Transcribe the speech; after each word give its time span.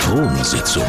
Thronsitzung. 0.00 0.84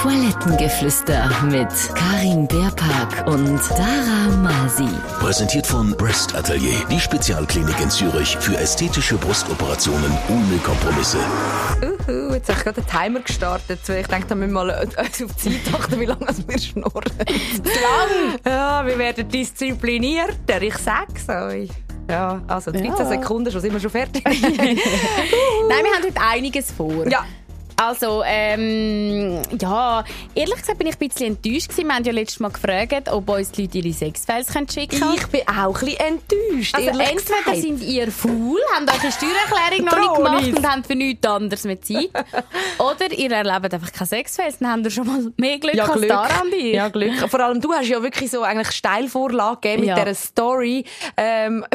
Toilettengeflüster 0.00 1.30
mit 1.44 1.68
Karin 1.94 2.46
Beerpark 2.46 3.26
und 3.26 3.62
Sarah 3.62 4.30
Masi. 4.42 4.88
Präsentiert 5.20 5.66
von 5.66 5.96
Breast 5.96 6.34
Atelier, 6.34 6.74
die 6.90 7.00
Spezialklinik 7.00 7.78
in 7.80 7.90
Zürich 7.90 8.36
für 8.38 8.56
ästhetische 8.56 9.16
Brustoperationen 9.16 10.12
ohne 10.28 10.58
Kompromisse. 10.58 11.18
Uhu, 11.82 12.34
jetzt 12.34 12.48
habe 12.48 12.58
ich 12.58 12.64
gerade 12.64 12.80
den 12.82 12.86
Timer 12.86 13.20
gestartet. 13.20 13.80
Ich 13.88 14.06
denke, 14.06 14.26
da 14.28 14.34
müssen 14.34 14.52
wir 14.52 14.64
mal 14.64 14.70
auf 14.96 15.10
die 15.18 15.26
Zeit 15.26 15.74
achten, 15.74 16.00
wie 16.00 16.04
lange 16.06 16.26
wir 16.46 16.58
schnurren. 16.58 17.02
Lang! 17.64 18.38
Ja, 18.46 18.86
wir 18.86 18.98
werden 18.98 19.28
disziplinierter, 19.28 20.62
ich 20.62 20.76
sag's 20.78 21.28
euch. 21.28 21.70
Ja, 22.08 22.42
also 22.48 22.70
13 22.70 22.86
Ja. 22.86 23.04
Sekunden, 23.06 23.50
schon 23.50 23.60
sind 23.62 23.72
wir 23.72 23.80
schon 23.80 23.90
fertig. 23.90 24.22
Nein, 24.26 24.38
wir 24.38 25.94
haben 25.94 26.04
heute 26.04 26.20
einiges 26.20 26.70
vor. 26.70 27.08
ja, 27.08 27.24
Also, 27.76 28.22
ähm, 28.24 29.42
ja, 29.60 30.04
ehrlich 30.34 30.56
gesagt 30.56 30.78
bin 30.78 30.86
ich 30.88 30.94
ein 31.00 31.08
bisschen 31.08 31.26
enttäuscht 31.36 31.68
gewesen. 31.68 31.88
Wir 31.88 31.94
haben 31.94 32.04
ja 32.04 32.12
letztes 32.12 32.40
Mal 32.40 32.50
gefragt, 32.50 33.08
ob 33.10 33.28
uns 33.28 33.50
die 33.50 33.62
Leute 33.62 33.78
ihre 33.78 33.92
Sexfiles 33.92 34.46
schicken 34.72 34.98
können. 35.00 35.14
ich 35.16 35.26
bin 35.26 35.40
auch 35.48 35.74
ein 35.80 35.86
bisschen 35.86 35.98
enttäuscht, 36.00 36.74
Also 36.74 36.88
entweder 36.90 37.16
gesagt. 37.16 37.56
sind 37.56 37.82
ihr 37.82 38.10
faul, 38.12 38.58
haben 38.74 38.86
eure 38.88 39.12
Steuererklärung 39.12 39.84
noch 39.84 39.98
nicht 39.98 40.14
gemacht 40.16 40.56
und 40.58 40.70
haben 40.70 40.84
für 40.84 40.94
nichts 40.94 41.26
anderes 41.26 41.64
mehr 41.64 41.80
Zeit. 41.82 42.10
Oder 42.78 43.12
ihr 43.12 43.30
erlebt 43.32 43.74
einfach 43.74 43.92
keine 43.92 44.06
Sexfiles, 44.06 44.58
dann 44.58 44.70
habt 44.70 44.84
ihr 44.84 44.90
schon 44.90 45.06
mal 45.06 45.32
mehr 45.36 45.58
Glück 45.58 45.74
ja, 45.74 45.84
als 45.84 45.94
Glück. 45.94 46.08
daran 46.08 46.50
bei. 46.50 46.56
Ja, 46.56 46.88
Glück. 46.88 47.28
Vor 47.28 47.40
allem 47.40 47.60
du 47.60 47.72
hast 47.72 47.88
ja 47.88 48.02
wirklich 48.02 48.30
so 48.30 48.42
eigentlich 48.42 48.70
Steilvorlage 48.72 49.60
gegeben 49.60 49.80
mit 49.80 49.88
Ja. 49.88 50.04
dieser 50.04 50.14
Story. 50.14 50.84
Ähm, 51.16 51.64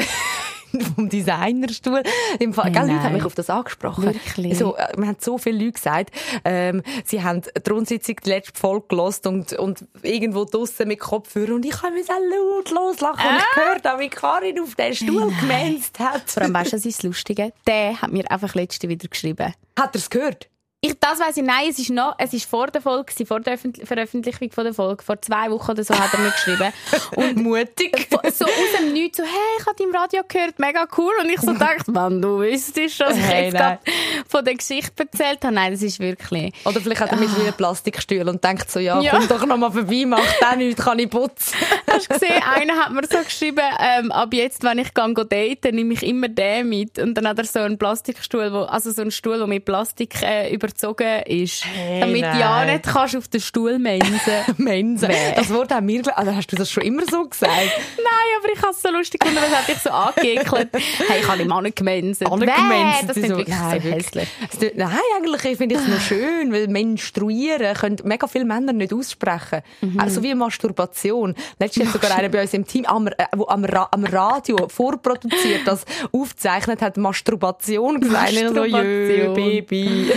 vom 0.96 1.10
Designerstuhl. 1.10 2.04
Im 2.40 2.54
Fall, 2.54 2.72
gell, 2.72 2.88
Leute 2.88 3.04
haben 3.04 3.14
mich 3.14 3.26
auf 3.26 3.36
das 3.36 3.50
angesprochen. 3.50 4.06
Wirklich? 4.06 4.58
So, 4.58 4.76
äh, 4.76 4.88
wir 4.98 5.08
haben 5.08 5.18
so 5.20 5.38
viele 5.38 5.60
Leute 5.60 5.74
gesagt, 5.74 6.12
ähm, 6.46 6.84
sie 7.06 7.24
haben 7.24 7.42
die 7.42 7.70
Rundsitzung 7.70 8.16
die 8.24 8.30
letzte 8.30 8.60
Folge 8.60 8.88
gelost 8.90 9.28
und, 9.28 9.54
und 9.54 9.86
irgendwo 10.04 10.46
draussen 10.46 10.88
mit 10.88 11.00
Kopfhörer 11.00 11.56
und 11.56 11.66
ich 11.66 11.82
habe 11.82 11.94
mich 11.94 12.06
so 12.06 12.14
laut 12.14 12.72
loslachen 12.72 13.28
und 13.28 13.38
ich 13.38 13.56
gehört 13.56 13.86
habe, 13.86 14.02
wie 14.02 14.10
Karin 14.10 14.60
auf 14.60 14.76
den 14.76 14.96
Stuhl 14.96 15.32
gemänzt 15.40 16.00
hat. 16.00 16.30
Vor 16.30 16.44
allem, 16.44 16.54
weißt 16.54 16.74
du, 16.74 16.76
was 16.78 16.86
ist 16.86 17.00
das 17.00 17.04
Lustige? 17.04 17.54
Der 17.68 18.02
hat 18.02 18.12
mir 18.12 18.30
einfach 18.32 18.56
letzte 18.56 18.90
wieder 18.90 19.08
geschrieben. 19.08 19.54
Hat 19.78 19.96
er 19.96 20.00
es 20.00 20.10
gehört? 20.10 20.50
Ich, 20.82 20.98
das 20.98 21.20
weiss 21.20 21.36
ich, 21.36 21.44
nein, 21.44 21.68
es 21.70 21.78
ist 21.78 21.90
noch, 21.90 22.16
es 22.18 22.32
ist 22.32 22.50
vor 22.50 22.68
der 22.68 22.82
Folge, 22.82 23.12
vor 23.26 23.42
der 23.42 23.56
Öffentlich- 23.56 23.86
Veröffentlichung 23.86 24.50
von 24.50 24.64
der 24.64 24.74
Folge, 24.74 25.04
vor 25.04 25.22
zwei 25.22 25.52
Wochen 25.52 25.72
oder 25.72 25.84
so 25.84 25.94
hat 25.94 26.14
er 26.14 26.20
mir 26.22 26.32
geschrieben. 26.32 26.72
Und 27.18 27.36
mutig. 27.44 28.08
so 28.32 28.46
aus 28.46 28.52
dem 28.80 28.94
Nichts, 28.94 29.18
so, 29.18 29.24
hey, 29.24 29.32
ich 29.60 29.66
habe 29.66 29.84
im 29.84 29.94
Radio 29.94 30.22
gehört, 30.26 30.58
mega 30.58 30.88
cool. 30.98 31.12
Und 31.22 31.30
ich 31.30 31.42
so 31.42 31.52
dachte, 31.52 31.84
wenn 31.88 32.22
du 32.22 32.40
wüsstest, 32.40 33.02
dass 33.02 33.18
ich 33.18 33.22
Hey, 33.24 33.46
jetzt 33.48 33.56
nein. 33.56 33.78
gerade 33.84 33.98
von 34.30 34.46
der 34.46 34.56
Geschichte 34.56 35.04
erzählt 35.04 35.44
habe. 35.44 35.54
Nein, 35.54 35.74
das 35.74 35.82
ist 35.84 36.00
wirklich... 36.00 36.54
Oder 36.64 36.80
vielleicht 36.80 37.02
hat 37.02 37.12
er 37.12 37.18
mit 37.18 37.36
wie 37.38 37.42
einem 37.42 37.54
Plastikstuhl 37.56 38.30
und 38.30 38.42
denkt 38.42 38.72
so, 38.72 38.80
ja, 38.80 39.02
Ja. 39.02 39.12
komm 39.12 39.28
doch 39.28 39.46
noch 39.46 39.58
mal 39.58 39.72
vorbei, 39.74 40.06
mach 40.08 40.22
den 40.54 40.60
nichts, 40.60 40.82
kann 40.82 40.98
ich 41.00 41.10
putzen. 41.10 41.56
Hast 41.92 42.10
du 42.10 42.14
gesehen, 42.14 42.42
einer 42.56 42.76
hat 42.78 42.94
mir 42.94 43.02
so 43.06 43.18
geschrieben, 43.22 43.66
ähm, 43.82 44.14
ab 44.14 44.34
jetzt, 44.34 44.64
wenn 44.64 44.78
ich 44.80 44.94
gehe 44.94 45.14
daten, 45.14 45.76
nehme 45.76 45.94
ich 45.94 46.04
immer 46.04 46.30
den 46.30 46.70
mit. 46.70 47.00
Und 47.00 47.16
dann 47.16 47.28
hat 47.28 47.38
er 47.38 47.44
so 47.44 47.60
einen 47.60 47.78
Plastikstuhl, 47.78 48.54
wo, 48.54 48.60
also 48.62 48.92
so 48.92 49.02
einen 49.02 49.12
Stuhl, 49.12 49.40
der 49.40 49.48
mit 49.48 49.66
Plastik 49.66 50.22
äh, 50.22 50.54
überzogen 50.70 51.24
ist. 51.26 51.66
damit 52.00 52.22
nein. 52.22 52.40
ja 52.40 52.66
nicht 52.66 52.84
kannst 52.84 53.16
auf 53.16 53.28
den 53.28 53.42
Stuhl 53.42 53.80
mensen. 53.80 54.10
Mensen. 54.58 55.10
Das 55.36 55.52
Wort 55.54 55.72
haben 55.74 55.88
wir, 55.88 56.18
also 56.18 56.36
hast 56.36 56.52
du 56.52 56.56
das 56.56 56.72
schon 56.72 56.84
immer 56.84 57.04
so 57.10 57.26
gesagt? 57.26 57.52
Nein, 57.98 58.30
aber 58.40 58.54
ich 58.54 58.62
habe 58.62 58.72
es 58.72 58.82
so 58.82 58.90
lustig 58.90 59.20
gefunden, 59.22 59.42
weil 59.42 59.52
es 59.52 59.58
hat 59.58 59.68
dich 59.68 59.78
so 59.78 59.90
angeekelt. 59.90 60.70
hey, 61.08 61.22
ich 61.22 61.28
habe 61.28 61.42
ihm 61.42 61.52
auch 61.52 61.62
nicht 61.62 61.76
gemenset. 61.76 62.30
Alle 62.30 62.46
gemenzt, 62.46 63.04
Das 63.08 63.18
ist 63.18 63.28
so, 63.28 63.38
wirklich 63.38 63.56
nein, 63.56 63.82
so 63.82 63.90
hässlich. 63.90 64.28
Nein, 64.76 64.98
eigentlich 65.18 65.58
finde 65.58 65.76
ich 65.76 65.82
es 65.82 65.88
noch 65.88 66.02
schön, 66.02 66.52
weil 66.52 66.68
menstruieren 66.68 67.76
können 67.76 67.98
mega 68.04 68.28
viele 68.28 68.46
Männer 68.46 68.74
nicht 68.74 68.94
aussprechen. 68.94 69.62
Mhm. 69.82 70.00
Also 70.00 70.24
wie 70.24 70.36
Masturbation. 70.36 71.36
Letztens 71.60 71.88
hat 71.88 72.02
sogar 72.02 72.18
einer 72.18 72.30
bei 72.30 72.42
uns 72.42 72.54
im 72.54 72.66
Team, 72.66 72.86
am, 72.86 73.08
äh, 73.08 73.14
am, 73.48 73.66
Ra 73.66 73.88
am 73.92 74.04
Radio 74.04 74.68
vorproduziert, 74.68 75.62
das 75.66 75.86
aufgezeichnet 76.12 76.82
hat, 76.82 76.98
Masturbation 76.98 78.00
gesagt. 78.00 78.32
Ich 78.32 78.40
So, 78.40 78.54
Masturbation. 78.54 79.34
Baby. 79.34 80.12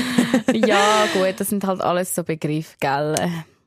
Ja, 0.53 1.06
gut, 1.12 1.34
das 1.38 1.48
sind 1.48 1.64
halt 1.66 1.80
alles 1.80 2.14
so 2.14 2.25
Begriffe, 2.25 2.76
gell? 2.80 3.14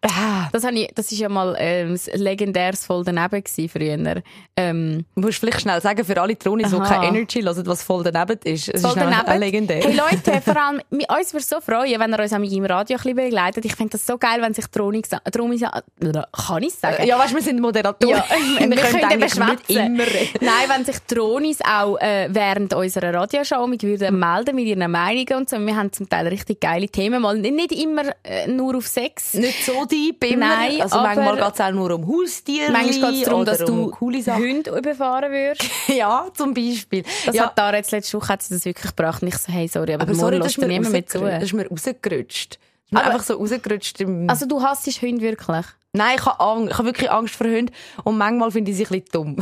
Ah, 0.10 0.50
Das, 0.52 0.64
habe 0.64 0.76
ich, 0.78 0.90
das 0.96 1.12
ist 1.12 1.20
ja 1.20 1.30
mal 1.30 1.56
ähm, 1.60 1.92
das 1.94 2.08
legendäres 2.14 2.86
voll 2.86 3.04
daneben 3.04 3.44
gewesen 3.44 3.70
früher. 3.70 4.22
Ähm, 4.58 5.06
Du 5.16 5.22
musst 5.22 5.40
vielleicht 5.40 5.62
schnell 5.62 5.82
sagen, 5.82 6.04
für 6.06 6.22
alle 6.22 6.38
Tronis, 6.38 6.72
die 6.72 6.78
keine 6.80 7.08
Energy 7.08 7.42
hören, 7.42 7.66
was 7.66 7.84
voll 7.84 8.04
daneben 8.04 8.40
ist. 8.44 8.70
Es 8.70 8.82
voll 8.82 8.92
ist 8.92 8.98
daneben. 8.98 9.40
legendär. 9.40 9.82
Hey 9.84 9.96
Leute, 9.96 10.42
vor 10.46 10.58
allem, 10.58 10.82
mi- 10.90 11.06
uns 11.18 11.34
würde 11.34 11.46
so 11.46 11.60
freuen, 11.62 12.00
wenn 12.00 12.14
ihr 12.14 12.20
uns 12.20 12.32
im 12.32 12.66
Radio 12.66 12.98
ein 12.98 13.02
bisschen 13.04 13.16
begleitet. 13.16 13.66
Ich 13.66 13.76
finde 13.76 13.92
das 13.92 14.06
so 14.06 14.18
geil, 14.18 14.42
wenn 14.42 14.54
sich 14.54 14.66
Tronis, 14.68 15.10
Tronis, 15.32 15.62
kann 15.62 16.64
ich 16.64 16.74
sagen? 16.74 17.06
ja, 17.06 17.18
weißt 17.18 17.32
du, 17.32 17.36
wir 17.36 17.44
sind 17.44 17.60
Moderatoren. 17.62 18.16
Ja, 18.16 18.24
wir, 18.60 18.70
wir 18.70 18.78
können 18.78 19.04
eigentlich 19.06 19.36
nicht 19.36 19.70
immer 19.70 20.04
reden. 20.06 20.40
Nein, 20.42 20.70
wenn 20.70 20.86
sich 20.86 20.98
Tronis 21.08 21.60
auch 21.62 21.98
äh, 22.00 22.28
während 22.32 22.74
unserer 22.74 23.14
Radioshow 23.14 23.68
mit 23.68 23.84
würden 23.84 24.20
melden 24.20 24.56
mit 24.56 24.66
ihren 24.66 24.90
Meinungen 24.92 25.34
und 25.38 25.50
so. 25.50 25.60
Wir 25.60 25.76
haben 25.76 25.92
zum 25.92 26.08
Teil 26.10 26.28
richtig 26.28 26.60
geile 26.62 26.88
Themen. 26.88 27.22
Mal 27.22 27.38
nicht 27.38 27.72
immer 27.72 28.04
äh, 28.24 28.48
nur 28.48 28.76
auf 28.78 28.88
Sex. 28.88 29.34
Nicht 29.36 29.66
so 29.66 29.86
immer. 29.95 30.38
Nein, 30.38 30.81
also 30.81 30.97
manchmal 30.97 31.35
geht 31.35 31.53
es 31.53 31.61
auch 31.61 31.72
nur 31.72 31.91
um 31.91 32.07
Haustiere. 32.07 32.72
Manchmal 32.72 33.11
geht 33.11 33.22
es 33.22 33.25
darum, 33.25 33.45
dass 33.45 33.61
um 33.61 33.91
du. 33.91 34.00
Hunde 34.00 34.78
überfahren 34.78 35.31
wirst. 35.31 35.63
Ja, 35.88 36.28
zum 36.33 36.53
Beispiel. 36.53 37.03
Das 37.25 37.35
ja, 37.35 37.45
hat 37.45 37.57
Dara 37.57 37.78
jetzt 37.78 37.91
letzte 37.91 38.17
Woche 38.17 38.29
hat 38.29 38.41
sie 38.41 38.53
das 38.53 38.66
wirklich 38.66 38.95
gebracht. 38.95 39.22
Und 39.22 39.29
ich 39.29 39.38
so, 39.38 39.51
hey, 39.51 39.67
sorry, 39.67 39.94
aber, 39.94 40.03
aber 40.03 40.13
morgen 40.13 40.19
sorry, 40.19 40.38
das 40.39 40.47
lässt 40.47 40.57
ist 40.57 40.67
niemand 40.67 40.91
mehr 40.91 41.06
zu. 41.06 41.19
Das 41.19 41.44
ist 41.44 41.53
mir 41.53 41.67
rausgerutscht. 41.67 42.56
Das 42.56 42.59
ist 42.85 42.91
mir 42.91 43.03
einfach 43.03 43.23
so 43.23 43.35
rausgerutscht. 43.35 44.03
Also 44.28 44.45
du 44.45 44.61
hasst 44.61 44.88
Hunde 45.01 45.22
wirklich? 45.22 45.66
Nein, 45.94 46.17
ich 46.17 46.25
habe 46.25 46.39
Angst. 46.39 46.72
Ich 46.72 46.77
habe 46.77 46.88
wirklich 46.88 47.12
Angst 47.12 47.35
vor 47.35 47.47
Hunden. 47.47 47.72
Und 48.03 48.17
manchmal 48.17 48.51
finde 48.51 48.72
ich 48.72 48.77
sie 48.77 48.85
ein 48.85 48.89
bisschen 48.89 49.06
dumm. 49.12 49.38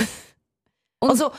also, 0.99 1.31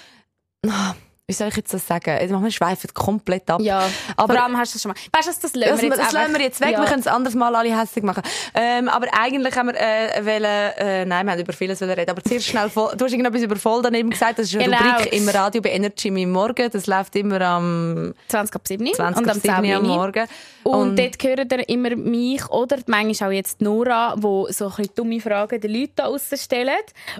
ah, 0.66 0.94
wie 1.26 1.32
soll 1.32 1.48
ich 1.48 1.56
jetzt 1.56 1.72
das 1.72 1.86
sagen? 1.86 2.18
Jetzt 2.20 2.30
machen 2.30 2.44
wir 2.44 2.50
schweifen 2.50 2.90
komplett 2.92 3.48
ab. 3.50 3.58
Ja, 3.62 3.88
aber 4.14 4.34
vor 4.34 4.42
allem 4.42 4.58
hast 4.58 4.74
du 4.74 4.76
das 4.76 4.82
schon 4.82 4.90
mal. 4.90 4.96
Weißt 5.10 5.26
du, 5.26 5.30
was, 5.30 5.40
das 5.40 5.54
lassen 5.54 5.80
wir 5.80 5.88
jetzt 5.88 5.98
das 5.98 6.12
lassen 6.12 6.34
wir 6.34 6.40
jetzt 6.42 6.60
weg, 6.60 6.72
Ja. 6.72 6.80
wir 6.80 6.86
können 6.86 7.00
es 7.00 7.06
anders 7.06 7.34
mal 7.34 7.54
alle 7.56 7.80
hässlich 7.80 8.04
machen. 8.04 8.22
Ähm, 8.54 8.90
aber 8.90 9.06
eigentlich 9.18 9.56
haben 9.56 9.68
wir, 9.68 9.74
äh, 9.80 10.22
wollen, 10.22 10.44
äh, 10.44 11.06
nein, 11.06 11.24
wir 11.24 11.32
haben 11.32 11.40
über 11.40 11.54
vieles 11.54 11.80
reden, 11.80 12.10
aber 12.10 12.22
zuerst 12.22 12.46
schnell, 12.46 12.68
voll, 12.68 12.94
du 12.94 13.06
hast 13.06 13.12
irgendetwas 13.12 13.40
über 13.42 13.56
voll 13.56 13.80
daneben 13.80 14.10
gesagt, 14.10 14.38
das 14.38 14.48
ist 14.48 14.54
eine 14.56 14.64
Genau. 14.76 14.96
Rubrik 14.96 15.12
im 15.14 15.28
Radio 15.30 15.62
bei 15.62 15.70
Energy 15.70 16.08
im 16.08 16.30
Morgen, 16.30 16.70
das 16.70 16.86
läuft 16.86 17.16
immer 17.16 17.40
am 17.40 18.12
20 18.28 18.54
ab 18.56 18.68
7 18.68 18.86
20 18.94 19.22
und 19.22 19.30
am 19.30 19.40
7 19.40 19.54
am 19.54 19.64
10 19.64 19.82
Morgen. 19.82 20.26
Und, 20.62 20.98
dort 20.98 21.22
hören 21.22 21.48
ihr 21.50 21.68
immer 21.68 21.94
mich 21.96 22.46
oder 22.50 22.76
manchmal 22.86 23.30
auch 23.30 23.32
jetzt 23.32 23.60
Nora, 23.60 24.14
wo 24.18 24.46
so 24.50 24.70
ein 24.76 24.86
dumme 24.94 25.20
Fragen 25.20 25.60
den 25.60 25.70
Leuten 25.72 25.92
da 25.96 26.04
draussen 26.04 26.38
stellen. 26.38 26.70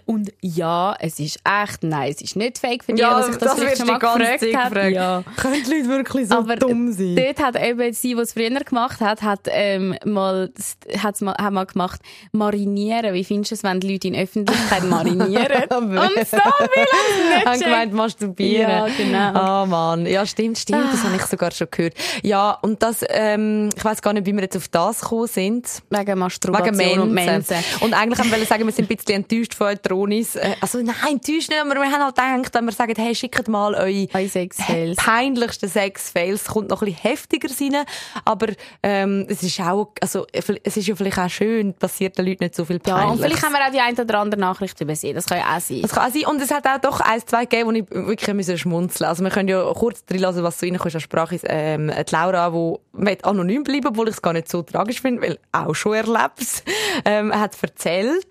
Und 0.07 0.33
ja, 0.41 0.95
es 0.99 1.19
ist 1.21 1.41
echt, 1.45 1.83
nein, 1.83 2.11
es 2.11 2.21
ist 2.23 2.37
nicht 2.37 2.59
fake 2.59 2.85
für 2.85 2.93
die, 2.95 3.01
ja, 3.03 3.19
die 3.21 3.33
sich 3.33 3.37
das, 3.37 3.57
das 3.57 3.79
schon 3.79 3.87
mal 3.87 3.94
ganze 3.99 4.47
gefragt 4.47 4.75
gefragt. 4.75 4.95
Ja. 4.95 5.23
Können 5.37 5.63
die 5.65 5.71
Leute 5.71 5.89
wirklich 5.89 6.29
so 6.29 6.37
Aber 6.37 6.57
dumm 6.57 6.93
sein? 6.93 7.17
dort 7.17 7.41
hat 7.43 7.63
eben 7.63 7.93
sie, 7.93 8.15
die 8.15 8.21
es 8.21 8.33
früher 8.33 8.51
gemacht 8.51 9.01
hat, 9.01 9.23
hat 9.23 9.41
ähm, 9.51 9.97
mal, 10.05 10.51
hat's 11.03 11.21
mal, 11.21 11.35
hat 11.35 11.53
mal 11.53 11.67
gemacht, 11.67 12.01
marinieren. 12.33 13.15
Wie 13.15 13.25
findest 13.25 13.53
du 13.53 13.55
es, 13.57 13.63
wenn 13.63 13.81
die 13.81 13.93
Leute 13.93 14.09
in 14.09 14.17
Öffentlichkeit 14.17 14.85
marinieren? 14.85 15.65
Und 15.77 15.91
so 15.91 15.97
viel 15.97 15.99
haben 16.05 16.27
sie 16.29 17.45
haben 17.45 17.53
nicht 17.53 17.65
gemeint, 17.65 17.93
masturbieren. 17.93 18.71
Ja, 18.71 18.87
genau. 18.97 19.63
Oh 19.63 19.67
Mann. 19.67 20.07
Ja, 20.07 20.27
stimmt, 20.27 20.59
stimmt. 20.59 20.93
Das 20.93 21.03
habe 21.05 21.17
ich 21.17 21.23
sogar 21.23 21.51
schon 21.53 21.69
gehört. 21.71 21.95
Ja, 22.23 22.53
und 22.63 22.83
das, 22.83 23.05
ähm, 23.09 23.71
ich 23.77 23.85
weiß 23.85 24.03
gar 24.03 24.13
nicht, 24.13 24.27
wie 24.27 24.33
wir 24.33 24.43
jetzt 24.43 24.57
auf 24.57 24.69
das 24.69 25.01
gekommen 25.01 25.27
sind. 25.27 25.83
Wegen 25.91 26.19
Masturbation 26.19 26.79
Wegen 26.79 27.01
und 27.01 27.13
Mensen. 27.13 27.57
Und 27.81 27.95
eigentlich 27.95 28.19
haben 28.19 28.31
wir 28.31 28.45
sagen, 28.47 28.65
wir 28.67 28.73
sind 28.73 28.91
ein 28.91 28.97
bisschen 28.97 29.17
enttäuscht 29.17 29.55
von 29.55 29.77
Tronis. 29.83 30.37
Äh, 30.37 30.55
Also 30.61 30.79
nein, 30.79 30.95
enttäuscht 31.11 31.49
nicht, 31.51 31.61
aber 31.61 31.75
wir 31.75 31.85
haben 31.85 32.03
halt 32.03 32.15
gedacht, 32.17 32.55
wenn 32.55 32.65
wir 32.65 32.73
sagen, 32.73 32.95
hey, 32.97 33.15
schickt 33.15 33.49
mal 33.49 33.75
eure 33.85 34.09
Eure 34.15 34.29
Sexfails. 34.29 34.97
peinlichsten 34.97 35.69
Sexfails. 35.69 36.43
Es 36.43 36.47
kommt 36.49 36.71
noch 36.71 36.83
ein 36.83 36.87
bisschen 36.87 37.03
heftiger 37.03 37.49
rein, 37.49 37.85
aber 38.25 38.47
ähm, 38.83 39.27
es 39.29 39.43
ist 39.43 39.61
auch, 39.61 39.93
also 40.01 40.27
es 40.33 40.77
ist 40.77 40.87
ja 40.87 40.95
vielleicht 40.95 41.19
auch 41.19 41.29
schön, 41.31 41.75
passiert 41.75 42.19
den 42.19 42.27
Leuten 42.27 42.45
nicht 42.45 42.55
so 42.55 42.65
viel 42.65 42.81
Ja, 42.87 42.95
Peinliches. 42.97 43.13
und 43.21 43.25
vielleicht 43.27 43.43
haben 43.45 43.53
wir 43.53 43.67
auch 43.67 43.71
die 43.73 43.81
eine 43.81 44.01
oder 44.01 44.19
andere 44.19 44.41
Nachricht 44.41 44.81
übersehen. 44.81 45.15
Das 45.15 45.27
kann 45.27 45.39
ja 45.39 45.57
auch 45.57 45.61
sein. 45.61 45.83
Das 45.83 45.93
kann 45.93 46.09
auch 46.11 46.15
sein. 46.15 46.27
Und 46.27 46.41
es 46.43 46.51
hat 46.51 46.67
auch 46.67 46.79
doch 46.81 47.01
eins, 47.01 47.27
zwei 47.27 47.45
gegeben, 47.45 47.69
wo 47.69 47.73
ich 47.73 47.91
wirklich 47.91 48.35
müssen 48.35 48.59
schmunzeln 48.59 49.09
Also 49.09 49.23
wir 49.23 49.31
können 49.31 49.49
ja 49.49 49.63
kurz 49.75 50.05
drin 50.05 50.21
lassen, 50.21 50.43
was 50.43 50.59
so 50.59 50.67
reinkommt 50.67 50.95
an 50.95 51.01
Sprache. 51.01 51.39
Ähm, 51.45 51.91
die 51.91 52.13
Laura, 52.15 52.51
die 52.51 53.25
anonym 53.25 53.65
bleiben, 53.65 53.87
obwohl 53.89 54.09
ich 54.09 54.15
es 54.15 54.23
gar 54.23 54.33
nicht 54.33 54.49
so 54.49 54.63
tragisch 54.63 55.01
finde, 55.01 55.23
weil 55.23 55.39
auch 55.53 55.75
schon 55.75 55.95
erlebt, 55.95 56.63
ähm, 57.05 57.33
hat 57.35 57.57
erzählt, 57.63 58.27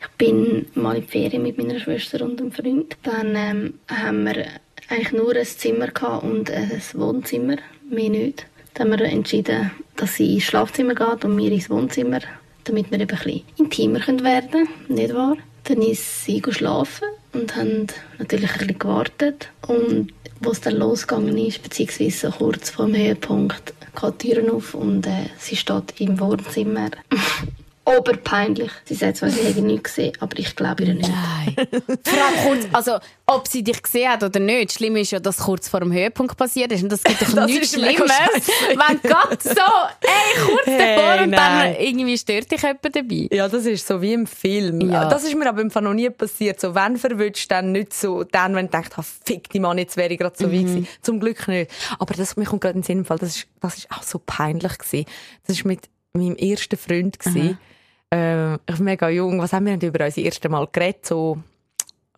Ich 0.00 0.08
bin 0.18 0.66
mal 0.74 0.96
in 0.96 1.02
die 1.02 1.08
Ferien 1.08 1.42
mit 1.42 1.56
meiner 1.58 1.78
Schwester 1.78 2.22
und 2.24 2.40
einem 2.40 2.52
Freund. 2.52 2.96
Dann 3.02 3.34
ähm, 3.34 3.74
haben 3.88 4.24
wir 4.24 4.44
eigentlich 4.88 5.12
nur 5.12 5.34
ein 5.34 5.44
Zimmer 5.44 5.88
und 6.22 6.50
ein 6.50 6.82
Wohnzimmer, 6.94 7.56
mehr 7.88 8.10
nicht. 8.10 8.46
Dann 8.74 8.92
haben 8.92 8.98
wir 8.98 9.06
entschieden, 9.06 9.70
dass 9.96 10.16
sie 10.16 10.34
ins 10.34 10.44
Schlafzimmer 10.44 10.94
geht 10.94 11.24
und 11.24 11.36
wir 11.36 11.52
ins 11.52 11.70
Wohnzimmer, 11.70 12.20
damit 12.64 12.90
wir 12.90 13.00
eben 13.00 13.18
ein 13.18 13.42
intimer 13.56 14.06
werden 14.06 14.50
können, 14.50 14.68
nicht 14.88 15.14
wahr? 15.14 15.36
Dann 15.64 15.80
ist 15.80 16.24
sie 16.24 16.42
schlafen 16.50 17.08
und 17.32 17.56
haben 17.56 17.86
natürlich 18.18 18.52
ein 18.52 18.58
bisschen 18.58 18.78
gewartet. 18.78 19.48
Und 19.66 20.12
wo 20.40 20.50
es 20.50 20.60
dann 20.60 20.76
losgegangen 20.76 21.38
ist, 21.38 21.62
beziehungsweise 21.62 22.30
kurz 22.36 22.70
vor 22.70 22.86
dem 22.86 22.96
Höhepunkt, 22.96 23.72
geht 23.98 24.22
die 24.22 24.30
Türen 24.30 24.50
auf 24.50 24.74
und 24.74 25.06
äh, 25.06 25.30
sie 25.38 25.56
steht 25.56 25.98
im 25.98 26.18
Wohnzimmer. 26.20 26.90
Oberpeinlich. 27.86 28.70
Sie 28.86 28.94
sagt 28.94 29.18
zwar, 29.18 29.28
sie 29.28 29.42
hätte 29.42 29.60
nichts 29.60 29.94
gesehen, 29.94 30.12
aber 30.20 30.38
ich 30.38 30.56
glaube 30.56 30.84
ihr 30.84 30.94
nicht. 30.94 31.10
Nein. 31.10 31.54
Vor 32.04 32.24
allem 32.24 32.44
kurz, 32.44 32.66
also, 32.72 32.98
ob 33.26 33.46
sie 33.46 33.62
dich 33.62 33.82
gesehen 33.82 34.10
hat 34.10 34.22
oder 34.22 34.40
nicht. 34.40 34.72
Schlimm 34.72 34.96
ist 34.96 35.10
ja, 35.10 35.20
dass 35.20 35.38
kurz 35.38 35.68
vor 35.68 35.80
dem 35.80 35.92
Höhepunkt 35.92 36.36
passiert 36.36 36.72
ist. 36.72 36.82
Und 36.82 36.90
das 36.90 37.02
gibt 37.02 37.20
doch 37.22 37.32
Das 37.34 37.46
nichts 37.46 37.72
Schlimmes. 37.72 38.10
Wenn 38.68 39.00
Gott 39.10 39.42
so, 39.42 39.50
ey, 39.50 40.46
kurz 40.46 40.66
Hey, 40.66 40.96
davor 40.96 41.24
und 41.24 41.32
dann 41.32 41.58
nein. 41.58 41.76
irgendwie 41.78 42.16
stört 42.16 42.50
dich 42.50 42.62
jemand 42.62 42.96
dabei. 42.96 43.28
Ja, 43.30 43.48
das 43.48 43.66
ist 43.66 43.86
so 43.86 44.00
wie 44.00 44.14
im 44.14 44.26
Film. 44.26 44.80
Ja. 44.90 45.08
Das 45.08 45.24
ist 45.24 45.34
mir 45.36 45.46
aber 45.48 45.60
im 45.60 45.70
Fall 45.70 45.82
noch 45.82 45.94
nie 45.94 46.08
passiert. 46.08 46.60
So, 46.60 46.74
wenn 46.74 46.96
verwünscht, 46.96 47.50
dann 47.50 47.72
nicht 47.72 47.92
so, 47.92 48.24
dann, 48.24 48.54
wenn 48.54 48.66
ich 48.66 48.70
denke, 48.70 48.90
ah, 48.96 49.04
fick 49.24 49.50
die 49.50 49.60
Mann, 49.60 49.76
jetzt 49.76 49.96
wäre 49.98 50.12
ich 50.12 50.18
gerade 50.18 50.36
so 50.38 50.50
wie 50.50 50.62
gewesen. 50.64 50.88
Zum 51.02 51.20
Glück 51.20 51.46
nicht. 51.48 51.70
Aber 51.98 52.14
das, 52.14 52.36
mir 52.36 52.46
kommt 52.46 52.62
gerade 52.62 52.76
in 52.76 52.82
den 52.82 53.04
Sinn, 53.04 53.04
das 53.06 53.36
ist, 53.36 53.46
das 53.60 53.76
ist 53.76 53.90
auch 53.90 54.02
so 54.02 54.18
peinlich 54.24 54.78
gewesen. 54.78 55.06
Das 55.46 55.56
ist 55.56 55.64
mit 55.64 55.80
meinem 56.14 56.36
ersten 56.36 56.76
Freund 56.78 57.18
gewesen. 57.18 57.58
Ähm, 58.10 58.58
ich 58.68 58.76
bin 58.76 58.84
mega 58.84 59.08
jung. 59.08 59.38
Was 59.40 59.52
haben 59.52 59.66
wir 59.66 59.76
denn 59.76 59.88
über 59.88 60.04
unser 60.04 60.20
erstes 60.22 60.50
Mal 60.50 60.66
geredet? 60.70 61.06
So, 61.06 61.38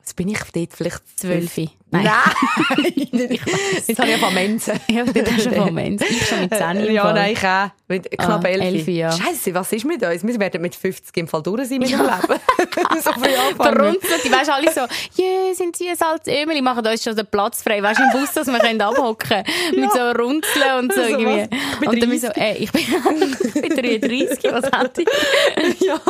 was 0.03 0.15
bin 0.15 0.29
ich 0.29 0.39
dort? 0.53 0.73
Vielleicht 0.73 1.19
Zwölf. 1.19 1.59
Nein. 1.91 2.05
Jetzt 3.13 3.99
habe 3.99 4.09
ich 4.09 4.15
einfach 4.15 4.33
Mensen. 4.33 4.75
Ja, 4.91 5.05
das 5.05 5.39
ist 5.39 5.47
ein 5.49 5.59
Moment. 5.61 6.03
Ich 6.03 6.27
schon 6.27 6.41
mit 6.41 6.55
10 6.55 6.77
im 6.81 6.93
Ja, 6.95 7.13
nein, 7.13 7.33
ich 7.33 7.47
auch. 7.47 7.69
Mit 7.89 8.11
knapp 8.19 8.45
Ah, 8.45 8.49
11. 8.49 8.63
elf, 8.65 8.89
ja. 8.89 9.13
Scheiße, 9.13 9.55
was 9.55 9.73
ist 9.73 9.85
mit 9.85 10.03
uns? 10.03 10.27
Wir 10.27 10.41
werden 10.41 10.61
mit 10.63 10.75
50 10.75 11.17
im 11.17 11.29
Fall 11.29 11.43
durch 11.43 11.69
sein 11.69 11.79
mit 11.79 11.91
dem 11.93 12.01
Leben. 12.01 12.41
so 13.01 13.13
früh 13.13 13.35
anfangen. 13.35 13.77
Verrunzelt, 13.77 14.25
die 14.25 14.33
weißt 14.33 14.51
alle 14.51 14.73
so, 14.73 14.81
jö, 15.23 15.55
sind 15.55 15.77
sie 15.77 15.89
ein 15.89 15.97
altes 16.01 16.33
Ömeli, 16.35 16.61
machen 16.61 16.85
uns 16.85 17.05
schon 17.05 17.15
den 17.15 17.27
Platz 17.27 17.63
frei, 17.63 17.81
weißt 17.81 18.01
du, 18.01 18.05
im 18.05 18.11
Bus, 18.21 18.33
dass 18.33 18.49
wir 18.49 18.59
können 18.59 18.81
abhocken 18.81 19.45
Mit 19.73 19.93
so 19.93 20.01
Runzeln 20.11 20.79
und 20.81 20.93
so 20.93 21.01
So 21.03 21.09
irgendwie. 21.09 21.47
was? 21.51 21.61
Ich 21.73 21.79
bin 21.81 21.89
und 21.89 22.03
dann 22.03 22.11
bin 22.11 22.19
so, 22.19 22.27
30. 22.29 22.43
ey, 22.43 22.57
ich 22.59 22.73
bin, 22.73 22.83
ich 23.45 23.53
bin 23.63 23.77
33, 24.01 24.53
was 24.53 24.73
hat 24.73 24.99
ich? 24.99 25.09
ja. 25.87 26.01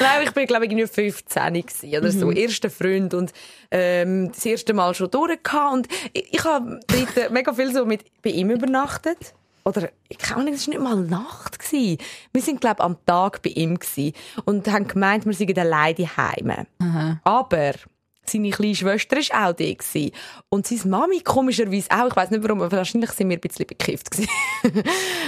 Nein, 0.00 0.22
ich 0.24 0.30
bin, 0.32 0.46
glaube 0.46 0.66
ich, 0.66 0.72
nur 0.72 0.88
15 0.88 1.52
gewesen 1.54 1.96
oder 1.96 2.10
so. 2.10 2.32
Erster 2.32 2.70
Freund 2.70 3.14
und, 3.14 3.32
ähm, 3.70 4.32
das 4.32 4.44
erste 4.44 4.72
Mal 4.74 4.94
schon 4.94 5.10
durch 5.12 5.19
gehabt. 5.26 5.72
und 5.72 5.88
ich, 6.12 6.34
ich 6.34 6.44
habe 6.44 6.80
mega 7.30 7.52
viel 7.52 7.72
so 7.72 7.84
mit, 7.84 8.04
bei 8.22 8.30
ihm 8.30 8.50
übernachtet. 8.50 9.34
Oder, 9.64 9.90
ich 10.08 10.18
kann 10.18 10.44
nicht, 10.44 10.54
es 10.54 10.66
war 10.66 10.74
nicht 10.74 10.82
mal 10.82 10.96
Nacht. 10.96 11.58
Gewesen. 11.58 11.98
Wir 12.32 12.42
sind, 12.42 12.60
glaube 12.60 12.82
am 12.82 12.96
Tag 13.04 13.42
bei 13.42 13.50
ihm 13.50 13.78
gewesen 13.78 14.14
und 14.44 14.66
haben 14.68 14.88
gemeint, 14.88 15.26
wir 15.26 15.34
seien 15.34 15.58
alleine 15.58 15.94
daheim. 15.94 16.66
Aber, 17.24 17.72
seine 18.26 18.50
kleine 18.50 18.74
Schwester 18.74 19.16
war 19.16 19.48
auch 19.48 19.52
da. 19.52 19.64
Gewesen. 19.64 20.12
Und 20.48 20.66
seine 20.66 20.90
Mami 20.90 21.20
komischerweise 21.20 21.90
auch. 21.90 22.08
Ich 22.08 22.16
weiß 22.16 22.30
nicht 22.30 22.42
warum, 22.42 22.60
aber 22.62 22.76
wahrscheinlich 22.76 23.10
sind 23.10 23.28
wir 23.28 23.36
ein 23.36 23.40
bisschen 23.40 23.66
bekifft. 23.66 24.10
gewesen. 24.10 24.28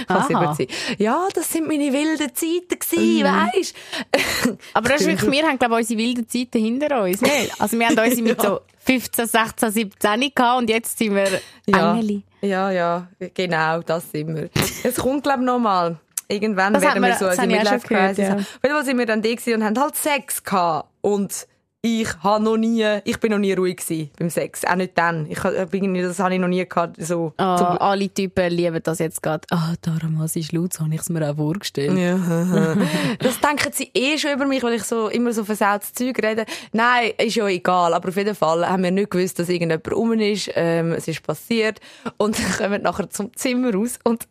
Kann 0.07 0.33
gut 0.33 0.57
sein. 0.57 0.67
Ja, 0.97 1.27
das 1.33 1.51
sind 1.51 1.67
meine 1.67 1.91
wilden 1.91 2.33
Zeiten 2.33 2.79
gewesen, 2.79 3.23
weisst 3.23 3.75
Aber 4.73 4.89
das 4.89 5.01
ist 5.01 5.07
wirklich, 5.07 5.31
wir 5.31 5.43
haben, 5.47 5.59
glaube 5.59 5.75
ich, 5.75 5.79
unsere 5.89 5.99
wilden 5.99 6.29
Zeiten 6.29 6.59
hinter 6.59 7.03
uns, 7.03 7.21
nicht? 7.21 7.51
Also 7.59 7.77
wir 7.77 7.87
haben 7.87 7.97
unsere 7.97 8.21
mit 8.21 8.41
so 8.41 8.59
15, 8.85 9.27
16, 9.27 9.71
17 9.71 10.19
gehabt 10.33 10.59
und 10.61 10.69
jetzt 10.69 10.97
sind 10.97 11.15
wir 11.15 11.41
Ja, 11.65 11.93
Engeli. 11.93 12.23
ja, 12.41 12.71
ja, 12.71 13.07
genau, 13.33 13.81
das 13.81 14.11
sind 14.11 14.35
wir. 14.35 14.49
Es 14.83 14.95
kommt, 14.95 15.23
glaube 15.23 15.39
ich, 15.39 15.45
noch 15.45 15.59
mal. 15.59 15.97
Irgendwann 16.29 16.73
Das 16.73 16.83
werden 16.83 17.03
wir 17.03 17.15
so 17.15 17.25
das 17.25 17.39
eine 17.39 17.59
habe 17.59 17.63
ich 17.63 17.67
auch 17.69 17.71
schon 17.71 17.79
Midlife 17.81 17.87
Crisis 17.87 18.15
gehört, 18.15 18.17
ja. 18.17 18.29
haben. 18.29 18.39
Auf 18.39 18.59
jeden 18.63 18.75
Fall 18.75 18.85
sind 18.85 18.97
wir 18.97 19.05
dann 19.05 19.21
da 19.21 19.29
gewesen 19.29 19.53
und 19.55 19.63
haben 19.63 19.79
halt 19.79 19.95
Sex 19.95 20.43
gehabt. 20.43 20.89
Und 21.01 21.47
ich 21.85 22.07
habe 22.23 22.41
noch 22.41 22.55
nie, 22.55 22.85
ich 23.03 23.19
bin 23.19 23.31
noch 23.31 23.39
nie 23.39 23.51
ruhig 23.51 23.75
gewesen 23.75 24.09
beim 24.17 24.29
Sex. 24.29 24.63
Auch 24.63 24.75
nicht 24.75 24.97
dann. 24.97 25.25
Ich 25.29 25.43
irgendwie, 25.43 26.01
das 26.01 26.17
habe 26.17 26.33
ich 26.33 26.39
noch 26.39 26.47
nie 26.47 26.65
gehabt, 26.65 26.95
so. 26.97 27.33
Zum- 27.37 27.45
alle 27.77 28.07
Typen 28.09 28.49
lieben 28.53 28.79
das 28.81 28.99
jetzt 28.99 29.21
gerade. 29.21 29.45
Ah, 29.51 29.73
darum 29.81 30.17
was 30.17 30.37
ist 30.37 30.53
laut, 30.53 30.71
so 30.71 30.85
habe 30.85 30.95
ich 30.95 31.01
es 31.01 31.09
mir 31.09 31.29
auch 31.29 31.35
vorgestellt. 31.35 31.97
Ja, 31.99 32.17
das 33.19 33.37
denken 33.41 33.73
sie 33.73 33.91
eh 33.93 34.17
schon 34.17 34.31
über 34.31 34.45
mich, 34.45 34.63
weil 34.63 34.75
ich 34.75 34.83
so 34.83 35.09
immer 35.09 35.33
so 35.33 35.43
versautes 35.43 35.91
Zeug 35.93 36.17
rede. 36.23 36.45
Nein, 36.71 37.11
ist 37.17 37.35
ja 37.35 37.47
egal. 37.49 37.93
Aber 37.93 38.07
auf 38.07 38.15
jeden 38.15 38.35
Fall 38.35 38.65
haben 38.65 38.83
wir 38.83 38.91
nicht 38.91 39.11
gewusst, 39.11 39.37
dass 39.39 39.49
irgendjemand 39.49 39.91
rum 39.91 40.13
ist. 40.13 40.51
Ähm, 40.55 40.93
es 40.93 41.09
ist 41.09 41.21
passiert. 41.21 41.81
Und 42.15 42.39
dann 42.39 42.51
kommen 42.53 42.71
wir 42.71 42.79
nachher 42.79 43.09
zum 43.09 43.35
Zimmer 43.35 43.73
raus 43.73 43.99
und 44.05 44.25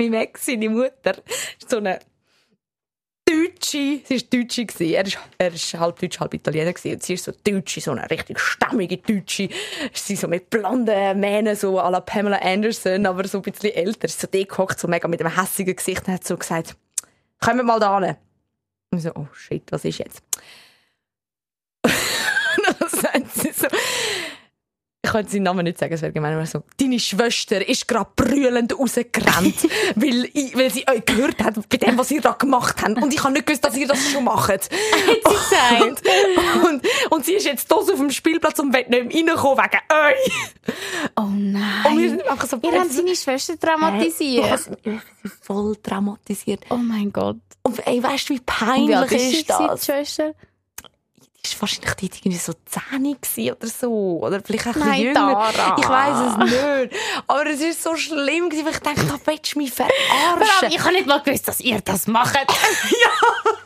mein 0.00 0.14
Ex, 0.14 0.46
seine 0.46 0.70
Mutter, 0.70 1.16
ist 1.60 1.70
so 1.70 1.76
eine 1.76 1.98
Deutsche, 3.26 4.00
sie 4.04 4.10
war 4.10 4.40
Deutsche, 4.40 4.66
gewesen. 4.66 4.94
er 4.94 5.06
ist, 5.06 5.18
er 5.38 5.52
ist 5.52 5.74
halb 5.74 5.98
Deutsch, 5.98 6.20
halb 6.20 6.34
Italiener 6.34 6.72
gewesen. 6.72 6.94
und 6.94 7.02
sie 7.02 7.14
ist 7.14 7.24
so 7.24 7.32
Deutsche, 7.42 7.80
so 7.80 7.92
eine 7.92 8.08
richtig 8.10 8.38
stammige 8.38 8.98
Deutsche. 8.98 9.48
Sie 9.92 10.16
so 10.16 10.28
mit 10.28 10.50
blonden 10.50 11.20
Mähnen, 11.20 11.56
so 11.56 11.80
à 11.80 11.90
la 11.90 12.00
Pamela 12.00 12.38
Anderson, 12.38 13.06
aber 13.06 13.26
so 13.26 13.38
ein 13.38 13.42
bisschen 13.42 13.72
älter. 13.72 14.08
So 14.08 14.26
dick 14.26 14.50
gehockt, 14.50 14.78
so 14.78 14.88
mega 14.88 15.08
mit 15.08 15.20
einem 15.20 15.34
hässigen 15.34 15.74
Gesicht 15.74 16.06
und 16.06 16.14
hat 16.14 16.24
so 16.24 16.36
gesagt, 16.36 16.76
kommen 17.40 17.66
mal 17.66 17.80
da 17.80 17.98
hin. 18.00 18.16
Und 18.90 18.98
ich 18.98 19.04
so, 19.04 19.12
oh 19.14 19.28
shit, 19.32 19.62
was 19.72 19.84
ist 19.84 19.98
jetzt? 19.98 20.22
und 21.84 22.78
dann 22.78 22.88
sagt 22.88 23.43
ich 25.04 25.10
kann 25.10 25.28
seinen 25.28 25.42
Namen 25.42 25.64
nicht 25.64 25.78
sagen, 25.78 25.92
es 25.92 26.00
wäre 26.00 26.12
gemein, 26.12 26.34
aber 26.34 26.46
so, 26.46 26.62
deine 26.80 26.98
Schwester 26.98 27.66
ist 27.68 27.86
gerade 27.86 28.08
brüllend 28.16 28.78
rausgerannt, 28.78 29.68
weil, 29.96 30.30
ich, 30.32 30.56
weil 30.56 30.70
sie 30.70 30.86
euch 30.88 31.04
gehört 31.04 31.42
hat, 31.44 31.56
bei 31.68 31.76
dem, 31.76 31.98
was 31.98 32.10
ihr 32.10 32.22
da 32.22 32.32
gemacht 32.32 32.76
habt. 32.82 33.02
Und 33.02 33.12
ich 33.12 33.22
habe 33.22 33.34
nicht 33.34 33.46
gewusst, 33.46 33.64
dass 33.64 33.76
ihr 33.76 33.86
das 33.86 34.10
schon 34.10 34.24
macht. 34.24 34.50
Hat 34.50 34.64
sie 34.70 35.82
und, 35.82 36.02
und, 36.66 36.86
und 37.10 37.24
sie 37.24 37.34
ist 37.34 37.44
jetzt 37.44 37.68
hier 37.68 37.76
auf 37.76 37.86
dem 37.86 38.10
Spielplatz 38.10 38.58
und 38.58 38.72
will 38.72 38.86
nicht 38.88 39.24
mehr 39.24 39.34
reinkommen 39.34 39.58
wegen 39.58 39.80
euch. 39.92 40.32
Oh 41.16 41.22
Und 41.22 41.52
wir 41.52 41.60
nein. 41.60 42.08
sind 42.08 42.28
einfach 42.28 42.46
so, 42.48 42.58
Ihr 42.62 42.80
habt 42.80 42.92
seine 42.92 43.14
Schwester 43.14 43.58
traumatisiert. 43.60 44.44
Hey, 44.44 44.58
ich 44.76 44.82
bin 44.82 45.32
voll 45.42 45.76
traumatisiert. 45.76 46.64
Oh 46.70 46.76
mein 46.76 47.12
Gott. 47.12 47.36
Und 47.62 47.86
ey, 47.86 48.02
weißt 48.02 48.30
du, 48.30 48.34
wie 48.34 48.40
peinlich 48.40 48.88
wie 48.88 48.94
alt 48.94 49.12
ist 49.12 49.32
ist 49.34 49.50
das? 49.50 49.84
Schwester? 49.84 50.34
Ist 51.54 51.60
wahrscheinlich 51.60 51.94
dort 51.94 52.16
irgendwie 52.16 52.38
so 52.38 52.52
10 52.52 53.16
gewesen 53.20 53.54
oder 53.54 53.68
so. 53.68 54.20
Oder 54.22 54.40
vielleicht 54.44 54.66
ein 54.66 54.78
Nein, 54.78 54.90
bisschen 54.90 55.04
jünger. 55.06 55.52
Tara. 55.52 55.76
Ich 55.78 55.88
weiss 55.88 56.32
es 56.32 56.36
nicht. 56.38 57.02
Aber 57.26 57.46
es 57.46 57.60
ist 57.60 57.82
so 57.82 57.96
schlimm 57.96 58.50
weil 58.50 58.72
ich 58.72 58.78
dachte, 58.78 59.04
da 59.04 59.18
willst 59.24 59.54
du 59.54 59.58
mich 59.58 59.72
verarschen. 59.72 60.68
ich 60.68 60.80
habe 60.80 60.92
nicht 60.92 61.06
mal 61.06 61.20
gewusst, 61.20 61.48
dass 61.48 61.60
ihr 61.60 61.80
das 61.80 62.06
macht. 62.06 62.36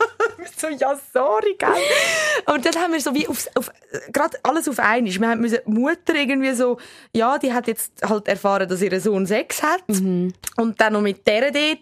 so, 0.59 0.67
ja, 0.67 0.97
sorry, 1.13 1.55
gell? 1.57 1.69
Und 2.53 2.65
dann 2.65 2.75
haben 2.81 2.93
wir 2.93 2.99
so 3.01 3.13
wie 3.15 3.27
auf, 3.27 3.47
auf 3.55 3.71
gerade 4.11 4.37
alles 4.43 4.67
auf 4.67 4.79
einmal. 4.79 5.11
Wir 5.13 5.27
haben 5.29 5.41
müssen, 5.41 5.59
die 5.65 5.71
Mutter 5.71 6.15
irgendwie 6.15 6.53
so, 6.53 6.77
ja, 7.15 7.37
die 7.37 7.51
hat 7.53 7.67
jetzt 7.67 7.91
halt 8.07 8.27
erfahren, 8.27 8.67
dass 8.67 8.81
ihr 8.81 8.99
Sohn 9.01 9.25
Sex 9.25 9.61
hat. 9.63 9.83
Und 9.87 10.33
dann 10.77 10.93
noch 10.93 11.01
mit 11.01 11.25
der 11.27 11.51
dort. 11.51 11.79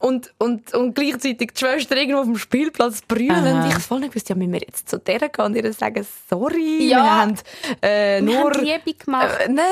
Und, 0.00 0.32
und, 0.38 0.74
und 0.74 0.94
gleichzeitig 0.94 1.52
die 1.52 1.58
Schwester 1.58 1.96
irgendwo 1.96 2.20
auf 2.20 2.26
dem 2.26 2.38
Spielplatz 2.38 3.02
brüllen. 3.02 3.64
Ich 3.68 3.74
voll 3.78 4.00
nicht 4.00 4.10
gewusst, 4.12 4.28
ja, 4.28 4.34
müssen 4.34 4.52
wir 4.52 4.60
jetzt 4.60 4.88
zu 4.88 4.98
der 4.98 5.18
gehen 5.28 5.44
und 5.44 5.54
ihr 5.56 5.72
sagen, 5.72 6.06
sorry, 6.28 6.84
Ja. 6.88 7.02
wir 7.02 7.14
haben, 7.20 7.34
äh, 7.82 8.16
Wir 8.16 8.22
nur, 8.22 8.52
haben 8.52 8.64
Liebe 8.64 8.94
gemacht. 8.94 9.38
äh, 9.40 9.48
nein, 9.48 9.64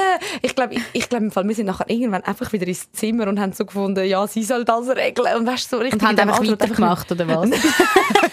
ich 0.42 0.54
glaube, 0.54 0.75
ich, 0.75 0.82
ich 0.92 1.08
glaub, 1.08 1.22
im 1.22 1.30
Fall, 1.30 1.46
wir 1.49 1.54
sind 1.54 1.66
nachher 1.66 1.88
irgendwann 1.88 2.22
einfach 2.25 2.52
wieder 2.52 2.66
ins 2.66 2.90
Zimmer 2.92 3.26
und 3.28 3.40
haben 3.40 3.52
so 3.52 3.64
gefunden, 3.64 4.04
ja, 4.04 4.26
sie 4.26 4.42
soll 4.44 4.64
das 4.64 4.88
regeln. 4.88 5.37
Und 5.37 5.46
weißt 5.46 5.70
so 5.70 5.78
richtig 5.78 6.00
Und 6.02 6.08
haben 6.08 6.18
einfach 6.18 6.46
weitergemacht, 6.46 7.11
oder 7.12 7.26
was? 7.28 7.50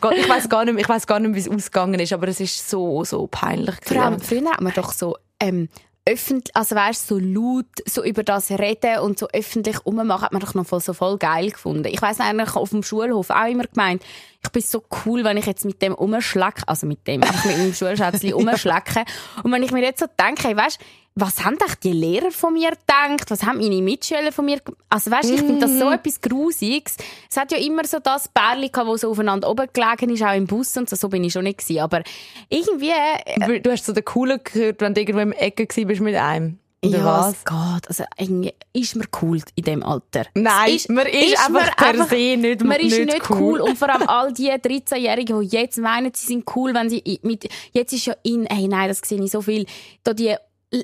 Gott, 0.00 0.14
ich 0.16 0.28
weiß 0.28 0.48
gar 0.48 0.64
nicht, 0.64 0.74
mehr- 0.74 0.82
ich 0.82 0.88
weiß 0.88 1.06
gar 1.06 1.18
nicht, 1.20 1.28
mehr, 1.30 1.36
wie 1.36 1.40
es 1.40 1.48
ausgegangen 1.48 2.00
ist, 2.00 2.12
aber 2.12 2.28
es 2.28 2.40
ist 2.40 2.68
so, 2.68 3.04
so 3.04 3.26
peinlich. 3.26 3.76
Vor 3.82 3.96
allem, 4.02 4.20
früher 4.20 4.50
hat 4.50 4.60
man 4.60 4.72
doch 4.74 4.92
so, 4.92 5.16
ähm, 5.40 5.68
öffentlich, 6.06 6.54
also 6.56 6.74
weißt, 6.74 7.06
so 7.08 7.18
laut, 7.18 7.66
so 7.86 8.02
über 8.02 8.22
das 8.22 8.50
reden 8.50 9.00
und 9.00 9.18
so 9.18 9.28
öffentlich 9.32 9.84
rummachen, 9.84 10.22
hat 10.22 10.32
man 10.32 10.40
doch 10.40 10.54
noch 10.54 10.66
voll, 10.66 10.80
so 10.80 10.92
voll 10.94 11.18
geil 11.18 11.50
gefunden. 11.50 11.84
Ich 11.86 12.00
weiss 12.02 12.20
eigentlich 12.20 12.56
auf 12.56 12.70
dem 12.70 12.82
Schulhof 12.82 13.30
auch 13.30 13.46
immer 13.48 13.64
gemeint, 13.64 14.02
ich 14.42 14.50
bin 14.50 14.62
so 14.62 14.82
cool, 15.04 15.22
wenn 15.24 15.36
ich 15.36 15.46
jetzt 15.46 15.64
mit 15.64 15.82
dem 15.82 15.94
umschlecke, 15.94 16.62
also 16.66 16.86
mit 16.86 17.06
dem, 17.06 17.22
einfach 17.22 17.44
mit 17.44 17.58
meinem 17.58 17.74
Schulschätzchen 17.74 18.32
umschlecke. 18.34 19.04
Und 19.42 19.52
wenn 19.52 19.62
ich 19.62 19.70
mir 19.70 19.82
jetzt 19.82 20.00
so 20.00 20.06
denke, 20.18 20.48
hey, 20.48 20.56
weißt, 20.56 20.78
was 21.16 21.44
haben 21.44 21.58
echt 21.66 21.82
die 21.82 21.92
Lehrer 21.92 22.30
von 22.30 22.54
mir 22.54 22.70
gedacht? 22.70 23.30
Was 23.30 23.42
haben 23.42 23.58
meine 23.58 23.82
Mitschüler 23.82 24.32
von 24.32 24.44
mir 24.46 24.60
Also 24.88 25.10
weißt, 25.10 25.30
ich 25.30 25.40
finde 25.40 25.66
das 25.66 25.78
so 25.78 25.90
etwas 25.90 26.20
Grusiges. 26.20 26.96
Es 27.28 27.36
hat 27.36 27.52
ja 27.52 27.58
immer 27.58 27.84
so 27.84 27.98
das 27.98 28.28
Pärchen 28.28 28.70
gehabt, 28.72 28.88
das 28.90 29.00
so 29.02 29.10
aufeinander 29.10 29.50
oben 29.50 29.66
gelegen 29.72 30.14
ist, 30.14 30.22
auch 30.22 30.34
im 30.34 30.46
Bus 30.46 30.76
und 30.76 30.88
so, 30.88 30.96
so 30.96 31.08
bin 31.08 31.24
ich 31.24 31.32
schon 31.32 31.44
nicht 31.44 31.58
gewesen. 31.58 31.80
Aber 31.80 32.02
irgendwie, 32.48 32.92
äh, 32.92 33.60
Du 33.60 33.70
hast 33.70 33.84
so 33.84 33.92
den 33.92 34.04
Coolen 34.04 34.40
gehört, 34.42 34.80
wenn 34.80 34.94
du 34.94 35.00
irgendwo 35.00 35.20
im 35.20 35.32
Ecke 35.32 35.66
gewesen 35.66 35.88
bist 35.88 36.00
mit 36.00 36.14
einem. 36.14 36.59
Oder 36.82 36.98
ja, 36.98 37.04
was? 37.04 37.36
es 37.36 37.44
geht. 37.44 37.88
Also, 37.88 38.04
irgendwie 38.16 38.54
ist 38.72 38.96
man 38.96 39.06
cool 39.20 39.40
in 39.54 39.64
dem 39.64 39.82
Alter. 39.82 40.24
Nein, 40.34 40.74
Es 40.76 40.88
man 40.88 41.06
ist 41.06 41.38
einfach 41.38 41.50
man 41.50 41.70
per 41.76 41.86
einfach- 41.88 42.08
se 42.08 42.36
nicht- 42.38 42.64
Man 42.64 42.80
ist 42.80 42.98
nicht 42.98 43.30
cool. 43.30 43.38
cool. 43.38 43.60
Und 43.60 43.76
vor 43.78 43.90
allem 43.90 44.08
all 44.08 44.32
die 44.32 44.50
13-Jährigen, 44.50 45.40
die 45.42 45.48
jetzt 45.56 45.76
meinen, 45.78 46.12
sie 46.14 46.26
sind 46.26 46.44
cool, 46.56 46.72
wenn 46.72 46.88
sie 46.88 47.20
mit, 47.22 47.48
jetzt 47.72 47.92
ist 47.92 48.06
ja 48.06 48.14
in, 48.22 48.46
hey, 48.46 48.66
nein, 48.66 48.88
das 48.88 49.00
sehe 49.00 49.22
ich 49.22 49.30
so 49.30 49.42
viel, 49.42 49.66
da 50.04 50.14
die, 50.14 50.34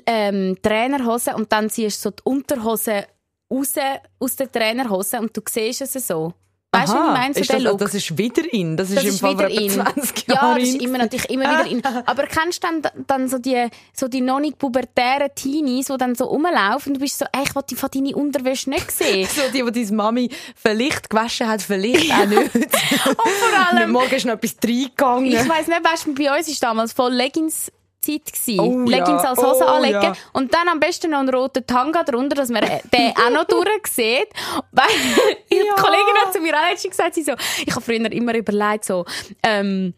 ähm, 0.05 0.55
Trainerhose 0.61 1.35
und 1.35 1.51
dann 1.51 1.69
ziehst 1.69 2.05
du 2.05 2.09
so 2.09 2.11
die 2.11 2.21
Unterhose 2.25 3.05
raus, 3.51 3.73
aus 4.19 4.35
der 4.35 4.51
Trainerhose 4.51 5.19
und 5.19 5.35
du 5.35 5.41
siehst 5.49 5.81
es 5.81 5.93
so. 6.07 6.33
Weißt 6.69 6.91
du, 6.91 6.97
was 6.97 7.05
ich 7.07 7.13
meine? 7.13 7.33
So 7.33 7.39
ist 7.39 7.53
das, 7.53 7.63
Look. 7.63 7.77
das 7.79 7.93
ist 7.93 8.17
wieder 8.17 8.53
in. 8.53 8.75
Das 8.75 8.89
ist 8.89 8.97
Das 8.97 9.03
im 9.05 9.09
ist 9.11 9.19
Fall 9.21 9.31
wieder 9.31 9.49
vor 9.49 9.57
etwa 9.57 9.61
in. 9.61 9.95
20 9.95 10.27
Ja, 10.27 10.33
Jahren 10.35 10.59
das 10.59 10.67
ist 10.67 10.81
immer 10.81 10.97
natürlich 10.97 11.29
immer 11.29 11.43
wieder 11.49 11.65
in. 11.65 11.85
Aber 12.05 12.23
kennst 12.27 12.61
du 12.63 12.67
dann, 12.67 13.05
dann 13.07 13.27
so 13.29 13.37
die, 13.37 13.67
so 13.93 14.09
die 14.09 14.19
noch 14.19 14.41
nicht 14.41 14.59
pubertären 14.59 15.29
Teenies, 15.33 15.87
die 15.87 15.97
dann 15.97 16.15
so 16.15 16.25
rumlaufen 16.25 16.91
und 16.91 16.93
du 16.95 16.99
bist 16.99 17.19
so, 17.19 17.25
ey, 17.31 17.43
ich 17.47 17.55
will 17.55 17.63
die 17.69 17.75
von 17.75 17.89
deine 17.93 18.15
Unterwäsche 18.15 18.69
nicht 18.69 18.91
sehen. 18.91 19.27
So 19.37 19.41
die, 19.53 19.63
die 19.71 19.85
deine 19.85 19.95
Mami 19.95 20.29
vielleicht 20.55 21.09
gewaschen 21.09 21.47
hat, 21.47 21.61
vielleicht 21.61 22.11
auch 22.11 22.25
nicht. 22.25 22.53
Und 22.55 22.65
vor 22.75 23.71
allem, 23.71 23.91
Morgen 23.91 24.13
ist 24.13 24.25
noch 24.25 24.33
etwas 24.33 24.55
reingegangen. 24.63 25.25
ich 25.31 25.49
weiss 25.49 25.67
nicht, 25.67 25.83
weißt 25.83 26.07
du, 26.07 26.13
bei 26.15 26.37
uns 26.37 26.47
war 26.49 26.69
damals 26.69 26.91
voll 26.93 27.13
Leggings 27.13 27.71
Zeit 28.11 28.33
gewesen. 28.33 28.59
Oh 28.59 28.89
ja. 28.89 28.97
Leggings 28.97 29.23
als 29.23 29.39
Hose 29.39 29.63
Oh 29.65 29.67
anlegen 29.67 30.01
ja. 30.01 30.13
und 30.33 30.53
dann 30.53 30.67
am 30.67 30.79
besten 30.79 31.11
noch 31.11 31.19
einen 31.19 31.29
roten 31.29 31.65
Tanga 31.65 32.03
drunter, 32.03 32.35
dass 32.35 32.49
man 32.49 32.63
äh, 32.63 32.79
den 32.93 33.11
auch 33.25 33.29
noch 33.29 33.45
durchsieht. 33.45 34.29
Weil 34.71 34.87
die 35.51 35.59
Kollegin 35.75 36.15
hat 36.23 36.33
zu 36.33 36.39
mir 36.39 36.53
auch 36.57 36.69
letztens 36.69 36.97
gesagt, 36.97 37.15
sie 37.15 37.23
so, 37.23 37.33
ich 37.65 37.71
habe 37.71 37.81
früher 37.81 38.11
immer 38.11 38.35
überlegt, 38.35 38.85
so, 38.85 39.05
ähm, 39.43 39.93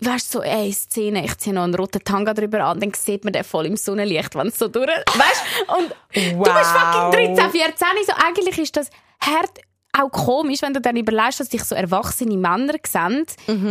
Weißt 0.00 0.34
du, 0.34 0.38
so, 0.38 0.44
ey, 0.44 0.72
Szene, 0.72 1.24
ich 1.24 1.38
ziehe 1.38 1.54
noch 1.54 1.62
einen 1.62 1.74
roten 1.76 2.02
Tanga 2.02 2.34
drüber 2.34 2.64
an, 2.64 2.80
dann 2.80 2.92
sieht 2.92 3.22
man 3.22 3.32
den 3.32 3.44
voll 3.44 3.66
im 3.66 3.76
Sonnenlicht, 3.76 4.34
wenn 4.34 4.48
es 4.48 4.58
so 4.58 4.66
durch, 4.66 4.88
weißt 4.88 5.42
und 5.68 5.90
du 6.12 6.30
bist 6.32 6.36
Wow. 6.36 7.10
fucking 7.12 7.36
13, 7.36 7.50
14, 7.50 7.88
so, 8.04 8.12
eigentlich 8.26 8.58
ist 8.58 8.76
das 8.76 8.90
hart 9.20 9.60
auch 9.96 10.10
komisch, 10.10 10.62
wenn 10.62 10.74
du 10.74 10.80
dann 10.80 10.96
überlegst, 10.96 11.38
dass 11.38 11.48
dich 11.48 11.62
so 11.62 11.76
erwachsene 11.76 12.36
Männer 12.36 12.74
sehen, 12.84 13.24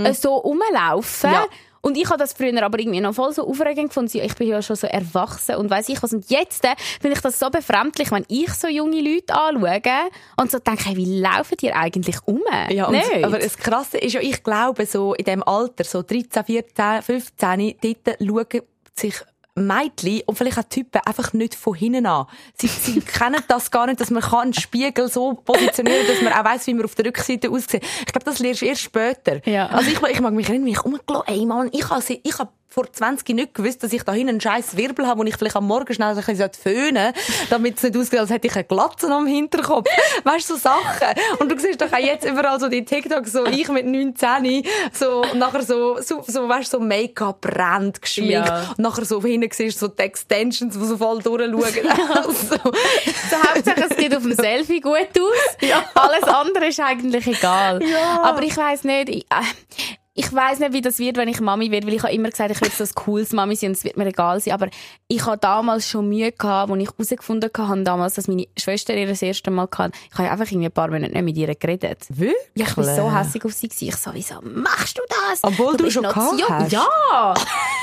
äh, 0.05 0.13
so 0.13 0.35
rumlaufen. 0.35 1.31
Ja. 1.33 1.45
Und 1.85 1.97
ich 1.97 2.07
habe 2.09 2.17
das 2.17 2.31
früher 2.31 2.63
aber 2.63 2.79
irgendwie 2.79 3.01
noch 3.01 3.13
voll 3.13 3.33
so 3.33 3.45
aufregend 3.45 3.89
gefunden. 3.89 4.17
Ich 4.23 4.35
bin 4.35 4.47
ja 4.47 4.61
schon 4.61 4.77
so 4.77 4.87
erwachsen 4.87 5.55
und 5.55 5.69
weiß 5.69 5.89
ich 5.89 6.01
was. 6.01 6.13
Und 6.13 6.29
jetzt 6.29 6.63
äh, 6.63 6.75
finde 7.01 7.17
ich 7.17 7.21
das 7.21 7.37
so 7.37 7.49
befremdlich, 7.49 8.09
wenn 8.09 8.23
ich 8.29 8.53
so 8.53 8.69
junge 8.69 9.01
Leute 9.01 9.33
anschaue 9.33 10.09
und 10.37 10.49
so 10.49 10.59
denke, 10.59 10.85
hey, 10.85 10.95
wie 10.95 11.19
laufen 11.19 11.57
die 11.59 11.73
eigentlich 11.73 12.15
um? 12.25 12.41
Ja, 12.69 12.89
Nicht? 12.89 13.23
aber 13.23 13.37
das 13.37 13.57
Krasse 13.57 13.97
ist 13.97 14.13
ja, 14.13 14.21
ich 14.21 14.43
glaube, 14.43 14.85
so 14.85 15.13
in 15.13 15.25
dem 15.25 15.43
Alter, 15.43 15.83
so 15.83 16.01
13, 16.01 16.45
14, 16.45 17.01
15, 17.01 17.75
dort 17.81 18.17
schauen 18.21 18.61
sich 18.95 19.15
Mädchen 19.55 20.22
und 20.25 20.36
vielleicht 20.36 20.57
auch 20.57 20.63
Typen 20.63 21.01
einfach 21.05 21.33
nicht 21.33 21.55
von 21.55 21.75
hinten 21.75 22.05
an. 22.05 22.25
Sie, 22.57 22.67
sie 22.67 23.00
kennen 23.01 23.41
das 23.48 23.69
gar 23.69 23.86
nicht, 23.86 24.00
dass 24.00 24.10
man 24.10 24.24
kann 24.24 24.39
einen 24.39 24.53
Spiegel 24.53 25.10
so 25.10 25.33
positionieren 25.33 26.07
dass 26.07 26.22
man 26.22 26.33
auch 26.33 26.43
weiss, 26.43 26.65
wie 26.67 26.74
man 26.74 26.86
auf 26.86 26.95
der 26.95 27.05
Rückseite 27.05 27.50
aussieht. 27.50 27.83
Ich 28.00 28.05
glaube, 28.12 28.25
das 28.25 28.39
lernst 28.39 28.62
du 28.62 28.65
erst 28.65 28.81
später. 28.81 29.48
Ja. 29.48 29.67
Also 29.67 29.91
ich, 29.91 30.01
ich 30.01 30.22
mag 30.22 30.33
mich 30.33 30.48
erinnern, 30.50 30.65
wie 30.65 30.72
ich 30.72 30.83
rumgelaufen 30.83 31.27
ey 31.27 31.45
Mann, 31.45 31.69
ich 31.72 31.89
habe 31.89 32.03
ich 32.24 32.39
hab 32.39 32.51
vor 32.73 32.91
20 32.91 33.29
nicht 33.35 33.53
gewusst, 33.53 33.83
dass 33.83 33.93
ich 33.93 34.01
da 34.01 34.13
hinten 34.13 34.29
einen 34.29 34.41
scheiß 34.41 34.75
Wirbel 34.77 35.05
habe, 35.05 35.19
wo 35.19 35.23
ich 35.25 35.37
vielleicht 35.37 35.55
am 35.55 35.67
Morgen 35.67 35.93
schnell 35.93 36.09
ein 36.09 36.15
bisschen 36.15 36.49
föhnen 36.53 37.13
sollte, 37.13 37.49
damit 37.51 37.77
es 37.77 37.83
nicht 37.83 37.95
aussieht, 37.95 38.19
als 38.19 38.31
hätte 38.31 38.47
ich 38.47 38.55
eine 38.55 38.63
Glatze 38.63 39.11
am 39.11 39.27
Hinterkopf. 39.27 39.87
Weißt 40.23 40.49
du, 40.49 40.55
so 40.55 40.59
Sachen. 40.59 41.09
Und 41.37 41.51
du 41.51 41.59
siehst 41.59 41.79
doch 41.81 41.93
auch 41.93 41.99
jetzt 41.99 42.25
überall 42.25 42.59
so 42.59 42.69
die 42.69 42.83
TikToks, 42.83 43.31
so 43.31 43.45
ich 43.45 43.67
mit 43.69 43.85
19, 43.85 44.63
so, 44.91 45.21
und 45.21 45.37
nachher 45.37 45.61
so, 45.61 46.01
so, 46.01 46.23
so 46.25 46.49
weißt 46.49 46.73
du, 46.73 46.77
so 46.79 46.83
Make-up 46.83 47.41
brennt, 47.41 48.01
geschminkt. 48.01 48.31
Ja. 48.31 48.69
Und 48.69 48.79
nachher 48.79 49.05
so 49.05 49.21
hinten 49.21 49.49
siehst 49.51 49.79
du 49.79 49.85
so 49.85 49.87
die 49.89 50.01
Extensions, 50.01 50.75
die 50.75 50.85
so 50.85 50.97
voll 50.97 51.21
durchschauen. 51.21 51.53
Also, 52.23 52.33
So, 52.33 53.37
Hauptsache, 53.37 53.87
es 53.89 53.97
sieht 53.97 54.15
auf 54.15 54.23
dem 54.23 54.33
Selfie 54.33 54.79
gut 54.79 55.09
aus. 55.19 55.57
Alles 55.93 56.23
andere 56.23 56.67
ist 56.67 56.79
eigentlich 56.79 57.27
egal. 57.27 57.81
Aber 58.21 58.41
ich 58.41 58.57
weiss 58.57 58.83
nicht, 58.83 59.09
ich, 59.09 59.25
äh, 59.29 59.95
ich 60.15 60.32
weiss 60.32 60.60
nicht, 60.60 60.74
wie 60.74 60.82
das 60.82 61.00
wird, 61.00 61.17
wenn 61.17 61.27
ich 61.27 61.39
Mami 61.39 61.72
werde, 61.72 61.88
weil 61.88 61.96
ich 61.96 62.03
habe 62.03 62.13
immer 62.13 62.29
gesagt, 62.29 62.51
ich 62.51 62.62
will 62.62 62.70
so 62.70 62.84
ein 62.84 62.89
cooles 62.93 63.34
Mami 63.34 63.55
sein 63.55 63.70
und 63.70 63.77
es 63.77 63.84
wird 63.84 63.98
mir 63.98 64.05
egal 64.05 64.39
sein. 64.39 64.53
Aber 64.53 64.67
ich 65.08 65.25
habe 65.25 65.39
damals 65.39 65.89
schon 65.89 66.08
Mühe 66.08 66.32
gehabt, 66.32 66.72
als 66.72 66.82
ich 66.82 66.89
herausgefunden 66.89 67.50
habe, 67.58 67.84
damals, 67.84 68.13
dass 68.13 68.27
meine 68.27 68.46
Schwester 68.55 68.96
ihr 68.96 69.08
das 69.08 69.24
erste 69.24 69.50
Mal 69.50 69.67
hatte. 69.75 69.98
Ich 70.12 70.17
habe 70.20 70.29
einfach 70.29 70.46
irgendwie 70.46 70.67
ein 70.67 70.72
paar 70.72 70.89
Monate 70.91 71.13
nicht 71.13 71.24
mit 71.24 71.38
ihr 71.38 71.55
geredet. 71.55 72.05
wirklich? 72.10 72.36
Ja, 72.53 72.67
ich 72.67 72.77
war 72.77 72.84
so 72.84 73.15
hässlich 73.15 73.43
auf 73.43 73.53
sie. 73.53 73.67
gewesen. 73.67 73.88
Ich 73.88 73.96
so, 73.96 74.12
wieso 74.13 74.36
machst 74.43 75.00
du 75.00 75.01
das? 75.10 75.43
Obwohl 75.43 75.77
du 75.77 75.86
bist 75.86 75.96
schon 75.96 76.03
noch 76.03 76.13
gehabt 76.13 76.43
hast. 76.48 76.72
Ja! 76.72 77.34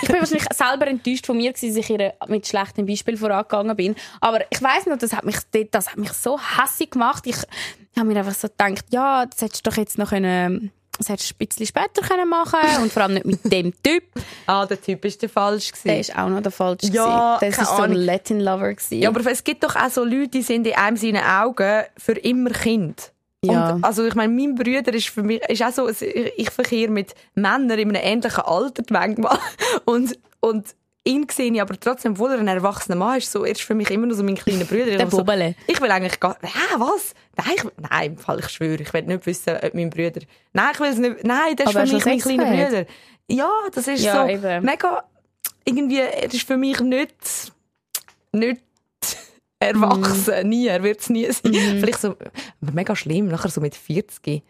ich 0.02 0.08
bin 0.08 0.20
wahrscheinlich 0.20 0.46
selber 0.54 0.86
enttäuscht 0.86 1.26
von 1.26 1.36
mir, 1.36 1.52
gewesen, 1.52 1.74
dass 1.74 1.84
ich 1.84 1.90
ihr 1.90 2.14
mit 2.28 2.46
schlechtem 2.46 2.86
Beispiel 2.86 3.16
vorangegangen 3.16 3.74
bin. 3.74 3.96
Aber 4.20 4.40
ich 4.50 4.62
weiss 4.62 4.86
noch, 4.86 4.98
das 4.98 5.12
hat 5.12 5.24
mich, 5.24 5.38
das 5.72 5.88
hat 5.88 5.96
mich 5.96 6.12
so 6.12 6.38
hässlich 6.38 6.90
gemacht. 6.90 7.26
Ich 7.26 7.38
habe 7.96 8.06
mir 8.06 8.18
einfach 8.20 8.34
so 8.34 8.46
gedacht, 8.46 8.84
ja, 8.90 9.26
das 9.26 9.42
hättest 9.42 9.66
du 9.66 9.70
doch 9.70 9.76
jetzt 9.76 9.98
noch 9.98 10.10
können, 10.10 10.70
das 11.00 11.08
hättest 11.08 11.30
du 11.30 11.34
ein 11.34 11.46
bisschen 11.48 11.66
später 11.66 12.02
können 12.06 12.28
machen 12.28 12.58
und 12.82 12.92
vor 12.92 13.02
allem 13.02 13.14
nicht 13.14 13.26
mit 13.26 13.52
dem 13.52 13.72
Typ. 13.82 14.04
Ah, 14.46 14.66
der 14.66 14.80
Typ 14.80 15.04
ist 15.04 15.22
der 15.22 15.28
falsch 15.28 15.68
gewesen. 15.72 15.88
Der 15.88 16.00
ist 16.00 16.16
auch 16.18 16.28
noch 16.28 16.40
der 16.42 16.50
falsche. 16.52 16.86
Ja, 16.88 17.38
gewesen. 17.38 17.56
Das 17.58 17.62
ist 17.68 17.76
so 17.76 17.82
ein 17.82 17.90
Ahnung. 17.92 18.02
Latin-Lover. 18.04 18.74
gewesen. 18.74 18.98
Ja, 18.98 19.08
aber 19.08 19.30
es 19.30 19.44
gibt 19.44 19.62
doch 19.62 19.76
auch 19.76 19.90
so 19.90 20.02
Leute, 20.04 20.28
die 20.28 20.42
sind 20.42 20.66
in 20.66 20.74
einem 20.74 20.96
seiner 20.96 21.42
Augen 21.44 21.84
für 21.96 22.12
immer 22.12 22.50
Kind. 22.50 23.12
Ja. 23.44 23.70
Und, 23.74 23.84
also 23.84 24.04
ich 24.04 24.14
meine, 24.16 24.32
mein 24.32 24.54
Bruder 24.56 24.92
ist 24.92 25.08
für 25.08 25.22
mich 25.22 25.40
ist 25.48 25.62
auch 25.62 25.72
so, 25.72 25.88
es- 25.88 26.02
ich 26.02 26.50
verkehre 26.50 26.90
mit 26.90 27.14
Männern 27.34 27.78
in 27.78 27.94
einem 27.94 28.02
ähnlichen 28.02 28.42
Alter 28.44 28.82
manchmal 28.90 29.38
und 29.84 30.18
und 30.40 30.66
ihn 31.04 31.26
sehe 31.30 31.52
ich 31.52 31.60
aber 31.60 31.78
trotzdem, 31.78 32.12
obwohl 32.12 32.32
er 32.32 32.38
ein 32.38 32.48
erwachsener 32.48 32.96
Mann 32.96 33.18
ist, 33.18 33.30
so, 33.32 33.44
er 33.44 33.52
ist 33.52 33.62
für 33.62 33.74
mich 33.74 33.90
immer 33.90 34.06
noch 34.06 34.14
so 34.16 34.22
mein 34.22 34.34
kleiner 34.36 34.64
Bruder. 34.64 34.88
Ich 34.88 34.96
Der 34.98 35.10
so, 35.10 35.18
Bubele. 35.18 35.54
Ich 35.66 35.80
will 35.80 35.90
eigentlich 35.90 36.20
gar, 36.20 36.36
hä, 36.42 36.48
was? 36.78 37.14
Nein, 37.36 37.54
ich, 37.56 37.64
nein, 37.90 38.10
im 38.12 38.18
Fall, 38.18 38.38
ich 38.40 38.48
schwöre, 38.48 38.80
ich 38.82 38.92
will 38.92 39.02
nicht 39.02 39.26
wissen, 39.26 39.56
ob 39.62 39.74
mein 39.74 39.90
Bruder, 39.90 40.20
nein, 40.52 40.70
ich 40.74 40.80
will 40.80 40.88
es 40.88 40.98
nicht, 40.98 41.24
nein, 41.24 41.56
das 41.56 41.70
ist 41.70 41.76
Aber 41.76 41.86
für 41.86 41.94
mich 41.94 42.04
mein 42.04 42.18
kleiner? 42.18 42.66
Bruder. 42.66 42.86
Ja, 43.28 43.50
das 43.72 43.88
ist 43.88 44.02
Ja, 44.04 44.22
so, 44.24 44.28
eben. 44.28 44.64
mega, 44.64 45.04
irgendwie, 45.64 45.98
er 46.00 46.24
ist 46.24 46.42
für 46.46 46.56
mich 46.56 46.80
nicht, 46.80 47.52
nicht 48.32 48.60
erwachsen, 49.58 50.48
nie, 50.48 50.66
er 50.68 50.82
wird 50.82 51.00
es 51.00 51.10
nie 51.10 51.30
sein. 51.30 51.52
Mhm. 51.52 51.80
Vielleicht 51.80 52.00
so, 52.00 52.16
mega 52.60 52.96
schlimm, 52.96 53.28
nachher 53.28 53.50
so 53.50 53.60
mit 53.60 53.74
40. 53.74 54.42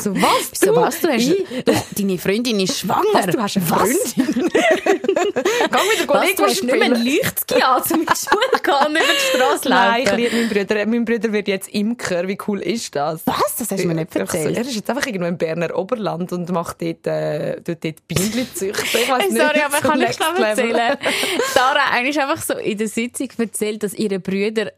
So, 0.00 0.14
was? 0.14 0.50
So 0.54 0.74
was, 0.74 1.00
du 1.00 1.08
hast, 1.08 1.28
du, 1.28 1.72
deine 1.96 2.18
Freundin 2.18 2.60
ist 2.60 2.78
schwanger. 2.80 3.04
Was, 3.12 3.26
du 3.26 3.40
hast 3.40 3.56
eine 3.56 3.66
Freundin? 3.66 3.96
Geh 4.16 4.42
mit 4.42 5.72
der 5.72 5.74
Was, 5.98 6.06
Kollegin 6.06 6.36
du 6.36 6.42
hast 6.44 6.62
nicht 6.62 6.64
mehr 6.64 6.82
ein 6.82 6.96
spielen. 6.96 7.02
Lichtski 7.04 7.62
an, 7.62 7.82
um 7.82 8.00
in 8.00 8.06
die 8.06 8.14
Schule 8.16 8.46
zu 8.52 8.62
gehen 8.62 8.90
über 8.90 8.98
die 8.98 9.36
Straße 9.36 9.68
Nein, 9.68 10.00
ich 10.02 10.06
laufen. 10.06 10.18
liebe 10.20 10.36
meinen 10.36 10.48
Bruder. 10.48 10.86
Mein 10.86 11.04
Bruder 11.04 11.32
wird 11.32 11.48
jetzt 11.48 11.68
Imker. 11.68 12.26
Wie 12.28 12.38
cool 12.46 12.60
ist 12.60 12.94
das? 12.96 13.22
Was? 13.26 13.56
Das 13.58 13.70
hast 13.70 13.82
du 13.82 13.86
mir 13.88 13.94
nicht 13.94 14.16
Einfach 14.16 14.32
so, 14.32 14.38
erzählt. 14.38 14.56
Er 14.56 14.62
ist 14.64 14.74
jetzt 14.76 14.90
einfach 14.90 15.06
irgendwo 15.06 15.26
im 15.28 15.38
Berner 15.38 15.76
Oberland 15.76 16.32
und 16.32 16.50
macht 16.50 16.82
dort, 16.82 17.06
äh, 17.06 17.60
tort 17.62 17.84
dort 17.84 18.08
Bienen 18.08 18.48
züchten. 18.54 19.00
Ich 19.00 19.08
weiss 19.08 19.22
Hey, 19.22 19.32
nicht, 19.32 19.42
Sorry, 19.42 19.60
aber 19.60 19.76
so 19.76 19.88
kann 19.88 20.00
ich 20.00 20.06
next 20.06 20.22
schnell 20.24 20.42
erzählen? 20.44 20.96
Sarah 21.54 22.00
ist 22.00 22.18
einfach 22.18 22.42
so 22.42 22.54
in 22.54 22.78
der 22.78 22.88
Sitzung 22.88 23.28
erzählt, 23.38 23.82
dass 23.82 23.94
ihre 23.94 24.18
Brüder... 24.18 24.72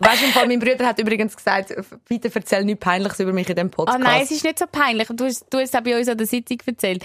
Weißt 0.00 0.22
du, 0.22 0.46
mein 0.48 0.58
Bruder 0.58 0.86
hat 0.86 0.98
übrigens 0.98 1.36
gesagt, 1.36 1.72
bitte 2.08 2.28
erzähl 2.34 2.64
nichts 2.64 2.80
Peinliches 2.84 3.20
über 3.20 3.32
mich 3.32 3.48
in 3.48 3.54
diesem 3.54 3.68
Ah 3.68 3.74
Podcast. 3.74 4.00
nein, 4.00 4.22
es 4.22 4.30
ist 4.32 4.42
nicht 4.44 4.58
so 4.58 4.66
peinlich. 4.70 5.06
Du 5.08 5.24
hast, 5.24 5.46
du 5.48 5.58
hast 5.58 5.68
es 5.68 5.74
auch 5.74 5.82
bei 5.84 5.96
uns 5.96 6.08
an 6.08 6.18
der 6.18 6.26
Sitzung 6.26 6.58
erzählt. 6.66 7.02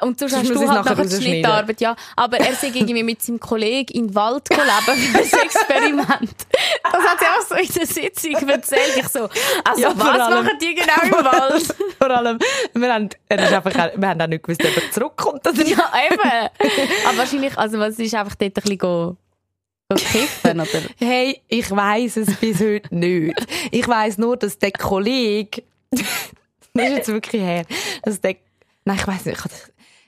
Und 0.00 0.18
sonst 0.18 0.36
hast 0.36 0.50
du 0.50 0.58
halt 0.58 0.84
nachher 0.84 0.96
nachher 0.96 1.04
die. 1.06 1.22
Schnittarbeit. 1.24 1.80
Ja, 1.80 1.94
aber 2.16 2.38
er 2.40 2.52
sei 2.54 2.66
irgendwie 2.74 3.04
mit 3.04 3.22
seinem 3.22 3.38
Kollegen 3.38 3.92
in 3.96 4.08
den 4.08 4.14
Wald 4.16 4.48
leben 4.50 4.60
für 5.00 5.18
ein 5.18 5.44
Experiment. 5.44 6.34
Das 6.82 7.02
hat 7.04 7.18
sie 7.20 7.24
auch 7.26 7.46
so 7.48 7.54
in 7.54 7.72
der 7.72 7.86
Sitzung 7.86 8.48
erzählt. 8.48 8.96
Ich 8.96 9.08
so, 9.08 9.28
also 9.64 9.80
Ja, 9.80 9.92
was 9.96 10.20
allem- 10.20 10.44
machen 10.44 10.58
die 10.60 10.74
genau 10.74 11.18
im 11.18 11.24
Wald? 11.24 11.74
Vor 11.98 12.10
allem, 12.10 12.38
wir 12.74 12.92
haben, 12.92 13.08
er 13.28 13.38
ist 13.44 13.52
einfach, 13.52 13.74
auch- 13.74 13.96
wir 13.96 14.08
haben 14.08 14.20
auch 14.20 14.26
nicht 14.26 14.42
gewusst, 14.42 14.62
ob 14.64 14.76
er 14.76 14.90
zurückkommt 14.90 15.46
oder 15.46 15.56
nicht. 15.56 15.70
ja, 15.78 15.90
eben. 16.10 17.06
Aber 17.08 17.16
wahrscheinlich, 17.18 17.56
also 17.56 17.78
was 17.78 17.98
ist 17.98 18.14
einfach 18.14 18.34
dort 18.34 18.56
ein 18.58 18.62
bisschen 18.76 19.16
go, 19.88 19.96
go 19.96 20.02
kiffen, 20.02 20.60
oder? 20.60 20.82
Hey, 20.98 21.40
ich 21.48 21.70
weiß 21.70 22.18
es 22.18 22.36
bis 22.36 22.60
heute 22.60 22.94
nicht. 22.94 23.46
Ich 23.70 23.86
weiß 23.86 24.18
nur, 24.18 24.36
dass 24.36 24.58
der 24.58 24.72
Kollege, 24.72 25.62
das 25.90 26.02
ist 26.02 26.74
jetzt 26.74 27.08
wirklich 27.08 27.42
her, 27.42 27.64
dass 28.02 28.20
der, 28.20 28.36
nein, 28.84 28.96
ich 28.96 29.06
weiß 29.06 29.26
nicht, 29.26 29.38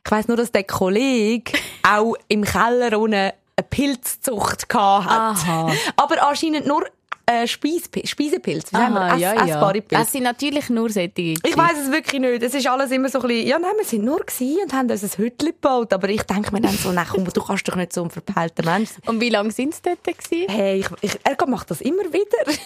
ich, 0.04 0.10
weiß 0.10 0.28
nur, 0.28 0.36
dass 0.36 0.52
der 0.52 0.64
Kollege 0.64 1.52
auch 1.82 2.14
im 2.28 2.44
Keller 2.44 2.98
unten 2.98 3.14
eine 3.14 3.34
Pilzzucht 3.68 4.68
gehabt 4.68 5.06
hat. 5.06 5.48
Aha. 5.48 5.72
Aber 5.96 6.28
anscheinend 6.28 6.66
nur 6.66 6.84
äh, 7.26 7.46
Speisepilz, 7.46 8.08
Speisepilz. 8.10 8.72
Wie 8.72 8.76
sagen 8.76 8.94
wir? 8.94 9.14
Ess, 9.14 9.48
essbare 9.48 9.80
Pilze. 9.82 10.02
Das 10.02 10.12
sind 10.12 10.22
natürlich 10.22 10.70
nur 10.70 10.88
solche. 10.90 11.10
Ich 11.16 11.56
weiß 11.56 11.78
es 11.82 11.90
wirklich 11.90 12.20
nicht. 12.20 12.42
Es 12.42 12.54
ist 12.54 12.66
alles 12.68 12.92
immer 12.92 13.08
so 13.08 13.20
ein 13.20 13.26
bisschen, 13.26 13.48
ja, 13.48 13.58
nein, 13.58 13.72
wir 13.76 13.84
sind 13.84 14.04
nur 14.04 14.20
gewesen 14.20 14.58
und 14.62 14.72
haben 14.72 14.88
uns 14.88 15.02
ein 15.02 15.10
Hütchen 15.10 15.48
gebaut. 15.48 15.92
Aber 15.92 16.08
ich 16.08 16.22
denke 16.22 16.52
mir 16.52 16.60
dann 16.60 16.76
so, 16.76 16.92
nein, 16.92 17.06
komm, 17.10 17.24
du 17.24 17.42
kannst 17.42 17.66
doch 17.68 17.74
nicht 17.74 17.92
so 17.92 18.04
ein 18.04 18.10
verpeilter 18.10 18.64
Mensch 18.64 18.90
sein. 18.90 19.02
Und 19.06 19.20
wie 19.20 19.28
lange 19.28 19.50
sind 19.50 19.74
sie 19.74 19.82
dort 19.82 20.04
gewesen? 20.04 20.48
Hey, 20.48 20.80
ich, 20.80 20.86
ich, 21.00 21.18
er 21.24 21.48
macht 21.48 21.70
das 21.70 21.80
immer 21.80 22.04
wieder. 22.04 22.58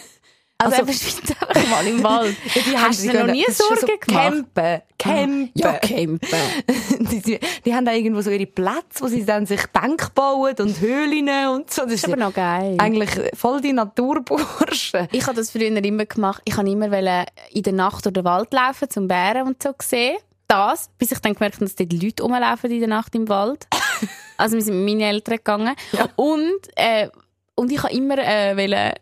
Also, 0.70 0.82
Also- 0.82 0.92
er 0.92 0.98
verschwindet 0.98 1.48
einfach 1.48 1.70
mal 1.70 1.86
im 1.86 2.04
Wald. 2.04 2.36
Die 2.54 2.78
Hast 2.78 3.04
du 3.04 3.10
dir 3.10 3.24
noch 3.24 3.32
nie 3.32 3.44
Sorgen 3.50 3.80
so 3.80 3.86
gemacht? 3.86 4.44
Campen. 4.54 4.82
Campen. 4.98 5.50
Ja, 5.54 5.72
campen. 5.74 6.20
die, 7.24 7.40
die, 7.64 7.74
haben 7.74 7.84
da 7.84 7.92
irgendwo 7.92 8.20
so 8.20 8.30
ihre 8.30 8.46
Plätze, 8.46 9.00
wo 9.00 9.06
sie 9.06 9.24
dann 9.24 9.46
sich 9.46 9.62
Denk 9.66 10.14
bauen 10.14 10.54
und 10.58 10.80
Höhlen 10.80 11.28
und 11.48 11.70
so. 11.70 11.82
Das 11.82 11.94
ist 11.94 12.04
aber 12.06 12.16
noch 12.16 12.34
geil. 12.34 12.76
Eigentlich 12.78 13.10
voll 13.34 13.60
die 13.60 13.72
Naturbursche. 13.72 15.08
Ich 15.12 15.26
habe 15.26 15.36
das 15.36 15.50
früher 15.50 15.68
immer 15.68 16.04
gemacht. 16.04 16.42
Ich 16.44 16.56
wollte 16.56 16.70
immer 16.70 17.26
in 17.50 17.62
der 17.62 17.72
Nacht 17.72 18.04
durch 18.04 18.12
den 18.12 18.24
Wald 18.24 18.52
laufen, 18.52 18.90
zum 18.90 19.08
Bären 19.08 19.46
und 19.46 19.62
so 19.62 19.70
sehen. 19.80 20.16
Das, 20.48 20.90
bis 20.98 21.12
ich 21.12 21.18
dann 21.20 21.34
gemerkt 21.34 21.56
habe, 21.56 21.64
dass 21.66 21.76
dort 21.76 21.92
Leute 21.92 22.22
rumlaufen 22.24 22.70
in 22.72 22.80
der 22.80 22.88
Nacht 22.88 23.14
im 23.14 23.28
Wald. 23.28 23.68
also 24.36 24.56
wir 24.56 24.62
sind 24.62 24.84
mit 24.84 24.98
meinen 24.98 25.08
Eltern 25.08 25.36
gegangen. 25.36 25.76
Und, 26.16 26.58
äh, 26.74 27.08
und 27.54 27.70
ich 27.70 27.80
habe 27.82 27.92
immer 27.94 28.18
äh, 28.18 28.56
wollen 28.56 28.92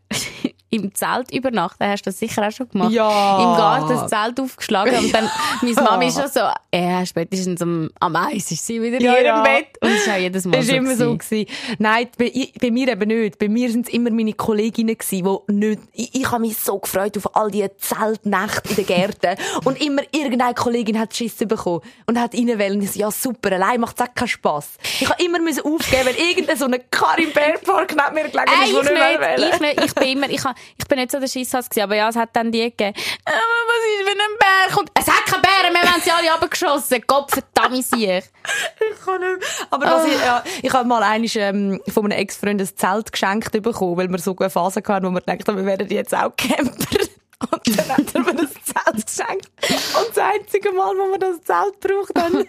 im 0.70 0.94
Zelt 0.94 1.32
übernachten. 1.32 1.84
Hast 1.84 2.04
du 2.06 2.10
das 2.10 2.18
sicher 2.18 2.46
auch 2.46 2.50
schon 2.52 2.68
gemacht? 2.68 2.92
Ja. 2.92 3.38
Im 3.38 3.56
Garten 3.56 3.88
das 3.88 4.10
Zelt 4.10 4.38
aufgeschlagen 4.40 4.94
und 4.98 5.14
dann, 5.14 5.30
meine 5.62 5.74
Mami 5.74 6.08
ist 6.08 6.18
schon 6.20 6.28
so, 6.28 6.40
ja, 6.74 7.06
spätestens 7.06 7.62
am, 7.62 7.90
am 8.00 8.14
Eis 8.16 8.50
ist 8.50 8.66
sie 8.66 8.80
wieder 8.82 9.00
Ja, 9.00 9.18
ja. 9.18 9.38
im 9.38 9.42
Bett. 9.44 9.66
Und 9.80 9.88
es 9.90 10.06
ist 10.06 10.08
auch 10.10 10.16
jedes 10.16 10.44
Mal 10.44 10.58
Das 10.58 10.66
so. 10.66 10.72
immer 10.74 10.94
so. 10.96 11.16
gewesen. 11.16 11.46
Nein, 11.78 12.08
bei, 12.18 12.30
ich- 12.34 12.52
bei 12.60 12.70
mir 12.70 12.88
eben 12.88 13.08
nicht. 13.08 13.38
Bei 13.38 13.48
mir 13.48 13.70
sind 13.70 13.86
es 13.88 13.92
immer 13.94 14.10
meine 14.10 14.34
Kolleginnen 14.34 14.96
gewesen, 14.98 15.24
die 15.48 15.52
nicht, 15.54 15.80
ich, 15.94 16.14
ich 16.14 16.30
habe 16.30 16.40
mich 16.42 16.56
so 16.58 16.78
gefreut 16.78 17.16
auf 17.16 17.34
all 17.34 17.50
die 17.50 17.66
Zeltnächte 17.78 18.68
in 18.70 18.76
den 18.76 18.86
Gärten. 18.86 19.36
und 19.64 19.80
immer 19.80 20.02
irgendeine 20.12 20.54
Kollegin 20.54 20.98
hat 20.98 21.14
Schiss 21.16 21.36
bekommen 21.36 21.80
und 22.06 22.18
hat 22.20 22.34
rein 22.34 22.58
wollen. 22.58 22.82
Ich 22.82 22.94
ja 22.94 23.10
super, 23.10 23.52
allein 23.52 23.80
macht 23.80 23.98
es 24.00 24.06
auch 24.06 24.14
keinen 24.14 24.28
Spass. 24.28 24.70
Ich 25.00 25.08
habe 25.08 25.22
immer 25.22 25.38
müssen 25.38 25.60
aufgeben, 25.64 26.06
weil 26.06 26.14
irgendeine 26.16 26.58
so 26.58 26.64
eine 26.66 26.78
Karin 26.90 27.32
Bärpark 27.32 27.94
neben 27.96 28.14
mir 28.14 28.28
gelegen 28.30 28.52
ist, 28.62 28.70
ich 28.70 28.88
die 28.88 28.94
nicht 28.94 29.54
ich 29.54 29.60
nicht, 29.60 29.84
ich 29.84 29.94
bin 29.94 30.08
immer, 30.08 30.28
ich, 30.30 30.44
ha- 30.44 30.54
ich 30.76 30.86
bin 30.86 30.98
nicht 30.98 31.10
so 31.10 31.20
der 31.20 31.28
Scheisshass 31.28 31.68
gewesen, 31.68 31.84
aber 31.84 31.96
ja, 31.96 32.08
es 32.08 32.16
hat 32.16 32.30
dann 32.34 32.52
die 32.52 32.62
gegeben, 32.62 32.94
äh, 32.94 33.30
was 33.30 34.00
ist, 34.00 34.06
wenn 34.06 34.20
ein 34.20 34.38
Bär 34.38 34.74
kommt? 34.74 34.90
Es 34.94 35.06
hat 35.06 35.26
keinen 35.26 35.42
Bären, 35.42 35.74
wir 35.74 35.92
haben 35.92 36.02
sie 36.02 36.10
alle 36.10 36.32
abgeschossen, 36.32 37.02
Gott 37.06 37.30
verdammt 37.30 37.84
sich. 37.84 38.02
Ich 38.08 39.04
kann 39.04 39.20
nicht. 39.20 39.66
Aber 39.70 39.86
was 39.86 40.06
ich, 40.06 40.20
ja, 40.20 40.42
ich 40.62 40.72
habe 40.72 40.88
mal 40.88 41.02
einmal, 41.02 41.28
ähm, 41.34 41.80
von 41.88 42.04
einem 42.04 42.18
Ex-Freund 42.18 42.60
ein 42.60 42.76
Zelt 42.76 43.12
geschenkt 43.12 43.52
bekommen, 43.52 43.96
weil 43.96 44.08
wir 44.08 44.18
so 44.18 44.36
eine 44.38 44.50
Phase 44.50 44.82
hatten, 44.86 45.06
wo 45.06 45.10
wir 45.10 45.20
gedacht 45.20 45.48
haben, 45.48 45.56
wir 45.58 45.66
werden 45.66 45.88
jetzt 45.88 46.14
auch 46.14 46.34
Camper. 46.36 47.08
Und 47.40 47.78
dann 47.78 47.88
hat 47.96 48.14
er 48.14 48.20
mir 48.22 48.34
das 48.34 48.50
Zelt 48.64 49.06
geschenkt. 49.06 49.48
Und 49.96 50.08
das 50.08 50.18
einzige 50.18 50.72
Mal, 50.72 50.92
wo 50.96 51.12
wir 51.12 51.18
das 51.18 51.40
Zelt 51.42 51.78
braucht 51.78 52.18
haben, 52.18 52.44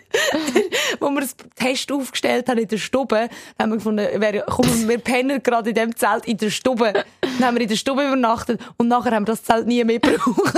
wo 1.00 1.10
wir 1.12 1.22
das 1.22 1.36
Test 1.55 1.91
aufgestellt 1.91 2.50
haben 2.50 2.58
in 2.58 2.67
der 2.67 2.77
Stube, 2.77 3.29
haben 3.60 3.69
wir 3.72 3.77
gefunden, 3.77 4.08
wer, 4.15 4.41
komm, 4.43 4.88
wir 4.88 4.98
pennen 4.98 5.43
gerade 5.43 5.69
in 5.69 5.75
dem 5.75 5.96
Zelt 5.96 6.25
in 6.25 6.38
der 6.38 6.50
Stube. 6.50 6.91
Dann 7.22 7.46
haben 7.48 7.55
wir 7.55 7.62
in 7.62 7.69
der 7.69 7.75
Stube 7.75 8.03
übernachtet 8.05 8.60
und 8.77 8.88
nachher 8.88 9.12
haben 9.12 9.24
wir 9.27 9.34
das 9.34 9.43
Zelt 9.43 9.67
nie 9.67 9.84
mehr 9.84 10.00
gebraucht. 10.00 10.58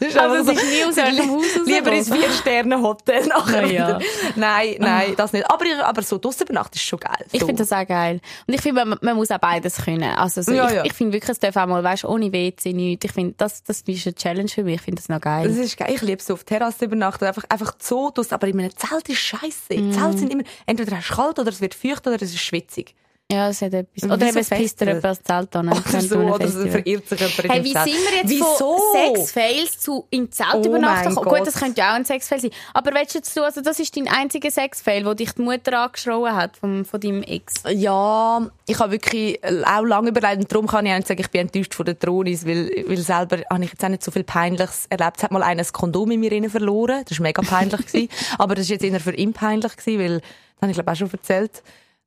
Also, 0.00 0.18
einfach 0.20 0.52
es 0.54 0.62
ist 0.62 0.70
nie 0.70 0.84
aus 0.84 0.98
eurem 0.98 1.30
Haus 1.32 1.66
Lieber 1.66 1.92
ins. 1.92 2.12
Vier-Sterne-Hotel 2.12 3.26
nachher 3.26 3.66
Ja. 3.66 3.98
Nein, 4.36 4.76
nein, 4.78 5.14
das 5.16 5.32
nicht. 5.32 5.50
Aber, 5.50 5.64
ich- 5.64 5.74
aber 5.82 6.02
so 6.02 6.18
draussen 6.18 6.44
übernachten 6.44 6.74
ist 6.76 6.82
schon 6.84 6.98
geil. 7.00 7.24
Ich 7.32 7.40
so. 7.40 7.46
finde 7.46 7.62
das 7.64 7.72
auch 7.72 7.86
geil. 7.86 8.20
Und 8.46 8.54
ich 8.54 8.60
finde, 8.60 8.84
man, 8.84 8.98
man 9.02 9.16
muss 9.16 9.30
auch 9.30 9.38
beides 9.38 9.76
können. 9.84 10.02
Also 10.16 10.42
so, 10.42 10.52
Ja, 10.52 10.68
ich, 10.68 10.74
ja. 10.74 10.84
ich 10.84 10.92
finde 10.92 11.12
wirklich, 11.12 11.30
es 11.30 11.38
darf 11.38 11.56
auch 11.56 11.66
mal, 11.66 11.82
weißt, 11.82 12.04
ohne 12.04 12.32
WC 12.32 12.72
nichts. 12.72 13.04
Ich 13.06 13.12
finde, 13.12 13.33
das, 13.36 13.62
das 13.62 13.82
ist 13.82 14.06
eine 14.06 14.14
Challenge 14.14 14.48
für 14.48 14.64
mich. 14.64 14.76
Ich 14.76 14.82
finde 14.82 15.00
das 15.00 15.08
noch 15.08 15.20
geil. 15.20 15.48
Das 15.48 15.56
ist 15.56 15.76
geil. 15.76 15.92
Ich 15.94 16.02
liebe 16.02 16.18
es 16.18 16.26
so 16.26 16.34
auf 16.34 16.44
der 16.44 16.58
Terrasse 16.58 16.84
übernachten. 16.84 17.24
Einfach, 17.24 17.44
einfach 17.48 17.74
so. 17.78 18.12
Aber 18.30 18.48
in 18.48 18.58
einem 18.58 18.76
Zelt 18.76 19.08
ist 19.08 19.18
scheiße. 19.18 19.74
Mm. 19.74 19.92
Zelte 19.92 20.18
sind 20.18 20.32
immer, 20.32 20.44
entweder 20.66 20.98
es 20.98 21.04
ist 21.04 21.16
kalt 21.16 21.38
oder 21.38 21.50
es 21.50 21.60
wird 21.60 21.74
feucht 21.74 22.06
oder 22.06 22.16
es 22.16 22.22
ist 22.22 22.40
schwitzig. 22.40 22.94
Ja, 23.32 23.48
es 23.48 23.62
hat 23.62 23.72
etwas. 23.72 24.04
Oder 24.04 24.28
eben, 24.28 24.36
es 24.36 24.50
pisst 24.50 24.80
dir 24.80 24.94
jemand 24.94 25.26
Zelt 25.26 25.56
an. 25.56 25.68
Oder 25.68 26.00
so, 26.02 26.18
oder 26.18 26.44
es 26.44 26.52
verirrt 26.52 27.08
sich 27.08 27.18
jemand 27.18 27.52
Hey, 27.52 27.64
wie 27.64 27.72
sind 27.72 27.86
wir 27.86 28.16
jetzt 28.18 28.28
Wieso? 28.28 28.76
von 28.76 29.16
Sexfails 29.16 29.80
zu 29.80 30.06
im 30.10 30.30
Zelt 30.30 30.48
Oh 30.54 30.64
übernachten. 30.64 31.14
Gut, 31.14 31.46
das 31.46 31.54
könnte 31.54 31.80
ja 31.80 31.92
auch 31.92 31.96
ein 31.96 32.04
Sexfail 32.04 32.40
sein. 32.40 32.50
Aber 32.74 32.92
willst 32.92 33.14
du 33.14 33.18
jetzt 33.18 33.38
also 33.38 33.62
das 33.62 33.80
ist 33.80 33.96
dein 33.96 34.08
einziger 34.08 34.50
Sexfail, 34.50 35.06
wo 35.06 35.14
dich 35.14 35.32
die 35.32 35.42
Mutter 35.42 35.80
angeschrien 35.80 36.34
hat 36.34 36.58
vom, 36.58 36.84
von 36.84 37.00
deinem 37.00 37.22
Ex? 37.22 37.54
Ja, 37.70 38.46
ich 38.66 38.78
habe 38.78 38.92
wirklich 38.92 39.40
auch 39.42 39.82
lange 39.82 40.10
überlegt 40.10 40.42
und 40.42 40.52
darum 40.52 40.66
kann 40.66 40.84
ich 40.84 40.92
auch 40.92 40.96
nicht 40.96 41.08
sagen, 41.08 41.20
ich 41.22 41.30
bin 41.30 41.40
enttäuscht 41.42 41.74
von 41.74 41.86
der 41.86 41.98
Tronis, 41.98 42.46
weil, 42.46 42.84
weil 42.86 42.98
selber 42.98 43.38
habe 43.50 43.64
ich 43.64 43.70
jetzt 43.70 43.82
auch 43.82 43.88
nicht 43.88 44.04
so 44.04 44.10
viel 44.10 44.24
Peinliches 44.24 44.84
erlebt. 44.90 45.16
Es 45.16 45.22
hat 45.22 45.32
mal 45.32 45.42
einer 45.42 45.62
ein 45.62 45.72
Kondom 45.72 46.10
in 46.10 46.20
mir 46.20 46.30
rein 46.30 46.50
verloren, 46.50 47.02
das 47.08 47.18
war 47.18 47.22
mega 47.22 47.40
peinlich. 47.40 47.80
gewesen. 47.86 48.08
Aber 48.38 48.54
das 48.54 48.68
war 48.68 48.74
jetzt 48.74 48.84
eher 48.84 49.00
für 49.00 49.14
ihn 49.14 49.32
peinlich, 49.32 49.76
gewesen, 49.76 49.98
weil, 49.98 50.20
das 50.20 50.60
habe 50.60 50.70
ich 50.70 50.76
glaube 50.76 50.92
auch 50.92 50.96
schon 50.96 51.10
erzählt, 51.10 51.62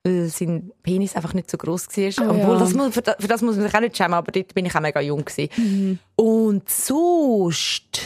weil 0.08 0.28
sein 0.30 0.72
Penis 0.84 1.16
einfach 1.16 1.34
nicht 1.34 1.52
so 1.52 1.58
groß 1.58 1.88
war. 1.90 2.28
Oh 2.28 2.32
Obwohl, 2.32 2.54
ja. 2.56 2.60
das 2.60 2.74
muss, 2.74 2.94
für, 2.94 3.02
das, 3.02 3.16
für 3.20 3.28
das 3.28 3.42
muss 3.42 3.56
man 3.56 3.66
sich 3.66 3.76
auch 3.76 3.82
nicht 3.82 3.98
schämen, 3.98 4.14
aber 4.14 4.32
dort 4.32 4.54
bin 4.54 4.66
ich 4.66 4.76
auch 4.76 4.82
mega 4.82 5.02
jung 5.02 5.24
gewesen. 5.26 6.00
Und 6.16 6.70
sonst, 6.70 8.00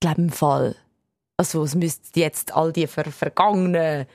glaube 0.00 0.22
im 0.22 0.30
Fall, 0.30 0.76
also 1.36 1.64
es 1.64 1.74
müssten 1.74 2.18
jetzt 2.18 2.54
all 2.54 2.72
die 2.72 2.86
ver 2.86 3.04
vergangenen 3.04 4.06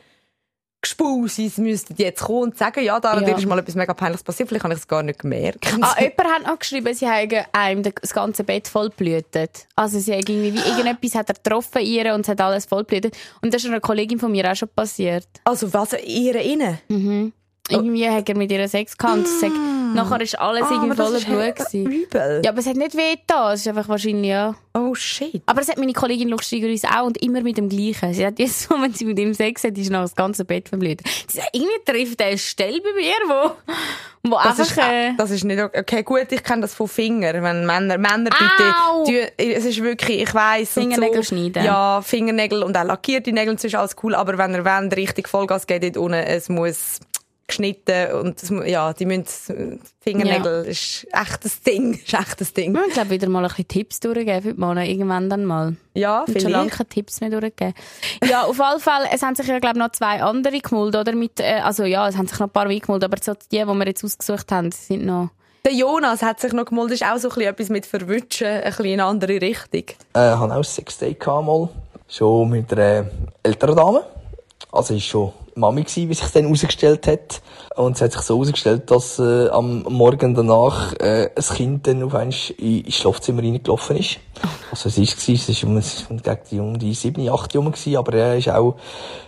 Gespusis 0.81 1.57
müssten 1.57 1.95
jetzt 1.97 2.21
kommen 2.21 2.43
und 2.43 2.57
sagen, 2.57 2.83
ja, 2.83 2.99
da 2.99 3.19
Ja. 3.19 3.35
ist 3.35 3.45
mal 3.47 3.57
etwas 3.59 3.75
mega 3.75 3.93
Peinliches 3.93 4.23
passiert, 4.23 4.47
vielleicht 4.47 4.63
habe 4.63 4.73
ich 4.73 4.79
es 4.79 4.87
gar 4.87 5.01
nicht 5.03 5.19
gemerkt. 5.19 5.65
Ah, 5.81 5.95
jemand 5.99 6.23
hat 6.23 6.47
noch 6.47 6.59
geschrieben, 6.59 6.93
sie 6.93 7.07
haben 7.07 7.45
einem 7.51 7.83
das 7.83 8.13
ganze 8.13 8.43
Bett 8.43 8.67
voll 8.67 8.89
blühtet. 8.89 9.67
Also 9.75 9.99
sie 9.99 10.11
haben 10.13 10.19
irgendwie, 10.19 10.53
wie 10.53 10.69
irgendetwas 10.69 11.15
hat 11.15 11.29
er 11.29 11.35
getroffen 11.35 11.81
ihr 11.81 12.13
und 12.13 12.21
es 12.21 12.27
hat 12.29 12.39
alles 12.41 12.65
voll 12.65 12.83
blühtet. 12.83 13.17
Und 13.41 13.53
das 13.53 13.63
ist 13.63 13.69
einer 13.69 13.79
Kollegin 13.81 14.19
von 14.19 14.31
mir 14.31 14.49
auch 14.51 14.55
schon 14.55 14.69
passiert. 14.69 15.27
Also 15.43 15.73
was, 15.73 15.93
ihr 15.93 16.35
innen? 16.35 16.77
Irgendwie 17.69 18.09
hat 18.09 18.29
er 18.29 18.37
mit 18.37 18.51
ihr 18.51 18.67
Sex 18.69 18.97
gehabt 18.97 19.17
und 19.17 19.27
sie 19.27 19.39
sagt, 19.39 19.53
nachher 19.97 20.21
ist 20.21 20.39
alles 20.39 20.63
Ah, 20.63 20.71
irgendwie 20.71 20.95
voller 20.95 21.19
Blut 21.19 21.41
echt 21.41 21.55
gewesen. 21.57 21.91
übel. 21.91 22.41
Ja, 22.43 22.51
aber 22.51 22.59
es 22.59 22.65
hat 22.67 22.75
nicht 22.77 22.95
weh 22.95 23.15
getan. 23.15 23.53
Es 23.53 23.61
ist 23.61 23.67
einfach 23.67 23.89
wahrscheinlich, 23.89 24.29
ja. 24.29 24.55
Oh 24.73 24.93
shit. 24.95 25.41
Aber 25.45 25.61
es 25.61 25.67
hat 25.69 25.77
meine 25.77 25.93
Kollegin 25.93 26.29
lustigerweise 26.29 26.87
auch 26.95 27.05
und 27.07 27.17
immer 27.21 27.41
mit 27.41 27.57
dem 27.57 27.67
Gleichen. 27.69 28.13
Sie 28.13 28.25
hat 28.25 28.39
jetzt 28.39 28.61
so, 28.61 28.75
wenn 28.81 28.93
sie 28.93 29.05
mit 29.05 29.19
ihm 29.19 29.33
Sex 29.33 29.63
hat, 29.63 29.77
ist 29.77 29.89
noch 29.91 30.01
das 30.01 30.15
ganze 30.15 30.45
Bett 30.45 30.69
verblüht. 30.69 31.01
Sie 31.27 31.37
sagt, 31.37 31.49
irgendwie 31.53 31.83
trifft 31.85 32.21
er 32.21 32.27
eine 32.27 32.37
Stelle 32.37 32.79
bei 32.81 32.93
mir, 32.93 33.13
wo, 33.27 33.51
wo 34.29 34.35
Das 34.43 34.59
einfach, 34.59 34.77
ist, 34.77 34.77
äh, 34.77 35.13
das 35.17 35.31
ist 35.31 35.43
nicht 35.43 35.61
okay. 35.61 35.79
okay. 35.79 36.03
Gut, 36.03 36.27
ich 36.31 36.43
kenne 36.43 36.61
das 36.61 36.73
von 36.75 36.87
Fingern. 36.87 37.41
Wenn 37.43 37.65
Männer, 37.65 37.97
Männer 37.97 38.29
Au! 38.89 39.03
bitte, 39.03 39.31
die, 39.39 39.53
es 39.53 39.65
ist 39.65 39.81
wirklich, 39.81 40.21
ich 40.21 40.33
weiss. 40.33 40.77
und 40.77 40.83
Fingernägel 40.83 41.23
so, 41.23 41.35
schneiden. 41.35 41.63
Ja, 41.63 42.01
Fingernägel 42.03 42.61
und 42.63 42.77
auch 42.77 42.83
lackierte 42.83 43.31
Nägel, 43.31 43.55
das 43.55 43.63
ist 43.63 43.75
alles 43.75 43.95
cool. 44.03 44.13
Aber 44.15 44.37
wenn 44.37 44.53
er 44.53 44.63
wenn 44.63 44.91
richtig 44.91 45.27
Vollgas 45.27 45.65
geht 45.65 45.83
dort 45.83 45.97
unten, 45.97 46.13
es 46.15 46.49
muss 46.49 46.99
geschnitten 47.47 48.11
und 48.13 48.51
mu- 48.51 48.61
ja, 48.63 48.91
die 48.93 49.05
müssen, 49.05 49.79
Fingernägel 50.01 50.65
ist 50.65 51.07
echt 51.11 51.45
ein 51.45 51.51
Ding, 51.65 51.93
ist 52.05 52.13
echt 52.13 52.41
ein 52.41 52.47
Ding. 52.55 52.77
ich 52.87 52.93
glaube, 52.93 53.09
wieder 53.09 53.29
mal 53.29 53.43
ein 53.43 53.47
bisschen 53.47 53.67
Tipps 53.67 53.99
durchgeben 53.99 54.41
für 54.41 54.53
die 54.53 54.59
Männer. 54.59 54.83
Irgendwann 54.83 55.29
dann 55.29 55.45
mal. 55.45 55.75
Ja, 55.93 56.23
Ich 56.27 56.33
habe 56.33 56.41
schon 56.41 56.51
lange 56.51 56.63
vielleicht. 56.65 56.77
keine 56.77 56.89
Tipps 56.89 57.21
mehr 57.21 57.29
durchgegeben. 57.29 57.73
Ja, 58.29 58.43
auf 58.43 58.59
alle 58.59 58.79
Fälle, 58.79 59.07
es 59.13 59.21
haben 59.21 59.35
sich 59.35 59.47
ja, 59.47 59.59
glaube 59.59 59.77
ich, 59.77 59.83
noch 59.83 59.91
zwei 59.91 60.21
andere 60.21 60.59
gemulden, 60.59 60.99
oder? 61.01 61.13
Mit, 61.13 61.39
äh, 61.39 61.61
also 61.63 61.83
ja, 61.85 62.07
es 62.07 62.17
haben 62.17 62.27
sich 62.27 62.37
noch 62.39 62.47
ein 62.47 62.51
paar 62.53 62.67
wie 62.69 62.79
gemulden, 62.79 63.05
aber 63.05 63.17
so 63.23 63.33
die, 63.33 63.57
die 63.57 63.65
wir 63.65 63.85
jetzt 63.87 64.03
ausgesucht 64.03 64.51
haben, 64.51 64.71
sind 64.71 65.05
noch... 65.05 65.29
Der 65.65 65.73
Jonas 65.73 66.21
hat 66.21 66.39
sich 66.39 66.53
noch 66.53 66.65
gemolden, 66.65 66.93
ist 66.93 67.03
auch 67.03 67.17
so 67.17 67.27
ein 67.29 67.35
bisschen 67.35 67.49
etwas 67.51 67.69
mit 67.69 67.85
Verwutschen, 67.85 68.47
ein 68.47 68.63
bisschen 68.63 68.85
in 68.85 68.93
eine 68.99 69.05
andere 69.05 69.41
Richtung. 69.41 69.83
Äh, 70.13 70.19
hatte 70.19 70.53
auch 70.55 70.63
ein 70.63 71.15
gehabt 71.19 71.45
mal. 71.45 71.69
Schon 72.09 72.49
mit 72.49 72.71
einer 72.71 73.05
älteren 73.43 73.75
Dame. 73.75 74.03
Also, 74.71 74.93
ist 74.95 75.03
schon 75.05 75.33
Mami 75.57 75.83
gewesen, 75.83 76.09
wie 76.09 76.13
sich 76.13 76.29
dann 76.29 76.43
herausgestellt 76.43 77.07
hat. 77.07 77.41
Und 77.75 77.95
es 77.95 78.01
hat 78.01 78.11
sich 78.11 78.21
so 78.21 78.35
herausgestellt, 78.35 78.89
dass 78.89 79.19
äh, 79.19 79.49
am 79.49 79.83
Morgen 79.83 80.33
danach 80.33 80.93
äh, 80.99 81.29
ein 81.35 81.55
Kind 81.55 81.85
dann 81.87 82.01
auf 82.03 82.15
einmal 82.15 82.33
in- 82.57 82.81
ins 82.85 82.95
Schlafzimmer 82.95 83.41
reingelaufen 83.43 83.97
ist. 83.97 84.17
Also, 84.71 84.89
es 84.89 84.97
ist, 84.97 85.29
es 85.29 85.49
ist 85.49 85.63
um, 85.63 85.77
es 85.77 86.09
war 86.09 86.17
gegen 86.17 86.39
die, 86.51 86.59
um 86.59 86.77
die 86.79 86.93
7, 86.93 87.29
8 87.29 87.53
Jahre 87.53 87.71
gewesen, 87.71 87.95
aber 87.97 88.13
äh, 88.13 88.37
ist 88.39 88.49
auch 88.49 88.75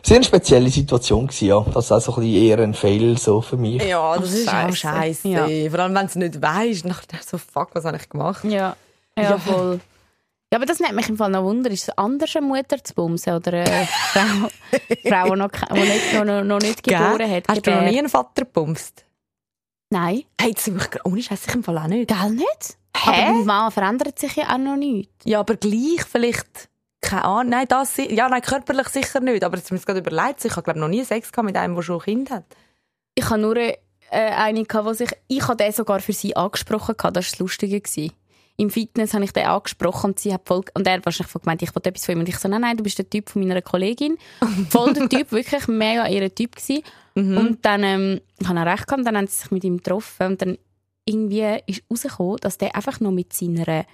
sehr 0.04 0.18
eine 0.18 0.26
spezielle 0.26 0.70
Situation 0.70 1.28
gewesen, 1.28 1.48
ja. 1.48 1.65
Das 1.74 1.86
ist 1.86 1.92
auch 1.92 2.00
so 2.02 2.12
ein 2.15 2.22
bisschen 2.22 2.44
eher 2.44 2.60
ein 2.60 2.74
Fail, 2.74 3.18
so 3.18 3.42
für 3.42 3.58
mich. 3.58 3.84
Ja, 3.84 4.18
das 4.18 4.34
ist 4.34 4.48
auch 4.54 4.72
scheiße. 4.74 5.28
Ja. 5.28 5.48
Vor 5.70 5.80
allem, 5.80 5.94
wenn 5.96 6.02
du 6.06 6.10
es 6.10 6.15
nicht 6.15 6.42
weißt, 6.42 6.86
nachher 6.86 7.20
so, 7.26 7.38
fuck, 7.38 7.70
was 7.74 7.86
habe 7.86 7.98
ich 7.98 8.08
gemacht? 8.10 8.44
Ja, 8.46 8.76
ja, 9.18 9.38
voll. 9.38 9.80
Ja, 10.52 10.58
aber 10.58 10.66
das 10.66 10.80
nimmt 10.80 10.96
mich 10.96 11.08
im 11.10 11.18
Fall 11.18 11.30
noch 11.30 11.44
Wunder. 11.44 11.70
Ist 11.70 11.90
es 11.90 11.98
anders, 11.98 12.36
eine 12.36 12.48
Mutter 12.48 12.84
zu 12.84 12.94
bumsen 12.96 13.34
oder 13.34 13.54
eine 13.54 13.88
Frau, 13.88 14.50
Frau 15.08 15.34
die 15.34 15.40
noch, 15.40 15.52
die 15.52 15.80
nicht, 15.80 16.14
noch, 16.14 16.26
noch, 16.26 16.44
noch 16.44 16.60
nicht 16.60 16.84
geboren 16.84 17.30
hat? 17.30 17.48
Hast 17.48 17.68
du 17.68 17.72
noch 17.72 17.82
nie 17.82 18.00
einen 18.00 18.10
Vater 18.10 18.46
gebumst? 18.46 19.06
Nein. 19.92 20.24
Hey, 20.40 20.54
das 20.54 20.68
mich 20.68 20.88
ohne 21.04 21.22
Scheiß, 21.22 21.48
ich 21.48 21.56
im 21.56 21.64
Fall 21.64 21.78
auch 21.78 21.88
nicht. 21.88 22.08
Gell 22.08 22.32
nicht? 22.32 22.78
Hä? 22.96 23.28
Aber 23.30 23.44
Mann 23.44 23.72
verändert 23.72 24.18
sich 24.18 24.36
ja 24.36 24.54
auch 24.54 24.58
noch 24.58 24.76
nichts. 24.76 25.14
Ja, 25.24 25.40
aber 25.40 25.56
gleich 25.56 26.04
vielleicht, 26.10 26.70
keine 27.02 27.26
Ahnung, 27.26 27.50
nein, 27.50 27.68
das, 27.68 27.98
ja, 27.98 28.28
nein, 28.28 28.42
körperlich 28.42 28.88
sicher 28.90 29.20
nicht, 29.20 29.44
aber 29.44 29.58
jetzt 29.58 29.72
mir 29.72 29.80
gerade 29.80 30.00
überlegt, 30.00 30.46
ich 30.46 30.52
habe 30.52 30.64
glaube 30.64 30.80
noch 30.80 30.88
nie 30.88 31.04
Sex 31.04 31.32
gehabt 31.32 31.46
mit 31.46 31.58
einem, 31.58 31.76
der 31.76 31.82
schon 31.84 32.00
ein 32.00 32.04
Kind 32.04 32.32
hat. 32.32 32.46
Ich 33.16 33.30
habe 33.30 33.40
nur 33.40 33.58
äh, 33.58 33.76
eine, 34.12 34.62
wo 34.62 34.94
sich, 34.94 35.12
ich 35.28 35.48
habe 35.48 35.58
den 35.58 35.72
sogar 35.72 36.00
für 36.00 36.14
sie 36.14 36.36
angesprochen. 36.36 36.96
Das 36.98 37.04
war 37.04 37.12
das 37.12 37.40
Lustige. 37.40 37.82
Gewesen. 37.82 38.14
Im 38.60 38.69
Fitness 38.69 39.13
habe 39.13 39.24
ich 39.24 39.32
den 39.32 39.45
angesprochen 39.45 40.12
und 40.12 40.19
sie 40.19 40.34
hat 40.34 40.41
voll, 40.45 40.63
und 40.74 40.86
er 40.86 40.93
hat 40.93 41.06
wahrscheinlich 41.06 41.32
voll 41.32 41.41
gemeint, 41.41 41.62
ich 41.62 41.74
wollte 41.74 41.89
etwas 41.89 42.06
von 42.06 42.15
ihm. 42.15 42.19
Und 42.19 42.30
ich 42.30 42.38
so, 42.38 42.50
nein, 42.50 42.62
nein, 42.62 42.76
du 42.76 42.84
bist 42.84 42.98
der 42.98 43.10
Typ 43.10 43.30
von 43.30 43.41
meiner 43.41 43.62
Kollegin. 43.62 44.17
Voll 44.69 44.93
der 44.93 45.08
Typ, 45.08 45.32
wirklich 45.32 45.67
mega 45.67 46.06
ihr 46.08 46.34
Typ 46.36 46.58
gewesen. 46.58 46.84
Und 47.15 47.60
dann, 47.63 47.84
ähm, 47.84 48.22
ich 48.38 48.48
habe 48.48 48.60
recht 48.69 48.86
gehabt, 48.86 49.00
und 49.00 49.06
dann 49.06 49.17
haben 49.17 49.28
sie 49.28 49.38
sich 49.38 49.52
mit 49.52 49.63
ihm 49.63 49.78
getroffen 49.78 50.28
und 50.28 50.41
dann 50.41 50.58
irgendwie 51.06 51.62
ist 51.67 51.84
rausgekommen, 51.89 52.38
dass 52.41 52.58
der 52.58 52.76
einfach 52.76 53.00
noch 53.00 53.12
mit 53.12 53.34
seiner 53.34 53.86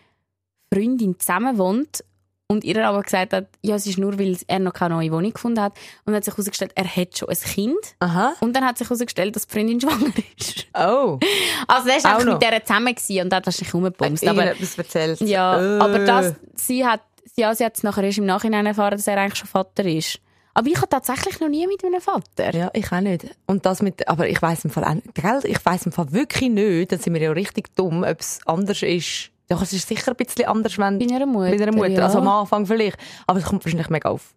Freundin 0.73 1.19
zusammen 1.19 1.57
wohnt 1.57 2.03
und 2.47 2.63
ihr 2.63 2.87
aber 2.87 3.01
gesagt 3.01 3.33
hat, 3.33 3.47
ja, 3.63 3.75
es 3.75 3.87
ist 3.87 3.97
nur, 3.97 4.19
weil 4.19 4.37
er 4.47 4.59
noch 4.59 4.73
keine 4.73 4.95
neue 4.95 5.11
Wohnung 5.11 5.33
gefunden 5.33 5.59
hat. 5.61 5.73
Und 5.73 6.07
dann 6.07 6.15
hat 6.15 6.25
sich 6.25 6.33
herausgestellt, 6.33 6.71
er 6.75 6.85
hat 6.85 7.17
schon 7.17 7.29
ein 7.29 7.37
Kind. 7.37 7.95
Aha. 7.99 8.33
Und 8.39 8.55
dann 8.55 8.63
hat 8.65 8.77
sich 8.77 8.87
herausgestellt, 8.87 9.35
dass 9.35 9.47
die 9.47 9.53
Freundin 9.53 9.81
schwanger 9.81 10.13
ist. 10.37 10.67
Oh. 10.73 11.19
Also 11.67 11.87
der 11.87 12.03
war 12.03 12.23
mit 12.23 12.41
der 12.41 12.63
zusammen 12.63 12.93
gewesen 12.95 13.21
und 13.25 13.33
hat 13.33 13.45
wahrscheinlich 13.45 13.73
rumgebumst. 13.73 14.27
Aber, 14.27 14.43
Irgendetwas 14.45 14.77
erzählt. 14.77 15.21
ja, 15.21 15.59
Äh. 15.59 15.79
aber 15.79 15.99
das, 15.99 16.33
sie 16.55 16.85
hat, 16.85 17.01
ja, 17.35 17.53
sie 17.55 17.65
hat 17.65 17.77
es 17.77 17.83
nachher 17.83 18.03
erst 18.03 18.19
im 18.19 18.25
Nachhinein 18.27 18.65
erfahren, 18.67 18.91
dass 18.97 19.07
er 19.07 19.17
eigentlich 19.17 19.39
schon 19.39 19.47
Vater 19.49 19.85
ist. 19.85 20.19
Aber 20.53 20.69
ich 20.69 20.77
habe 20.77 20.87
tatsächlich 20.87 21.39
noch 21.41 21.49
nie 21.49 21.67
mit 21.67 21.83
einem 21.83 21.99
Vater. 21.99 22.55
Ja, 22.55 22.69
ich 22.73 22.89
auch 22.91 23.01
nicht. 23.01 23.25
Und 23.45 23.65
das 23.65 23.81
mit, 23.81 24.07
aber 24.07 24.29
ich 24.29 24.41
weiss 24.41 24.63
im 24.63 24.69
Fall 24.71 25.01
gell, 25.13 25.41
ich 25.43 25.65
weiss 25.65 25.85
im 25.85 25.91
Fall 25.91 26.13
wirklich 26.13 26.49
nicht, 26.49 26.91
dann 26.93 26.99
sind 26.99 27.13
wir 27.13 27.21
ja 27.21 27.31
richtig 27.33 27.75
dumm, 27.75 28.03
ob 28.03 28.19
es 28.21 28.39
anders 28.45 28.81
ist. 28.81 29.31
Doch, 29.49 29.61
es 29.61 29.73
ist 29.73 29.87
sicher 29.87 30.11
ein 30.11 30.15
bisschen 30.15 30.45
anders, 30.45 30.77
wenn, 30.77 30.97
Bei 30.99 31.05
einer 31.15 31.25
Mutter, 31.25 31.51
bei 31.55 31.61
einer 31.63 31.71
Mutter. 31.71 31.89
ja. 31.89 32.03
Also 32.05 32.17
am 32.19 32.27
Anfang 32.27 32.65
vielleicht. 32.65 32.97
Aber 33.27 33.39
es 33.39 33.45
kommt 33.45 33.63
wahrscheinlich 33.63 33.89
mega 33.89 34.09
auf 34.09 34.33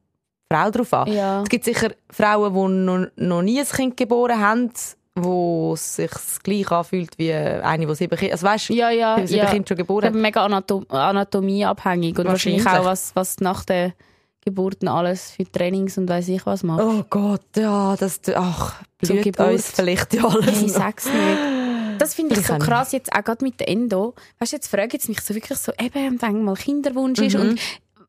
Frau 0.53 0.71
drauf 0.71 0.93
an. 0.95 1.13
Ja. 1.13 1.43
Es 1.43 1.49
gibt 1.49 1.65
sicher 1.65 1.91
Frauen, 2.11 2.53
die 2.55 2.85
noch, 2.85 3.07
noch 3.17 3.43
nie 3.43 3.61
ein 3.61 3.67
Kind 3.67 3.97
geboren 3.97 4.41
haben, 4.41 4.71
wo 5.15 5.73
es 5.75 5.97
sich 5.97 6.11
gleich 6.43 6.71
anfühlt 6.71 7.19
wie 7.19 7.33
eine, 7.33 7.87
die 7.87 7.95
sieben 7.95 8.17
Kinder, 8.17 8.33
also 8.35 8.47
weißt, 8.47 8.69
Ja, 8.71 8.91
ja, 8.91 9.17
sieben 9.27 9.39
ja. 9.41 9.47
Kinder 9.51 9.67
schon 9.69 9.77
geboren 9.77 10.05
hat. 10.07 10.15
mega 10.15 10.45
Anatom 10.45 10.87
anatomieabhängig 10.89 12.19
und 12.19 12.27
wahrscheinlich, 12.27 12.65
Wahrscheinlich. 12.65 12.87
auch, 12.87 12.91
was, 12.93 13.17
was 13.17 13.41
nach 13.41 13.65
der 13.65 13.93
Geburt 14.45 14.87
alles 14.87 15.33
für 15.33 15.45
Trainings 15.51 15.99
und 15.99 16.09
weiss 16.09 16.29
ich 16.29 16.47
was 16.47 16.63
macht. 16.63 16.81
Oh 16.83 17.03
Gott, 17.11 17.43
ja, 17.57 17.97
das, 17.97 18.21
ach, 18.35 18.77
blüht 18.99 19.39
uns 19.39 19.71
vielleicht 19.73 20.15
ja 20.15 20.25
alles 20.25 20.61
Hey, 20.61 20.69
sag's 20.69 21.07
nicht. 21.07 21.17
Das 21.99 22.15
finde 22.15 22.35
ich 22.35 22.41
Ich 22.41 22.47
so 22.47 22.57
krass, 22.59 22.93
jetzt 22.93 23.13
auch 23.13 23.25
gerade 23.25 23.45
mit 23.45 23.61
der 23.61 23.69
Endo. 23.69 24.15
Weißt 24.39 24.53
du, 24.53 24.57
jetzt 24.57 24.69
fragen 24.69 24.91
jetzt 24.93 25.09
mich 25.09 25.21
so 25.21 25.35
wirklich 25.35 25.59
so, 25.59 25.73
eben, 25.79 26.21
wenn 26.21 26.45
mal 26.45 26.55
Kinderwunsch 26.55 27.21
ist 27.21 27.35
Mhm. 27.35 27.41
und 27.51 27.61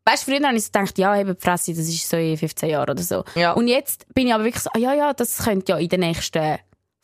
Weißt 0.05 0.27
du, 0.27 0.31
früher 0.31 0.47
habe 0.47 0.55
ich 0.57 0.63
so 0.63 0.71
gedacht, 0.71 0.97
ja, 0.97 1.19
eben 1.19 1.37
Fresse, 1.37 1.71
das 1.71 1.87
ist 1.87 2.09
so 2.09 2.17
in 2.17 2.35
15 2.35 2.69
Jahren 2.69 2.89
oder 2.89 3.03
so. 3.03 3.23
Ja. 3.35 3.51
Und 3.51 3.67
jetzt 3.67 4.11
bin 4.15 4.25
ich 4.27 4.33
aber 4.33 4.43
wirklich 4.43 4.63
so, 4.63 4.71
ah, 4.73 4.79
ja, 4.79 4.93
ja, 4.93 5.13
das 5.13 5.37
könnte 5.43 5.73
ja 5.73 5.77
in 5.77 5.87
den 5.89 5.99
nächsten 5.99 6.57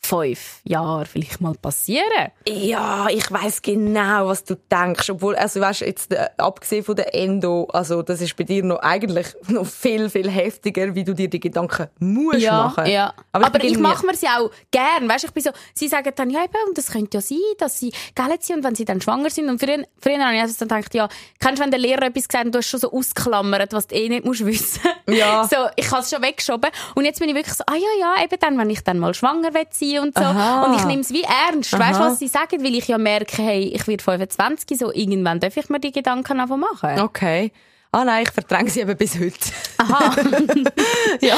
fünf 0.06 0.60
Jahren 0.64 1.06
vielleicht 1.06 1.40
mal 1.40 1.54
passieren. 1.54 2.32
Ja, 2.46 3.06
ich 3.10 3.30
weiß 3.30 3.62
genau, 3.62 4.28
was 4.28 4.44
du 4.44 4.56
denkst. 4.70 5.10
Obwohl, 5.10 5.36
also 5.36 5.60
weißt, 5.60 5.82
jetzt 5.82 6.12
äh, 6.12 6.28
abgesehen 6.36 6.84
von 6.84 6.96
der 6.96 7.14
Endo, 7.14 7.68
also 7.72 8.02
das 8.02 8.20
ist 8.20 8.36
bei 8.36 8.44
dir 8.44 8.64
noch 8.64 8.80
eigentlich 8.80 9.26
noch 9.48 9.66
viel 9.66 10.10
viel 10.10 10.30
heftiger, 10.30 10.94
wie 10.94 11.04
du 11.04 11.14
dir 11.14 11.28
die 11.28 11.40
Gedanken 11.40 11.88
musst 11.98 12.40
ja, 12.40 12.64
machen. 12.64 12.86
ja. 12.86 13.12
Aber 13.32 13.46
Aber, 13.46 13.62
ich 13.62 13.76
ich 13.76 13.78
mache 13.78 14.06
mir 14.06 14.14
sie 14.14 14.26
auch 14.26 14.50
gern. 14.70 15.08
Weißt, 15.08 15.24
ich 15.24 15.30
bin 15.32 15.42
so, 15.42 15.50
sie 15.74 15.88
sagen 15.88 16.12
dann, 16.14 16.30
ja, 16.30 16.44
eben, 16.44 16.54
und 16.68 16.76
das 16.76 16.90
könnte 16.90 17.18
ja 17.18 17.20
sein, 17.20 17.38
dass 17.58 17.78
sie 17.78 17.92
gell 18.14 18.36
sind 18.40 18.56
und 18.58 18.64
wenn 18.64 18.74
sie 18.74 18.84
dann 18.84 19.00
schwanger 19.00 19.30
sind. 19.30 19.48
Und 19.48 19.60
früher, 19.60 19.84
früher 19.98 20.18
habe 20.24 20.36
ich 20.36 20.56
dann 20.56 20.68
gedacht, 20.68 20.94
ja, 20.94 21.08
kennst 21.40 21.58
du, 21.58 21.64
wenn 21.64 21.70
der 21.70 21.80
Lehrer 21.80 22.02
etwas 22.02 22.28
gesagt 22.28 22.46
hat, 22.46 22.54
du 22.54 22.58
hast 22.58 22.68
schon 22.68 22.80
so 22.80 22.92
ausklammert, 22.92 23.72
was 23.72 23.86
du 23.86 23.94
eh 23.94 24.08
nicht 24.08 24.24
musst 24.24 24.44
wissen. 24.44 24.80
Ja. 25.08 25.48
So, 25.56 25.56
ich 25.76 25.90
habe 25.90 26.02
es 26.02 26.10
schon 26.10 26.22
weggeschoben. 26.22 26.70
Und 26.94 27.04
jetzt 27.04 27.20
bin 27.20 27.28
ich 27.28 27.34
wirklich 27.34 27.54
so, 27.54 27.62
ah 27.66 27.76
ja, 27.76 27.88
ja, 28.00 28.24
eben 28.24 28.36
dann, 28.40 28.58
wenn 28.58 28.68
ich 28.68 28.82
dann 28.82 28.98
mal 28.98 29.14
schwanger 29.14 29.54
will 29.54 29.66
und 29.98 30.16
so. 30.16 30.24
Aha. 30.24 30.64
Und 30.64 30.76
ich 30.76 30.84
nehme 30.84 31.00
es 31.00 31.12
wie 31.12 31.22
ernst. 31.22 31.72
Weißt 31.72 31.98
du, 31.98 32.04
was 32.04 32.18
sie 32.18 32.28
sagen? 32.28 32.62
Weil 32.62 32.74
ich 32.74 32.88
ja 32.88 32.98
merke, 32.98 33.42
hey, 33.42 33.64
ich 33.74 33.86
werde 33.86 34.02
25, 34.02 34.78
so 34.78 34.92
irgendwann 34.92 35.40
darf 35.40 35.56
ich 35.56 35.68
mir 35.68 35.80
die 35.80 35.92
Gedanken 35.92 36.40
einfach 36.40 36.56
machen. 36.56 37.00
Okay. 37.00 37.52
Ah 37.92 38.04
nein, 38.04 38.24
ich 38.24 38.30
verdränge 38.30 38.68
sie 38.68 38.80
eben 38.80 38.96
bis 38.96 39.18
heute. 39.18 39.38
Aha. 39.78 40.14
ja. 41.20 41.36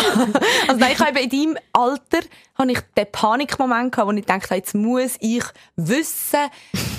Also 0.67 0.81
nein, 0.81 0.93
ich 0.93 0.99
habe 0.99 1.21
in 1.21 1.31
deinem 1.31 1.59
Alter 1.73 2.19
habe 2.59 2.73
ich 2.73 2.81
den 2.97 3.07
Panikmoment 3.13 3.93
gehabt, 3.93 4.11
wo 4.11 4.17
ich 4.17 4.25
dachte, 4.25 4.55
jetzt 4.57 4.75
muss 4.75 5.17
ich 5.21 5.45
wissen, 5.77 6.41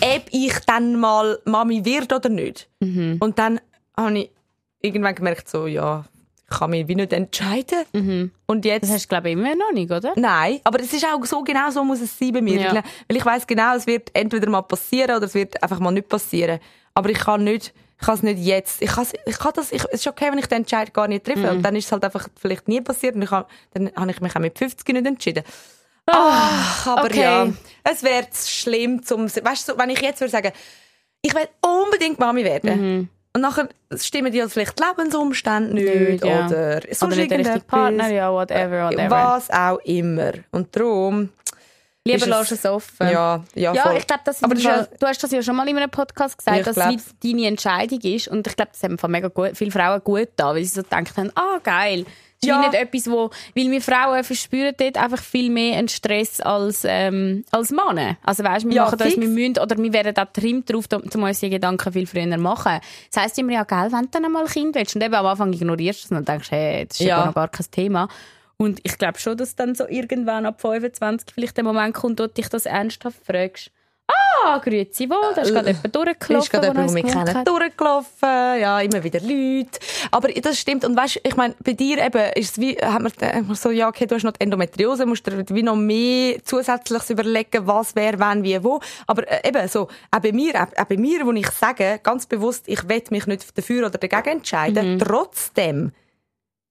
ob 0.01 0.23
ich 0.31 0.53
dann 0.65 0.97
mal 0.97 1.39
Mami 1.43 1.83
wird 1.83 2.13
oder 2.13 2.29
nicht. 2.29 2.69
Mhm. 2.79 3.17
Und 3.19 3.37
dann 3.37 3.59
habe 3.97 4.19
ich 4.19 4.31
irgendwann 4.81 5.15
gemerkt, 5.15 5.49
so, 5.49 5.67
ja, 5.67 6.05
ich 6.49 6.57
kann 6.57 6.69
mich 6.69 6.87
wie 6.87 6.95
nicht 6.95 7.13
entscheiden. 7.13 8.31
Und 8.45 8.65
jetzt... 8.65 8.83
Das 8.83 8.91
hast 8.91 9.05
du, 9.05 9.09
glaube 9.09 9.29
ich, 9.29 9.33
immer 9.33 9.55
noch 9.55 9.71
nicht, 9.71 9.91
oder? 9.91 10.13
Nein, 10.15 10.59
aber 10.63 10.79
es 10.79 10.93
ist 10.93 11.05
auch 11.05 11.23
so, 11.25 11.41
genau 11.43 11.69
so 11.69 11.83
muss 11.83 12.01
es 12.01 12.17
sein 12.17 12.31
bei 12.31 12.41
mir. 12.41 12.59
Ja. 12.59 12.73
Weil 12.73 13.17
ich 13.17 13.25
weiß 13.25 13.45
genau, 13.47 13.75
es 13.75 13.85
wird 13.87 14.09
entweder 14.13 14.49
mal 14.49 14.61
passieren 14.61 15.15
oder 15.15 15.25
es 15.25 15.33
wird 15.33 15.61
einfach 15.61 15.79
mal 15.79 15.91
nicht 15.91 16.09
passieren. 16.09 16.59
Aber 16.93 17.09
ich 17.09 17.19
kann 17.19 17.43
nicht, 17.43 17.73
ich 17.99 18.05
kann 18.05 18.15
es 18.15 18.23
nicht 18.23 18.39
jetzt. 18.39 18.81
Ich 18.81 18.91
ich 19.25 19.39
kann 19.39 19.51
das, 19.55 19.71
ich, 19.71 19.83
es 19.85 19.99
ist 20.01 20.07
okay, 20.07 20.31
wenn 20.31 20.39
ich 20.39 20.47
den 20.47 20.59
Entscheid 20.59 20.93
gar 20.93 21.07
nicht 21.07 21.25
treffe. 21.25 21.51
Und 21.51 21.61
dann 21.61 21.75
ist 21.75 21.85
es 21.85 21.91
halt 21.91 22.03
einfach 22.03 22.27
vielleicht 22.35 22.67
nie 22.67 22.81
passiert 22.81 23.15
und 23.15 23.21
ich 23.21 23.31
hab, 23.31 23.49
dann 23.73 23.91
habe 23.95 24.11
ich 24.11 24.21
mich 24.21 24.35
auch 24.35 24.39
mit 24.39 24.57
50 24.57 24.87
nicht 24.93 25.05
entschieden. 25.05 25.43
Ach, 26.11 26.87
aber 26.87 27.05
okay. 27.05 27.21
ja, 27.21 27.47
es 27.83 28.01
wäre 28.01 28.27
schlimm 28.33 29.03
zum, 29.03 29.27
weißt 29.27 29.69
du, 29.69 29.77
wenn 29.77 29.91
ich 29.91 30.01
jetzt 30.01 30.21
würde 30.21 30.31
sagen, 30.31 30.51
ich 31.21 31.35
will 31.35 31.47
unbedingt 31.61 32.19
Mami 32.19 32.43
werden. 32.43 33.09
Und 33.35 33.41
nachher 33.41 33.69
stimmen 33.95 34.31
die 34.31 34.41
halt 34.41 34.51
vielleicht 34.51 34.79
die 34.79 34.83
Lebensumstände 34.83 35.73
nicht, 35.73 36.09
Nicht, 36.09 36.25
ja. 36.25 36.47
oder 36.47 36.81
sonst 36.81 37.03
Oder 37.03 37.15
nicht 37.17 37.31
der 37.31 37.39
richtige. 37.39 37.59
Partner, 37.61 38.09
ja, 38.09 38.31
whatever, 38.31 38.89
whatever. 38.89 39.09
Was 39.09 39.49
auch 39.51 39.77
immer. 39.85 40.31
Und 40.51 40.75
darum. 40.75 41.29
Lieber 42.05 42.25
lass 42.27 42.49
es 42.51 42.65
offen. 42.65 43.07
Ja, 43.11 43.43
ja, 43.53 43.73
Ja, 43.73 43.83
voll. 43.83 43.97
ich 43.97 44.07
glaube, 44.07 44.21
das 44.25 44.41
ist 44.41 44.51
das 44.51 44.63
ja- 44.63 44.87
du 44.99 45.05
hast 45.05 45.21
das 45.21 45.31
ja 45.31 45.43
schon 45.43 45.55
mal 45.55 45.67
in 45.67 45.77
einem 45.77 45.91
Podcast 45.91 46.37
gesagt, 46.39 46.65
dass 46.65 46.77
es 46.77 47.13
deine 47.21 47.45
Entscheidung 47.45 47.99
ist. 48.01 48.29
Und 48.29 48.47
ich 48.47 48.55
glaube, 48.55 48.71
das 48.71 48.81
haben 48.81 48.97
viele 49.53 49.71
Frauen 49.71 50.01
gut 50.03 50.29
da, 50.35 50.55
weil 50.55 50.63
sie 50.63 50.69
so 50.69 50.81
gedacht 50.81 51.15
haben, 51.17 51.31
ah, 51.35 51.59
geil. 51.61 52.05
Das 52.41 52.47
ist 52.49 52.55
Ja. 52.55 52.61
wie 52.61 52.67
nicht 52.69 52.81
etwas, 52.81 53.11
wo, 53.11 53.29
weil 53.53 53.69
wir 53.69 53.81
Frauen 53.81 54.23
verspüren 54.23 54.73
dort 54.77 54.97
einfach 54.97 55.21
viel 55.21 55.49
mehr 55.49 55.77
einen 55.77 55.89
Stress 55.89 56.39
als, 56.39 56.83
ähm, 56.87 57.43
als 57.51 57.69
Männer. 57.71 58.17
Also 58.23 58.43
weißt, 58.45 58.65
wir 58.65 58.73
Ja, 58.75 58.85
machen 58.85 58.97
fix. 58.97 59.17
wir 59.19 59.27
müssen, 59.27 59.57
oder 59.59 59.77
wir 59.77 59.91
werden 59.91 60.15
auch 60.17 60.31
trimmt 60.31 60.69
darauf, 60.69 60.85
um 61.13 61.23
uns 61.23 61.39
die 61.41 61.49
Gedanken 61.49 61.91
viel 61.91 62.07
früher 62.07 62.37
machen. 62.37 62.79
Das 63.11 63.23
heisst 63.23 63.37
immer, 63.39 63.51
ja, 63.51 63.63
geil, 63.65 63.91
wenn 63.91 64.03
du 64.03 64.07
dann 64.11 64.25
einmal 64.25 64.43
ein 64.45 64.49
Kind 64.49 64.73
willst. 64.75 64.95
Und 64.95 65.03
eben 65.03 65.13
am 65.15 65.25
Anfang 65.25 65.51
ignorierst 65.51 66.03
du 66.09 66.15
es 66.15 66.17
und 66.19 66.29
denkst, 66.29 66.51
hey, 66.51 66.85
das 66.87 66.99
ist 66.99 67.05
ja 67.05 67.25
noch 67.25 67.35
gar 67.35 67.49
kein 67.49 67.65
Thema. 67.71 68.07
Und 68.55 68.79
ich 68.83 68.97
glaube 68.97 69.19
schon, 69.19 69.37
dass 69.37 69.55
dann 69.55 69.75
so 69.75 69.87
irgendwann 69.87 70.45
ab 70.45 70.61
25 70.61 71.33
vielleicht 71.33 71.57
der 71.57 71.63
Moment 71.65 71.93
kommt, 71.93 72.19
wo 72.19 72.27
du 72.27 72.29
dich 72.33 72.47
das 72.49 72.65
ernsthaft 72.65 73.19
fragst. 73.25 73.71
Ah, 74.11 74.57
grüezi 74.59 75.09
wohl, 75.09 75.33
da 75.35 75.41
ist 75.41 75.53
gerade 75.53 75.67
jemand 75.67 75.95
durchgelaufen, 75.95 76.37
ist 76.37 76.49
gerade 76.49 76.67
jemand, 76.67 76.87
gewunken 76.89 77.11
kennt, 77.11 77.33
hat. 77.35 77.47
durchgelaufen. 77.47 78.59
Ja, 78.59 78.79
immer 78.81 79.03
wieder 79.03 79.19
Leute. 79.19 79.79
Aber 80.11 80.29
das 80.29 80.59
stimmt. 80.59 80.85
Und 80.85 80.95
weißt, 80.97 81.21
ich 81.23 81.35
meine, 81.35 81.55
bei 81.63 81.73
dir 81.73 82.03
eben 82.03 82.31
ist 82.33 82.51
es 82.51 82.57
wie, 82.59 82.75
hat 82.75 83.01
man 83.01 83.55
so, 83.55 83.69
ja, 83.69 83.87
okay, 83.87 84.07
du 84.07 84.15
hast 84.15 84.23
noch 84.23 84.31
die 84.31 84.41
Endometriose, 84.41 85.05
musst 85.05 85.27
dir 85.27 85.43
wie 85.49 85.63
noch 85.63 85.75
mehr 85.75 86.43
zusätzliches 86.43 87.09
überlegen, 87.09 87.67
was, 87.67 87.95
wer, 87.95 88.17
wann, 88.19 88.43
wie, 88.43 88.63
wo. 88.63 88.79
Aber 89.07 89.27
äh, 89.27 89.47
eben 89.47 89.67
so, 89.67 89.87
auch 90.11 90.19
bei 90.19 90.31
mir, 90.31 90.55
auch, 90.55 90.85
bei 90.85 90.97
mir, 90.97 91.25
wo 91.25 91.31
ich 91.33 91.49
sage, 91.51 91.99
ganz 92.01 92.25
bewusst, 92.25 92.63
ich 92.67 92.87
will 92.87 93.03
mich 93.11 93.27
nicht 93.27 93.57
dafür 93.57 93.87
oder 93.87 93.97
dagegen 93.97 94.37
entscheiden, 94.37 94.99
trotzdem 94.99 95.91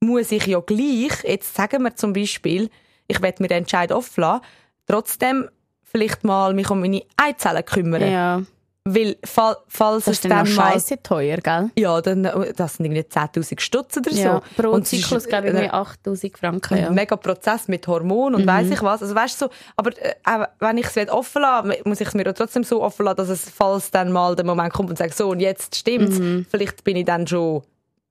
muss 0.01 0.33
ich 0.33 0.47
ja 0.47 0.61
gleich, 0.61 1.25
jetzt 1.25 1.55
sagen 1.55 1.83
wir 1.83 1.95
zum 1.97 2.13
Beispiel, 2.13 2.71
ich 3.09 3.21
will 3.21 3.35
mir 3.39 3.49
den 3.49 3.59
Entscheid 3.59 3.93
offen 3.93 4.21
lassen, 4.21 4.45
trotzdem 4.87 5.49
vielleicht 5.91 6.25
mal 6.25 6.55
mich 6.55 6.71
um 6.71 6.81
meine 6.81 7.03
Eizellen 7.17 7.65
kümmern. 7.65 8.03
Ja, 8.11 8.43
Weil, 8.85 9.17
fall, 9.25 9.57
falls 9.69 10.05
das 10.07 10.13
es 10.13 10.19
ist 10.19 10.25
dann 10.31 10.45
dann 10.47 10.55
mal... 10.55 10.73
scheiße 10.73 11.03
teuer, 11.03 11.37
gell? 11.39 11.71
Ja, 11.77 12.01
dann, 12.01 12.25
äh, 12.25 12.53
das 12.55 12.77
sind 12.77 12.87
irgendwie 12.87 13.03
10'000 13.03 13.61
Stutz 13.61 13.97
oder 13.99 14.11
so. 14.11 14.17
Ja, 14.19 14.43
pro 14.57 14.71
Und 14.71 14.83
ist 14.83 14.91
Zyklus, 14.91 15.27
glaube 15.27 15.49
ich, 15.49 15.51
ein- 15.53 15.57
irgendwie 15.57 15.75
8000 15.75 16.39
Franken. 16.39 16.79
Ja. 16.79 16.91
mega 16.91 17.17
Prozess 17.17 17.69
mit 17.69 17.87
Hormonen 17.87 18.41
und 18.41 18.47
weiss 18.47 18.71
ich 18.71 18.83
was. 18.83 19.03
Also 19.03 19.15
weißt 19.15 19.41
du, 19.43 19.47
so, 19.47 19.51
aber 19.77 19.91
äh, 20.03 20.15
wenn 20.61 20.79
ich 20.79 20.87
es 20.95 21.09
offen 21.11 21.43
lasse, 21.43 21.81
muss 21.85 22.01
ich 22.01 22.09
es 22.09 22.15
mir 22.15 22.33
trotzdem 22.33 22.65
so 22.65 22.83
offen 22.83 23.05
lassen, 23.05 23.17
dass 23.19 23.29
es, 23.29 23.51
falls 23.51 23.91
dann 23.91 24.11
mal 24.11 24.35
der 24.37 24.47
Moment 24.47 24.73
kommt 24.73 24.89
und 24.91 24.97
sage, 24.97 25.13
so, 25.13 25.29
und 25.31 25.41
jetzt 25.41 25.77
stimmt's, 25.77 26.19
vielleicht 26.51 26.83
bin 26.85 26.97
ich 26.97 27.05
dann 27.05 27.27
schon, 27.27 27.63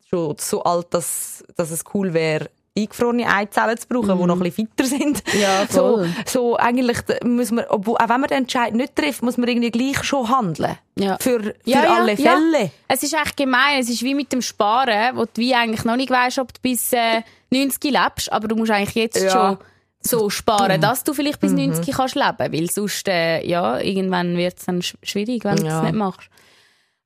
schon 0.08 0.36
so 0.40 0.64
alt, 0.64 0.88
dass, 0.92 1.44
dass 1.56 1.72
es 1.72 1.84
cool 1.94 2.14
wäre, 2.14 2.50
eingefrorene 2.78 3.28
Eizellen 3.28 3.78
zu 3.78 3.88
brauchen, 3.88 4.18
die 4.18 4.26
noch 4.26 4.36
ein 4.36 4.40
bisschen 4.40 4.68
fitter 4.68 4.86
sind. 4.86 5.24
Ja, 5.34 5.66
so, 5.70 5.98
voll. 5.98 6.10
so 6.26 6.58
eigentlich 6.58 6.98
muss 7.24 7.52
man, 7.52 7.66
obwohl, 7.70 7.96
auch 7.96 8.10
wenn 8.10 8.22
man 8.22 8.30
den 8.30 8.40
Entscheid 8.40 8.74
nicht 8.74 8.96
trifft, 8.96 9.24
muss 9.24 9.38
man 9.38 9.48
irgendwie 9.48 9.72
gleich 9.72 10.04
schon 10.04 10.30
handeln. 10.30 10.78
Ja. 10.96 11.18
Für, 11.20 11.42
für 11.42 11.56
Ja, 11.66 11.84
ja, 11.84 11.94
alle. 11.96 12.16
Fälle. 12.16 12.72
Es 12.88 13.04
ist 13.04 13.14
echt 13.14 13.38
gemein. 13.38 13.80
Es 13.80 13.90
ist 13.90 14.04
wie 14.04 14.16
mit 14.16 14.32
dem 14.32 14.42
Sparen, 14.42 15.16
wo 15.16 15.26
du 15.26 15.32
wie 15.38 15.54
eigentlich 15.54 15.86
noch 15.86 15.96
nicht 15.96 16.10
weißt, 16.10 16.40
ob 16.40 16.54
du 16.54 16.60
bis 16.62 16.94
äh, 16.94 17.22
90 17.52 17.92
lebst, 17.92 18.32
aber 18.32 18.48
du 18.48 18.56
musst 18.56 18.72
eigentlich 18.72 18.96
jetzt 18.96 19.32
schon 19.32 19.58
so 20.02 20.30
sparen, 20.30 20.82
dass 20.82 21.04
du 21.04 21.14
vielleicht 21.14 21.40
bis 21.40 21.54
90 21.54 21.96
kannst 21.96 22.16
leben, 22.16 22.54
weil 22.54 22.70
sonst 22.70 23.08
äh, 23.08 23.46
ja 23.46 23.80
irgendwann 23.80 24.38
wird 24.38 24.58
es 24.58 24.66
dann 24.66 24.82
sch 24.82 24.96
schwierig, 25.04 25.44
wenn 25.44 25.58
du 25.58 25.68
es 25.68 25.84
nicht 25.84 25.96
machst. 25.96 26.30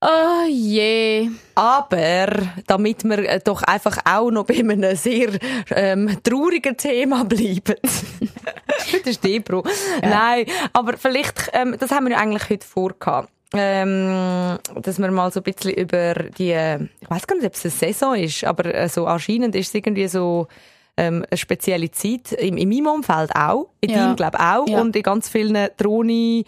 Oh 0.04 0.48
je. 0.50 1.30
Aber 1.54 2.28
damit 2.66 3.04
wir 3.04 3.20
äh, 3.20 3.40
doch 3.44 3.62
einfach 3.64 4.00
auch 4.04 4.32
noch 4.32 4.46
bei 4.46 4.56
einem 4.60 4.96
sehr 4.96 5.30
ähm, 5.70 6.18
traurigen 6.24 6.76
Thema 6.76 7.24
bleiben. 7.24 7.76
das 7.80 8.94
ist 9.06 9.24
Debro. 9.24 9.64
Nein, 10.02 10.46
aber 10.74 10.98
vielleicht, 10.98 11.52
ähm, 11.54 11.76
das 11.80 11.92
haben 11.92 12.06
wir 12.06 12.14
ja 12.14 12.18
eigentlich 12.18 12.50
heute 12.50 12.66
vorgehabt. 12.66 13.30
Ähm, 13.54 14.58
dass 14.82 14.98
wir 14.98 15.12
mal 15.12 15.30
so 15.32 15.42
ein 15.42 15.44
bisschen 15.44 15.72
über 15.74 16.14
die, 16.16 16.52
ich 17.02 17.10
weiß 17.10 17.28
gar 17.28 17.36
nicht, 17.36 17.46
ob 17.46 17.54
es 17.54 17.66
eine 17.66 17.72
Saison 17.72 18.16
ist, 18.16 18.46
aber 18.46 18.74
äh, 18.74 18.88
so 18.88 19.06
anscheinend 19.06 19.56
ist 19.56 19.68
es 19.68 19.76
irgendwie 19.76 20.08
so 20.08 20.48
ähm, 20.96 21.26
eine 21.30 21.38
spezielle 21.38 21.92
Zeit, 21.92 22.32
in, 22.32 22.58
in 22.58 22.70
meinem 22.70 22.88
Umfeld 22.88 23.36
auch, 23.36 23.68
in 23.82 23.90
Ja. 23.90 23.98
deinem 24.06 24.16
glaube 24.16 24.40
auch 24.40 24.68
Ja. 24.70 24.80
und 24.80 24.96
in 24.96 25.04
ganz 25.04 25.28
vielen 25.28 25.68
Droni 25.78 26.46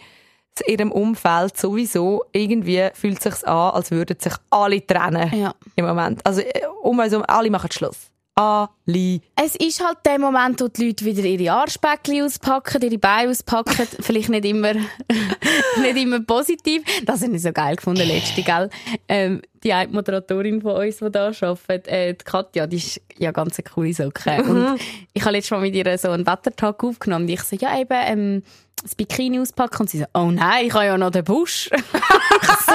in 0.62 0.74
ihrem 0.78 0.92
Umfeld 0.92 1.56
sowieso, 1.56 2.24
irgendwie 2.32 2.88
fühlt 2.94 3.24
es 3.24 3.38
sich 3.38 3.48
an, 3.48 3.70
als 3.74 3.90
würden 3.90 4.18
sich 4.20 4.34
alle 4.50 4.86
trennen 4.86 5.30
Ja. 5.38 5.54
im 5.76 5.86
Moment. 5.86 6.24
Also 6.24 6.40
äh, 6.40 6.62
um 6.82 6.98
uns 6.98 7.10
herum, 7.12 7.24
alle 7.26 7.50
machen 7.50 7.70
Schluss. 7.72 8.10
alle. 8.36 9.20
Es 9.36 9.54
ist 9.56 9.84
halt 9.84 9.98
der 10.04 10.18
Moment, 10.18 10.60
wo 10.60 10.66
die 10.68 10.86
Leute 10.88 11.04
wieder 11.04 11.22
ihre 11.22 11.52
Arschbäckchen 11.52 12.22
auspacken, 12.24 12.82
ihre 12.82 12.98
Beine 12.98 13.30
auspacken. 13.30 13.86
Vielleicht 14.00 14.28
nicht 14.28 14.44
immer, 14.44 14.72
nicht 15.80 15.96
immer 15.96 16.20
positiv. 16.20 16.82
Das 17.04 17.22
habe 17.22 17.36
ich 17.36 17.42
so 17.42 17.52
geil 17.52 17.76
gefunden, 17.76 18.06
letzte, 18.06 18.42
gell? 18.42 18.70
Ähm, 19.08 19.40
die 19.62 19.72
eine 19.72 19.90
Moderatorin 19.92 20.60
von 20.60 20.72
uns, 20.76 20.98
die 20.98 21.10
da 21.10 21.28
arbeitet, 21.28 21.88
äh, 21.88 22.12
die 22.14 22.24
Katja, 22.24 22.66
die 22.66 22.76
ist 22.76 23.00
ja 23.16 23.30
ganz 23.30 23.58
eine 23.58 23.64
coole 23.72 23.94
Socke. 23.94 24.42
Und 24.42 24.78
ich 25.12 25.22
habe 25.22 25.32
letztes 25.36 25.52
Mal 25.52 25.60
mit 25.60 25.74
ihr 25.74 25.96
so 25.98 26.10
einen 26.10 26.26
Wettertag 26.26 26.82
aufgenommen. 26.84 27.24
Und 27.24 27.30
ich 27.30 27.42
so, 27.42 27.56
ja, 27.56 27.78
eben, 27.78 27.88
ähm, 28.04 28.42
das 28.82 28.94
Bikini 28.94 29.40
auspacken. 29.40 29.82
Und 29.82 29.90
sie 29.90 29.98
so, 29.98 30.04
oh 30.14 30.30
nein, 30.30 30.66
ich 30.66 30.74
habe 30.74 30.84
ja 30.84 30.98
noch 30.98 31.10
den 31.10 31.24
Busch. 31.24 31.70
so, 31.72 32.72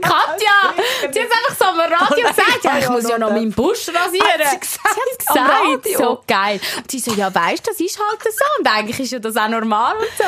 Katja! 0.00 0.74
Sie 1.12 1.20
hat 1.20 1.28
einfach 1.30 1.56
so 1.58 1.64
am 1.66 1.78
Radio 1.78 2.28
gesagt, 2.28 2.64
ja, 2.64 2.78
ich 2.78 2.88
muss 2.88 3.08
ja 3.08 3.18
noch 3.18 3.30
meinen 3.30 3.52
Busch 3.52 3.88
rasieren. 3.88 4.26
Hat 4.26 4.50
sie 4.50 4.60
gesagt? 4.60 4.96
Sie 5.32 5.40
hat 5.40 5.82
gesagt, 5.82 5.98
so 5.98 6.22
geil. 6.26 6.60
Und 6.76 6.90
sie 6.90 6.98
so, 6.98 7.12
ja, 7.12 7.32
weißt, 7.32 7.66
das 7.66 7.78
ist 7.80 7.98
halt 7.98 8.22
so. 8.22 8.44
Und 8.58 8.66
eigentlich 8.66 8.98
ist 9.00 9.12
ja 9.12 9.18
das 9.18 9.36
auch 9.36 9.48
normal 9.48 9.96
und 9.96 10.06
so. 10.18 10.24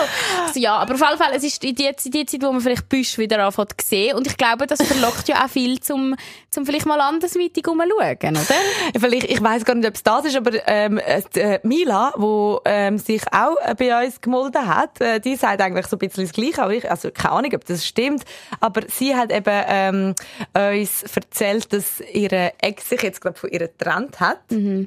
Ich 0.46 0.52
so 0.54 0.60
ja, 0.60 0.76
aber 0.76 0.94
auf 0.94 1.00
jeden 1.00 1.18
Fall, 1.18 1.32
es 1.34 1.42
ist 1.42 1.62
die, 1.62 1.74
die, 1.74 1.94
Zeit, 1.94 2.42
wo 2.42 2.52
man 2.52 2.60
vielleicht 2.60 2.88
Büsch 2.88 3.18
wieder 3.18 3.44
anfängt 3.44 3.80
zu 3.80 3.86
sehen. 3.86 4.16
Und 4.16 4.26
ich 4.26 4.36
glaube, 4.36 4.66
das 4.66 4.82
verlockt 4.82 5.28
ja 5.28 5.44
auch 5.44 5.50
viel 5.50 5.80
zum, 5.80 6.14
zum 6.56 6.64
vielleicht 6.64 6.86
mal 6.86 7.00
andersweitig 7.02 7.68
umschauen, 7.68 7.90
oder? 8.30 8.54
Vielleicht, 8.98 9.30
ich 9.30 9.42
weiß 9.42 9.66
gar 9.66 9.74
nicht, 9.74 9.86
ob 9.86 9.94
es 9.94 10.02
das 10.02 10.24
ist, 10.24 10.36
aber 10.36 10.52
ähm, 10.66 10.98
äh, 10.98 11.60
Mila, 11.62 12.14
wo 12.16 12.62
ähm, 12.64 12.96
sich 12.96 13.20
auch 13.30 13.56
äh, 13.62 13.74
bei 13.74 14.06
uns 14.06 14.22
gemolden 14.22 14.66
hat, 14.66 14.98
äh, 15.02 15.20
die 15.20 15.36
sagt 15.36 15.60
eigentlich 15.60 15.86
so 15.86 15.96
ein 15.96 15.98
bisschen 15.98 16.24
das 16.24 16.32
Gleiche. 16.32 16.62
Aber 16.62 16.72
ich, 16.72 16.90
also 16.90 17.10
keine 17.10 17.34
Ahnung, 17.34 17.52
ob 17.54 17.66
das 17.66 17.86
stimmt. 17.86 18.24
Aber 18.60 18.80
sie 18.88 19.14
hat 19.14 19.30
eben 19.32 19.64
ähm, 19.68 20.14
uns 20.54 21.02
erzählt, 21.14 21.70
dass 21.74 22.00
ihre 22.00 22.54
Ex 22.58 22.88
sich 22.88 23.02
jetzt 23.02 23.20
gerade 23.20 23.38
von 23.38 23.50
ihr 23.50 23.58
getrennt 23.58 24.18
hat 24.20 24.40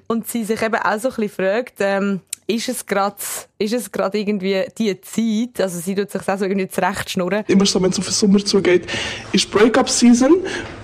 und 0.07 0.27
sie 0.27 0.43
sich 0.43 0.61
eben 0.63 0.75
auch 0.75 0.99
so 0.99 1.09
ein 1.09 1.15
bisschen 1.15 1.29
fragt, 1.29 1.75
ähm, 1.81 2.21
ist 2.49 2.67
es 2.67 2.85
gerade, 2.85 3.15
ist 3.59 3.73
es 3.73 3.91
gerade 3.91 4.17
irgendwie 4.17 4.63
die 4.77 4.99
Zeit? 5.01 5.61
Also 5.61 5.79
sie 5.79 5.93
tut 5.93 6.09
sich 6.09 6.27
auch 6.27 6.37
so 6.37 6.45
irgendwie 6.45 6.67
zurecht 6.67 7.11
schnurren. 7.11 7.43
immer 7.47 7.65
so, 7.65 7.81
wenn 7.81 7.91
es 7.91 7.99
auf 7.99 8.05
den 8.05 8.13
Sommer 8.13 8.43
zugeht, 8.43 8.87
ist 9.31 9.51
Breakup-Season. 9.51 10.33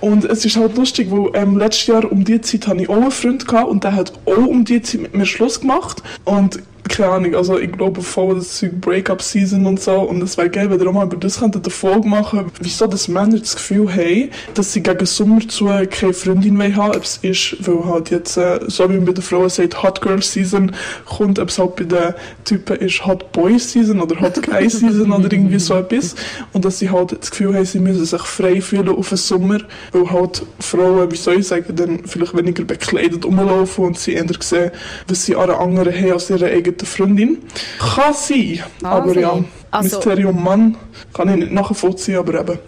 Und 0.00 0.24
es 0.24 0.44
ist 0.44 0.56
halt 0.56 0.76
lustig, 0.76 1.10
weil 1.10 1.30
ähm, 1.34 1.58
letztes 1.58 1.88
Jahr 1.88 2.10
um 2.10 2.24
die 2.24 2.40
Zeit 2.40 2.68
hatte 2.68 2.82
ich 2.82 2.88
auch 2.88 2.94
einen 2.94 3.10
Freund 3.10 3.48
gehabt 3.48 3.68
und 3.68 3.82
der 3.82 3.96
hat 3.96 4.12
auch 4.26 4.46
um 4.46 4.64
die 4.64 4.80
Zeit 4.80 5.00
mit 5.00 5.14
mir 5.14 5.26
Schluss 5.26 5.60
gemacht. 5.60 6.02
Und 6.24 6.62
keine 6.88 7.10
Ahnung, 7.10 7.34
also 7.34 7.58
ich 7.58 7.72
glaube 7.72 8.02
voll 8.02 8.36
das 8.36 8.64
Breakup-Season 8.80 9.66
und 9.66 9.80
so. 9.80 10.00
Und 10.00 10.22
es 10.22 10.36
wäre 10.36 10.50
geil, 10.50 10.70
wenn 10.70 10.80
ihr 10.80 10.92
mal 10.92 11.06
über 11.06 11.16
das 11.16 11.40
könntet 11.40 11.64
eine 11.64 11.72
Folge 11.72 12.08
machen 12.08 12.46
wieso 12.60 12.86
dass 12.86 13.08
Männer 13.08 13.38
das 13.38 13.56
Gefühl 13.56 13.92
haben, 13.92 14.30
dass 14.54 14.72
sie 14.72 14.82
gegen 14.82 15.06
Sommer 15.06 15.40
zu 15.48 15.66
keine 15.66 16.12
Freundin 16.12 16.56
mehr 16.56 16.74
haben. 16.74 16.96
Ob 16.96 17.02
es 17.02 17.18
ist, 17.18 17.56
weil 17.66 17.84
halt 17.84 18.10
jetzt, 18.10 18.36
äh, 18.36 18.60
so 18.66 18.88
wie 18.88 18.94
man 18.94 19.06
bei 19.06 19.12
den 19.12 19.22
Frauen 19.22 19.48
sagt, 19.48 19.82
Hot 19.82 20.00
Girl 20.00 20.22
Season 20.22 20.72
kommt, 21.04 21.38
ob 21.38 21.48
es 21.48 21.58
halt 21.58 21.76
bei 21.76 21.84
den 21.84 22.14
Typen 22.44 22.76
ist 22.76 23.04
Hot 23.06 23.32
Boy 23.32 23.58
Season 23.58 24.00
oder 24.00 24.20
Hot 24.20 24.42
Guy 24.42 24.68
Season 24.70 25.12
oder 25.12 25.32
irgendwie 25.32 25.58
so 25.58 25.74
etwas. 25.74 26.14
Und 26.52 26.64
dass 26.64 26.78
sie 26.78 26.90
halt 26.90 27.16
das 27.18 27.30
Gefühl 27.30 27.54
haben, 27.54 27.64
sie 27.64 27.80
müssen 27.80 28.04
sich 28.04 28.22
frei 28.22 28.60
fühlen 28.60 28.88
auf 28.88 29.08
den 29.08 29.18
Sommer, 29.18 29.58
weil 29.92 30.10
halt 30.10 30.42
Frauen, 30.60 31.10
wie 31.10 31.16
soll 31.16 31.40
ich 31.40 31.48
sagen, 31.48 31.74
dann 31.74 32.00
vielleicht 32.04 32.36
weniger 32.36 32.64
bekleidet 32.64 33.24
rumlaufen 33.24 33.84
und 33.84 33.98
sie 33.98 34.14
eher 34.14 34.26
sehen, 34.40 34.70
was 35.08 35.24
sie 35.24 35.36
an 35.36 35.50
anderen 35.50 35.92
haben 35.92 36.12
als 36.12 36.30
ihre 36.30 36.50
eigene 36.76 36.86
Freundin. 36.86 37.38
Kann 37.78 38.14
sein, 38.14 38.62
aber 38.82 39.18
ja. 39.18 39.44
Also- 39.70 39.96
Mysterium 39.96 40.42
Mann 40.42 40.76
kann 41.12 41.28
ich 41.28 41.36
nicht 41.36 41.52
nachvollziehen, 41.52 42.16
aber 42.18 42.40
eben. 42.40 42.58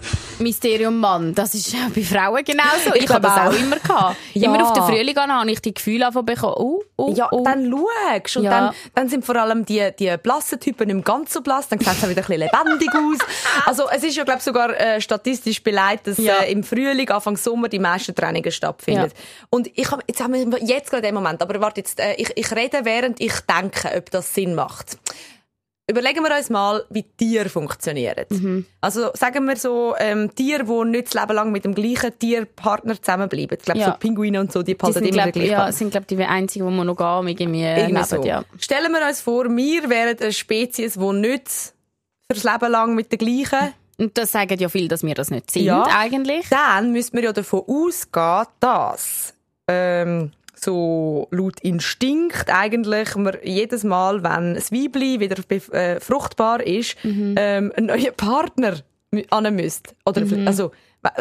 Mysterium 0.40 0.98
Mann, 0.98 1.34
das 1.34 1.54
ist 1.54 1.72
ja 1.72 1.80
bei 1.94 2.02
Frauen 2.02 2.44
genauso. 2.44 2.94
Ich, 2.94 3.04
Ich 3.04 3.08
habe 3.10 3.20
das 3.22 3.32
auch 3.32 3.46
auch. 3.46 3.52
immer 3.52 3.76
gehabt. 3.76 4.16
Ja. 4.34 4.54
Immer 4.54 4.64
auf 4.64 4.72
den 4.72 4.82
Frühling 4.84 5.16
an 5.16 5.32
habe 5.32 5.50
ich 5.50 5.60
die 5.60 5.74
Gefühle 5.74 6.00
davon 6.06 6.24
bekommen, 6.24 6.54
oh, 6.58 6.82
oh, 6.96 7.12
Ja, 7.16 7.28
oh. 7.32 7.42
dann 7.44 7.70
schaust 7.70 8.36
und 8.36 8.44
Ja. 8.44 8.50
dann, 8.50 8.74
dann 8.94 9.08
sind 9.08 9.24
vor 9.24 9.34
allem 9.36 9.64
die, 9.64 9.88
die 9.98 10.14
blassen 10.22 10.60
Typen 10.60 10.86
nicht 10.86 10.94
mehr 10.94 11.02
ganz 11.02 11.32
so 11.32 11.40
blass, 11.40 11.68
dann 11.68 11.78
sieht 11.80 11.88
es 11.88 12.04
auch 12.04 12.08
wieder 12.08 12.22
ein 12.22 12.26
bisschen 12.26 12.40
lebendig 12.66 12.88
aus. 12.94 13.18
Also 13.66 13.84
es 13.90 14.04
ist 14.04 14.16
ja, 14.16 14.24
glaube 14.24 14.40
sogar 14.40 14.70
äh, 14.78 15.00
statistisch 15.00 15.62
beleidigt, 15.62 16.06
dass 16.06 16.18
Ja. 16.18 16.38
äh, 16.38 16.52
im 16.52 16.62
Frühling, 16.62 17.08
Anfang 17.10 17.36
Sommer 17.36 17.68
die 17.68 17.78
meisten 17.80 18.14
Trainingen 18.14 18.52
stattfinden. 18.52 19.10
Und 19.50 19.70
ich 19.74 19.90
hab, 19.90 20.02
jetzt 20.06 20.22
haben 20.22 20.34
wir 20.52 20.58
jetzt 20.64 20.90
gerade 20.90 21.02
den 21.02 21.14
Moment, 21.14 21.42
aber 21.42 21.60
warte 21.60 21.80
jetzt, 21.80 21.98
äh, 21.98 22.14
ich, 22.14 22.30
ich 22.36 22.50
rede, 22.54 22.80
während 22.84 23.20
ich 23.20 23.32
denke, 23.40 23.90
ob 23.96 24.10
das 24.10 24.34
Sinn 24.34 24.54
macht. 24.54 24.98
Überlegen 25.90 26.22
wir 26.22 26.36
uns 26.36 26.50
mal, 26.50 26.84
wie 26.90 27.02
Tiere 27.02 27.48
funktionieren. 27.48 28.26
Mhm. 28.28 28.66
Also 28.82 29.10
sagen 29.14 29.46
wir 29.46 29.56
so, 29.56 29.94
ähm, 29.98 30.34
Tiere, 30.34 30.64
die 30.64 30.84
nicht 30.90 31.06
das 31.06 31.14
Leben 31.22 31.34
lang 31.34 31.50
mit 31.50 31.64
dem 31.64 31.74
gleichen 31.74 32.18
Tierpartner 32.18 33.00
zusammenbleiben. 33.00 33.56
Ich 33.58 33.64
glaube, 33.64 33.80
Ja. 33.80 33.86
so 33.92 33.92
Pinguine 33.98 34.40
und 34.40 34.52
so, 34.52 34.62
die 34.62 34.74
behalten 34.74 34.98
sind, 34.98 35.06
immer 35.08 35.22
glaub, 35.22 35.32
den 35.32 35.32
gleichen 35.32 35.50
ja, 35.52 35.56
Partner. 35.58 35.72
sind, 35.72 35.90
glaube 35.92 36.06
ich, 36.10 36.16
die 36.16 36.24
einzigen, 36.24 36.66
die 36.68 36.72
monogam 36.74 37.26
irgendwie 37.26 37.62
Irgendwie 37.64 37.92
leben. 37.94 38.04
so. 38.04 38.22
Ja. 38.22 38.44
Stellen 38.58 38.92
wir 38.92 39.06
uns 39.08 39.22
vor, 39.22 39.44
wir 39.46 39.88
wären 39.88 40.18
eine 40.20 40.32
Spezies, 40.32 40.94
die 40.94 41.12
nicht 41.14 41.48
fürs 42.30 42.44
Leben 42.44 42.70
lang 42.70 42.94
mit 42.94 43.10
der 43.10 43.18
gleichen. 43.18 43.72
Und 43.96 44.16
das 44.18 44.30
sagen 44.30 44.58
ja 44.60 44.68
viele, 44.68 44.88
dass 44.88 45.02
wir 45.02 45.14
das 45.14 45.30
nicht 45.30 45.50
sind, 45.50 45.64
Ja. 45.64 45.84
eigentlich. 45.96 46.46
Dann 46.50 46.92
müssen 46.92 47.16
wir 47.16 47.24
ja 47.24 47.32
davon 47.32 47.62
ausgehen, 47.66 48.44
dass 48.60 49.34
ähm, 49.66 50.32
so 50.60 51.28
laut 51.30 51.60
Instinkt 51.60 52.46
eigentlich 52.48 53.14
man 53.16 53.36
jedes 53.42 53.84
Mal, 53.84 54.22
wenn 54.22 54.54
das 54.54 54.72
Weibli 54.72 55.20
wieder 55.20 55.36
äh, 55.74 56.00
fruchtbar 56.00 56.64
ist, 56.66 56.96
Mhm. 57.04 57.34
ähm, 57.38 57.72
einen 57.76 57.86
neuen 57.86 58.14
Partner 58.16 58.74
an 59.30 59.54
müsste. 59.54 59.94
Oder, 60.04 60.22
also, 60.46 60.70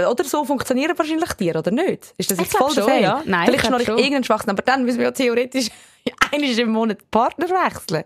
oder 0.09 0.23
so 0.23 0.43
funktionieren 0.43 0.97
wahrscheinlich 0.97 1.29
Tiere, 1.33 1.59
oder 1.59 1.71
nicht? 1.71 2.13
Ist 2.17 2.31
das 2.31 2.39
jetzt 2.39 2.57
voll 2.57 2.71
schon, 2.71 2.83
Fall? 2.83 3.01
ja. 3.01 3.21
Nein, 3.25 3.41
ich 3.43 3.45
Vielleicht 3.49 3.61
glaub 3.61 3.71
noch 3.71 3.77
nicht 3.79 3.87
schon. 3.87 3.97
irgendeinen 3.97 4.23
Schwachsinn, 4.23 4.49
aber 4.49 4.61
dann 4.63 4.83
müssen 4.83 4.97
wir 4.97 5.05
ja 5.05 5.11
theoretisch 5.11 5.69
einmal 6.31 6.59
im 6.59 6.69
Monat 6.71 7.09
Partner 7.11 7.47
wechseln. 7.49 8.03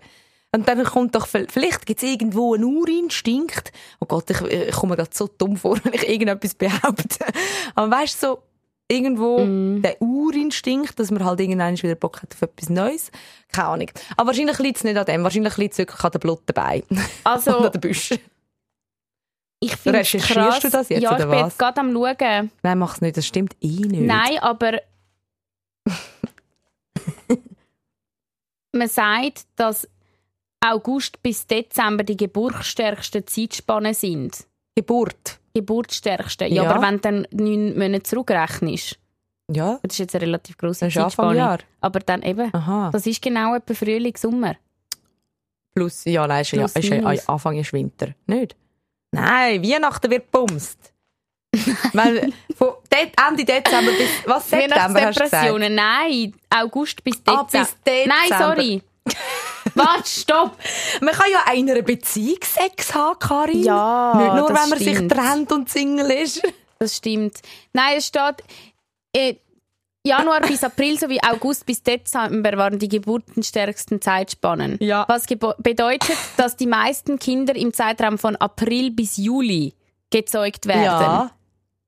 Und 0.54 0.68
dann 0.68 0.84
kommt 0.84 1.16
doch, 1.16 1.28
vielleicht 1.28 1.86
gibt 1.86 2.04
es 2.04 2.10
irgendwo 2.10 2.54
einen 2.54 2.66
Urinstinkt. 2.66 3.72
Oh 4.02 4.06
Gott, 4.06 4.30
ich, 4.32 4.42
ich 4.42 4.72
komme 4.76 4.92
mir 4.92 4.98
gerade 4.98 5.12
so 5.14 5.30
dumm 5.38 5.56
vor, 5.56 5.80
wenn 5.84 5.94
ich 5.94 6.08
irgendetwas 6.10 6.56
behaupte. 6.56 7.26
Aber 7.74 7.90
weißt 7.90 8.22
du, 8.22 8.28
so, 8.28 8.44
irgendwo 8.92 9.40
Mhm. 9.40 9.82
der 9.82 10.02
Urinstinkt, 10.02 11.00
dass 11.00 11.10
man 11.12 11.24
halt 11.26 11.40
irgendwann 11.40 11.76
wieder 11.82 11.96
Bock 11.96 12.22
hat 12.22 12.34
auf 12.34 12.42
etwas 12.44 12.70
Neues. 12.70 13.12
Keine 13.52 13.68
Ahnung. 13.70 13.92
Aber 14.18 14.28
wahrscheinlich 14.28 14.60
liegt 14.60 14.78
es 14.78 14.84
nicht 14.84 14.98
an 14.98 15.06
dem. 15.06 15.24
Wahrscheinlich 15.24 15.58
liegt 15.58 15.72
es 15.74 15.78
wirklich 15.80 16.04
an 16.04 16.12
der 16.12 16.20
Blut 16.20 16.42
dabei. 16.46 16.84
Also- 17.24 17.58
Und 17.58 17.66
an 17.66 17.72
den 17.72 17.82
Büschen. 17.82 18.20
Ich 19.64 19.76
finde 19.76 20.00
Recherchierst 20.00 20.34
krass. 20.34 20.60
du 20.62 20.70
das 20.72 20.90
jetzt, 20.90 21.04
ja, 21.04 21.10
oder 21.12 21.20
ich 21.20 21.26
bin 21.30 21.40
was? 21.40 21.50
jetzt 21.52 21.60
gerade 21.60 21.80
am 21.82 21.94
schauen. 21.94 22.52
Nein, 22.64 22.78
mach's 22.80 23.00
nicht. 23.02 23.16
Das 23.18 23.28
stimmt 23.28 23.56
eh 23.62 23.68
nicht. 23.68 24.02
Nein, 24.02 24.40
aber 24.40 24.82
man 28.74 28.88
sagt, 28.88 29.46
dass 29.56 29.88
August 30.66 31.22
bis 31.22 31.46
Dezember 31.48 32.04
die 32.04 32.18
geburtsstärksten 32.18 33.26
Zeitspannen 33.28 33.94
sind. 33.94 34.46
Geburt. 34.76 35.40
Geburtsstärksten. 35.54 36.48
Ja, 36.54 36.64
Ja. 36.64 36.70
aber 36.72 36.82
wenn 36.82 36.96
du 36.96 37.00
dann 37.02 37.28
neun 37.32 37.78
Monate 37.78 38.04
zurückrechnest, 38.04 38.98
Ja. 39.52 39.80
das 39.84 39.94
ist 39.94 40.00
jetzt 40.00 40.16
eine 40.16 40.26
relativ 40.26 40.58
grosse 40.58 40.88
ist 40.88 40.94
Zeitspanne. 40.94 41.60
Aber 41.82 42.00
dann 42.00 42.22
eben, 42.24 42.54
Aha. 42.54 42.90
das 42.92 43.06
ist 43.06 43.22
genau 43.22 43.56
etwa 43.56 43.74
Frühling, 43.74 44.16
Sommer. 44.18 44.56
Plus, 45.74 46.04
ja, 46.06 46.28
nein, 46.28 46.42
ist, 46.42 46.52
ja, 46.52 46.60
Plus, 46.60 46.76
ist 46.76 46.90
ja, 46.90 46.96
minus. 46.98 47.30
Anfang 47.30 47.58
ist 47.58 47.72
Winter. 47.74 48.10
Nicht? 48.28 48.56
Nein, 49.12 49.64
Weihnachten 49.64 50.10
wird 50.12 50.30
bumst. 50.32 50.94
Weil 51.94 52.32
von 52.56 52.70
De 52.92 53.12
Ende 53.28 53.44
Dezember 53.44 53.92
bis, 53.92 54.10
was, 54.26 54.50
September 54.50 55.02
hast 55.02 55.20
du 55.20 55.24
gesagt? 55.24 55.60
Nein, 55.70 56.34
August 56.50 57.04
bis 57.04 57.22
Dezember. 57.22 57.42
Ah, 57.42 57.44
bis 57.44 57.76
Dezember. 57.86 58.16
Nein, 58.30 58.40
sorry. 58.40 58.82
Warte, 59.76 60.10
stopp. 60.10 60.58
Man 61.02 61.14
kann 61.14 61.28
ja 61.32 61.54
in 61.54 61.70
einer 61.70 61.82
Beziehung 61.82 62.40
Sex 62.44 62.94
haben, 62.94 63.20
Karin. 63.20 63.64
Ja, 63.64 64.14
Nicht 64.16 64.36
nur, 64.36 64.50
das 64.50 64.62
wenn 64.64 64.70
man 64.70 64.80
sich 64.80 64.96
stimmt. 64.96 65.12
trennt 65.12 65.52
und 65.52 65.70
Single 65.70 66.12
ist. 66.12 66.42
Das 66.80 66.98
stimmt. 66.98 67.42
Nein, 67.74 67.98
es 67.98 68.08
steht, 68.08 68.44
äh, 69.14 69.36
Januar 70.04 70.42
bis 70.42 70.64
April 70.64 70.98
sowie 70.98 71.20
August 71.22 71.66
bis 71.66 71.84
Dezember 71.84 72.58
waren 72.58 72.80
die 72.80 72.90
geburtenstärksten 72.90 74.02
Zeitspannen. 74.02 74.78
Ja. 74.80 75.06
Was 75.08 75.28
bedeutet, 75.28 76.18
dass 76.38 76.56
die 76.58 76.66
meisten 76.66 77.20
Kinder 77.20 77.56
im 77.56 77.72
Zeitraum 77.72 78.18
von 78.18 78.36
April 78.36 78.90
bis 78.90 79.18
Juli 79.18 79.76
gezeugt 80.10 80.68
werden. 80.68 80.84
Ja. 80.84 81.32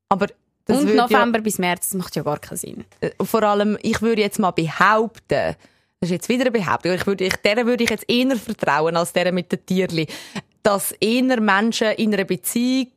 Aber 0.09 0.27
das 0.65 0.79
Und 0.79 0.95
November 0.95 1.39
bis 1.41 1.59
März, 1.59 1.89
das 1.89 1.97
macht 1.97 2.15
ja 2.15 2.23
gar 2.23 2.39
keinen 2.39 2.57
Sinn. 2.57 2.85
Ja, 3.01 3.09
äh, 3.09 3.25
vor 3.25 3.43
allem, 3.43 3.77
ich 3.81 4.01
würde 4.01 4.21
jetzt 4.21 4.39
mal 4.39 4.51
behaupten, 4.51 5.55
das 6.03 6.09
ist 6.09 6.15
jetzt 6.15 6.27
wieder 6.29 6.41
eine 6.41 6.51
Behauptung, 6.51 6.91
ich 6.91 7.07
würde, 7.07 7.23
ich, 7.23 7.35
der 7.37 7.65
würde 7.65 7.85
ich 7.85 7.89
jetzt 7.89 8.03
eher 8.09 8.35
vertrauen 8.35 8.97
als 8.97 9.13
der 9.13 9.31
mit 9.31 9.49
den 9.53 9.65
Tierli, 9.65 10.05
dass 10.61 10.91
eher 10.99 11.39
Menschen 11.39 11.91
in 11.91 12.13
einer 12.13 12.25
Beziehung 12.25 12.91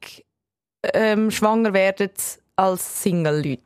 ähm, 0.92 1.30
schwanger 1.30 1.72
werden 1.72 2.10
als 2.56 3.02
Single-Leute. 3.04 3.60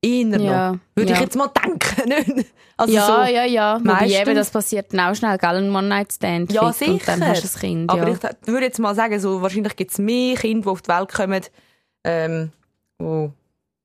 Eher 0.00 0.40
Ja, 0.40 0.72
noch. 0.72 0.78
Würde 0.94 1.12
ich 1.12 1.18
ja. 1.18 1.22
jetzt 1.24 1.36
mal 1.36 1.48
denken, 1.48 2.08
nicht? 2.34 2.46
Also 2.78 2.94
ja, 2.94 3.06
so, 3.06 3.12
ja, 3.30 3.44
ja. 3.44 3.78
Meistens- 3.82 4.20
eben, 4.20 4.34
das 4.36 4.50
passiert 4.50 4.90
dann 4.94 5.00
auch 5.00 5.14
schnell, 5.14 5.36
gell? 5.36 5.50
Ein 5.56 5.74
One-Night-Stand. 5.74 6.50
Ja, 6.52 6.72
fix 6.72 6.90
Und 6.90 7.08
dann 7.08 7.18
sicher. 7.18 7.30
hast 7.30 7.38
du 7.42 7.48
das 7.48 7.58
Kind, 7.58 7.90
Aber 7.90 8.08
ja. 8.08 8.14
ich 8.14 8.48
würde 8.48 8.64
jetzt 8.66 8.78
mal 8.78 8.94
sagen, 8.94 9.20
so, 9.20 9.42
wahrscheinlich 9.42 9.76
gibt 9.76 9.90
es 9.90 9.98
mehr 9.98 10.34
Kinder, 10.36 10.62
die 10.62 10.68
auf 10.70 10.80
die 10.80 10.88
Welt 10.88 11.12
kommen, 11.12 11.42
ähm, 12.04 12.52
wo, 12.98 13.32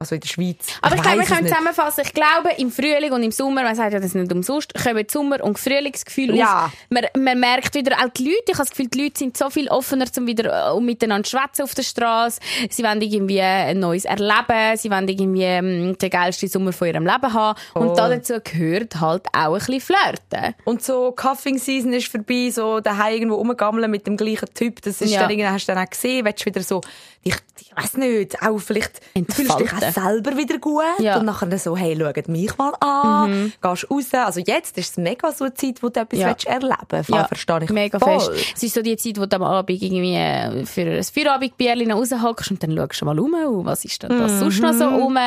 Also 0.04 0.16
in 0.16 0.22
der 0.22 0.28
Schweiz. 0.28 0.68
Aber 0.82 0.96
ich, 0.96 1.02
glaube, 1.02 1.20
wir 1.20 1.26
können 1.26 1.48
zusammenfassen. 1.48 2.04
Ich 2.06 2.14
glaube, 2.14 2.50
im 2.58 2.72
Frühling 2.72 3.12
und 3.12 3.24
im 3.24 3.32
Sommer, 3.32 3.64
man 3.64 3.76
sagt 3.76 3.94
ja 3.94 4.00
das 4.00 4.08
ist 4.10 4.16
nicht 4.16 4.32
umsonst, 4.32 4.74
kommen 4.74 5.06
Sommer- 5.10 5.44
und 5.44 5.58
Frühlingsgefühle 5.58 6.36
Ja. 6.36 6.66
auf. 6.66 6.72
Man, 6.90 7.06
man 7.24 7.40
merkt 7.40 7.74
wieder 7.76 7.96
auch 7.98 8.10
die 8.10 8.26
Leute. 8.26 8.44
Ich 8.48 8.54
habe 8.54 8.64
das 8.68 8.70
Gefühl, 8.72 8.88
die 8.88 9.02
Leute 9.04 9.20
sind 9.20 9.38
so 9.38 9.50
viel 9.50 9.68
offener, 9.70 10.06
um 10.18 10.28
wieder 10.28 10.70
äh, 10.70 10.72
um 10.72 10.86
miteinander 10.86 11.24
zu 11.24 11.38
schwätzen 11.38 11.64
auf 11.64 11.74
der 11.74 11.84
Straße. 11.84 12.40
Sie 12.70 12.84
wollen 12.84 13.02
irgendwie 13.02 13.42
ein 13.42 13.80
neues 13.80 14.06
erleben. 14.06 14.76
Sie 14.78 14.90
wollen 14.92 15.08
irgendwie 15.08 15.44
ähm, 15.44 15.98
den 15.98 16.10
geilsten 16.10 16.50
Sommer 16.50 16.74
von 16.74 16.88
ihrem 16.88 17.06
Leben 17.06 17.34
haben. 17.34 17.60
Und 17.74 17.98
da 17.98 18.10
dazu 18.10 18.36
gehört 18.44 19.00
halt 19.00 19.26
auch 19.34 19.54
ein 19.54 19.60
bisschen 19.60 19.82
Flirten. 19.82 20.56
Und 20.66 20.84
so 20.84 21.12
Cuffing 21.12 21.58
Season 21.58 21.94
ist 21.94 22.08
vorbei, 22.08 22.50
so 22.52 22.80
daheim 22.80 23.14
irgendwo 23.14 23.36
rumgammeln 23.36 23.90
mit 23.90 24.06
dem 24.08 24.18
gleichen 24.18 24.54
Typ. 24.54 24.82
Das 24.82 25.02
ist 25.02 25.12
Ja. 25.12 25.28
dann 25.28 25.52
hast 25.54 25.68
du 25.70 25.74
dann 25.74 25.86
auch 25.86 25.90
gesehen, 25.90 26.26
willst 26.26 26.42
du 26.42 26.46
wieder 26.48 26.62
so, 26.62 26.82
dich, 27.24 27.36
ich 27.60 27.76
weiß 27.76 27.98
nicht, 27.98 28.42
auch 28.42 28.58
vielleicht 28.60 29.02
du 29.16 29.24
fühlst 29.34 29.40
dich 29.40 29.50
auch 29.52 29.82
Entfalten. 29.82 29.94
selber 30.04 30.38
wieder 30.38 30.58
gut 30.58 30.84
Ja. 31.00 31.14
Mhm. 31.16 31.20
und 31.22 31.26
nachher 31.28 31.46
dann 31.48 31.60
so, 31.60 31.76
hey, 31.78 31.98
schaut 31.98 32.28
mich 32.28 32.58
mal 32.58 32.74
an, 32.82 33.54
gehst 33.62 33.90
raus. 33.90 34.14
Also 34.14 34.40
jetzt 34.46 34.78
ist 34.78 34.92
es 34.92 34.98
mega 34.98 35.32
so 35.32 35.46
eine 35.46 35.54
Zeit, 35.54 35.82
wo 35.82 35.90
du 35.90 36.00
etwas 36.00 36.20
Ja. 36.20 36.28
willst 36.30 36.46
erleben. 36.46 37.06
Ja. 37.08 37.26
Verstehe 37.26 37.64
ich 37.64 37.70
mega 37.70 38.00
voll. 38.00 38.20
fest. 38.20 38.54
Es 38.56 38.64
ist 38.64 38.74
so 38.76 38.82
die 38.82 38.98
Zeit, 38.98 39.20
wo 39.20 39.26
du 39.26 39.36
am 39.36 39.44
Abend 39.44 39.82
irgendwie 39.82 40.16
äh, 40.16 40.66
für 40.66 40.82
ein 40.82 41.04
Feierabendbierchen 41.04 41.92
raushockst 41.92 42.52
und 42.52 42.62
dann 42.64 42.76
schaust 42.76 43.02
du 43.02 43.06
mal 43.06 43.20
um, 43.20 43.34
oh, 43.34 43.66
was 43.66 43.86
ist 43.86 44.02
denn 44.04 44.10
da 44.18 44.28
sonst 44.30 44.60
noch 44.62 44.74
so 44.74 44.86
Mhm. 44.90 44.96
rum. 44.96 45.18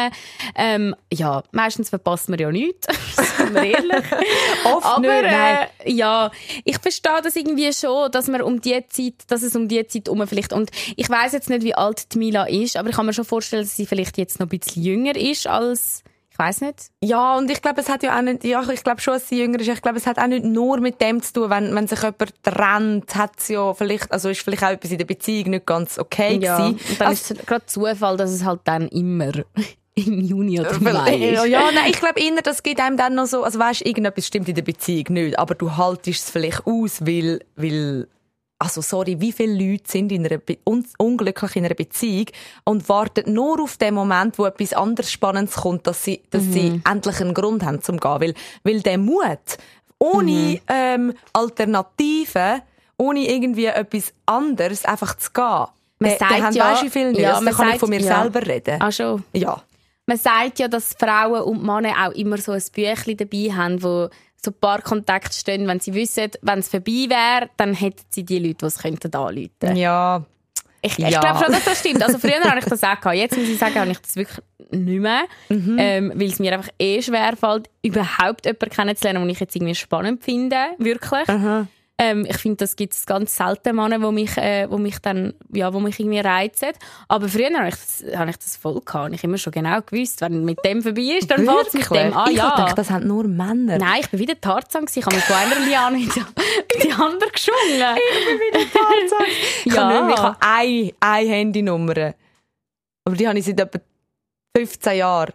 Ähm, 0.55 0.95
ja, 1.13 1.43
meistens 1.53 1.89
verpasst 1.91 2.29
man 2.29 2.39
ja 2.39 2.51
nichts, 2.51 2.87
sind 3.37 3.55
wir 3.55 3.63
ehrlich. 3.65 4.05
Oft 4.65 4.85
Aber 4.87 5.01
nicht, 5.01 5.23
nein. 5.23 5.67
äh, 5.85 5.93
ja, 5.93 6.31
ich 6.65 6.79
verstehe 6.79 7.21
das 7.23 7.37
irgendwie 7.37 7.73
schon, 7.73 8.11
dass 8.11 8.29
man 8.29 8.43
um 8.43 8.61
die 8.61 8.85
Zeit, 8.89 9.15
dass 9.29 9.43
es 9.43 9.55
um 9.57 9.69
die 9.69 9.87
Zeit 9.87 10.09
um 10.09 10.27
vielleicht 10.27 10.53
und 10.53 10.71
ich 10.97 11.09
weiß 11.09 11.33
jetzt 11.33 11.49
nicht, 11.51 11.63
wie 11.63 11.75
alt 11.75 11.86
die 11.95 12.19
Mila 12.19 12.45
ist, 12.45 12.77
aber 12.77 12.89
ich 12.91 12.97
kann 12.97 13.07
mir 13.07 13.13
schon 13.13 13.25
vorstellen, 13.25 13.63
dass 13.63 13.77
sie 13.77 13.87
vielleicht 13.87 14.19
jetzt 14.19 14.39
noch 14.41 14.47
ein 14.47 14.59
bisschen 14.59 14.83
jünger 14.83 15.17
ist 15.17 15.47
als 15.47 16.03
ich 16.31 16.39
weiß 16.39 16.61
nicht. 16.61 16.91
Ja, 17.03 17.39
und 17.39 17.51
ich 17.51 17.63
glaube, 17.63 17.81
es 17.81 17.89
hat 17.89 18.03
ja 18.03 18.15
auch 18.19 18.21
nicht, 18.21 18.45
ja, 18.45 18.63
ich 18.71 18.85
glaube 18.85 19.01
schon, 19.01 19.15
dass 19.15 19.27
sie 19.27 19.39
jünger 19.41 19.59
ist. 19.59 19.69
Ich 19.69 19.81
glaube, 19.81 19.97
es 19.97 20.07
hat 20.07 20.19
auch 20.19 20.27
nicht 20.27 20.45
nur 20.45 20.81
mit 20.81 21.01
dem 21.01 21.23
zu 21.23 21.33
tun, 21.33 21.49
wenn, 21.49 21.75
wenn 21.75 21.87
sich 21.89 21.99
jemand 22.03 22.35
trennt, 22.43 23.15
hat 23.17 23.31
es 23.39 23.49
ja 23.49 23.73
vielleicht, 23.73 24.13
also 24.13 24.29
ist 24.29 24.43
vielleicht 24.43 24.63
auch 24.63 24.69
etwas 24.69 24.91
in 24.91 24.99
der 24.99 25.07
Beziehung 25.07 25.49
nicht 25.49 25.65
ganz 25.65 25.99
okay 25.99 26.39
Ja, 26.43 26.59
gewesen. 26.59 26.79
und 26.91 27.01
dann 27.01 27.09
Also- 27.09 27.33
ist 27.35 27.41
es 27.41 27.47
gerade 27.47 27.65
Zufall, 27.65 28.19
dass 28.19 28.31
es 28.33 28.45
halt 28.45 28.61
dann 28.65 28.87
immer 28.89 29.33
im 29.95 30.21
Juni 30.21 30.61
oder 30.61 30.73
Weil- 30.85 30.93
Mai 30.93 31.17
Ja, 31.17 31.43
ist. 31.45 31.51
ja, 31.51 31.71
nein, 31.73 31.89
ich 31.91 31.99
glaube 32.01 32.21
eher, 32.21 32.43
das 32.43 32.63
gibt 32.63 32.81
einem 32.81 32.99
dann 32.99 33.15
noch 33.15 33.25
so, 33.25 33.43
also 33.43 33.59
weißt, 33.59 33.87
irgendetwas 33.87 34.27
stimmt 34.27 34.47
in 34.51 34.55
der 34.57 34.63
Beziehung 34.63 35.07
nicht, 35.15 35.39
aber 35.39 35.55
du 35.55 35.75
haltest 35.79 36.25
es 36.25 36.31
vielleicht 36.31 36.67
aus, 36.67 37.07
weil, 37.07 37.41
weil, 37.57 38.09
also 38.59 38.81
sorry, 38.81 39.21
wie 39.21 39.33
viele 39.33 39.53
Leute 39.55 39.91
sind 39.91 40.11
in 40.13 40.25
einer 40.27 40.39
Be 40.39 40.59
un 40.65 40.85
unglücklich 40.99 41.57
in 41.57 41.65
einer 41.67 41.75
Beziehung 41.75 42.27
und 42.65 42.89
warten 42.89 43.33
nur 43.33 43.61
auf 43.63 43.77
den 43.77 43.95
Moment, 43.95 44.39
wo 44.39 44.47
etwas 44.47 44.73
anderes 44.73 45.13
Spannendes 45.13 45.57
kommt, 45.57 45.87
dass 45.87 46.03
sie, 46.05 46.23
dass 46.31 46.43
sie 46.45 46.81
endlich 46.91 47.21
einen 47.21 47.35
Grund 47.35 47.65
haben 47.65 47.83
zum 47.83 47.99
gehen, 48.01 48.21
weil, 48.21 48.35
weil 48.65 48.81
der 48.81 48.99
Mut 48.99 49.59
ohne 49.99 50.61
ähm, 50.69 51.13
Alternative, 51.33 52.63
ohne 52.99 53.21
irgendwie 53.29 53.67
etwas 53.67 54.13
anderes 54.27 54.85
einfach 54.85 55.17
zu 55.17 55.31
gehen. 55.33 55.67
Man 55.99 56.11
der, 56.11 56.19
der 56.19 56.29
sagt 56.29 56.43
haben 56.43 56.55
ja- 56.55 56.83
wie 56.83 56.91
viel 56.91 57.09
nicht. 57.13 57.21
ja, 57.21 57.33
also, 57.33 57.45
man 57.45 57.55
kann 57.55 57.67
ich 57.67 57.71
sagt- 57.73 57.81
von 57.81 57.91
mir 57.91 58.01
ja. 58.01 58.21
selber 58.23 58.47
reden. 58.47 58.81
Ah, 58.81 58.93
schon. 58.93 59.23
Ja. 59.33 59.63
Man 60.07 60.19
sagt 60.19 60.59
ja, 60.61 60.69
dass 60.69 60.95
Frauen 60.99 61.43
und 61.43 61.65
Männer 61.65 61.95
auch 62.07 62.13
immer 62.13 62.39
so 62.39 62.53
ein 62.53 62.63
Büchlein 62.73 63.17
dabei 63.17 63.53
haben, 63.53 63.83
wo 63.83 64.09
so 64.47 64.51
ein 64.53 64.61
paar 64.61 64.81
Kontakte 64.83 65.35
stehen, 65.37 65.67
wenn 65.69 65.81
sie 65.81 65.95
wissen, 65.95 66.31
wenn 66.43 66.61
es 66.61 66.69
vorbei 66.69 67.07
wäre, 67.09 67.51
dann 67.57 67.75
hätten 67.75 68.03
sie 68.11 68.25
die 68.25 68.39
Leute, 68.39 68.55
die 68.63 68.65
es 68.67 68.79
könnten 68.79 69.15
anrufen. 69.15 69.77
Ja. 69.77 70.25
Ich, 70.83 70.99
ich 70.99 71.09
Ja. 71.09 71.21
glaube 71.21 71.43
schon, 71.45 71.53
dass 71.53 71.65
das 71.65 71.81
stimmt. 71.81 72.03
Also 72.03 72.19
früher 72.19 72.41
habe 72.45 72.61
ich 72.61 72.65
das 72.67 72.83
auch 72.85 73.01
gehabt. 73.01 73.17
Jetzt 73.17 73.37
muss 73.37 73.49
ich 73.49 73.59
sagen, 73.59 73.75
habe 73.75 73.91
ich 73.91 73.99
das 73.99 74.15
wirklich 74.17 74.39
nicht 74.71 75.01
mehr. 75.01 75.23
Mhm. 75.49 75.77
Ähm, 75.81 76.13
weil 76.15 76.29
es 76.29 76.39
mir 76.39 76.53
einfach 76.53 76.71
eh 76.79 77.03
schwer 77.03 77.37
fällt, 77.37 77.69
überhaupt 77.83 78.47
jemanden 78.47 78.71
kennenzulernen, 78.71 79.23
den 79.23 79.31
ich 79.31 79.41
jetzt 79.41 79.57
irgendwie 79.57 79.75
spannend 79.75 80.23
finde. 80.23 80.57
Wirklich. 80.79 81.27
Ähm, 81.99 82.27
ich 82.29 82.37
finde, 82.37 82.57
das 82.59 82.77
gibt 82.77 82.93
es 82.93 83.07
ganz 83.07 83.35
selten 83.37 83.75
Männer, 83.75 83.99
die 83.99 84.13
mich, 84.13 84.37
äh, 84.37 84.71
wo 84.71 84.77
mich 84.77 84.99
dann, 84.99 85.33
ja, 85.55 85.73
wo 85.73 85.81
mich 85.81 85.99
irgendwie 85.99 86.19
reizen. 86.19 86.73
Aber 87.09 87.27
früher 87.27 87.49
habe 87.57 87.69
ich 87.69 87.75
das, 87.75 88.05
habe 88.15 88.29
ich 88.29 88.37
das 88.37 88.57
voll 88.59 88.83
gehabt. 88.85 89.15
Ich 89.15 89.25
immer 89.25 89.39
schon 89.39 89.51
genau 89.53 89.81
gewusst, 89.81 90.21
wenn 90.21 90.45
mit 90.45 90.59
dem 90.63 90.83
vorbei 90.83 91.17
ist, 91.19 91.31
dann 91.31 91.47
fällt 91.47 91.69
es 91.69 91.73
mit 91.73 91.91
dem 91.91 92.13
an. 92.15 92.31
ich 92.31 92.37
Ja. 92.37 92.55
dachte, 92.55 92.75
das 92.75 92.91
haben 92.91 93.07
nur 93.07 93.25
Männer. 93.27 93.79
Nein, 93.79 94.01
ich 94.01 94.11
bin 94.11 94.21
wieder 94.21 94.39
Tarzan 94.39 94.85
gewesen. 94.85 94.99
Ich 94.99 95.07
habe 95.07 95.17
von 95.21 95.37
einer 95.37 95.59
Liane 95.67 95.97
in 95.97 96.11
die, 96.83 96.93
andere 96.93 97.31
geschwungen. 97.31 97.97
Ich 99.65 99.73
Ja. 99.73 99.83
habe 99.83 99.95
nicht 99.95 100.05
mehr, 100.05 100.15
ich 100.15 100.21
habe 100.23 100.37
eine, 100.41 100.93
eine 101.01 101.29
Handynummer. 101.31 102.15
Aber 103.07 103.17
die 103.17 103.27
habe 103.27 103.39
ich 103.39 103.45
seit 103.47 103.59
etwa 103.61 103.79
15 104.57 104.99
Jahren. 104.99 105.33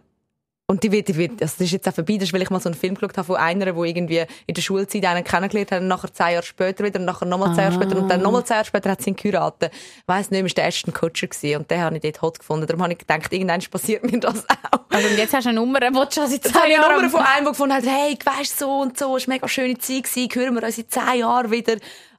Und 0.71 0.83
die 0.83 0.91
wird, 0.93 1.09
die 1.09 1.17
wird, 1.17 1.31
also 1.41 1.55
das 1.57 1.59
ist 1.59 1.71
jetzt 1.73 1.89
auch 1.89 1.93
vorbei, 1.93 2.13
das 2.13 2.29
ist, 2.29 2.33
weil 2.33 2.41
ich 2.43 2.49
mal 2.49 2.61
so 2.61 2.69
einen 2.69 2.77
Film 2.77 2.95
geschaut 2.95 3.17
habe 3.17 3.25
von 3.25 3.35
einer, 3.35 3.73
die 3.73 3.89
irgendwie 3.89 4.23
in 4.47 4.53
der 4.53 4.61
Schulzeit 4.61 5.03
einen 5.03 5.25
kennengelernt 5.25 5.69
hat 5.69 5.81
und 5.81 5.89
nachher 5.89 6.13
zehn 6.13 6.31
Jahre 6.31 6.45
später 6.45 6.85
wieder 6.85 6.97
und 6.97 7.05
nachher 7.05 7.25
nochmal 7.25 7.53
zehn 7.53 7.65
Jahre 7.65 7.73
später 7.73 7.97
und 7.97 8.07
dann 8.07 8.21
nochmal 8.21 8.45
zehn 8.45 8.55
Jahre 8.55 8.65
später 8.65 8.89
hat 8.91 9.01
sie 9.01 9.09
ihn 9.09 9.17
geheiratet. 9.17 9.73
Ich 9.73 10.07
weiss 10.07 10.31
nicht, 10.31 10.41
war 10.41 10.49
der 10.49 10.67
Ashton 10.67 10.93
Kutcher 10.93 11.27
gewesen 11.27 11.57
und 11.57 11.69
den 11.69 11.81
habe 11.81 11.97
ich 11.97 12.01
dort 12.03 12.21
hot 12.21 12.39
gefunden. 12.39 12.67
Darum 12.67 12.83
habe 12.83 12.93
ich 12.93 12.99
gedacht, 12.99 13.33
irgendwann 13.33 13.59
passiert 13.69 14.09
mir 14.09 14.17
das 14.17 14.45
auch. 14.49 14.79
Also, 14.91 15.09
und 15.09 15.17
jetzt 15.17 15.33
hast 15.33 15.43
du 15.43 15.49
eine 15.49 15.59
Nummer, 15.59 15.81
die 15.81 15.91
du 15.91 15.99
schon 16.09 16.27
seit 16.27 16.43
zwei 16.45 16.49
ich 16.49 16.55
eine 16.63 16.73
Jahren 16.75 16.95
Nummer 16.95 17.09
von 17.09 17.19
einem, 17.19 17.43
der 17.43 17.51
gefunden 17.51 17.75
hat, 17.75 17.85
hey, 17.85 18.17
weisst 18.23 18.57
so 18.57 18.79
und 18.79 18.97
so, 18.97 19.17
es 19.17 19.27
war 19.27 19.33
eine 19.33 19.39
mega 19.39 19.47
schöne 19.49 19.77
Zeit, 19.77 20.03
gewesen, 20.03 20.29
hören 20.33 20.55
wir 20.55 20.63
uns 20.63 20.77
in 20.77 20.87
zehn 20.87 21.19
Jahren 21.19 21.51
wieder. 21.51 21.73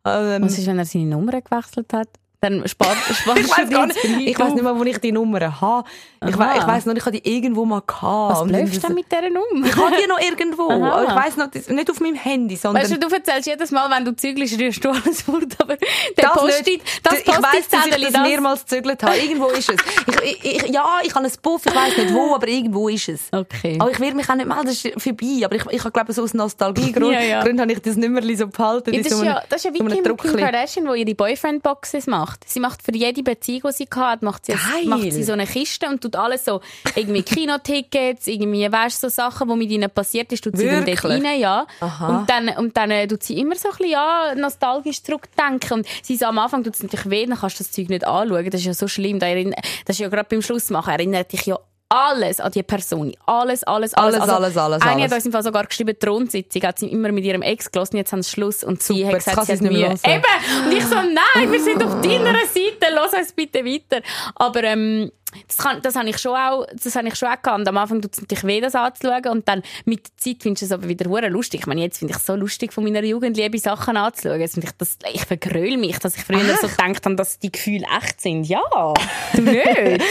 Ähm, 0.05 0.43
Was 0.43 0.59
ist, 0.59 0.67
wenn 0.67 0.79
er 0.79 0.85
seine 0.85 1.07
Nummer 1.07 1.41
gewechselt 1.41 1.91
hat? 1.95 2.09
Dann 2.43 2.67
spart, 2.67 2.97
spart 3.15 3.39
ich 3.39 3.49
weiß 3.49 3.71
gar 3.71 3.87
nicht, 3.87 4.05
ich 4.05 4.37
weiß 4.37 4.55
nicht 4.55 4.65
mal, 4.65 4.77
wo 4.77 4.83
ich 4.83 4.99
die 4.99 5.13
Nummer 5.13 5.61
habe. 5.61 5.89
Ich, 6.29 6.37
we 6.37 6.49
ich 6.57 6.67
weiß 6.67 6.87
noch, 6.87 6.95
ich 6.97 7.05
habe 7.07 7.21
die 7.21 7.37
irgendwo 7.37 7.65
mal 7.65 7.83
gehabt. 7.87 8.41
Was 8.41 8.51
läufst 8.51 8.77
du 8.77 8.81
denn 8.81 8.95
mit 8.95 9.07
dieser 9.13 9.31
Nummer? 9.31 9.67
Ich 9.67 9.77
habe 9.77 9.97
die 10.03 10.09
noch 10.09 10.21
irgendwo. 10.21 10.69
Aha. 10.69 11.05
Ich 11.05 11.15
weiß 11.25 11.37
noch, 11.37 11.51
das- 11.53 11.69
nicht 11.69 11.89
auf 11.89 12.01
meinem 12.01 12.17
Handy, 12.17 12.57
sondern... 12.57 12.83
Weißt 12.83 12.93
du, 12.93 12.99
du 12.99 13.15
erzählst 13.15 13.47
jedes 13.47 13.71
Mal, 13.71 13.89
wenn 13.91 14.05
du 14.05 14.17
zügelst, 14.17 14.59
rührst 14.59 14.85
du 14.85 14.91
alles 14.91 15.23
fort, 15.23 15.55
aber 15.59 15.77
der 15.77 15.89
das 16.17 16.33
Post-it, 16.33 16.67
nicht. 16.67 17.01
das 17.05 17.21
ich 17.21 17.27
weiss, 17.29 17.41
dass 17.41 17.53
ich 17.53 17.69
Post-it-Zettel, 17.71 18.13
das 18.13 18.23
mehrmals 18.23 18.65
gezügelt 18.65 19.03
habe. 19.05 19.17
Irgendwo 19.19 19.47
ist 19.47 19.71
es. 19.71 19.81
Ich, 20.25 20.45
ich, 20.45 20.65
ich, 20.65 20.75
ja, 20.75 20.85
ich 21.05 21.15
habe 21.15 21.25
einen 21.25 21.35
Puff, 21.41 21.65
ich 21.65 21.75
weiss 21.75 21.97
nicht 21.97 22.13
wo, 22.13 22.35
aber 22.35 22.49
irgendwo 22.49 22.89
ist 22.89 23.09
es. 23.09 23.29
Okay. 23.31 23.77
Aber 23.79 23.91
ich 23.93 24.01
werde 24.01 24.17
mich 24.17 24.29
auch 24.29 24.35
nicht 24.35 24.49
melden, 24.49 24.67
das 24.67 24.85
ist 24.85 25.01
vorbei. 25.01 25.43
Aber 25.45 25.55
ich, 25.55 25.65
ich 25.71 25.81
habe, 25.81 25.93
glaube 25.93 26.13
so 26.13 26.23
aus 26.25 26.35
Nostalgiegrund 26.35 27.13
Ja, 27.13 27.21
ja. 27.21 27.45
Grund 27.45 27.61
habe 27.61 27.71
ich 27.73 27.81
das 27.81 27.95
nicht 27.97 28.09
mehr 28.11 28.37
so 28.37 28.49
behalten. 28.49 28.93
Ja, 28.95 29.01
das, 29.03 29.13
ist 29.13 29.23
ja, 29.23 29.43
das 29.49 29.65
ist 29.65 29.65
ja 29.65 29.75
wie 29.75 29.79
Kim, 29.79 30.17
Kim. 30.17 30.37
Kardashian, 30.37 30.89
die 30.93 31.01
ihre 31.01 31.15
Boyfriend-Boxes 31.15 32.07
macht. 32.07 32.32
Sie 32.47 32.61
macht 32.61 32.83
für 32.83 32.95
jede 32.95 33.23
Beziehung, 33.23 33.63
die 33.71 33.73
sie 33.73 33.89
hat, 33.95 34.23
macht 34.23 34.47
sie, 34.47 34.53
Geil. 34.53 34.87
macht 34.87 35.13
sie 35.13 35.23
so 35.23 35.33
eine 35.33 35.47
Kiste 35.47 35.89
und 35.89 36.01
tut 36.01 36.17
alles 36.17 36.45
so, 36.45 36.61
irgendwie 36.95 37.23
Kinotickets, 37.23 38.27
irgendwie, 38.27 38.71
weißt 38.71 39.03
du, 39.03 39.09
so 39.09 39.15
Sachen, 39.15 39.49
die 39.49 39.57
mit 39.57 39.71
ihnen 39.71 39.91
passiert 39.91 40.33
ist, 40.33 40.45
tut 40.45 40.57
sie 40.57 40.67
dann 40.67 40.85
dort 40.85 41.05
rein, 41.05 41.25
ja. 41.39 41.67
Aha. 41.81 42.19
Und 42.19 42.31
dann, 42.31 42.49
und 42.51 42.77
dann 42.77 42.91
äh, 42.91 43.07
tut 43.07 43.23
sie 43.23 43.39
immer 43.39 43.57
so 43.57 43.69
ein 43.69 43.77
bisschen, 43.77 43.93
ja, 43.93 44.35
nostalgisch 44.37 45.03
zurückdenken. 45.03 45.79
Und 45.79 45.87
sie 46.03 46.17
so, 46.17 46.27
am 46.27 46.39
Anfang 46.39 46.65
tut 46.65 46.75
es 46.75 46.83
natürlich 46.83 47.11
weh, 47.11 47.27
dann 47.27 47.39
kannst 47.39 47.61
du 47.61 47.65
das 47.65 47.73
Zeug 47.73 47.89
nicht 47.89 48.07
anschauen. 48.07 48.51
Das 48.51 48.61
ist 48.61 48.67
ja 48.67 48.75
so 48.75 48.89
schlimm. 48.89 49.19
Da 49.19 49.33
Das 49.35 49.97
ist 49.97 49.99
ja 49.99 50.09
gerade 50.09 50.29
beim 50.29 50.43
Schluss 50.43 50.71
machen, 50.71 50.91
erinnert 50.91 51.33
dich 51.33 51.47
ja 51.47 51.59
alles 51.93 52.41
an 52.41 52.51
die 52.53 52.63
Person. 52.63 53.13
Alles, 53.27 53.65
alles, 53.65 53.93
alles. 53.95 54.15
Alles, 54.21 54.29
alles, 54.31 54.57
alles, 54.57 54.83
Eine 54.83 54.93
alles. 54.93 55.05
hat 55.05 55.13
uns 55.13 55.27
im 55.27 55.33
Fall 55.33 55.43
sogar 55.43 55.67
geschrieben, 55.67 55.95
Thronsitzung 55.99 56.63
hat 56.63 56.79
sie 56.79 56.87
immer 56.89 57.13
mit 57.13 57.25
ihrem 57.25 57.43
Ex 57.43 57.71
gelassen, 57.71 57.99
jetzt 57.99 58.13
haben 58.13 58.23
sie 58.23 58.31
Schluss 58.31 58.65
und 58.65 58.83
sie 58.83 59.03
Super, 59.03 59.09
hat 59.09 59.25
gesagt, 59.25 59.47
sie 59.47 59.53
hat 59.53 59.61
Mühe. 59.61 59.89
hören. 59.89 59.99
Eben! 60.05 60.67
Und 60.67 60.73
ich 60.73 60.85
so, 60.87 60.95
nein, 60.97 61.53
wir 61.53 61.61
sind 61.63 61.85
auf 61.85 62.01
deiner 62.03 62.33
Seite, 62.47 62.93
lass 62.95 63.13
uns 63.13 63.33
bitte 63.33 63.65
weiter. 63.65 64.01
Aber 64.37 64.65
ähm, 64.65 65.13
das, 65.49 65.59
kann, 65.59 65.83
das 65.83 65.97
habe 65.97 66.09
ich 66.09 66.19
schon 66.19 66.37
auch, 66.37 66.67
das 66.73 66.95
habe 66.95 67.09
ich 67.09 67.15
schon 67.15 67.29
auch 67.29 67.41
gehabt. 67.41 67.67
Am 67.67 67.77
Anfang 67.77 68.01
tut 68.01 68.13
es 68.15 68.21
natürlich 68.21 68.45
weh, 68.45 68.61
das 68.61 68.75
anzuschauen. 68.75 69.29
Und 69.29 69.49
dann 69.49 69.63
mit 69.85 70.07
der 70.07 70.17
Zeit 70.17 70.43
findest 70.43 70.63
du 70.63 70.67
es 70.67 70.73
aber 70.73 70.89
wieder 70.89 71.09
hure 71.09 71.29
lustig. 71.29 71.61
Ich 71.61 71.67
meine, 71.67 71.83
jetzt 71.83 71.99
finde 71.99 72.13
ich 72.13 72.19
es 72.19 72.27
so 72.27 72.35
lustig, 72.35 72.73
von 72.73 72.85
meiner 72.85 73.03
Jugend 73.03 73.37
liebe 73.37 73.59
Sachen 73.59 73.97
anzuschauen. 73.97 74.41
Jetzt 74.41 74.55
finde 74.55 74.69
ich, 74.69 74.77
das, 74.77 74.99
ich 75.13 75.25
vergröle 75.25 75.77
mich, 75.77 75.99
dass 75.99 76.17
ich 76.17 76.25
früher 76.25 76.57
so 76.61 76.69
gedacht 76.69 77.05
habe, 77.05 77.17
dass 77.17 77.39
die 77.39 77.53
Gefühle 77.53 77.87
echt 77.99 78.21
sind. 78.21 78.45
Ja, 78.45 78.63
du 79.35 79.43
nicht. 79.43 80.03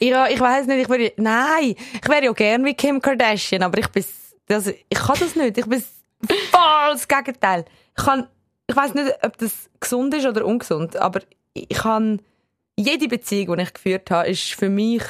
Ja, 0.00 0.28
ich 0.28 0.40
weiß 0.40 0.66
nicht, 0.66 0.82
ich 0.82 0.88
wäre, 0.88 1.12
nein, 1.16 1.74
ich 2.02 2.08
wäre 2.08 2.24
ja 2.24 2.32
gern 2.32 2.64
wie 2.64 2.74
Kim 2.74 3.00
Kardashian, 3.00 3.62
aber 3.62 3.78
ich 3.78 3.88
bin, 3.88 4.04
also, 4.50 4.70
ich 4.70 4.98
kann 4.98 5.16
das 5.18 5.36
nicht. 5.36 5.58
Ich 5.58 5.66
bin 5.66 5.82
voll 6.28 6.92
das 6.92 7.06
Gegenteil. 7.06 7.64
Ich 7.96 8.04
kann, 8.04 8.28
ich 8.66 8.76
weiß 8.76 8.94
nicht, 8.94 9.12
ob 9.22 9.36
das 9.38 9.70
gesund 9.80 10.14
ist 10.14 10.26
oder 10.26 10.44
ungesund, 10.44 10.96
aber 10.96 11.20
ich 11.54 11.68
kann, 11.68 12.20
jede 12.78 13.08
Beziehung, 13.08 13.56
die 13.56 13.62
ich 13.64 13.74
geführt 13.74 14.10
habe, 14.10 14.28
ist 14.28 14.54
für 14.54 14.68
mich, 14.68 15.02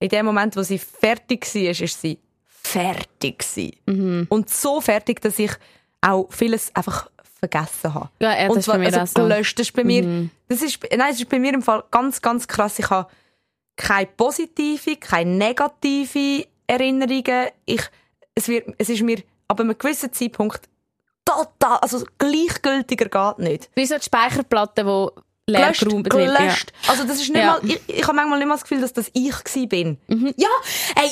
in 0.00 0.08
dem 0.08 0.26
Moment, 0.26 0.56
wo 0.56 0.62
sie 0.62 0.78
fertig 0.78 1.46
war, 1.54 1.62
ist 1.62 2.00
sie 2.00 2.18
fertig 2.46 3.38
gewesen. 3.38 4.26
Und 4.28 4.50
so 4.50 4.80
fertig, 4.80 5.20
dass 5.20 5.38
ich 5.38 5.52
auch 6.00 6.30
vieles 6.30 6.74
einfach 6.74 7.10
vergessen 7.38 7.94
habe. 7.94 8.10
Ja, 8.20 8.32
ja, 8.32 8.46
das 8.46 8.50
Und 8.50 8.58
ist 8.58 8.66
bei 8.66 8.78
mir 8.78 9.00
also. 9.00 9.22
Mhm. 9.22 9.28
gelöscht. 9.28 9.58
Das 9.58 9.66
ist 9.66 9.72
bei 9.72 9.84
mir, 9.84 10.30
das 10.48 10.62
ist, 10.62 10.82
nein, 10.82 11.10
das 11.10 11.20
ist 11.20 11.28
bei 11.28 11.38
mir 11.38 11.52
im 11.54 11.62
Fall 11.62 11.84
ganz, 11.90 12.22
ganz 12.22 12.46
krass. 12.46 12.78
Ich 12.78 12.88
habe 12.90 13.10
keine 13.76 14.06
positive, 14.06 14.96
keine 14.96 15.30
negative 15.30 16.46
Erinnerungen. 16.66 17.48
Ich, 17.64 17.82
es 18.34 18.48
wird, 18.48 18.68
es 18.78 18.88
ist 18.88 19.02
mir 19.02 19.22
ab 19.48 19.60
einem 19.60 19.76
gewissen 19.76 20.12
Zeitpunkt 20.12 20.68
total, 21.24 21.78
also 21.78 22.04
gleichgültiger 22.18 23.08
geht 23.08 23.44
nicht. 23.44 23.70
Wie 23.74 23.86
so 23.86 23.96
die 23.96 24.04
Speicherplatte, 24.04 24.86
wo 24.86 25.12
Lehrraum 25.46 26.02
betrieben. 26.02 26.32
Ja. 26.32 26.38
gelöscht. 26.38 26.72
Also 26.88 27.04
das 27.04 27.20
ist 27.20 27.28
nicht 27.28 27.36
Ja. 27.38 27.58
mal, 27.60 27.60
ich, 27.64 27.80
ich 27.86 28.02
habe 28.04 28.14
manchmal 28.14 28.38
nicht 28.38 28.48
mal 28.48 28.54
das 28.54 28.62
Gefühl, 28.62 28.80
dass 28.80 28.92
das 28.92 29.10
ich 29.12 29.34
gsi 29.44 29.66
bin. 29.66 29.98
Mhm. 30.08 30.32
Ja, 30.36 30.48
hey, 30.96 31.10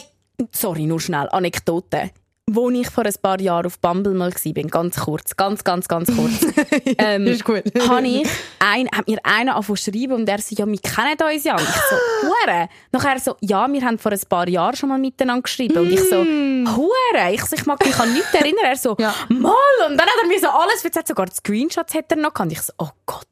sorry, 0.53 0.87
nur 0.87 1.01
schnell, 1.01 1.29
Anekdote. 1.31 2.11
Wo 2.55 2.71
ich 2.71 2.89
vor 2.91 3.05
ein 3.07 3.15
paar 3.23 3.41
Jahren 3.41 3.67
auf 3.67 3.79
Bumble 3.79 4.15
mal 4.15 4.33
war, 4.33 4.63
ganz 4.65 5.01
kurz, 5.01 5.37
ganz, 5.37 5.65
ganz, 5.65 5.89
ganz 5.89 6.15
kurz, 6.15 6.55
ähm, 6.99 7.27
Ist 7.27 7.45
gut. 7.45 7.63
habe 7.89 8.07
ich 8.07 8.29
ein, 8.59 8.89
hat 8.95 9.09
mir 9.09 9.19
einer 9.23 9.55
angefangen 9.57 9.77
zu 9.79 9.91
schreiben 9.93 10.13
und 10.13 10.29
er 10.29 10.39
so, 10.39 10.55
ja, 10.57 10.67
wir 10.67 10.79
kennen 10.79 11.17
uns 11.35 11.45
ja. 11.45 11.55
Und 11.55 11.63
ich 11.63 11.69
so, 11.69 11.97
Hure. 12.29 12.69
Nachher 12.93 13.19
so, 13.21 13.37
ja, 13.41 13.71
wir 13.73 13.83
haben 13.83 13.99
vor 13.99 14.13
ein 14.13 14.21
paar 14.29 14.49
Jahren 14.49 14.77
schon 14.77 14.89
mal 14.89 14.99
miteinander 14.99 15.43
geschrieben. 15.43 15.79
Und 15.79 15.91
ich 15.93 16.01
so, 16.01 16.17
Hure. 16.17 17.33
Ich, 17.33 17.45
so, 17.45 17.57
ich 17.57 17.67
mag 17.67 17.85
mich 17.85 17.99
an 17.99 18.13
nichts 18.13 18.33
erinnern. 18.35 18.65
Er 18.65 18.77
so, 18.77 18.97
mal. 19.29 19.53
Und 19.89 19.97
dann 19.97 20.07
hat 20.07 20.15
er 20.23 20.29
mir 20.29 20.41
so 20.41 20.49
alles 20.49 20.85
erzählt, 20.85 21.09
sogar 21.09 21.27
die 21.27 21.35
Screenshots 21.35 21.95
hat 21.95 22.05
er 22.11 22.17
noch 22.19 22.35
gehabt. 22.35 22.41
Und 22.51 22.53
ich 22.53 22.61
so, 22.63 22.73
oh 22.79 22.89
Gott. 23.07 23.27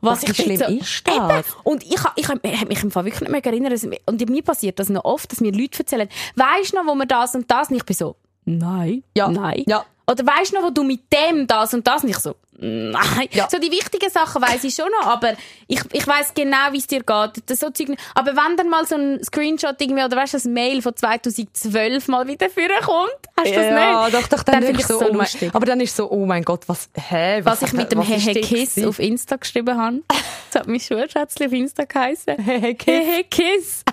Was 0.00 0.22
Wie 0.22 0.30
ich 0.30 0.36
schlimm 0.36 0.56
so, 0.56 0.64
ist 0.66 1.06
das? 1.08 1.14
Eben. 1.16 1.42
Und 1.64 1.82
ich, 1.84 1.94
ich, 2.16 2.28
ich 2.28 2.28
hab 2.60 2.68
mich 2.68 2.82
im 2.82 2.90
Fall 2.90 3.04
wirklich 3.04 3.20
nicht 3.22 3.30
mehr 3.32 3.44
erinnern. 3.44 3.70
dass- 3.70 3.86
Und 4.06 4.28
mir 4.30 4.42
passiert 4.42 4.78
das 4.78 4.88
noch 4.88 5.04
oft, 5.04 5.30
dass 5.32 5.40
mir 5.40 5.52
Leute 5.52 5.80
erzählen, 5.80 6.08
weisst 6.36 6.72
du 6.72 6.76
noch, 6.76 6.86
wo 6.86 6.94
wir 6.94 7.06
das 7.06 7.34
und 7.34 7.50
das? 7.50 7.70
Und 7.70 7.76
ich 7.76 7.84
bin 7.84 7.96
so, 7.96 8.16
nein, 8.44 9.02
Ja. 9.16 9.28
nein. 9.28 9.64
Ja. 9.66 9.84
Oder 10.10 10.26
weisst 10.26 10.52
du 10.52 10.56
noch, 10.56 10.64
wo 10.64 10.70
du 10.70 10.82
mit 10.82 11.02
dem 11.12 11.46
das 11.46 11.72
und 11.74 11.86
das? 11.86 12.02
Und 12.02 12.10
ich 12.10 12.18
so, 12.18 12.34
nein. 12.58 13.28
Ja. 13.30 13.48
So 13.48 13.58
die 13.58 13.70
wichtigen 13.70 14.10
Sachen 14.10 14.42
weiss 14.42 14.64
ich 14.64 14.74
schon 14.74 14.90
noch, 15.00 15.06
aber 15.06 15.34
ich, 15.68 15.80
ich 15.92 16.06
weiss 16.06 16.34
genau, 16.34 16.72
wie 16.72 16.78
es 16.78 16.88
dir 16.88 17.02
geht. 17.04 17.42
Das 17.46 17.60
so 17.60 17.70
Zeug, 17.70 17.96
aber 18.14 18.32
wenn 18.36 18.56
dann 18.56 18.68
mal 18.68 18.84
so 18.84 18.96
ein 18.96 19.22
Screenshot 19.22 19.80
irgendwie, 19.80 20.02
oder 20.02 20.16
weißt 20.16 20.34
du, 20.34 20.38
ein 20.38 20.52
Mail 20.52 20.82
von 20.82 20.94
2012 20.94 22.08
mal 22.08 22.26
wieder 22.26 22.50
vorkommt, 22.50 23.12
hast 23.36 23.46
du 23.48 23.54
das 23.54 23.64
ja, 23.64 24.04
nicht? 24.04 24.14
doch, 24.14 24.28
doch, 24.28 24.42
dann, 24.42 24.54
Dann 24.56 24.64
finde 24.64 24.80
ich 24.80 24.86
so, 24.86 24.98
so 24.98 25.12
lustig. 25.12 25.54
aber 25.54 25.66
dann 25.66 25.80
ist 25.80 25.94
so, 25.96 26.10
oh 26.10 26.26
mein 26.26 26.42
Gott, 26.42 26.64
was, 26.68 26.90
hä, 26.94 27.40
Was 27.44 27.62
ich 27.62 27.72
mit 27.72 27.92
dem 27.92 28.00
was 28.00 28.08
Hehe 28.08 28.34
Kiss 28.40 28.84
auf 28.84 28.98
Insta 28.98 29.36
geschrieben 29.36 29.76
habe. 29.78 30.02
Das 30.52 30.60
hat 30.62 30.68
mein 30.68 30.80
Schulschätzchen 30.80 31.46
auf 31.46 31.52
Insta 31.54 31.84
geheißen. 31.84 32.36
Hehe 32.38 32.74
Kiss. 32.74 32.94
Hehe 33.06 33.24
Kiss. 33.24 33.84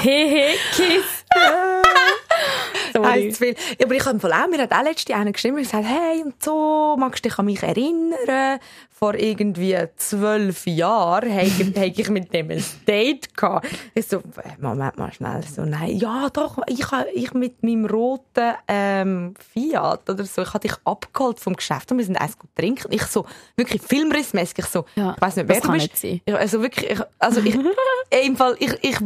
Hehe 0.00 0.54
Kiss. 0.72 1.24
Sorry. 2.92 3.30
Zu 3.30 3.38
viel. 3.38 3.54
Ja, 3.78 3.86
aber 3.86 3.94
ich 3.94 4.04
habe 4.04 4.18
auch, 4.18 4.48
mir 4.48 4.58
hat 4.58 4.72
auch 4.72 4.82
letzte 4.82 5.14
einer 5.14 5.32
geschrieben 5.32 5.56
und 5.56 5.62
gesagt, 5.62 5.84
hey, 5.84 6.22
und 6.22 6.42
so, 6.42 6.96
magst 6.98 7.24
du 7.24 7.28
dich 7.28 7.38
an 7.38 7.46
mich 7.46 7.62
erinnern? 7.62 8.60
Vor 8.96 9.14
irgendwie 9.14 9.76
zwölf 9.96 10.66
Jahren 10.68 11.28
habe 11.28 11.46
hab 11.48 11.76
ich 11.98 12.08
mit 12.10 12.32
dem 12.32 12.50
ein 12.52 12.64
Date 12.86 13.36
gehabt. 13.36 13.66
Ich 13.92 14.06
so, 14.06 14.22
Moment 14.60 14.96
mal 14.96 15.12
schnell, 15.12 15.42
so, 15.42 15.64
nein, 15.64 15.96
ja, 15.96 16.28
doch, 16.30 16.58
ich, 16.68 16.84
ich 17.12 17.34
mit 17.34 17.60
meinem 17.64 17.86
roten, 17.86 18.54
ähm, 18.68 19.34
Fiat 19.52 20.08
oder 20.08 20.24
so, 20.24 20.42
ich 20.42 20.48
habe 20.48 20.60
dich 20.60 20.76
abgeholt 20.84 21.40
vom 21.40 21.54
Geschäft 21.54 21.90
und 21.90 21.98
wir 21.98 22.04
sind 22.04 22.16
eins 22.16 22.38
gut 22.38 22.50
trinken. 22.54 22.92
Ich 22.92 23.02
so, 23.06 23.26
wirklich 23.56 23.82
filmrissmäßig, 23.82 24.60
ich 24.60 24.66
so, 24.66 24.84
Ja, 24.94 25.14
ich 25.16 25.22
weiss 25.22 25.36
nicht, 25.36 25.48
wer 25.48 25.56
das 25.56 25.64
du 25.64 25.72
bist. 25.72 26.04
nicht. 26.04 26.22
Ich, 26.24 26.34
also 26.34 26.62
wirklich, 26.62 26.90
ich, 26.92 27.00
also 27.18 27.40
ich, 27.40 27.58
im 28.24 28.36
Fall, 28.36 28.54
ich, 28.60 28.72
ich, 28.80 28.96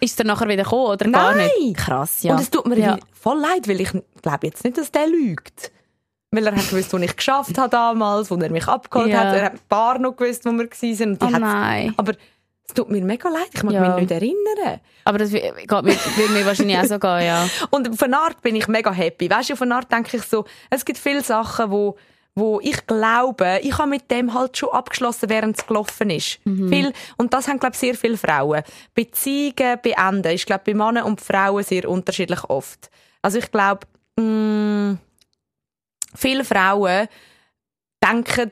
Ist 0.00 0.18
er 0.20 0.26
nachher 0.26 0.48
wieder 0.48 0.62
gekommen 0.62 0.86
oder 0.92 1.10
gar 1.10 1.34
Nein. 1.34 1.50
nicht? 1.58 1.76
Krass, 1.76 2.22
ja. 2.22 2.34
Und 2.34 2.40
es 2.40 2.50
tut 2.50 2.66
mir 2.66 2.78
ja. 2.78 2.98
voll 3.12 3.40
leid, 3.40 3.66
weil 3.66 3.80
ich 3.80 3.90
glaube 4.22 4.46
jetzt 4.46 4.62
nicht, 4.64 4.78
dass 4.78 4.92
der 4.92 5.08
lügt. 5.08 5.72
Weil 6.32 6.46
er 6.46 6.54
hat 6.54 6.68
gewusst, 6.70 6.92
wo 6.92 6.98
ich 6.98 7.16
geschafft 7.16 7.58
habe 7.58 7.68
damals, 7.70 8.30
wo 8.30 8.36
er 8.36 8.50
mich 8.50 8.68
abgeholt 8.68 9.08
Ja. 9.10 9.18
hat. 9.24 9.36
Er 9.36 9.44
hat 9.46 9.52
ein 9.54 9.60
paar 9.68 9.98
noch 9.98 10.14
gewusst, 10.16 10.44
wo 10.44 10.50
wir 10.52 10.66
waren. 10.70 11.18
Oh 11.20 11.38
nein. 11.38 11.92
Aber 11.96 12.12
es 12.68 12.72
tut 12.74 12.88
mir 12.88 13.02
mega 13.02 13.28
leid. 13.28 13.48
Ich 13.52 13.62
mag 13.64 13.72
Ja. 13.74 13.88
mich 13.96 14.02
nicht 14.02 14.10
erinnern. 14.12 14.80
Aber 15.04 15.18
das 15.18 15.30
geht 15.32 15.42
mir, 15.56 15.66
würde 15.66 16.32
mir 16.32 16.46
wahrscheinlich 16.46 16.78
auch 16.78 16.84
so 16.84 16.98
gehen, 17.00 17.22
ja. 17.26 17.48
Und 17.70 17.90
auf 17.90 18.00
eine 18.02 18.16
Art 18.16 18.40
bin 18.42 18.54
ich 18.54 18.68
mega 18.68 18.92
happy. 18.92 19.28
Weißt 19.28 19.48
du, 19.50 19.54
auf 19.54 19.62
eine 19.62 19.74
Art 19.74 19.90
denke 19.90 20.16
ich 20.18 20.22
so, 20.22 20.44
es 20.70 20.84
gibt 20.84 20.98
viele 20.98 21.22
Sachen, 21.22 21.68
wo, 21.72 21.96
wo 22.36 22.60
ich 22.62 22.86
glaube, 22.86 23.58
ich 23.62 23.76
habe 23.76 23.90
mit 23.90 24.08
dem 24.08 24.32
halt 24.32 24.56
schon 24.56 24.68
abgeschlossen, 24.68 25.28
während 25.30 25.58
es 25.58 25.66
gelaufen 25.66 26.10
ist. 26.10 26.38
Viel, 26.44 26.92
und 27.16 27.34
das 27.34 27.48
haben, 27.48 27.58
glaube 27.58 27.74
ich, 27.74 27.80
sehr 27.80 27.96
viele 27.96 28.16
Frauen. 28.16 28.62
Beziehungen 28.94 29.80
beenden 29.82 30.32
ist, 30.32 30.46
glaube 30.46 30.62
ich, 30.64 30.72
bei 30.72 30.84
Männern 30.84 31.06
und 31.06 31.20
Frauen 31.20 31.64
sehr 31.64 31.88
unterschiedlich 31.88 32.44
oft. 32.44 32.88
Also 33.20 33.38
ich 33.38 33.50
glaube, 33.50 33.80
mh, 34.16 34.96
viele 36.14 36.44
Frauen 36.44 37.08
denken 38.02 38.50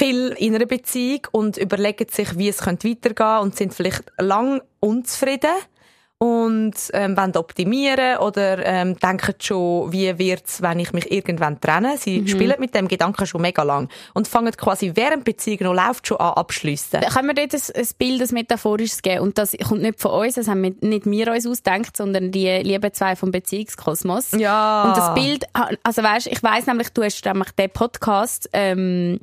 viel 0.00 0.34
in 0.38 0.54
einer 0.54 0.66
Beziehung 0.66 1.26
und 1.32 1.56
überlegen 1.56 2.08
sich, 2.10 2.36
wie 2.36 2.48
es 2.48 2.58
könnte 2.58 2.88
weitergehen 2.90 3.42
und 3.42 3.56
sind 3.56 3.72
vielleicht 3.72 4.04
lang 4.18 4.60
unzufrieden 4.80 5.54
und 6.18 6.74
ähm, 6.94 7.14
wollen 7.14 7.36
optimieren 7.36 8.18
oder 8.18 8.64
ähm, 8.64 8.98
denken 8.98 9.34
schon, 9.38 9.92
wie 9.92 10.18
wird's, 10.18 10.62
wenn 10.62 10.78
ich 10.78 10.94
mich 10.94 11.12
irgendwann 11.12 11.60
trenne. 11.60 11.98
Sie 11.98 12.26
spielen 12.26 12.54
mit 12.58 12.74
dem 12.74 12.88
Gedanken 12.88 13.26
schon 13.26 13.42
mega 13.42 13.62
lang 13.62 13.90
und 14.14 14.26
fangen 14.26 14.52
quasi 14.52 14.92
während 14.94 15.24
Beziehung 15.24 15.58
noch 15.64 15.74
läuft 15.74 16.06
schon 16.06 16.18
an 16.18 16.32
abschliessen. 16.32 17.00
Können 17.00 17.28
wir 17.28 17.34
dort 17.34 17.52
ein, 17.52 17.60
ein 17.74 17.88
Bild, 17.98 18.22
ein 18.22 18.34
metaphorisches 18.34 19.02
geben? 19.02 19.20
Und 19.20 19.36
das 19.36 19.54
kommt 19.68 19.82
nicht 19.82 20.00
von 20.00 20.12
uns, 20.12 20.36
das 20.36 20.48
haben 20.48 20.62
wir, 20.62 20.74
nicht 20.80 21.04
wir 21.04 21.32
uns 21.32 21.46
ausgedacht, 21.46 21.94
sondern 21.94 22.32
die 22.32 22.48
lieben 22.48 22.92
zwei 22.94 23.14
vom 23.14 23.30
Beziehungskosmos. 23.30 24.32
Ja. 24.32 24.84
Und 24.84 24.96
das 24.96 25.12
Bild, 25.12 25.44
also 25.82 26.02
weißt, 26.02 26.28
ich 26.28 26.42
weiss 26.42 26.66
nämlich, 26.66 26.88
du 26.90 27.02
hast 27.02 27.22
nämlich 27.26 27.50
den 27.50 27.68
Podcast, 27.68 28.48
ähm, 28.54 29.20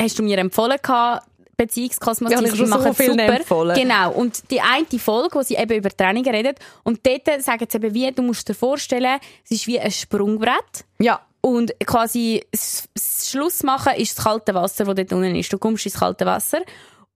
hast 0.00 0.18
du 0.20 0.22
mir 0.22 0.38
empfohlen 0.38 0.78
gehabt, 0.80 1.27
Beziehungskosmos, 1.58 2.30
Ja, 2.30 2.38
die, 2.38 2.50
die 2.50 2.56
schon 2.56 2.66
so 2.66 2.76
machen 2.76 2.94
viel 2.94 3.10
super. 3.10 3.74
Genau. 3.74 4.12
Und 4.12 4.50
die 4.50 4.60
eine 4.60 4.86
Folge, 4.98 5.34
wo 5.34 5.42
sie 5.42 5.56
eben 5.56 5.76
über 5.76 5.90
Trennungen 5.90 6.34
redet, 6.34 6.58
und 6.84 7.00
dort 7.04 7.42
sagen 7.42 7.66
sie 7.68 7.76
eben 7.76 7.92
wie, 7.92 8.10
du 8.12 8.22
musst 8.22 8.48
dir 8.48 8.54
vorstellen, 8.54 9.18
es 9.44 9.50
ist 9.50 9.66
wie 9.66 9.78
ein 9.78 9.90
Sprungbrett. 9.90 10.84
ja. 10.98 11.20
Und 11.40 11.72
quasi 11.86 12.44
das 12.50 12.88
das 12.94 13.30
Schluss 13.30 13.62
machen 13.62 13.92
ist 13.94 14.18
das 14.18 14.24
kalte 14.24 14.54
Wasser, 14.54 14.84
das 14.84 14.94
dort 14.96 15.12
unten 15.12 15.36
ist. 15.36 15.52
Du 15.52 15.56
kommst 15.56 15.86
ins 15.86 15.94
kalte 15.94 16.26
Wasser. 16.26 16.58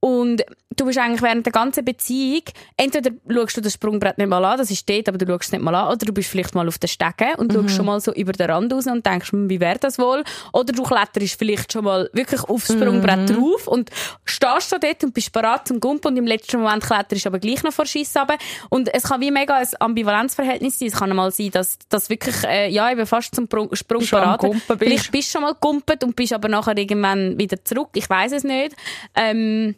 Und 0.05 0.43
du 0.77 0.85
bist 0.85 0.99
eigentlich 0.99 1.23
während 1.23 1.47
der 1.47 1.53
ganzen 1.53 1.85
Beziehung, 1.85 2.43
entweder 2.77 3.13
schaust 3.29 3.57
du 3.57 3.61
das 3.61 3.75
Sprungbrett 3.75 4.19
nicht 4.19 4.27
mal 4.27 4.45
an, 4.45 4.59
das 4.59 4.69
ist 4.69 4.89
dort, 4.91 5.09
aber 5.09 5.17
du 5.17 5.27
schaust 5.27 5.45
es 5.45 5.53
nicht 5.53 5.63
mal 5.63 5.77
an, 5.77 5.93
oder 5.93 6.07
du 6.07 6.13
bist 6.13 6.29
vielleicht 6.29 6.57
mal 6.57 6.67
auf 6.67 6.79
den 6.79 6.89
Stegen 6.89 7.37
und 7.37 7.53
schaust 7.53 7.77
schon 7.77 7.87
mal 7.87 8.01
so 8.01 8.13
über 8.13 8.33
den 8.33 8.51
Rand 8.51 8.73
raus 8.73 8.89
und 8.89 9.07
denkst, 9.07 9.31
hm, 9.31 9.49
wie 9.49 9.61
wäre 9.61 9.79
das 9.79 10.01
wohl? 10.01 10.25
Oder 10.53 10.73
du 10.73 10.83
kletterst 10.83 11.39
vielleicht 11.39 11.73
schon 11.73 11.85
mal 11.85 12.11
wirklich 12.15 12.43
aufs 12.43 12.73
Sprungbrett 12.73 13.31
drauf 13.31 13.69
und 13.69 13.91
stehst 14.25 14.71
schon 14.71 14.81
dort 14.81 15.05
und 15.05 15.15
bist 15.15 15.31
bereit 15.33 15.69
zum 15.69 15.79
Gumpen 15.79 16.11
und 16.11 16.17
im 16.17 16.27
letzten 16.27 16.61
Moment 16.61 16.83
kletterst 16.83 17.25
du 17.25 17.29
aber 17.29 17.39
gleich 17.39 17.63
noch 17.63 17.73
vor 17.73 17.87
Schiss 17.87 18.17
runter. 18.17 18.39
Und 18.71 18.93
es 18.93 19.05
kann 19.05 19.21
wie 19.21 19.31
mega 19.31 19.55
ein 19.55 19.69
Ambivalenzverhältnis 19.79 20.81
sein. 20.81 20.89
Es 20.89 20.95
kann 20.95 21.15
mal 21.15 21.31
sein, 21.31 21.53
dass, 21.53 21.79
dass 21.89 22.11
wirklich, 22.11 22.43
äh, 22.43 22.69
ja, 22.71 22.91
eben 22.91 23.07
fast 23.07 23.37
zum 23.37 23.45
Sprung, 23.45 23.73
Sprung 23.73 24.05
parat-. 24.05 24.45
Vielleicht 24.79 25.13
bist 25.13 25.29
du 25.29 25.39
schon 25.39 25.43
mal 25.43 25.55
gumpet 25.55 26.03
und 26.03 26.17
bist 26.17 26.33
aber 26.33 26.49
nachher 26.49 26.77
irgendwann 26.77 27.39
wieder 27.39 27.65
zurück. 27.65 27.91
Ich 27.95 28.11
weiß 28.11 28.33
es 28.33 28.43
nicht. 28.43 28.75
Ähm, 29.15 29.77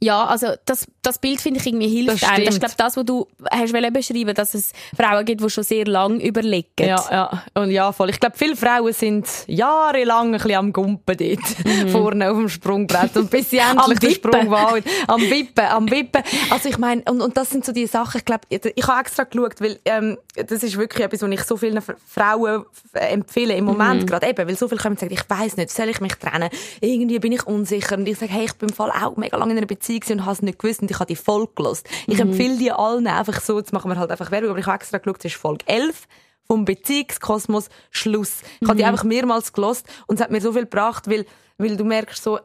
ja, 0.00 0.26
also 0.26 0.54
das, 0.64 0.86
das 1.06 1.18
Bild 1.18 1.40
finde 1.40 1.60
ich 1.60 1.66
irgendwie 1.66 1.88
hilft 1.88 2.22
Das 2.22 2.30
einem. 2.30 2.44
Das 2.44 2.54
ist 2.54 2.60
glaube 2.60 2.74
das, 2.76 2.96
was 2.96 3.04
du 3.04 3.26
hast 3.50 3.72
beschreiben, 3.72 4.34
dass 4.34 4.54
es 4.54 4.72
Frauen 4.96 5.24
gibt, 5.24 5.42
die 5.42 5.50
schon 5.50 5.64
sehr 5.64 5.84
lang 5.86 6.20
überlegen. 6.20 6.68
Ja, 6.78 7.04
ja. 7.10 7.44
Und 7.54 7.70
ja, 7.70 7.92
voll. 7.92 8.10
Ich 8.10 8.20
glaube, 8.20 8.36
viele 8.36 8.56
Frauen 8.56 8.92
sind 8.92 9.26
jahrelang 9.46 10.28
ein 10.28 10.32
bisschen 10.32 10.54
am 10.54 10.72
Gumpen 10.72 11.16
dort. 11.16 11.90
Vorne 11.90 12.30
auf 12.30 12.36
dem 12.36 12.48
Sprungbrett. 12.48 13.16
Und 13.16 13.30
bis 13.30 13.50
sie 13.50 13.58
endlich 13.70 13.98
den. 13.98 14.10
Sprung 14.14 14.50
wagen. 14.50 14.84
Am 15.06 15.20
Wippen, 15.20 15.64
am 15.64 15.90
Wippen. 15.90 16.22
Also 16.50 16.68
ich 16.68 16.78
meine, 16.78 17.02
und, 17.02 17.20
und 17.20 17.36
das 17.36 17.50
sind 17.50 17.64
so 17.64 17.72
die 17.72 17.86
Sachen, 17.86 18.18
ich 18.18 18.24
glaube, 18.24 18.44
ich 18.48 18.86
habe 18.86 19.00
extra 19.00 19.24
geschaut, 19.24 19.60
weil 19.60 19.78
ähm, 19.84 20.18
das 20.34 20.62
ist 20.62 20.76
wirklich 20.76 21.04
etwas, 21.04 21.22
was 21.22 21.30
ich 21.30 21.42
so 21.42 21.56
vielen 21.56 21.82
Frauen 22.06 22.64
empfehle 22.92 23.54
im 23.54 23.64
Moment 23.64 24.06
gerade 24.06 24.28
eben, 24.28 24.48
weil 24.48 24.56
so 24.56 24.68
viele 24.68 24.80
kommen 24.80 24.94
und 24.94 25.00
sagen, 25.00 25.12
ich 25.12 25.28
weiß 25.28 25.56
nicht, 25.56 25.70
soll 25.70 25.88
ich 25.88 26.00
mich 26.00 26.14
trennen? 26.14 26.48
Irgendwie 26.80 27.18
bin 27.18 27.32
ich 27.32 27.46
unsicher. 27.46 27.96
Und 27.96 28.08
ich 28.08 28.18
sage, 28.18 28.32
hey, 28.32 28.44
ich 28.44 28.54
bin 28.54 28.68
im 28.68 28.74
Fall 28.74 28.90
auch 28.90 29.16
mega 29.16 29.36
lange 29.36 29.52
in 29.52 29.58
einer 29.58 29.66
Beziehung 29.66 30.02
und 30.10 30.24
habe 30.24 30.32
es 30.32 30.42
nicht 30.42 30.58
gewusst 30.58 30.82
und 30.82 30.90
ich 30.94 31.00
habe 31.00 31.06
die 31.08 31.16
Folge 31.16 31.52
gelost. 31.54 31.86
Ich 32.06 32.18
empfehle 32.20 32.56
die 32.56 32.72
allen 32.72 33.06
einfach 33.06 33.40
so, 33.40 33.58
jetzt 33.58 33.72
machen 33.72 33.90
wir 33.90 33.98
halt 33.98 34.10
einfach 34.10 34.30
Werbung, 34.30 34.50
aber 34.50 34.58
ich 34.58 34.66
habe 34.66 34.76
extra 34.76 34.98
geschaut, 34.98 35.18
es 35.18 35.24
ist 35.26 35.36
Folge 35.36 35.64
11 35.66 36.06
vom 36.46 36.64
Beziehungskosmos 36.64 37.68
Schluss. 37.90 38.42
Ich 38.60 38.68
habe 38.68 38.76
die 38.76 38.84
einfach 38.84 39.04
mehrmals 39.04 39.52
gelost 39.52 39.86
und 40.06 40.16
es 40.16 40.22
hat 40.22 40.30
mir 40.30 40.40
so 40.40 40.52
viel 40.52 40.62
gebracht, 40.62 41.08
weil, 41.10 41.24
weil 41.58 41.76
du 41.76 41.84
merkst 41.84 42.22
so, 42.22 42.38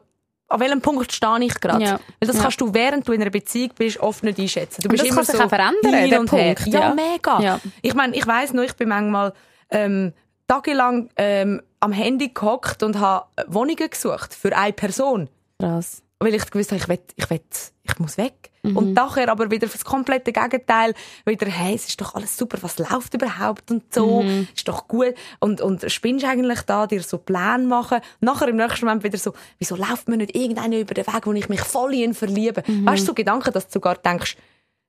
an 0.48 0.58
welchem 0.58 0.80
Punkt 0.80 1.12
stehe 1.12 1.44
ich 1.44 1.54
gerade? 1.60 1.84
Ja. 1.84 2.00
Weil 2.18 2.26
das 2.26 2.36
Ja. 2.36 2.42
kannst 2.42 2.60
du, 2.60 2.74
während 2.74 3.06
du 3.06 3.12
in 3.12 3.20
einer 3.20 3.30
Beziehung 3.30 3.70
bist, 3.78 4.00
oft 4.00 4.24
nicht 4.24 4.38
einschätzen. 4.38 4.80
Du 4.82 4.88
Und 4.88 4.92
bist 4.92 5.02
das 5.04 5.08
immer 5.08 5.16
kann 5.18 5.24
sich 5.26 5.36
so 5.36 5.42
auch 5.44 5.48
verändern, 5.48 6.10
der 6.10 6.20
und. 6.20 6.26
Punkt, 6.26 6.66
Ja, 6.66 6.80
ja. 6.80 6.94
mega. 6.94 7.60
Ich 7.82 7.94
meine, 7.94 8.16
ich 8.16 8.26
weiss 8.26 8.52
noch, 8.52 8.64
ich 8.64 8.72
bin 8.74 8.88
manchmal 8.88 9.32
ähm, 9.70 10.12
tagelang 10.48 11.08
ähm, 11.16 11.62
am 11.78 11.92
Handy 11.92 12.30
gehockt 12.34 12.82
und 12.82 12.98
habe 12.98 13.26
Wohnungen 13.46 13.88
gesucht 13.88 14.34
für 14.34 14.56
eine 14.56 14.72
Person 14.72 15.28
Krass. 15.60 16.02
Weil 16.22 16.34
ich 16.34 16.50
gewusst 16.50 16.70
habe, 16.70 16.80
ich 16.82 16.88
will, 16.88 16.98
ich 17.16 17.30
will, 17.30 17.40
ich 17.82 17.98
muss 17.98 18.18
weg. 18.18 18.50
Mhm. 18.62 18.76
Und 18.76 18.92
nachher 18.92 19.30
aber 19.30 19.50
wieder 19.50 19.66
fürs 19.68 19.84
komplette 19.86 20.32
Gegenteil, 20.32 20.92
wieder, 21.24 21.46
hey, 21.48 21.74
es 21.74 21.88
ist 21.88 21.98
doch 22.00 22.14
alles 22.14 22.36
super, 22.36 22.58
was 22.60 22.78
läuft 22.78 23.14
überhaupt 23.14 23.70
und 23.70 23.92
so, 23.92 24.22
Mhm. 24.22 24.46
ist 24.54 24.68
doch 24.68 24.86
gut. 24.86 25.14
Und, 25.38 25.62
und 25.62 25.90
spinnst 25.90 26.26
eigentlich 26.26 26.60
da, 26.62 26.86
dir 26.86 27.02
so 27.02 27.16
Pläne 27.16 27.64
machen. 27.66 28.00
Nachher 28.20 28.48
im 28.48 28.56
nächsten 28.56 28.84
Moment 28.84 29.02
wieder 29.02 29.16
so, 29.16 29.32
wieso 29.58 29.76
läuft 29.76 30.08
mir 30.08 30.18
nicht 30.18 30.36
irgendeiner 30.36 30.78
über 30.78 30.92
den 30.92 31.06
Weg, 31.06 31.26
wo 31.26 31.32
ich 31.32 31.48
mich 31.48 31.60
voll 31.62 31.94
in 31.94 32.00
ihn 32.00 32.14
verliebe? 32.14 32.62
Mhm. 32.66 32.86
Weißt 32.86 33.02
du, 33.02 33.06
so 33.06 33.14
Gedanken, 33.14 33.52
dass 33.52 33.66
du 33.68 33.72
sogar 33.72 33.94
denkst, 33.96 34.36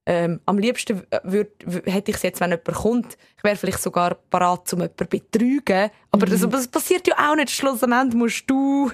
ähm, 0.05 0.41
am 0.47 0.57
liebsten 0.57 1.03
würd, 1.23 1.51
hätte 1.85 2.11
ich 2.11 2.17
es 2.17 2.23
jetzt, 2.23 2.41
wenn 2.41 2.49
jemand 2.49 2.73
kommt, 2.73 3.17
ich 3.37 3.43
wäre 3.43 3.55
vielleicht 3.55 3.81
sogar 3.81 4.15
parat, 4.15 4.73
um 4.73 4.79
jemanden 4.79 4.97
zu 4.97 5.05
betrügen. 5.05 5.91
Aber 6.11 6.25
Mhm. 6.27 6.31
das, 6.31 6.49
das 6.49 6.67
passiert 6.67 7.07
ja 7.07 7.15
auch 7.31 7.35
nicht. 7.35 7.51
Schlussendlich 7.51 8.15
musst 8.15 8.49
du 8.49 8.91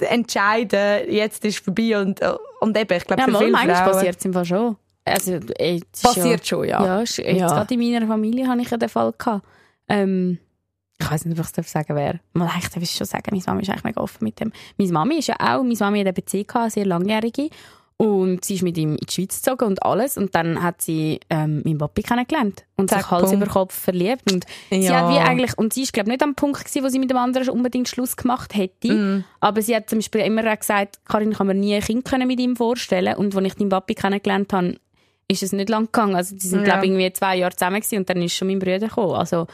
entscheiden, 0.00 1.10
jetzt 1.12 1.44
ist 1.44 1.58
es 1.58 1.64
vorbei 1.64 1.98
und, 2.00 2.20
und 2.60 2.76
eben, 2.76 2.96
ich 2.96 3.04
glaube, 3.04 3.20
Ja, 3.20 3.26
für 3.26 3.30
mal, 3.32 3.38
viele 3.40 3.52
manchmal 3.52 3.76
Frauen 3.76 3.92
passiert 3.92 4.16
es 4.18 4.24
im 4.24 4.32
Fall 4.32 4.44
schon. 4.44 4.76
Also, 5.04 5.32
ist 5.34 6.02
passiert 6.02 6.46
schon, 6.46 6.68
ja. 6.68 6.84
Ja, 6.84 7.00
ist- 7.00 7.16
jetzt 7.18 7.40
Ja. 7.40 7.46
gerade 7.48 7.74
in 7.74 7.80
meiner 7.80 8.06
Familie 8.06 8.46
habe 8.46 8.60
ich 8.60 8.70
ja 8.70 8.76
den 8.76 8.88
Fall 8.88 9.12
gehabt. 9.16 9.44
Ähm, 9.88 10.38
ich 11.00 11.10
weiß 11.10 11.24
nicht, 11.24 11.38
ob 11.38 11.46
ich 11.46 11.56
es 11.56 11.70
sagen 11.72 11.94
wer. 11.96 12.18
Mal 12.34 12.48
eigentlich 12.48 12.68
darf 12.70 12.82
ich 12.82 12.90
schon 12.90 13.06
sagen, 13.06 13.24
meine 13.30 13.42
Mami 13.46 13.62
ist 13.62 13.70
eigentlich 13.70 13.84
mega 13.84 14.00
offen 14.00 14.24
mit 14.24 14.38
dem. 14.40 14.52
Meine 14.76 14.92
Mami 14.92 15.18
ist 15.18 15.28
ja 15.28 15.36
auch, 15.36 15.62
meine 15.62 15.76
Mami 15.78 15.98
hat 16.00 16.06
eine 16.06 16.12
Beziehung 16.12 16.46
gehabt, 16.46 16.62
eine 16.64 16.70
sehr 16.70 16.86
langjährige. 16.86 17.48
Und 18.00 18.44
sie 18.44 18.54
ist 18.54 18.62
mit 18.62 18.78
ihm 18.78 18.92
in 18.92 18.96
die 18.98 19.12
Schweiz 19.12 19.42
gezogen 19.42 19.64
und 19.64 19.82
alles. 19.82 20.16
Und 20.16 20.32
dann 20.36 20.62
hat 20.62 20.80
sie 20.80 21.18
ähm, 21.30 21.62
meinen 21.64 21.78
Papi 21.78 22.02
kennengelernt. 22.02 22.64
Und 22.76 22.90
Zack, 22.90 23.00
sich 23.02 23.10
Hals 23.10 23.30
bumm. 23.32 23.42
über 23.42 23.50
Kopf 23.50 23.74
verliebt. 23.74 24.30
Und 24.32 24.46
sie 24.70 24.82
Ja. 24.86 25.00
hat 25.02 25.12
wie 25.12 25.18
eigentlich, 25.18 25.58
und 25.58 25.72
sie 25.72 25.82
ist, 25.82 25.92
glaube 25.92 26.08
nicht 26.08 26.22
am 26.22 26.36
Punkt 26.36 26.60
gewesen, 26.64 26.84
wo 26.84 26.88
sie 26.88 27.00
mit 27.00 27.10
dem 27.10 27.16
anderen 27.16 27.48
unbedingt 27.48 27.88
Schluss 27.88 28.16
gemacht 28.16 28.54
hätte. 28.54 28.92
Mhm. 28.92 29.24
Aber 29.40 29.62
sie 29.62 29.74
hat 29.74 29.90
zum 29.90 29.98
Beispiel 29.98 30.20
immer 30.20 30.56
gesagt, 30.56 31.00
Karin, 31.08 31.32
kann 31.32 31.48
mir 31.48 31.54
nie 31.54 31.74
ein 31.74 31.82
Kind 31.82 32.04
können 32.04 32.28
mit 32.28 32.38
ihm 32.38 32.54
vorstellen. 32.54 33.16
Und 33.16 33.34
als 33.36 33.44
ich 33.46 33.54
deinen 33.54 33.68
Papi 33.70 33.94
kennengelernt 33.96 34.52
habe, 34.52 34.76
ist 35.26 35.42
es 35.42 35.50
nicht 35.50 35.68
lang 35.68 35.86
gegangen. 35.86 36.14
Also, 36.14 36.36
die 36.36 36.46
sind, 36.46 36.60
Ja. 36.60 36.64
glaube 36.66 36.84
ich, 36.86 36.92
irgendwie 36.92 37.12
zwei 37.12 37.36
Jahre 37.36 37.54
zusammen 37.56 37.80
gewesen 37.80 37.98
und 37.98 38.08
dann 38.08 38.22
ist 38.22 38.32
schon 38.34 38.46
mein 38.46 38.60
Bruder 38.60 38.78
gekommen. 38.78 39.14
Also, 39.14 39.48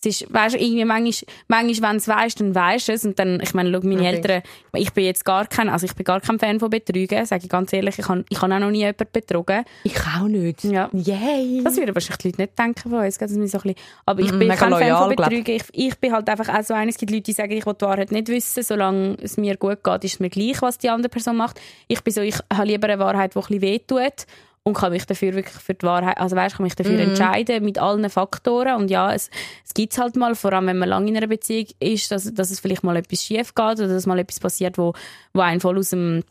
es 0.00 0.20
ist, 0.22 0.32
weißt 0.32 0.54
du, 0.54 0.58
irgendwie 0.60 0.84
manchmal, 0.84 1.34
manchmal 1.48 1.90
wenn 1.90 1.96
es 1.96 2.06
weißt, 2.06 2.40
dann 2.40 2.54
weißt 2.54 2.88
du 2.88 2.92
es. 2.92 3.04
Und 3.04 3.18
dann, 3.18 3.40
ich 3.42 3.52
meine, 3.54 3.72
schau, 3.72 3.80
meine 3.86 4.04
Ja, 4.04 4.10
Eltern, 4.10 4.42
ich 4.74 4.92
bin 4.92 5.04
jetzt 5.04 5.24
gar 5.24 5.46
kein, 5.46 5.68
also 5.68 5.86
ich 5.86 5.94
bin 5.94 6.04
gar 6.04 6.20
kein 6.20 6.38
Fan 6.38 6.60
von 6.60 6.70
Betrügen, 6.70 7.26
sage 7.26 7.42
ich 7.44 7.48
ganz 7.48 7.72
ehrlich. 7.72 7.98
Ich 7.98 8.08
habe 8.08 8.24
ich 8.28 8.40
habe 8.40 8.54
auch 8.54 8.58
noch 8.60 8.70
nie 8.70 8.78
jemanden 8.78 9.06
betrogen. 9.12 9.64
Ich 9.82 9.98
auch 10.00 10.28
nicht. 10.28 10.62
Ja. 10.64 10.88
Yay! 10.92 11.62
Das 11.64 11.76
würden 11.76 11.94
wahrscheinlich 11.96 12.18
die 12.18 12.28
Leute 12.28 12.42
nicht 12.42 12.58
denken 12.58 12.90
von 12.90 13.00
uns. 13.00 13.18
gell, 13.18 13.28
wir 13.28 13.34
so 13.48 13.58
ein 13.58 13.62
bisschen, 13.62 13.74
aber 14.06 14.20
ich 14.22 14.32
Mhm, 14.32 14.38
bin 14.38 14.48
kein 14.50 14.58
Fan 14.58 14.70
loyal, 14.70 15.06
von 15.06 15.16
glaub. 15.16 15.28
Betrügen. 15.30 15.56
Ich, 15.56 15.64
ich 15.88 15.98
bin 15.98 16.12
halt 16.12 16.28
einfach 16.28 16.48
auch 16.56 16.62
so 16.62 16.74
einer. 16.74 16.90
Es 16.90 16.96
gibt 16.98 17.10
Leute, 17.10 17.22
die 17.24 17.32
sagen, 17.32 17.52
ich 17.52 17.66
will 17.66 17.74
die 17.74 17.84
Wahrheit 17.84 18.12
nicht 18.12 18.28
wissen. 18.28 18.62
Solange 18.62 19.16
es 19.20 19.36
mir 19.36 19.56
gut 19.56 19.82
geht, 19.82 20.04
ist 20.04 20.14
es 20.14 20.20
mir 20.20 20.30
gleich, 20.30 20.62
was 20.62 20.78
die 20.78 20.90
andere 20.90 21.08
Person 21.08 21.36
macht. 21.36 21.60
Ich 21.88 22.02
bin 22.04 22.14
so, 22.14 22.20
ich 22.20 22.36
habe 22.52 22.66
lieber 22.68 22.88
eine 22.88 23.00
Wahrheit, 23.00 23.34
die 23.34 23.38
ein 23.38 23.42
bisschen 23.42 23.62
wehtut 23.62 24.26
und 24.68 24.74
kann 24.74 24.92
mich 24.92 25.04
dafür 25.06 25.34
wirklich 25.34 25.56
für 25.62 25.74
die 25.74 25.84
Wahrheit, 25.86 26.18
also 26.18 26.36
weißt, 26.36 26.56
kann 26.56 26.64
mich 26.64 26.76
dafür 26.76 26.92
Mhm. 26.94 27.10
entscheiden 27.10 27.64
mit 27.64 27.78
allen 27.78 28.08
Faktoren. 28.10 28.76
Und 28.76 28.90
ja, 28.90 29.12
es, 29.12 29.30
es 29.66 29.74
gibt 29.74 29.98
halt 29.98 30.14
mal, 30.16 30.34
vor 30.34 30.52
allem 30.52 30.66
wenn 30.68 30.78
man 30.78 30.88
lange 30.88 31.08
in 31.08 31.16
einer 31.16 31.26
Beziehung 31.26 31.66
ist, 31.80 32.10
dass, 32.10 32.32
dass 32.32 32.50
es 32.50 32.60
vielleicht 32.60 32.84
mal 32.84 32.96
etwas 32.96 33.22
schief 33.24 33.54
geht 33.54 33.78
oder 33.80 33.88
dass 33.88 34.06
mal 34.06 34.18
etwas 34.18 34.40
passiert, 34.40 34.78
wo, 34.78 34.92
wo 35.34 35.40
einen 35.40 35.60
voll 35.60 35.78
aus 35.78 35.90
dem 35.90 36.22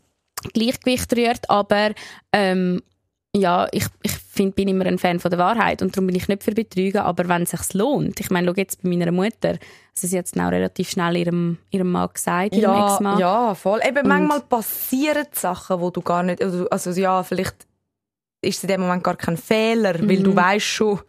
Gleichgewicht 0.54 1.14
rührt. 1.16 1.50
Aber 1.50 1.92
ähm, 2.32 2.82
ja, 3.36 3.68
ich, 3.72 3.86
ich 4.04 4.12
find, 4.14 4.56
bin 4.56 4.68
immer 4.68 4.86
ein 4.86 4.98
Fan 4.98 5.20
von 5.20 5.30
der 5.30 5.38
Wahrheit 5.40 5.82
und 5.82 5.96
darum 5.96 6.08
bin 6.08 6.16
ich 6.16 6.28
nicht 6.28 6.44
für 6.44 6.52
Betrügen, 6.54 7.00
aber 7.02 7.28
wenn 7.28 7.44
es 7.44 7.52
sich 7.52 7.74
lohnt, 7.74 8.20
ich 8.20 8.30
meine, 8.32 8.48
schau 8.48 8.54
jetzt 8.56 8.82
bei 8.82 8.90
meiner 8.90 9.12
Mutter, 9.12 9.50
also 9.96 10.08
sie 10.08 10.18
hat 10.18 10.26
es 10.26 10.34
auch 10.34 10.50
relativ 10.52 10.90
schnell 10.90 11.18
ihrem, 11.18 11.58
ihrem 11.70 11.92
Mann 11.92 12.10
gesagt, 12.14 12.54
ihrem 12.56 12.74
ja, 12.74 12.94
Ex-Mann. 12.94 13.20
ja, 13.20 13.54
voll. 13.56 13.80
Eben, 13.88 14.00
Und- 14.00 14.08
manchmal 14.08 14.42
passieren 14.42 15.26
Sachen, 15.34 15.80
wo 15.82 15.92
du 15.92 16.02
gar 16.02 16.24
nicht, 16.24 16.42
also, 16.42 16.68
also 16.70 16.90
ja, 16.92 17.22
vielleicht 17.24 17.66
ist 18.42 18.58
es 18.58 18.64
in 18.64 18.70
dem 18.70 18.82
Moment 18.82 19.04
gar 19.04 19.16
kein 19.16 19.38
Fehler, 19.38 19.96
weil 20.08 20.22
du 20.24 20.32
Mhm. 20.32 20.36
weißt 20.36 20.66
schon, 20.66 21.00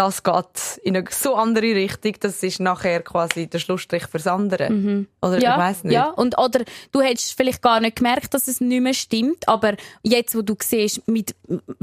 das 0.00 0.22
geht 0.22 0.80
in 0.82 0.96
eine 0.96 1.04
so 1.10 1.34
andere 1.34 1.74
Richtung, 1.74 2.14
das 2.20 2.42
ist 2.42 2.58
nachher 2.58 3.02
quasi 3.02 3.46
der 3.48 3.58
Schlussstrich 3.58 4.06
fürs 4.06 4.26
andere. 4.26 4.70
Mhm. 4.70 5.06
Oder 5.20 5.38
Ja, 5.40 5.52
ich 5.54 5.58
weiß 5.60 5.84
nicht. 5.84 5.92
ja, 5.92 6.06
und 6.10 6.38
oder 6.38 6.60
du 6.90 7.00
hättest 7.02 7.34
vielleicht 7.34 7.60
gar 7.60 7.80
nicht 7.80 7.96
gemerkt, 7.96 8.32
dass 8.32 8.48
es 8.48 8.60
nicht 8.62 8.80
mehr 8.80 8.94
stimmt, 8.94 9.46
aber 9.46 9.74
jetzt, 10.02 10.34
wo 10.34 10.40
du 10.42 10.54
siehst, 10.62 11.06
mit, 11.06 11.34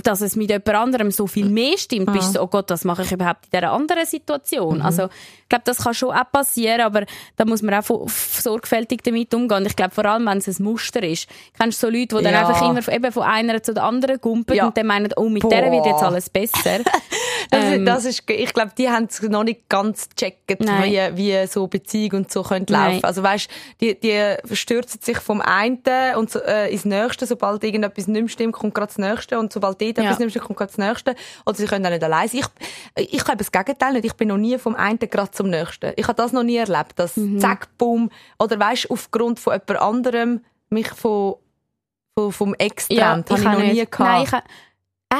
dass 0.03 0.21
es 0.21 0.35
mit 0.35 0.49
jemand 0.49 0.69
anderem 0.69 1.11
so 1.11 1.27
viel 1.27 1.47
mehr 1.47 1.77
stimmt, 1.77 2.11
bist 2.11 2.29
du 2.29 2.33
so, 2.33 2.41
oh 2.41 2.47
Gott, 2.47 2.69
was 2.71 2.83
mache 2.85 3.03
ich 3.03 3.11
überhaupt 3.11 3.45
in 3.45 3.51
dieser 3.59 3.71
anderen 3.71 4.01
Mhm. 4.01 4.07
Situation? 4.07 4.81
Also, 4.81 5.03
ich 5.43 5.49
glaube, 5.49 5.63
das 5.65 5.77
kann 5.77 5.93
schon 5.93 6.11
auch 6.15 6.31
passieren, 6.31 6.81
aber 6.81 7.05
da 7.35 7.45
muss 7.45 7.61
man 7.61 7.75
auch 7.75 8.07
sorgfältig 8.09 9.01
damit 9.03 9.33
umgehen. 9.33 9.65
Ich 9.65 9.75
glaube, 9.75 9.91
vor 9.93 10.05
allem, 10.05 10.25
wenn 10.25 10.39
es 10.39 10.47
ein 10.47 10.63
Muster 10.63 11.03
ist. 11.03 11.27
Kennst 11.57 11.81
du 11.83 11.87
so 11.87 11.91
Leute, 11.93 12.17
die 12.17 12.23
dann 12.23 12.33
Ja. 12.33 12.47
einfach 12.47 12.61
immer 12.69 12.81
von- 12.81 12.93
eben 12.93 13.11
von 13.11 13.23
einer 13.23 13.61
zu 13.63 13.73
der 13.73 13.83
anderen 13.83 14.19
gumpen 14.19 14.55
Ja. 14.55 14.65
und 14.67 14.75
dann 14.77 14.87
meinen, 14.87 15.11
oh, 15.15 15.29
mit 15.29 15.43
der 15.43 15.71
wird 15.71 15.85
jetzt 15.85 15.99
Boah. 15.99 16.07
alles 16.07 16.29
besser. 16.29 16.79
Das, 17.49 17.63
Ähm, 17.63 17.85
das 17.85 18.03
ist, 18.07 18.23
ich 18.29 18.53
glaube, 18.53 18.71
die 18.77 18.89
haben 18.89 19.05
es 19.09 19.21
noch 19.21 19.43
nicht 19.43 19.69
ganz 19.69 20.09
gecheckt, 20.09 20.49
wie, 20.49 20.99
wie 21.17 21.47
so 21.47 21.67
Beziehung 21.67 22.11
und 22.21 22.31
so 22.31 22.41
könnte 22.41 22.73
laufen. 22.73 23.03
Also 23.03 23.21
weißt, 23.21 23.47
die, 23.81 23.99
die 23.99 24.35
stürzen 24.55 24.99
sich 25.01 25.19
vom 25.19 25.41
einen 25.41 25.77
und 26.17 26.31
so, 26.31 26.39
äh, 26.41 26.71
ins 26.71 26.85
Nächste. 26.85 27.25
Sobald 27.27 27.63
irgendetwas 27.63 28.07
nicht 28.07 28.19
mehr 28.21 28.29
stimmt, 28.29 28.53
kommt 28.53 28.73
gerade 28.73 28.87
das 28.87 28.97
Nächste. 28.97 29.37
Und 29.37 29.53
sobald 29.53 29.79
dort 29.81 29.97
Ja. 29.97 30.03
etwas 30.05 30.17
nicht 30.17 30.25
mehr 30.25 30.29
stimmt, 30.31 30.45
kommt 30.45 30.57
gerade 30.57 30.71
das 30.75 30.77
Nächste. 30.77 31.15
Oder 31.45 31.55
sie 31.55 31.65
können 31.65 31.85
auch 31.85 31.89
nicht 31.91 32.03
allein 32.03 32.27
sein. 32.27 32.41
Ich, 32.97 33.13
ich 33.13 33.23
habe 33.25 33.37
das 33.37 33.51
Gegenteil 33.51 33.93
nicht. 33.93 34.05
Ich 34.05 34.13
bin 34.13 34.29
noch 34.29 34.37
nie 34.37 34.57
vom 34.57 34.75
einen 34.75 34.97
gerade 34.99 35.31
zum 35.31 35.49
Nächsten. 35.49 35.93
Ich 35.95 36.07
habe 36.07 36.15
das 36.15 36.31
noch 36.31 36.43
nie 36.43 36.57
erlebt, 36.57 36.97
dass 36.97 37.15
Mhm. 37.17 37.39
zack, 37.39 37.67
bumm, 37.77 38.09
oder 38.39 38.59
weißt, 38.59 38.89
aufgrund 38.89 39.39
von 39.39 39.53
jemand 39.53 39.81
anderem 39.81 40.41
mich 40.69 40.87
von, 40.89 41.35
von 42.17 42.31
vom 42.31 42.53
Ex 42.55 42.87
trennt. 42.87 43.29
habe 43.29 43.39
ich 43.39 43.43
noch 43.45 43.59
nie 43.59 43.75
gehabt. 43.85 43.99
Nein, 43.99 44.23
ich 44.23 44.31
ha- 44.31 44.43
ah, 45.11 45.17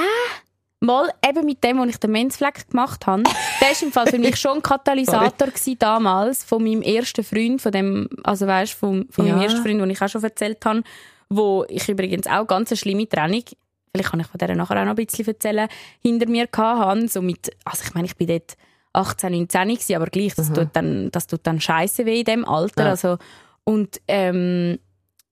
mal 0.80 1.10
eben 1.28 1.46
mit 1.46 1.64
dem, 1.64 1.80
wo 1.80 1.84
ich 1.86 1.98
den 1.98 2.12
Menzfleck 2.12 2.70
gemacht 2.70 3.08
habe. 3.08 3.24
Der 3.62 3.72
ist 3.72 3.82
im 3.84 3.92
Fall 3.92 4.08
für 4.08 4.20
mich 4.20 4.36
schon 4.40 4.58
ein 4.58 4.62
Katalysator 4.62 5.48
gewesen 5.48 5.80
damals 5.80 6.44
von 6.44 6.64
meinem 6.64 6.82
ersten 6.82 7.24
Freund, 7.24 7.62
von 7.62 7.72
dem, 7.72 8.08
also 8.24 8.46
weißt, 8.48 8.74
von, 8.74 9.08
von 9.10 9.26
meinem 9.26 9.38
Ja. 9.38 9.44
ersten 9.44 9.62
Freund, 9.64 9.82
den 9.82 9.90
ich 9.90 10.02
auch 10.02 10.10
schon 10.10 10.24
erzählt 10.24 10.64
habe, 10.66 10.84
wo 11.30 11.66
ich 11.68 11.88
übrigens 11.90 12.28
auch 12.28 12.46
ganz 12.46 12.72
eine 12.72 12.78
schlimme 12.78 13.10
Trennung, 13.10 13.44
vielleicht 13.92 14.12
kann 14.12 14.20
ich 14.20 14.28
von 14.28 14.38
der 14.38 14.56
nachher 14.56 14.80
auch 14.82 14.86
noch 14.86 14.96
ein 14.96 15.06
bisschen 15.06 15.28
erzählen, 15.28 15.68
hinter 16.02 16.30
mir 16.30 16.48
habe. 16.56 17.08
So 17.08 17.22
mit, 17.22 17.52
also 17.66 17.84
ich 17.86 17.94
meine, 17.94 18.06
ich 18.06 18.16
bin 18.16 18.28
dort 18.28 18.56
18, 18.94 19.32
19 19.32 19.68
gewesen, 19.70 19.96
aber 19.96 20.08
gleich, 20.08 20.36
das 20.36 20.54
tut 20.54 20.70
dann, 20.74 21.12
das 21.12 21.28
tut 21.28 21.42
dann 21.44 21.60
scheiße 21.60 22.06
weh 22.06 22.20
in 22.20 22.26
dem 22.26 22.46
Alter. 22.46 22.84
Ja. 22.86 22.90
Also, 22.92 23.18
und, 23.64 24.00
ähm, 24.08 24.80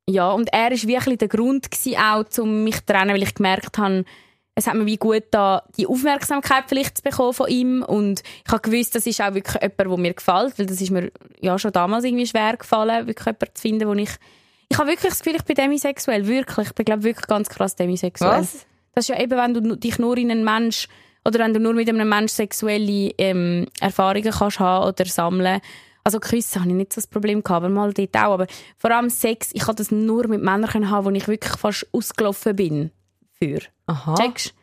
ja, 0.07 0.31
und 0.31 0.51
er 0.53 0.71
war 0.71 0.83
wirklich 0.87 1.17
der 1.17 1.27
Grund 1.29 1.71
gewesen, 1.71 1.97
auch, 1.97 2.25
um 2.39 2.63
mich 2.63 2.77
zu 2.77 2.85
trennen, 2.87 3.11
weil 3.15 3.23
ich 3.23 3.33
gemerkt 3.33 3.77
habe, 3.77 4.05
es 4.55 4.67
hat 4.67 4.75
mir 4.75 4.85
wie 4.85 4.97
gut 4.97 5.23
da 5.31 5.63
die 5.77 5.85
Aufmerksamkeit 5.85 6.63
vielleicht 6.67 6.97
zu 6.97 7.03
bekommen 7.03 7.33
von 7.33 7.49
ihm 7.49 7.83
und 7.83 8.23
ich 8.45 8.51
habe 8.51 8.61
gewusst, 8.61 8.95
das 8.95 9.05
ist 9.05 9.21
auch 9.21 9.33
wirklich 9.33 9.61
jemand, 9.61 9.79
der 9.79 9.97
mir 9.97 10.13
gefällt, 10.13 10.57
weil 10.57 10.65
das 10.65 10.79
ist 10.79 10.91
mir 10.91 11.11
ja 11.41 11.59
schon 11.59 11.73
damals 11.73 12.05
irgendwie 12.05 12.25
schwer 12.25 12.55
gefallen, 12.55 13.05
wirklich 13.05 13.25
jemanden 13.25 13.55
zu 13.55 13.61
finden, 13.61 13.87
wo 13.87 13.93
ich 13.93 14.11
ich 14.67 14.79
habe 14.79 14.89
wirklich 14.89 15.11
das 15.11 15.19
Gefühl, 15.19 15.35
ich 15.35 15.43
bin 15.43 15.55
demisexuell, 15.55 16.25
wirklich, 16.25 16.67
ich 16.67 16.73
bin 16.73 16.85
glaube 16.85 17.03
wirklich 17.03 17.27
ganz 17.27 17.49
krass 17.49 17.75
demisexuell. 17.75 18.41
Was? 18.41 18.65
Das 18.95 19.03
ist 19.03 19.09
ja 19.09 19.21
eben, 19.21 19.37
wenn 19.37 19.53
du 19.53 19.75
dich 19.75 19.99
nur 19.99 20.17
in 20.17 20.31
einen 20.31 20.43
Mensch 20.43 20.87
oder 21.23 21.39
wenn 21.39 21.53
du 21.53 21.59
nur 21.59 21.73
mit 21.73 21.87
einem 21.87 22.07
Mensch 22.07 22.31
sexuelle 22.31 23.11
ähm, 23.17 23.67
Erfahrungen 23.79 24.31
kannst 24.31 24.59
haben 24.59 24.87
oder 24.87 25.05
sammeln. 25.05 25.59
Also 26.03 26.19
Küssen 26.19 26.61
habe 26.61 26.69
ich 26.69 26.75
nicht 26.75 26.93
so 26.93 27.01
das 27.01 27.07
Problem 27.07 27.43
gehabt, 27.43 27.63
aber 27.63 27.69
mal 27.69 27.93
dort 27.93 28.15
auch. 28.15 28.33
Aber 28.33 28.47
vor 28.77 28.91
allem 28.91 29.09
Sex, 29.09 29.49
ich 29.53 29.63
konnte 29.63 29.83
das 29.83 29.91
nur 29.91 30.27
mit 30.27 30.41
Männern 30.41 30.89
haben, 30.89 31.05
wo 31.05 31.09
ich 31.09 31.27
wirklich 31.27 31.57
fast 31.57 31.87
ausgelaufen 31.91 32.55
bin 32.55 32.91
für. 33.41 33.59
Aha. 33.87 34.15
Checkst? 34.15 34.53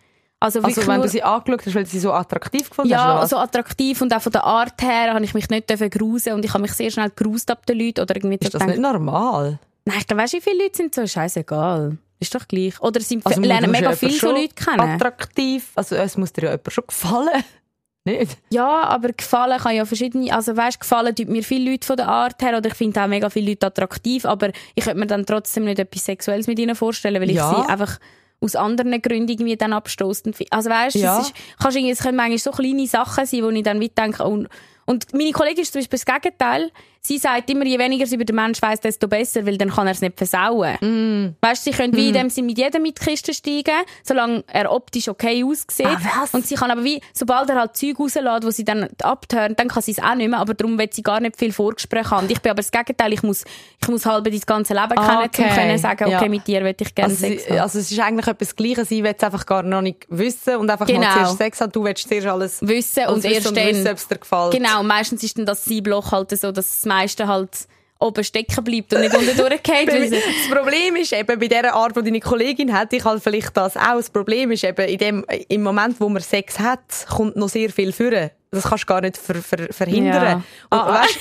Also, 0.41 0.61
Also 0.61 0.85
wenn 0.89 1.01
du 1.01 1.09
sie 1.09 1.23
angeschaut 1.23 1.65
hast, 1.67 1.75
weil 1.77 1.85
du 1.85 1.91
sie 1.91 2.01
so 2.01 2.13
attraktiv 2.13 2.69
gefunden 2.69 2.93
hast? 2.93 2.99
ja, 3.01 3.13
oder 3.13 3.23
was? 3.23 3.31
so 3.31 3.37
attraktiv 3.37 4.01
und 4.01 4.13
auch 4.13 4.21
von 4.23 4.33
der 4.33 4.43
Art 4.45 4.83
her 4.83 5.15
habe 5.15 5.25
ich 5.25 5.35
mich 5.35 5.49
nicht 5.49 5.69
grusen 5.93 6.33
und 6.33 6.45
ich 6.45 6.53
habe 6.53 6.63
mich 6.63 6.73
sehr 6.73 6.91
schnell 6.91 7.11
gerust 7.15 7.49
ab 7.51 7.65
den 7.67 7.79
Leuten 7.79 8.01
oder 8.01 8.17
irgendwie 8.17 8.35
ist 8.41 8.53
das 8.53 8.61
gedacht, 8.61 8.69
nicht 8.71 8.81
normal? 8.81 9.61
Nein, 9.85 9.97
ich 10.01 10.07
glaube, 10.09 10.23
weißt 10.23 10.33
du, 10.33 10.37
wie 10.39 10.41
viele 10.43 10.63
Leute 10.65 10.77
sind 10.77 10.95
so 10.95 11.07
scheißegal. 11.07 11.97
Ist 12.19 12.35
doch 12.35 12.47
gleich. 12.47 12.81
Oder 12.81 13.01
sie 13.01 13.21
Also, 13.23 13.41
lernen 13.41 13.71
mega 13.71 13.91
ja 13.91 13.97
viele 13.97 14.13
so 14.13 14.31
Leute 14.33 14.55
kennen. 14.55 14.81
Attraktiv. 14.81 15.71
Also 15.75 15.97
es 15.97 16.17
muss 16.17 16.33
dir 16.33 16.45
ja 16.45 16.51
jemand 16.53 16.73
schon 16.73 16.85
gefallen. 16.87 17.45
Nicht? 18.05 18.37
Ja, 18.51 18.83
aber 18.85 19.13
gefallen 19.13 19.59
kann 19.61 19.77
ja 19.77 19.85
verschiedene, 19.85 20.33
also 20.35 20.57
weißt, 20.57 20.81
gefallen 20.81 21.15
tut 21.15 21.29
mir 21.29 21.45
viele 21.45 21.71
Leute 21.71 21.87
von 21.87 21.97
der 21.97 22.09
Art 22.09 22.43
her 22.43 22.57
oder 22.59 22.69
ich 22.69 22.75
finde 22.75 23.01
auch 23.01 23.07
mega 23.07 23.31
viele 23.31 23.51
Leute 23.51 23.67
attraktiv, 23.69 24.25
aber 24.25 24.51
ich 24.75 24.83
könnte 24.85 24.99
mir 24.99 25.07
dann 25.07 25.25
trotzdem 25.25 25.65
nicht 25.67 25.79
etwas 25.79 26.05
Sexuelles 26.05 26.49
mit 26.49 26.59
ihnen 26.59 26.75
vorstellen, 26.75 27.23
weil 27.23 27.31
Ja. 27.31 27.49
ich 27.53 27.57
sie 27.65 27.71
einfach 27.71 28.01
aus 28.43 28.57
anderen 28.57 29.01
Gründen 29.01 29.29
irgendwie 29.29 29.57
dann 29.57 29.73
abstoßend 29.73 30.37
finde. 30.37 30.53
Also 30.53 30.69
weißt, 30.71 30.97
Ja. 30.97 31.21
es, 31.21 31.29
ist, 31.29 31.35
kannst 31.61 31.77
irgendwie, 31.77 31.93
es 31.93 32.01
können 32.01 32.17
manchmal 32.17 32.39
so 32.39 32.51
kleine 32.51 32.87
Sachen 32.87 33.25
sein, 33.25 33.43
wo 33.43 33.51
ich 33.51 33.63
dann 33.63 33.81
wie 33.81 33.89
denke, 33.89 34.25
und, 34.25 34.49
und 34.85 35.13
meine 35.15 35.33
Kollegin 35.33 35.63
ist 35.63 35.73
zum 35.73 35.81
Beispiel 35.81 35.99
das 35.99 36.05
Gegenteil. 36.07 36.71
Sie 37.05 37.19
sagt 37.19 37.51
immer, 37.51 37.65
je 37.67 37.81
weniger 37.81 38.07
sie 38.07 38.15
über 38.15 38.25
den 38.25 38.37
Mensch 38.37 38.63
weiss, 38.63 38.79
desto 38.79 39.09
besser, 39.09 39.45
weil 39.45 39.59
dann 39.59 39.71
kann 39.71 39.89
er 39.89 39.93
es 39.93 40.01
nicht 40.01 40.17
versauen. 40.17 40.77
Mm. 40.81 41.35
Weißt, 41.45 41.65
sie 41.65 41.73
können 41.73 41.93
wie 41.97 42.09
in 42.09 42.15
dem 42.15 42.31
Sinn 42.31 42.47
mit 42.47 42.57
jedem 42.59 42.81
mit 42.83 43.01
die 43.01 43.05
Kiste 43.05 43.35
steigen, 43.35 43.75
solange 44.05 44.45
er 44.47 44.71
optisch 44.71 45.09
okay 45.09 45.43
aussieht. 45.43 45.85
Ah? 45.89 46.27
Und 46.31 46.47
sie 46.47 46.55
kann 46.55 46.71
aber 46.71 46.85
wie, 46.85 47.01
sobald 47.13 47.51
er 47.51 47.57
halt 47.59 47.77
Zeug 47.77 47.99
rauslässt, 47.99 48.45
wo 48.45 48.51
sie 48.53 48.63
dann 48.65 48.89
abtören, 49.03 49.57
dann 49.57 49.67
kann 49.67 49.83
sie 49.83 49.91
es 49.91 49.99
auch 49.99 50.15
nicht 50.15 50.31
mehr, 50.31 50.39
aber 50.39 50.55
darum 50.55 50.79
will 50.79 50.89
sie 50.93 51.03
gar 51.03 51.19
nicht 51.19 51.37
viel 51.37 51.53
Vorgespräche 51.53 52.09
haben. 52.11 52.31
Ich 52.31 52.41
bin 52.41 52.51
aber 52.51 52.63
das 52.63 52.71
Gegenteil, 52.71 53.13
ich 53.13 53.25
muss, 53.25 53.43
ich 53.83 53.89
muss 53.89 54.07
halb 54.07 54.23
dein 54.25 54.39
ganze 54.47 54.73
Leben 54.73 54.93
Ah, 54.97 55.27
kennen, 55.27 55.51
um 55.51 55.57
können 55.57 55.79
sagen, 55.79 56.05
okay, 56.05 56.13
Ja. 56.23 56.29
mit 56.29 56.47
dir 56.47 56.63
will 56.63 56.77
ich 56.79 56.95
gerne 56.95 57.13
Also, 57.15 57.27
Sex 57.27 57.51
haben. 57.51 57.59
also 57.59 57.79
es 57.81 57.91
ist 57.91 57.99
eigentlich 57.99 58.29
etwas 58.29 58.55
Gleiches. 58.55 58.89
Sie 58.91 59.03
will 59.03 59.15
es 59.19 59.25
einfach 59.25 59.45
gar 59.45 59.65
noch 59.65 59.83
nicht 59.83 60.07
wissen 60.09 60.55
und 60.55 60.71
einfach 60.71 60.87
Genau. 60.87 61.01
mal 61.01 61.15
zuerst 61.15 61.39
Sex 61.39 61.61
haben. 61.61 61.73
Du 61.73 61.83
willst 61.83 62.09
zuerst 62.09 62.29
alles 62.29 62.59
wissen 62.63 63.09
und 63.09 63.25
erst 63.25 63.49
und 63.49 63.57
dann. 63.57 63.67
wissen, 63.67 63.89
ob 63.89 63.97
es 63.97 64.07
dir 64.07 64.19
gefällt. 64.19 64.53
Genau, 64.53 64.79
und 64.79 64.87
meistens 64.87 65.25
ist 65.25 65.37
dann 65.37 65.47
das 65.47 65.65
Siebloch 65.65 66.13
halt 66.13 66.31
so, 66.39 66.53
dass 66.53 66.85
das 66.93 66.99
meiste 67.01 67.27
halt 67.27 67.51
oben 67.99 68.25
stecken 68.25 68.65
bleibt 68.65 68.93
und 68.93 69.01
nicht 69.01 69.15
unten 69.15 69.37
durchgeht. 69.37 69.89
Das 69.89 70.59
Problem 70.59 70.97
ist 70.97 71.13
eben, 71.13 71.39
bei 71.39 71.47
dieser 71.47 71.73
Art, 71.73 71.97
die 71.97 72.03
deine 72.03 72.21
Kollegin 72.21 72.73
hat, 72.73 72.93
ich 72.93 73.05
halt 73.05 73.23
vielleicht 73.23 73.57
das 73.57 73.77
auch, 73.77 73.97
das 73.97 74.11
Problem 74.11 74.51
ist 74.51 74.65
eben, 74.65 74.89
in 74.89 74.99
dem, 74.99 75.25
im 75.49 75.63
Moment, 75.63 76.01
wo 76.01 76.09
man 76.09 76.21
Sex 76.21 76.59
hat, 76.59 76.81
kommt 77.09 77.37
noch 77.37 77.49
sehr 77.49 77.71
viel 77.71 77.93
führen. 77.93 78.31
Das 78.51 78.65
kannst 78.65 78.85
du 78.85 78.87
gar 78.87 79.01
nicht 79.01 79.17
ver, 79.17 79.37
ver, 79.37 79.69
verhindern. 79.73 80.25
Ja. 80.25 80.35
Und, 80.35 80.43
Ah, 80.71 80.79
ah. 80.87 81.03
weißt, 81.03 81.19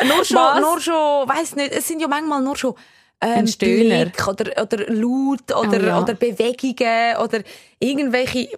äh, 0.00 0.06
nur 0.06 0.24
schon, 0.24 0.36
Was? 0.36 0.60
nur 0.60 0.80
schon, 0.80 1.28
weiss 1.28 1.56
nicht, 1.56 1.72
es 1.72 1.86
sind 1.88 2.00
ja 2.00 2.08
manchmal 2.08 2.42
nur 2.42 2.56
schon, 2.56 2.74
ähm. 3.20 3.44
Blick 3.58 4.26
oder, 4.28 4.62
oder 4.62 4.78
Laut 4.86 5.42
oder, 5.54 5.78
Oh 5.78 5.86
ja. 5.86 6.00
oder 6.00 6.14
Bewegungen 6.14 7.16
oder 7.22 7.40
irgendwelche, 7.78 8.48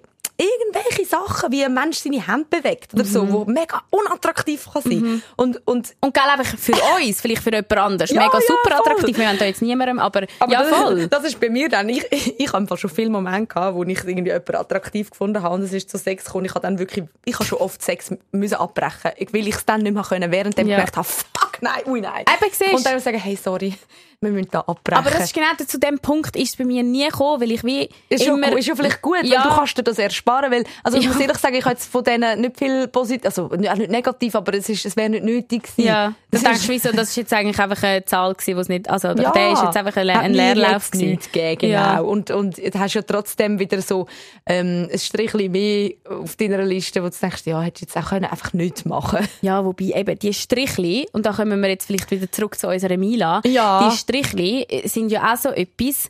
irgendwelche 0.42 1.04
Sachen, 1.06 1.52
wie 1.52 1.64
ein 1.64 1.72
Mensch 1.74 1.98
seine 1.98 2.26
Hände 2.26 2.46
bewegt 2.50 2.92
oder 2.94 3.04
Mhm. 3.04 3.08
so, 3.08 3.32
wo 3.32 3.44
mega 3.44 3.82
unattraktiv 3.90 4.68
kann 4.72 4.82
sein. 4.82 5.22
Und, 5.36 5.66
und 5.66 5.94
Und 6.00 6.14
gell, 6.14 6.22
einfach 6.24 6.58
für 6.58 6.72
uns, 6.96 7.20
vielleicht 7.20 7.42
für 7.42 7.50
jemand 7.50 7.72
anderes. 7.72 8.10
Ja, 8.10 8.20
Mega 8.22 8.34
ja, 8.38 8.40
super 8.46 8.76
voll. 8.76 8.92
attraktiv. 8.92 9.18
Wir 9.18 9.28
haben 9.28 9.38
da 9.38 9.44
jetzt 9.44 9.62
niemandem, 9.62 9.98
aber, 9.98 10.22
Aber 10.38 10.52
ja, 10.52 10.62
das, 10.62 10.68
voll. 10.70 11.06
Das 11.08 11.24
ist 11.24 11.38
bei 11.40 11.48
mir 11.48 11.68
dann. 11.68 11.88
Ich, 11.88 12.04
ich, 12.10 12.40
ich 12.40 12.48
habe 12.48 12.58
einfach 12.58 12.78
schon 12.78 12.90
viele 12.90 13.10
Momente 13.10 13.46
gehabt, 13.54 13.76
wo 13.76 13.84
ich 13.84 13.98
irgendwie 14.04 14.30
jemanden 14.30 14.56
attraktiv 14.56 15.10
gefunden 15.10 15.42
habe 15.42 15.54
und 15.54 15.62
es 15.62 15.72
ist 15.72 15.88
zu 15.90 15.98
Sex 15.98 16.24
gekommen. 16.24 16.44
Ich 16.46 16.54
habe 16.54 16.62
dann 16.62 16.78
wirklich, 16.78 17.04
ich 17.24 17.34
habe 17.34 17.44
schon 17.44 17.58
oft 17.58 17.80
Sex 17.82 18.10
müssen 18.32 18.54
abbrechen, 18.56 19.12
weil 19.32 19.48
ich 19.48 19.54
es 19.56 19.64
dann 19.64 19.82
nicht 19.82 19.92
mehr 19.94 20.02
können, 20.02 20.30
während 20.32 20.58
dem 20.58 20.66
Ja. 20.66 20.76
gemerkt 20.76 20.96
habe, 20.96 21.06
fuck, 21.08 21.58
nein, 21.60 21.82
ui, 21.86 22.00
nein. 22.00 22.24
Eben, 22.26 22.52
siehst 22.52 22.74
und 22.74 22.84
dann 22.86 22.98
sagen, 23.00 23.18
hey, 23.18 23.36
sorry, 23.42 23.74
wir 24.22 24.30
müssen 24.30 24.48
da 24.50 24.60
abbrechen. 24.60 24.98
Aber 25.04 25.10
das 25.10 25.24
ist 25.24 25.34
genau 25.34 25.48
zu 25.66 25.78
dem 25.78 25.98
Punkt 25.98 26.36
ist 26.36 26.50
es 26.50 26.56
bei 26.56 26.64
mir 26.64 26.82
nie 26.82 27.04
gekommen, 27.06 27.40
weil 27.40 27.50
ich 27.52 27.62
wie 27.64 27.88
ist 28.08 28.24
ja, 28.24 28.32
immer... 28.34 28.48
gut- 28.50 28.58
ist 28.60 28.66
ja 28.68 28.74
vielleicht 28.74 29.02
gut, 29.02 29.18
Ja. 29.24 29.42
weil 29.44 29.50
du 29.50 29.56
kannst 29.56 29.76
dir 29.78 29.82
das 29.82 29.98
ersparen, 29.98 30.50
weil, 30.50 30.64
also 30.82 30.96
ich 30.98 31.04
Ja. 31.04 31.10
muss 31.10 31.20
ehrlich 31.20 31.38
sagen, 31.38 31.54
ich 31.56 31.64
habe 31.64 31.74
jetzt 31.74 31.90
von 31.90 32.04
denen 32.04 32.40
nicht 32.40 32.56
viel 32.58 32.88
positiv, 32.88 33.24
also 33.26 33.46
auch 33.46 33.56
nicht 33.76 33.90
negativ, 33.90 34.34
aber 34.34 34.54
es 34.54 34.68
ist, 34.68 34.86
es 34.86 34.96
wäre 34.96 35.10
nicht 35.10 35.24
nötig 35.24 35.62
gewesen. 35.64 35.86
Ja, 35.86 36.08
du 36.08 36.14
das 36.30 36.42
denkst, 36.42 36.60
ist, 36.60 36.68
wieso, 36.68 36.92
das 36.92 37.08
ist 37.10 37.16
jetzt 37.16 37.32
eigentlich 37.32 37.58
einfach 37.58 37.82
eine 37.82 38.04
Zahl 38.04 38.32
gewesen, 38.34 38.56
was 38.56 38.68
nicht, 38.68 38.88
also 38.88 39.08
Ja. 39.08 39.30
der 39.32 39.52
ist 39.52 39.62
jetzt 39.62 39.76
einfach 39.76 39.96
ein, 39.96 40.06
Le- 40.06 40.18
ein 40.18 40.32
Leerlauf 40.34 40.90
gewesen. 40.90 41.18
gegeben, 41.32 41.58
genau. 41.58 41.72
Ja. 41.72 42.00
Und, 42.00 42.30
und 42.30 42.58
du 42.58 42.78
hast 42.78 42.94
ja 42.94 43.02
trotzdem 43.02 43.58
wieder 43.58 43.82
so 43.82 44.06
ähm, 44.46 44.88
ein 44.92 44.98
Strichchen 44.98 45.50
mehr 45.52 45.90
auf 46.08 46.36
deiner 46.36 46.62
Liste, 46.62 47.02
wo 47.02 47.08
du 47.08 47.14
denkst, 47.20 47.42
ja, 47.46 47.60
hättest 47.60 47.82
du 47.82 47.98
jetzt 47.98 48.04
auch 48.06 48.10
können, 48.10 48.24
einfach 48.26 48.52
nicht 48.52 48.86
machen 48.86 49.26
Ja, 49.40 49.64
wobei 49.64 49.92
eben 49.94 50.18
die 50.18 50.32
Strichli, 50.32 51.08
und 51.12 51.26
da 51.26 51.32
kommen 51.32 51.60
wir 51.60 51.68
jetzt 51.68 51.86
vielleicht 51.86 52.10
wieder 52.10 52.30
zurück 52.30 52.58
zu 52.58 52.68
unserer 52.68 52.96
Mila, 52.96 53.40
Ja. 53.44 53.88
die 53.88 53.96
Strichli 54.12 54.66
sind 54.84 55.10
ja 55.10 55.32
auch 55.32 55.36
so 55.36 55.50
etwas, 55.50 56.08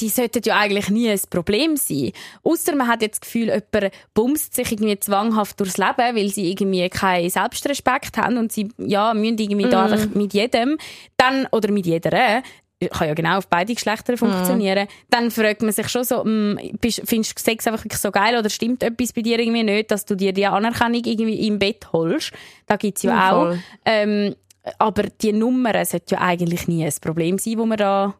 die 0.00 0.08
sollten 0.08 0.42
ja 0.44 0.56
eigentlich 0.58 0.90
nie 0.90 1.10
ein 1.10 1.20
Problem 1.30 1.76
sein. 1.76 2.12
Ausser 2.42 2.74
man 2.74 2.88
hat 2.88 3.02
jetzt 3.02 3.16
das 3.16 3.20
Gefühl, 3.20 3.48
jemand 3.48 3.94
bumst 4.14 4.54
sich 4.54 4.72
irgendwie 4.72 4.98
zwanghaft 4.98 5.60
durchs 5.60 5.76
Leben, 5.76 6.16
weil 6.16 6.28
sie 6.28 6.50
irgendwie 6.50 6.88
keinen 6.88 7.30
Selbstrespekt 7.30 8.16
haben 8.16 8.36
und 8.36 8.50
sie, 8.50 8.68
ja, 8.78 9.14
müssen 9.14 9.38
irgendwie 9.38 9.68
da 9.68 9.84
einfach 9.84 10.08
mit 10.14 10.34
jedem, 10.34 10.76
dann, 11.16 11.46
oder 11.52 11.70
mit 11.70 11.86
jeder, 11.86 12.42
kann 12.90 13.08
ja 13.08 13.14
genau 13.14 13.38
auf 13.38 13.46
beide 13.48 13.74
Geschlechter 13.74 14.16
funktionieren, 14.18 14.86
dann 15.08 15.30
fragt 15.30 15.62
man 15.62 15.72
sich 15.72 15.88
schon 15.88 16.04
so, 16.04 16.22
mm, 16.24 16.76
bist, 16.80 17.02
findest 17.04 17.38
du 17.38 17.42
Sex 17.42 17.66
einfach 17.66 17.84
wirklich 17.84 18.00
so 18.00 18.10
geil 18.10 18.36
oder 18.38 18.50
stimmt 18.50 18.82
etwas 18.82 19.12
bei 19.12 19.22
dir 19.22 19.38
irgendwie 19.38 19.62
nicht, 19.62 19.90
dass 19.90 20.04
du 20.04 20.14
dir 20.14 20.32
die 20.32 20.46
Anerkennung 20.46 21.02
irgendwie 21.04 21.46
im 21.46 21.58
Bett 21.58 21.92
holst? 21.92 22.32
Da 22.66 22.76
gibt's 22.76 23.02
ja 23.02 23.14
Ja, 23.14 23.36
auch. 23.36 23.56
Ähm, 23.84 24.34
aber 24.78 25.04
die 25.04 25.32
Nummern 25.32 25.84
sollten 25.84 26.14
ja 26.14 26.20
eigentlich 26.20 26.68
nie 26.68 26.84
ein 26.84 26.92
Problem 27.00 27.38
sein, 27.38 27.58
wo 27.58 27.66
man 27.66 27.78
da 27.78 28.14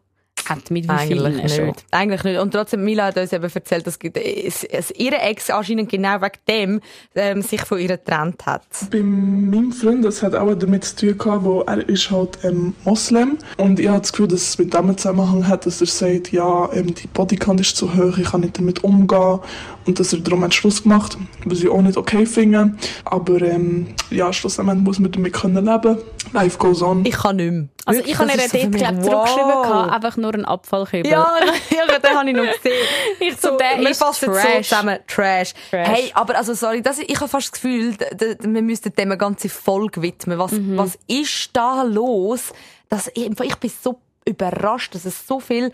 hat 0.49 0.71
mit 0.71 0.87
wie 0.87 1.07
vielen 1.07 1.25
Eigentlich 1.25 1.43
nicht. 1.43 1.55
schon. 1.55 1.73
Eigentlich 1.91 2.23
nicht. 2.23 2.39
Und 2.39 2.51
trotzdem, 2.51 2.83
Mila 2.83 3.05
hat 3.07 3.17
uns 3.17 3.33
eben 3.33 3.43
erzählt, 3.43 3.87
dass, 3.87 3.99
dass, 3.99 4.91
ihre 4.91 5.17
Ex 5.17 5.49
anscheinend 5.49 5.89
genau 5.89 6.21
wegen 6.21 6.39
dem 6.47 6.81
ähm, 7.15 7.41
sich 7.41 7.61
von 7.61 7.79
ihr 7.79 7.89
getrennt 7.89 8.45
hat. 8.45 8.63
Bei 8.91 9.01
meinem 9.01 9.71
Freund, 9.71 10.05
das 10.05 10.23
hat 10.23 10.35
auch 10.35 10.53
damit 10.55 10.85
zu 10.85 10.95
tun 10.95 11.17
gehabt, 11.17 11.43
wo 11.43 11.61
er 11.61 11.87
ist 11.89 12.09
halt 12.11 12.39
ähm, 12.43 12.73
Moslem 12.85 13.37
und 13.57 13.79
ich 13.79 13.87
habe 13.87 13.99
das 13.99 14.11
Gefühl, 14.11 14.27
dass 14.27 14.41
es 14.41 14.57
mit 14.57 14.73
dem 14.73 14.97
Zusammenhang 14.97 15.47
hat, 15.47 15.65
dass 15.65 15.81
er 15.81 15.87
sagt, 15.87 16.31
ja, 16.31 16.69
ähm, 16.73 16.93
die 16.93 17.07
Bodycount 17.07 17.59
ist 17.61 17.75
zu 17.75 17.93
hoch, 17.95 18.17
ich 18.17 18.31
kann 18.31 18.41
nicht 18.41 18.57
damit 18.57 18.83
umgehen 18.83 19.39
und 19.87 19.99
dass 19.99 20.13
er 20.13 20.19
darum 20.19 20.43
einen 20.43 20.51
Schluss 20.51 20.83
gemacht, 20.83 21.17
was 21.45 21.59
ich 21.59 21.69
auch 21.69 21.81
nicht 21.81 21.97
okay 21.97 22.25
finde. 22.25 22.75
Aber 23.05 23.41
ähm, 23.41 23.87
ja, 24.11 24.31
schlussendlich 24.33 24.77
muss 24.79 24.99
man 24.99 25.11
damit 25.11 25.33
können 25.33 25.65
leben. 25.65 25.97
Life 26.33 26.57
goes 26.57 26.81
on. 26.81 27.05
Ich 27.05 27.15
kann 27.15 27.37
nicht 27.37 27.51
mehr. 27.51 27.67
Also 27.85 27.99
Wirklich, 27.99 28.15
ich 28.15 28.19
habe 28.19 28.31
ihr 28.31 28.37
dort 28.37 28.53
mich, 28.53 28.81
glaub, 28.81 28.95
wow. 28.97 29.05
zurückgeschrieben, 29.05 29.61
gehabt, 29.63 29.91
einfach 29.93 30.17
nur 30.17 30.33
ein 30.33 30.45
Abfallkübel. 30.45 31.09
Ja, 31.11 31.25
ja, 31.69 31.99
den 31.99 32.17
habe 32.17 32.29
ich 32.29 32.35
noch 32.35 32.43
gesehen. 32.43 32.87
Ich 33.19 33.37
so, 33.37 33.57
der 33.57 33.79
wir 33.79 33.95
fassen 33.95 34.29
es 34.31 34.41
so 34.41 34.47
Trash. 34.47 34.67
zusammen. 34.69 34.99
Trash. 35.07 35.53
Trash. 35.71 35.87
Hey, 35.87 36.11
aber 36.13 36.35
also 36.35 36.53
sorry, 36.53 36.81
das, 36.81 36.99
ich 36.99 37.15
habe 37.15 37.29
fast 37.29 37.47
das 37.47 37.51
Gefühl, 37.53 37.95
wir 38.41 38.61
müssten 38.61 38.93
dem 38.93 39.07
eine 39.09 39.17
ganze 39.17 39.47
Folge 39.47 40.01
widmen. 40.01 40.37
Was, 40.37 40.51
Mhm. 40.51 40.77
was 40.77 40.97
ist 41.07 41.49
da 41.53 41.83
los? 41.83 42.51
Dass 42.89 43.07
ich, 43.15 43.29
ich 43.41 43.55
bin 43.55 43.71
so 43.81 43.99
überrascht, 44.25 44.93
dass 44.95 45.05
es 45.05 45.25
so 45.25 45.39
viel 45.39 45.71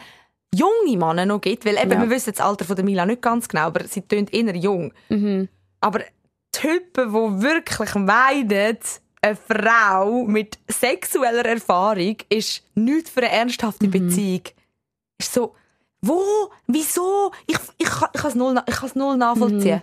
junge 0.53 0.97
Männer 0.97 1.25
noch 1.25 1.41
gibt. 1.41 1.65
Weil 1.65 1.77
eben, 1.77 1.91
Ja. 1.91 2.01
wir 2.01 2.09
wissen 2.09 2.31
das 2.33 2.39
Alter 2.45 2.65
von 2.65 2.75
der 2.75 2.85
Mila 2.85 3.05
nicht 3.05 3.21
ganz 3.21 3.47
genau, 3.47 3.63
aber 3.63 3.83
sie 3.85 4.01
tönt 4.01 4.33
eher 4.33 4.55
jung. 4.55 4.93
Mhm. 5.09 5.49
Aber 5.81 6.01
Typen, 6.51 7.09
die 7.09 7.41
wirklich 7.43 7.95
meinen, 7.95 8.77
eine 9.21 9.35
Frau 9.35 10.23
mit 10.25 10.59
sexueller 10.69 11.45
Erfahrung 11.45 12.17
ist 12.29 12.63
nichts 12.75 13.09
für 13.09 13.21
eine 13.21 13.31
ernsthafte 13.31 13.87
Beziehung. 13.87 14.41
Ist 15.19 15.33
so, 15.33 15.55
wo? 16.01 16.21
Wieso? 16.67 17.31
Ich, 17.47 17.55
ich, 17.77 17.87
ich 17.87 17.89
kann 17.89 18.09
es 18.25 18.35
null, 18.35 18.53
na- 18.53 18.65
ich 18.67 18.75
kann 18.75 18.89
es 18.89 18.95
null 18.95 19.15
nachvollziehen. 19.17 19.81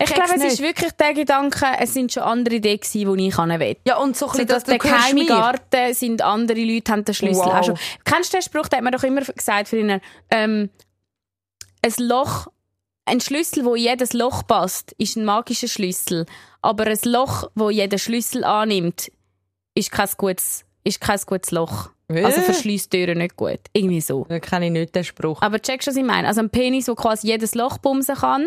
Ich 0.00 0.08
check's 0.10 0.12
glaube, 0.14 0.34
es 0.46 0.52
ist 0.54 0.62
wirklich 0.62 0.92
der 0.92 1.14
Gedanke, 1.14 1.66
es 1.78 1.94
sind 1.94 2.12
schon 2.12 2.22
andere 2.22 2.56
Ideen 2.56 2.78
gewesen, 2.80 3.16
die 3.16 3.26
ich 3.28 3.36
nicht 3.38 3.60
will. 3.60 3.76
Ja, 3.86 3.98
und 3.98 4.16
so 4.16 4.26
ein 4.26 4.32
So, 4.32 4.38
bisschen, 4.38 4.46
dass 4.48 4.64
dass 4.64 4.70
der 4.70 4.78
geheime. 4.78 5.26
Garten 5.26 5.94
sind 5.94 6.22
andere 6.22 6.60
Leute 6.62 6.92
haben 6.92 7.04
den 7.04 7.14
Schlüssel. 7.14 7.44
Wow. 7.44 7.54
Auch 7.54 7.64
schon. 7.64 7.78
Kennst 8.04 8.32
du 8.32 8.38
den 8.38 8.42
Spruch, 8.42 8.68
den 8.68 8.78
hat 8.78 8.84
man 8.84 8.92
doch 8.92 9.02
immer 9.04 9.20
gesagt 9.22 9.68
für 9.68 9.78
ihn, 9.78 10.00
ähm, 10.30 10.70
ein 11.82 11.94
Loch, 11.98 12.46
ein 13.06 13.20
Schlüssel, 13.20 13.64
wo 13.64 13.76
jedes 13.76 14.12
Loch 14.14 14.46
passt, 14.46 14.92
ist 14.98 15.16
ein 15.16 15.24
magischer 15.24 15.68
Schlüssel. 15.68 16.26
Aber 16.62 16.86
ein 16.86 16.98
Loch, 17.04 17.50
wo 17.54 17.68
jeder 17.70 17.98
Schlüssel 17.98 18.44
annimmt, 18.44 19.12
ist 19.74 19.90
kein 19.90 20.08
gutes, 20.16 20.64
ist 20.84 21.00
kein 21.00 21.20
gutes 21.26 21.50
Loch. 21.50 21.90
Also 22.08 22.40
Äh. 22.40 22.44
verschließt 22.44 22.90
Türen 22.90 23.18
nicht 23.18 23.36
gut. 23.36 23.60
Irgendwie 23.72 24.00
so. 24.00 24.24
Da 24.28 24.38
kenne 24.38 24.66
ich 24.66 24.72
nicht 24.72 24.94
den 24.94 25.04
Spruch. 25.04 25.40
Aber 25.42 25.60
checkst 25.60 25.86
du, 25.88 25.90
was 25.90 25.96
ich 25.96 26.04
meine? 26.04 26.28
Also 26.28 26.40
ein 26.40 26.50
Penis, 26.50 26.86
der 26.86 26.94
quasi 26.94 27.26
jedes 27.28 27.54
Loch 27.54 27.78
bumsen 27.78 28.14
kann, 28.14 28.46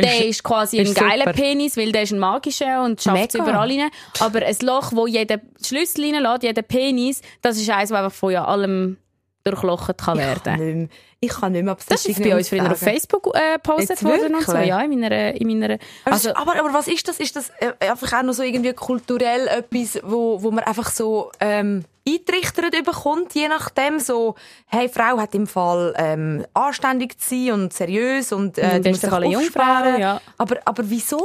der 0.00 0.26
ist 0.26 0.42
quasi 0.42 0.78
ist 0.78 0.98
ein 0.98 1.08
geiler 1.08 1.26
super. 1.26 1.32
Penis, 1.32 1.76
weil 1.76 1.92
der 1.92 2.02
ist 2.02 2.12
ein 2.12 2.18
magischer 2.18 2.82
und 2.82 3.00
schafft 3.02 3.28
es 3.28 3.34
überall 3.34 3.70
rein. 3.70 3.90
Aber 4.20 4.40
ein 4.40 4.56
Loch, 4.62 4.92
wo 4.92 5.06
jeder 5.06 5.40
Schlüssel 5.64 6.14
reinlässt, 6.14 6.42
jeder 6.42 6.62
Penis, 6.62 7.20
das 7.40 7.56
ist 7.58 7.70
eins, 7.70 7.90
das 7.90 7.98
einfach 7.98 8.12
von 8.16 8.32
ja 8.32 8.44
allem 8.44 8.96
durchlocht 9.44 9.98
kann 9.98 10.18
Ich 10.18 10.24
werden. 10.24 10.42
kann 10.42 10.58
nicht 10.60 10.76
mehr. 10.76 10.88
Ich 11.20 11.30
kann 11.30 11.52
nicht 11.52 11.64
mehr 11.64 11.76
Das 11.88 12.04
ist 12.06 12.22
bei 12.22 12.36
uns 12.36 12.48
früher 12.48 12.70
auf 12.70 12.78
Facebook 12.78 13.28
äh, 13.34 13.54
gepostet 13.54 14.02
worden 14.02 14.34
und 14.34 14.44
so. 14.44 14.56
Ja, 14.56 14.80
in 14.80 14.98
meiner, 14.98 15.34
in 15.34 15.46
meiner, 15.46 15.78
Also, 16.04 16.30
also, 16.30 16.34
aber, 16.34 16.58
aber 16.58 16.72
was 16.74 16.88
ist 16.88 17.06
das? 17.06 17.20
Ist 17.20 17.36
das 17.36 17.50
äh, 17.60 17.72
einfach 17.88 18.12
auch 18.18 18.22
noch 18.22 18.32
so 18.32 18.42
irgendwie 18.42 18.72
kulturell 18.72 19.46
etwas, 19.48 20.00
wo, 20.04 20.42
wo 20.42 20.50
man 20.50 20.64
einfach 20.64 20.90
so 20.90 21.30
ähm, 21.38 21.84
eintrichtert 22.08 22.72
bekommt, 22.84 23.34
je 23.34 23.46
nachdem 23.48 24.00
so, 24.00 24.34
hey, 24.66 24.88
Frau 24.88 25.18
hat 25.18 25.34
im 25.36 25.46
Fall 25.46 25.94
ähm, 25.96 26.44
anständig 26.54 27.20
zu 27.20 27.28
sein 27.30 27.52
und 27.52 27.72
seriös 27.72 28.32
und 28.32 28.58
äh, 28.58 28.78
Mhm, 28.78 28.82
die 28.82 28.88
muss 28.90 29.00
sich 29.00 29.12
alle 29.12 29.38
aufsparen. 29.38 30.00
Ja. 30.00 30.20
Aber, 30.38 30.56
aber 30.64 30.82
wieso? 30.90 31.24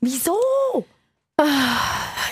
Wieso? 0.00 0.36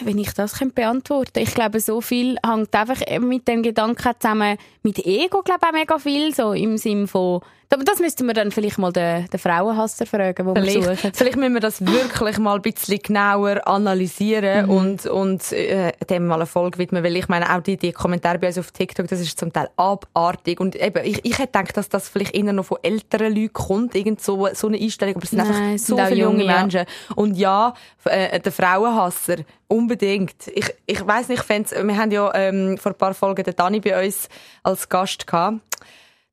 Wenn 0.05 0.19
ich 0.19 0.33
das 0.35 0.59
könnte 0.59 0.75
beantworten. 0.75 1.39
Ich 1.41 1.55
glaube, 1.55 1.81
so 1.81 2.01
viel 2.01 2.37
hängt 2.45 2.75
einfach 2.75 3.01
mit 3.21 3.49
dem 3.49 3.63
Gedanken 3.63 4.13
zusammen, 4.19 4.59
mit 4.83 4.99
Ego, 5.05 5.43
glaube 5.43 5.61
ich, 5.63 5.69
auch 5.69 5.73
mega 5.73 5.99
viel, 5.99 6.35
so 6.35 6.53
im 6.53 6.77
Sinn 6.77 7.07
von, 7.07 7.41
aber 7.75 7.85
das 7.85 7.99
müssten 8.01 8.27
wir 8.27 8.33
dann 8.35 8.51
vielleicht 8.51 8.79
mal 8.79 8.93
den, 8.93 9.27
den 9.27 9.39
Frauenhasser 9.39 10.07
fragen, 10.07 10.47
wo 10.47 10.55
wir 10.55 10.63
Vielleicht, 10.63 10.85
suchen. 10.85 11.13
vielleicht 11.15 11.37
müssen 11.37 11.53
wir 11.55 11.61
das 11.61 11.85
wirklich 11.85 12.39
mal 12.39 12.57
ein 12.57 12.63
bisschen 12.63 12.99
genauer 12.99 13.67
analysieren 13.67 14.67
Mhm. 14.67 14.71
und, 14.73 15.07
und 15.07 15.53
äh, 15.53 15.93
dem 16.09 16.27
mal 16.27 16.37
eine 16.37 16.47
Folge 16.47 16.79
widmen, 16.79 17.05
weil 17.05 17.15
ich 17.17 17.29
meine, 17.29 17.55
auch 17.55 17.61
die, 17.61 17.77
die 17.77 17.93
Kommentare 17.93 18.39
bei 18.39 18.47
uns 18.47 18.59
auf 18.59 18.71
TikTok, 18.71 19.07
das 19.09 19.21
ist 19.21 19.39
zum 19.39 19.53
Teil 19.53 19.69
abartig 19.77 20.61
und 20.61 20.77
eben, 20.77 21.05
ich, 21.05 21.25
ich 21.25 21.39
hätte 21.39 21.59
gedacht, 21.59 21.77
dass 21.77 21.89
das 21.89 22.09
vielleicht 22.09 22.35
eher 22.35 22.53
noch 22.53 22.65
von 22.65 22.79
älteren 22.83 23.35
Leuten 23.35 23.53
kommt, 23.53 23.95
irgend 23.95 24.23
so, 24.23 24.49
so 24.55 24.69
eine 24.69 24.79
Einstellung, 24.79 25.17
aber 25.17 25.25
es 25.25 25.31
sind 25.31 25.39
Nein, 25.39 25.49
einfach 25.49 25.75
es 25.75 25.87
so 25.87 25.97
sind 25.97 26.07
viele 26.09 26.21
junge 26.23 26.45
ja. 26.45 26.61
Menschen. 26.61 26.85
Und 27.17 27.37
ja, 27.37 27.75
äh, 28.05 28.41
der 28.41 28.53
Frauenhasser, 28.53 29.37
unbedingt. 29.67 30.49
Ich, 30.55 30.75
ich 30.87 31.07
weiss 31.07 31.29
nicht, 31.29 31.43
ich 31.43 31.49
wir 31.49 31.97
haben 31.97 32.11
ja 32.11 32.35
ähm, 32.35 32.79
vor 32.79 32.93
ein 32.93 32.99
paar 32.99 33.15
Folgen 33.15 33.45
den 33.45 33.55
Dani 33.55 33.81
bei 33.81 34.07
uns 34.07 34.29
als 34.63 34.89
Gast 34.89 35.27
gehabt 35.27 35.61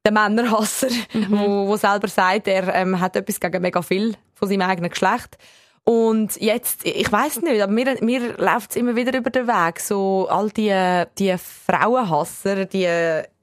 der 0.05 0.11
Männerhasser, 0.13 0.87
Mhm. 1.13 1.27
wo, 1.31 1.67
wo 1.67 1.75
selber 1.77 2.07
sagt, 2.07 2.47
er 2.47 2.73
ähm, 2.75 2.99
hat 2.99 3.15
etwas 3.15 3.39
gegen 3.39 3.61
mega 3.61 3.81
viel 3.81 4.15
von 4.33 4.47
seinem 4.47 4.61
eigenen 4.61 4.91
Geschlecht. 4.91 5.37
Und 5.87 6.41
jetzt, 6.41 6.83
ich 6.83 7.11
weiß 7.11 7.41
nicht, 7.41 7.61
aber 7.61 7.71
mir, 7.71 7.95
mir 8.01 8.35
läuft 8.37 8.71
es 8.71 8.75
immer 8.75 8.95
wieder 8.95 9.15
über 9.15 9.29
den 9.29 9.45
Weg. 9.47 9.79
So 9.79 10.27
all 10.31 10.49
die, 10.49 10.73
die 11.19 11.35
Frauenhasser, 11.37 12.65
die 12.65 12.87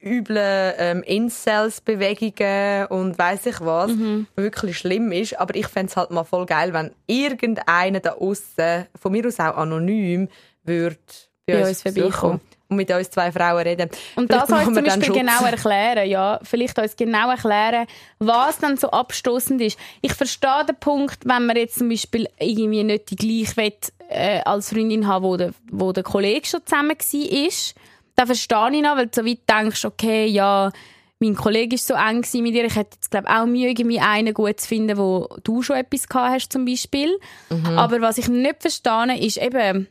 üblen 0.02 0.72
ähm, 0.78 1.02
Incels-Bewegungen 1.04 2.86
und 2.86 3.18
weiß 3.18 3.46
ich 3.46 3.60
was, 3.60 3.92
Mhm. 3.92 4.26
wirklich 4.34 4.78
schlimm 4.78 5.12
ist. 5.12 5.38
Aber 5.38 5.54
ich 5.54 5.68
fänd's 5.68 5.96
halt 5.96 6.10
mal 6.10 6.24
voll 6.24 6.46
geil, 6.46 6.72
wenn 6.72 6.90
irgendeiner 7.06 8.00
da 8.00 8.12
aussen, 8.14 8.86
von 9.00 9.12
mir 9.12 9.26
aus 9.26 9.38
auch 9.40 9.56
anonym, 9.56 10.28
würde 10.64 10.96
bei, 11.46 11.52
Bei 11.54 11.68
uns, 11.68 11.84
uns 11.84 11.94
vorbeikommen. 11.94 12.40
Vorbeikommen. 12.72 12.76
mit 12.76 12.90
uns 12.90 13.10
zwei 13.10 13.32
Frauen 13.32 13.62
reden. 13.62 13.90
Und 14.16 14.28
Vielleicht 14.28 14.50
das 14.50 14.58
euch 14.58 14.64
zum 14.64 14.84
Beispiel 14.84 15.12
genau 15.12 15.44
erklären, 15.44 16.08
ja. 16.08 16.40
Vielleicht 16.42 16.78
uns 16.78 16.96
genau 16.96 17.30
erklären, 17.30 17.86
was 18.18 18.58
dann 18.58 18.76
so 18.76 18.90
abstoßend 18.90 19.60
ist. 19.60 19.78
Ich 20.00 20.14
verstehe 20.14 20.64
den 20.68 20.76
Punkt, 20.76 21.18
wenn 21.24 21.46
man 21.46 21.56
jetzt 21.56 21.78
zum 21.78 21.88
Beispiel 21.88 22.28
irgendwie 22.38 22.84
nicht 22.84 23.10
die 23.10 23.16
gleiche 23.16 23.72
äh, 24.08 24.40
als 24.44 24.70
Freundin 24.70 25.06
haben, 25.06 25.24
wo 25.24 25.36
der, 25.36 25.52
wo 25.70 25.92
der 25.92 26.02
Kollege 26.02 26.46
schon 26.46 26.60
zusammen 26.64 26.90
war, 26.90 27.46
ist. 27.46 27.74
Da 28.14 28.26
verstehe 28.26 28.70
ich 28.72 28.82
noch, 28.82 28.96
weil 28.96 29.06
du 29.06 29.20
so 29.20 29.26
weit 29.26 29.40
denkst, 29.48 29.84
okay, 29.84 30.26
ja, 30.26 30.70
mein 31.22 31.36
Kollege 31.36 31.76
ist 31.76 31.86
so 31.86 31.94
eng 31.94 32.26
mit 32.42 32.54
dir. 32.54 32.64
Ich 32.64 32.74
hätte 32.74 32.96
jetzt, 32.96 33.10
glaube 33.10 33.28
auch 33.28 33.46
Mühe, 33.46 33.68
irgendwie 33.68 34.00
einen 34.00 34.34
gut 34.34 34.60
zu 34.60 34.68
finden, 34.68 34.98
wo 34.98 35.28
du 35.44 35.62
schon 35.62 35.76
etwas 35.76 36.08
gehabt 36.08 36.34
hast, 36.34 36.52
zum 36.52 36.64
Beispiel. 36.64 37.16
Aber 37.76 38.00
was 38.00 38.18
ich 38.18 38.28
nicht 38.28 38.60
verstehe, 38.60 39.18
ist 39.18 39.36
eben, 39.36 39.86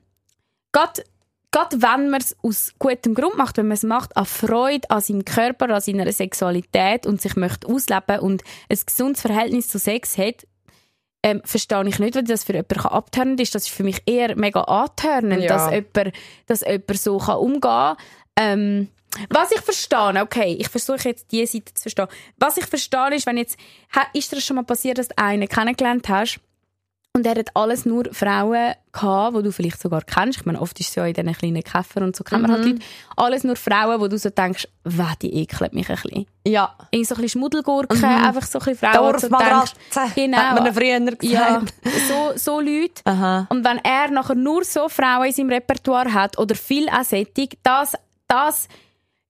gerade 0.74 1.04
gerade 1.52 1.82
wenn 1.82 2.10
man 2.10 2.22
es 2.22 2.36
aus 2.41 2.74
gutem 2.80 3.14
Grund 3.14 3.38
macht, 3.38 3.58
wenn 3.58 3.68
man 3.68 3.76
es 3.76 3.84
macht, 3.84 4.16
an 4.16 4.26
Freude 4.26 4.89
an 4.89 5.02
seinem 5.02 5.26
Körper, 5.26 5.70
an 5.70 5.82
seiner 5.82 6.12
Sexualität 6.12 7.06
und 7.06 7.22
sich 7.22 7.36
möchte 7.36 7.68
ausleben 7.68 8.20
und 8.20 8.43
ein 8.70 8.80
gesundes 8.86 9.22
Verhältnis 9.22 9.68
zu 9.68 9.78
Sex 9.78 10.18
hat, 10.18 10.47
ähm, 11.24 11.41
verstehe 11.43 11.88
ich 11.88 11.99
nicht, 11.99 12.16
weil 12.16 12.24
das 12.24 12.43
für 12.43 12.54
jemanden 12.54 12.80
abtörnend 12.80 13.39
ist. 13.41 13.54
Das 13.54 13.64
ist 13.64 13.72
für 13.72 13.84
mich 13.84 14.02
eher 14.06 14.36
mega 14.36 14.62
antörnend, 14.62 15.43
Ja. 15.43 15.49
dass, 15.49 15.72
jemand, 15.72 16.16
dass 16.47 16.62
jemand 16.62 16.99
so 16.99 17.18
kann 17.20 17.38
umgehen 17.38 17.62
kann. 17.62 17.97
Ähm, 18.38 18.88
was 19.30 19.52
ich 19.52 19.60
verstehe, 19.60 20.22
okay, 20.22 20.56
ich 20.58 20.70
versuche 20.70 21.10
jetzt 21.10 21.32
diese 21.32 21.52
Seite 21.58 21.74
zu 21.74 21.82
verstehen. 21.82 22.08
Was 22.38 22.58
ich 22.58 22.66
verstehe 22.66 23.14
ist, 23.14 23.26
wenn 23.26 23.38
jetzt, 23.38 23.58
ist 24.14 24.32
dir 24.32 24.38
das 24.38 24.45
schon 24.45 24.56
mal 24.56 24.64
passiert, 24.64 24.97
dass 24.97 25.10
du 25.10 25.18
einen 25.18 25.49
kennengelernt 25.49 26.08
hast 26.08 26.39
und 27.14 27.26
er 27.26 27.36
hat 27.36 27.49
alles 27.55 27.86
nur 27.86 28.05
Frauen 28.14 28.74
gehabt, 28.93 29.36
die 29.38 29.43
du 29.43 29.51
vielleicht 29.51 29.82
sogar 29.82 30.01
kennst. 30.01 30.39
Ich 30.39 30.45
meine, 30.45 30.62
oft 30.62 30.80
ist 30.80 30.89
es 30.89 30.95
ja 30.95 31.05
in 31.05 31.14
diesen 31.14 31.34
kleinen 31.34 31.62
Käfer 31.64 32.01
und 32.01 32.16
so 32.16 32.24
kennt 32.24 32.41
man 32.43 32.51
halt 32.51 32.64
Mhm. 32.64 32.72
Leute. 32.74 32.84
Alles 33.18 33.43
nur 33.43 33.55
Frauen, 33.57 33.99
wo 33.99 34.07
du 34.07 34.18
so 34.18 34.30
denkst, 34.30 34.68
weh, 34.86 35.03
die 35.22 35.34
ekelt 35.41 35.74
mich 35.74 35.89
ein 35.89 35.97
bisschen. 36.01 36.26
Ja. 36.47 36.74
Irgend 36.89 37.07
so 37.09 37.16
ein 37.16 37.22
bisschen 37.22 37.39
Schmuddelgurken, 37.39 38.03
einfach 38.03 38.43
so 38.43 38.59
ein 38.59 38.66
bisschen 38.66 38.89
Frauen, 38.91 39.20
so 39.20 39.28
Dorfmatratze, 39.28 39.76
denkst, 39.93 40.16
genau, 40.16 40.38
hat 40.38 40.64
man 40.64 40.74
früher 40.74 40.99
gesagt. 40.99 41.24
ja, 41.24 41.62
so, 42.07 42.32
so 42.38 42.59
Leute. 42.62 43.01
Aha. 43.03 43.45
Und 43.49 43.66
wenn 43.66 43.80
er 43.80 44.09
nachher 44.09 44.36
nur 44.36 44.64
so 44.64 44.88
Frauen 44.88 45.26
in 45.28 45.34
seinem 45.34 45.49
Repertoire 45.49 46.14
hat 46.14 46.38
oder 46.38 46.55
viel 46.55 46.88
Sättig, 47.03 47.57
das, 47.64 47.93
das 48.28 48.68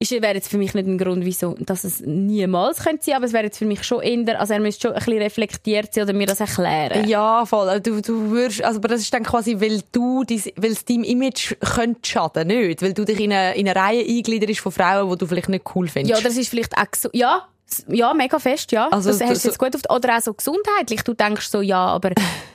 ist, 0.02 0.12
wäre 0.12 0.34
jetzt 0.34 0.50
für 0.50 0.58
mich 0.58 0.74
nicht 0.74 0.88
ein 0.88 0.98
Grund, 0.98 1.24
wieso, 1.26 1.56
dass 1.60 1.84
es 1.84 2.02
niemals 2.02 2.84
könnte 2.84 3.06
sein, 3.06 3.16
aber 3.16 3.26
es 3.26 3.34
wäre 3.34 3.44
jetzt 3.46 3.58
für 3.60 3.66
mich 3.66 3.84
schon 3.84 4.02
eher, 4.02 4.40
also 4.40 4.54
er 4.54 4.60
müsste 4.60 4.82
schon 4.88 4.92
ein 4.94 5.04
bisschen 5.06 5.22
reflektiert 5.22 5.94
sein 5.94 6.04
oder 6.06 6.14
mir 6.14 6.28
das 6.28 6.40
erklären. 6.40 7.08
Ja, 7.08 7.46
voll. 7.46 7.80
Du, 7.82 8.02
du 8.02 8.32
würdest, 8.32 8.64
also, 8.64 8.80
aber 8.80 8.88
das 8.88 9.02
ist 9.02 9.14
dann 9.14 9.24
quasi, 9.24 9.62
weil 9.62 9.82
du, 9.92 10.24
dein- 10.24 10.42
weil 10.58 10.72
es 10.72 10.84
deinem 10.86 11.04
Image 11.04 11.54
könnte 11.60 12.02
schaden, 12.10 12.48
nicht? 12.48 12.82
Weil 12.82 12.94
du 12.94 13.06
dich 13.06 13.20
in 13.20 13.32
eine, 13.32 13.56
in 13.56 13.68
eine 13.70 13.80
Reihe 13.80 14.04
eingliederst 14.04 14.60
von 14.60 14.72
Frauen, 14.72 15.10
die 15.12 15.18
du 15.18 15.28
vielleicht 15.28 15.50
nicht 15.50 15.66
cool 15.76 15.88
findest. 15.88 16.22
Ja, 16.22 16.28
es 16.30 16.38
ist 16.38 16.50
vielleicht 16.50 16.76
auch 16.78 16.86
so, 16.96 17.10
ja, 17.14 17.48
ja, 17.88 18.14
mega 18.14 18.40
fest, 18.40 18.72
ja. 18.72 18.88
Also, 18.90 19.10
das 19.12 19.22
hast 19.22 19.44
du 19.44 19.48
jetzt 19.50 19.58
gut 19.60 19.76
auf, 19.76 19.82
oder 19.96 20.18
auch 20.18 20.22
so 20.22 20.34
gesundheitlich. 20.34 21.04
Du 21.04 21.14
denkst 21.14 21.48
so, 21.48 21.62
ja, 21.62 21.86
aber 21.88 22.12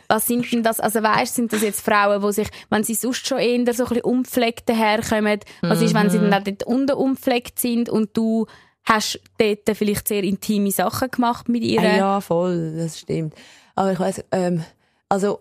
was 0.08 0.26
sind 0.26 0.50
denn 0.52 0.62
das, 0.62 0.78
also 0.80 1.02
weißt, 1.02 1.34
sind 1.34 1.52
das 1.52 1.62
jetzt 1.62 1.80
Frauen, 1.80 2.22
die 2.22 2.32
sich, 2.32 2.48
wenn 2.70 2.84
sie 2.84 2.94
sonst 2.94 3.26
schon 3.26 3.38
eher 3.38 3.58
so 3.74 3.84
ein 3.84 3.88
bisschen 3.88 4.02
unpflegt 4.04 4.68
daherkommen, 4.68 5.40
was 5.62 5.82
ist, 5.82 5.94
wenn 5.94 6.10
sie 6.10 6.18
Mhm. 6.18 6.30
dann 6.30 6.34
auch 6.40 6.44
dort 6.44 6.62
unten 6.64 6.92
unpflegt 6.96 7.58
sind 7.58 7.88
und 7.88 8.16
du 8.16 8.46
hast 8.84 9.18
dort 9.38 9.76
vielleicht 9.76 10.06
sehr 10.06 10.22
intime 10.22 10.70
Sachen 10.70 11.10
gemacht 11.10 11.48
mit 11.48 11.64
ihr. 11.64 11.80
Ah, 11.80 11.96
ja, 11.96 12.20
voll, 12.20 12.74
das 12.76 13.00
stimmt. 13.00 13.34
Aber 13.74 13.92
ich 13.92 13.98
weiss, 13.98 14.24
ähm, 14.30 14.62
also, 15.08 15.40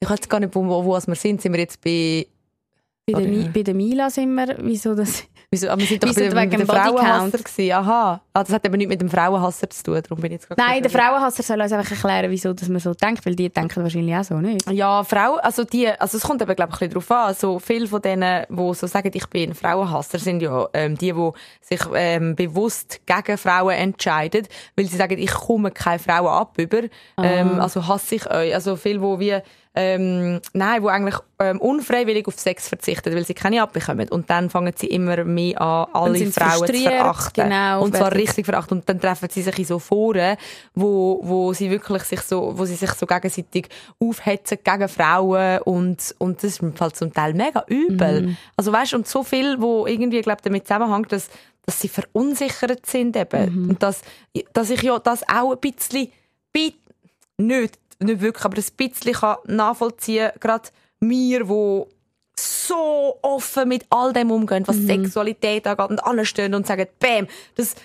ich 0.00 0.08
weiß 0.10 0.28
gar 0.28 0.40
nicht, 0.40 0.54
wo, 0.54 0.64
wo, 0.66 0.84
wo 0.84 0.92
wir 1.06 1.14
sind. 1.14 1.40
Sind 1.42 1.52
wir 1.52 1.60
jetzt 1.60 1.80
bei, 1.82 2.26
Bei, 3.06 3.20
der. 3.20 3.28
Mi- 3.30 3.48
bei 3.52 3.62
der 3.62 3.74
Mila 3.74 4.08
sind 4.10 4.34
wir, 4.34 4.56
wieso 4.60 4.94
das? 4.94 5.22
wieso, 5.50 5.68
aber 5.68 5.80
wir 5.80 5.86
sind 5.86 6.02
doch 6.02 6.08
Wieso 6.08 6.34
bei, 6.34 6.42
wegen 6.50 6.66
bei? 6.66 6.74
Frauenhasser 6.74 7.38
gewesen. 7.38 7.72
Aha. 7.72 8.20
Ah, 8.36 8.42
das 8.42 8.52
hat 8.52 8.66
aber 8.66 8.76
nichts 8.76 8.90
mit 8.90 9.00
dem 9.00 9.08
Frauenhasser 9.08 9.70
zu 9.70 9.84
tun, 9.84 10.00
darum 10.02 10.20
bin 10.20 10.32
ich 10.32 10.40
jetzt 10.40 10.48
gerade 10.48 10.60
Nein, 10.60 10.82
der. 10.82 10.90
Frauenhasser 10.90 11.44
soll 11.44 11.60
uns 11.60 11.70
einfach 11.70 11.88
erklären, 11.88 12.32
wieso 12.32 12.52
dass 12.52 12.68
man 12.68 12.80
so 12.80 12.92
denkt, 12.92 13.24
weil 13.24 13.36
die 13.36 13.48
denken 13.48 13.80
wahrscheinlich 13.80 14.12
auch 14.16 14.24
so, 14.24 14.34
nicht? 14.38 14.68
Ja, 14.72 15.04
Frau, 15.04 15.36
also 15.36 15.62
die, 15.62 15.86
also 15.88 16.16
es 16.16 16.24
kommt 16.24 16.42
eben, 16.42 16.56
glaube 16.56 16.72
ich, 16.74 16.82
ein 16.82 16.88
bisschen 16.88 17.08
drauf 17.08 17.10
an. 17.12 17.34
So 17.36 17.60
viele 17.60 17.86
von 17.86 18.02
denen, 18.02 18.44
die 18.48 18.74
so 18.74 18.88
sagen, 18.88 19.12
ich 19.14 19.26
bin 19.28 19.54
Frauenhasser, 19.54 20.18
sind 20.18 20.42
ja 20.42 20.66
ähm, 20.72 20.98
die, 20.98 21.12
die 21.12 21.30
sich 21.60 21.80
ähm, 21.94 22.34
bewusst 22.34 23.02
gegen 23.06 23.38
Frauen 23.38 23.70
entscheiden, 23.70 24.48
weil 24.74 24.86
sie 24.86 24.96
sagen, 24.96 25.16
ich 25.16 25.32
komme 25.32 25.70
keine 25.70 26.00
Frauen 26.00 26.26
ab 26.26 26.58
über. 26.58 26.82
Ähm, 27.16 27.60
also 27.60 27.86
hasse 27.86 28.16
ich 28.16 28.28
euch. 28.28 28.52
Also 28.52 28.74
viele, 28.74 28.98
die 28.98 29.20
wie 29.20 29.42
ähm, 29.76 30.40
nein, 30.52 30.82
die 30.82 30.88
eigentlich 30.88 31.16
ähm, 31.40 31.60
unfreiwillig 31.60 32.28
auf 32.28 32.38
Sex 32.38 32.68
verzichten, 32.68 33.12
weil 33.12 33.24
sie 33.24 33.34
keine 33.34 33.60
abbekommen. 33.60 34.08
Und 34.08 34.30
dann 34.30 34.48
fangen 34.48 34.72
sie 34.76 34.86
immer 34.86 35.24
mehr 35.24 35.60
an, 35.60 35.86
alle 35.92 36.26
Frauen 36.30 36.66
zu 36.66 36.74
verachten. 36.74 37.44
genau, 37.44 37.82
und 37.82 37.96
zwar 37.96 38.12
richtig 38.26 38.46
verachten. 38.46 38.78
Und 38.78 38.88
dann 38.88 39.00
treffen 39.00 39.28
sie 39.30 39.42
sich 39.42 39.58
in 39.58 39.64
so 39.64 39.78
Foren, 39.78 40.36
wo, 40.74 41.20
wo 41.22 41.52
sie 41.52 41.70
wirklich 41.70 42.02
sich 42.02 42.20
so, 42.20 42.58
wo 42.58 42.64
sie 42.64 42.74
sich 42.74 42.90
so 42.92 43.06
gegenseitig 43.06 43.68
aufhetzen 44.00 44.58
gegen 44.62 44.88
Frauen 44.88 45.60
und, 45.60 46.14
und 46.18 46.42
das 46.42 46.60
ist 46.60 46.76
Fall 46.76 46.92
zum 46.92 47.12
Teil 47.12 47.34
mega 47.34 47.64
übel. 47.68 48.22
Mhm. 48.22 48.36
Also 48.56 48.72
weißt, 48.72 48.94
und 48.94 49.06
so 49.06 49.22
viel, 49.22 49.60
wo 49.60 49.86
irgendwie, 49.86 50.20
glaub, 50.20 50.42
damit 50.42 50.66
zusammenhängt, 50.66 51.12
dass, 51.12 51.28
dass 51.66 51.80
sie 51.80 51.88
verunsichert 51.88 52.86
sind 52.86 53.16
eben. 53.16 53.62
Mhm. 53.64 53.70
Und 53.70 53.82
dass, 53.82 54.02
dass 54.52 54.70
ich 54.70 54.82
ja 54.82 54.98
das 54.98 55.22
auch 55.28 55.52
ein 55.52 55.58
bisschen, 55.60 56.10
bi- 56.52 56.74
nicht, 57.38 57.78
nicht 58.00 58.20
wirklich, 58.20 58.44
aber 58.44 58.58
ein 58.58 58.64
bisschen 58.76 59.12
kann 59.12 59.36
nachvollziehen, 59.46 60.30
gerade 60.40 60.68
mir, 61.00 61.48
wo 61.48 61.88
so 62.36 63.18
offen 63.22 63.68
mit 63.68 63.86
all 63.90 64.12
dem 64.12 64.30
umgehen, 64.30 64.64
was 64.66 64.76
Sexualität 64.76 65.66
angeht 65.66 65.90
und 65.90 66.04
anstehen 66.04 66.54
und 66.54 66.66
sagen, 66.66 66.86
bam, 66.98 67.28
das 67.54 67.76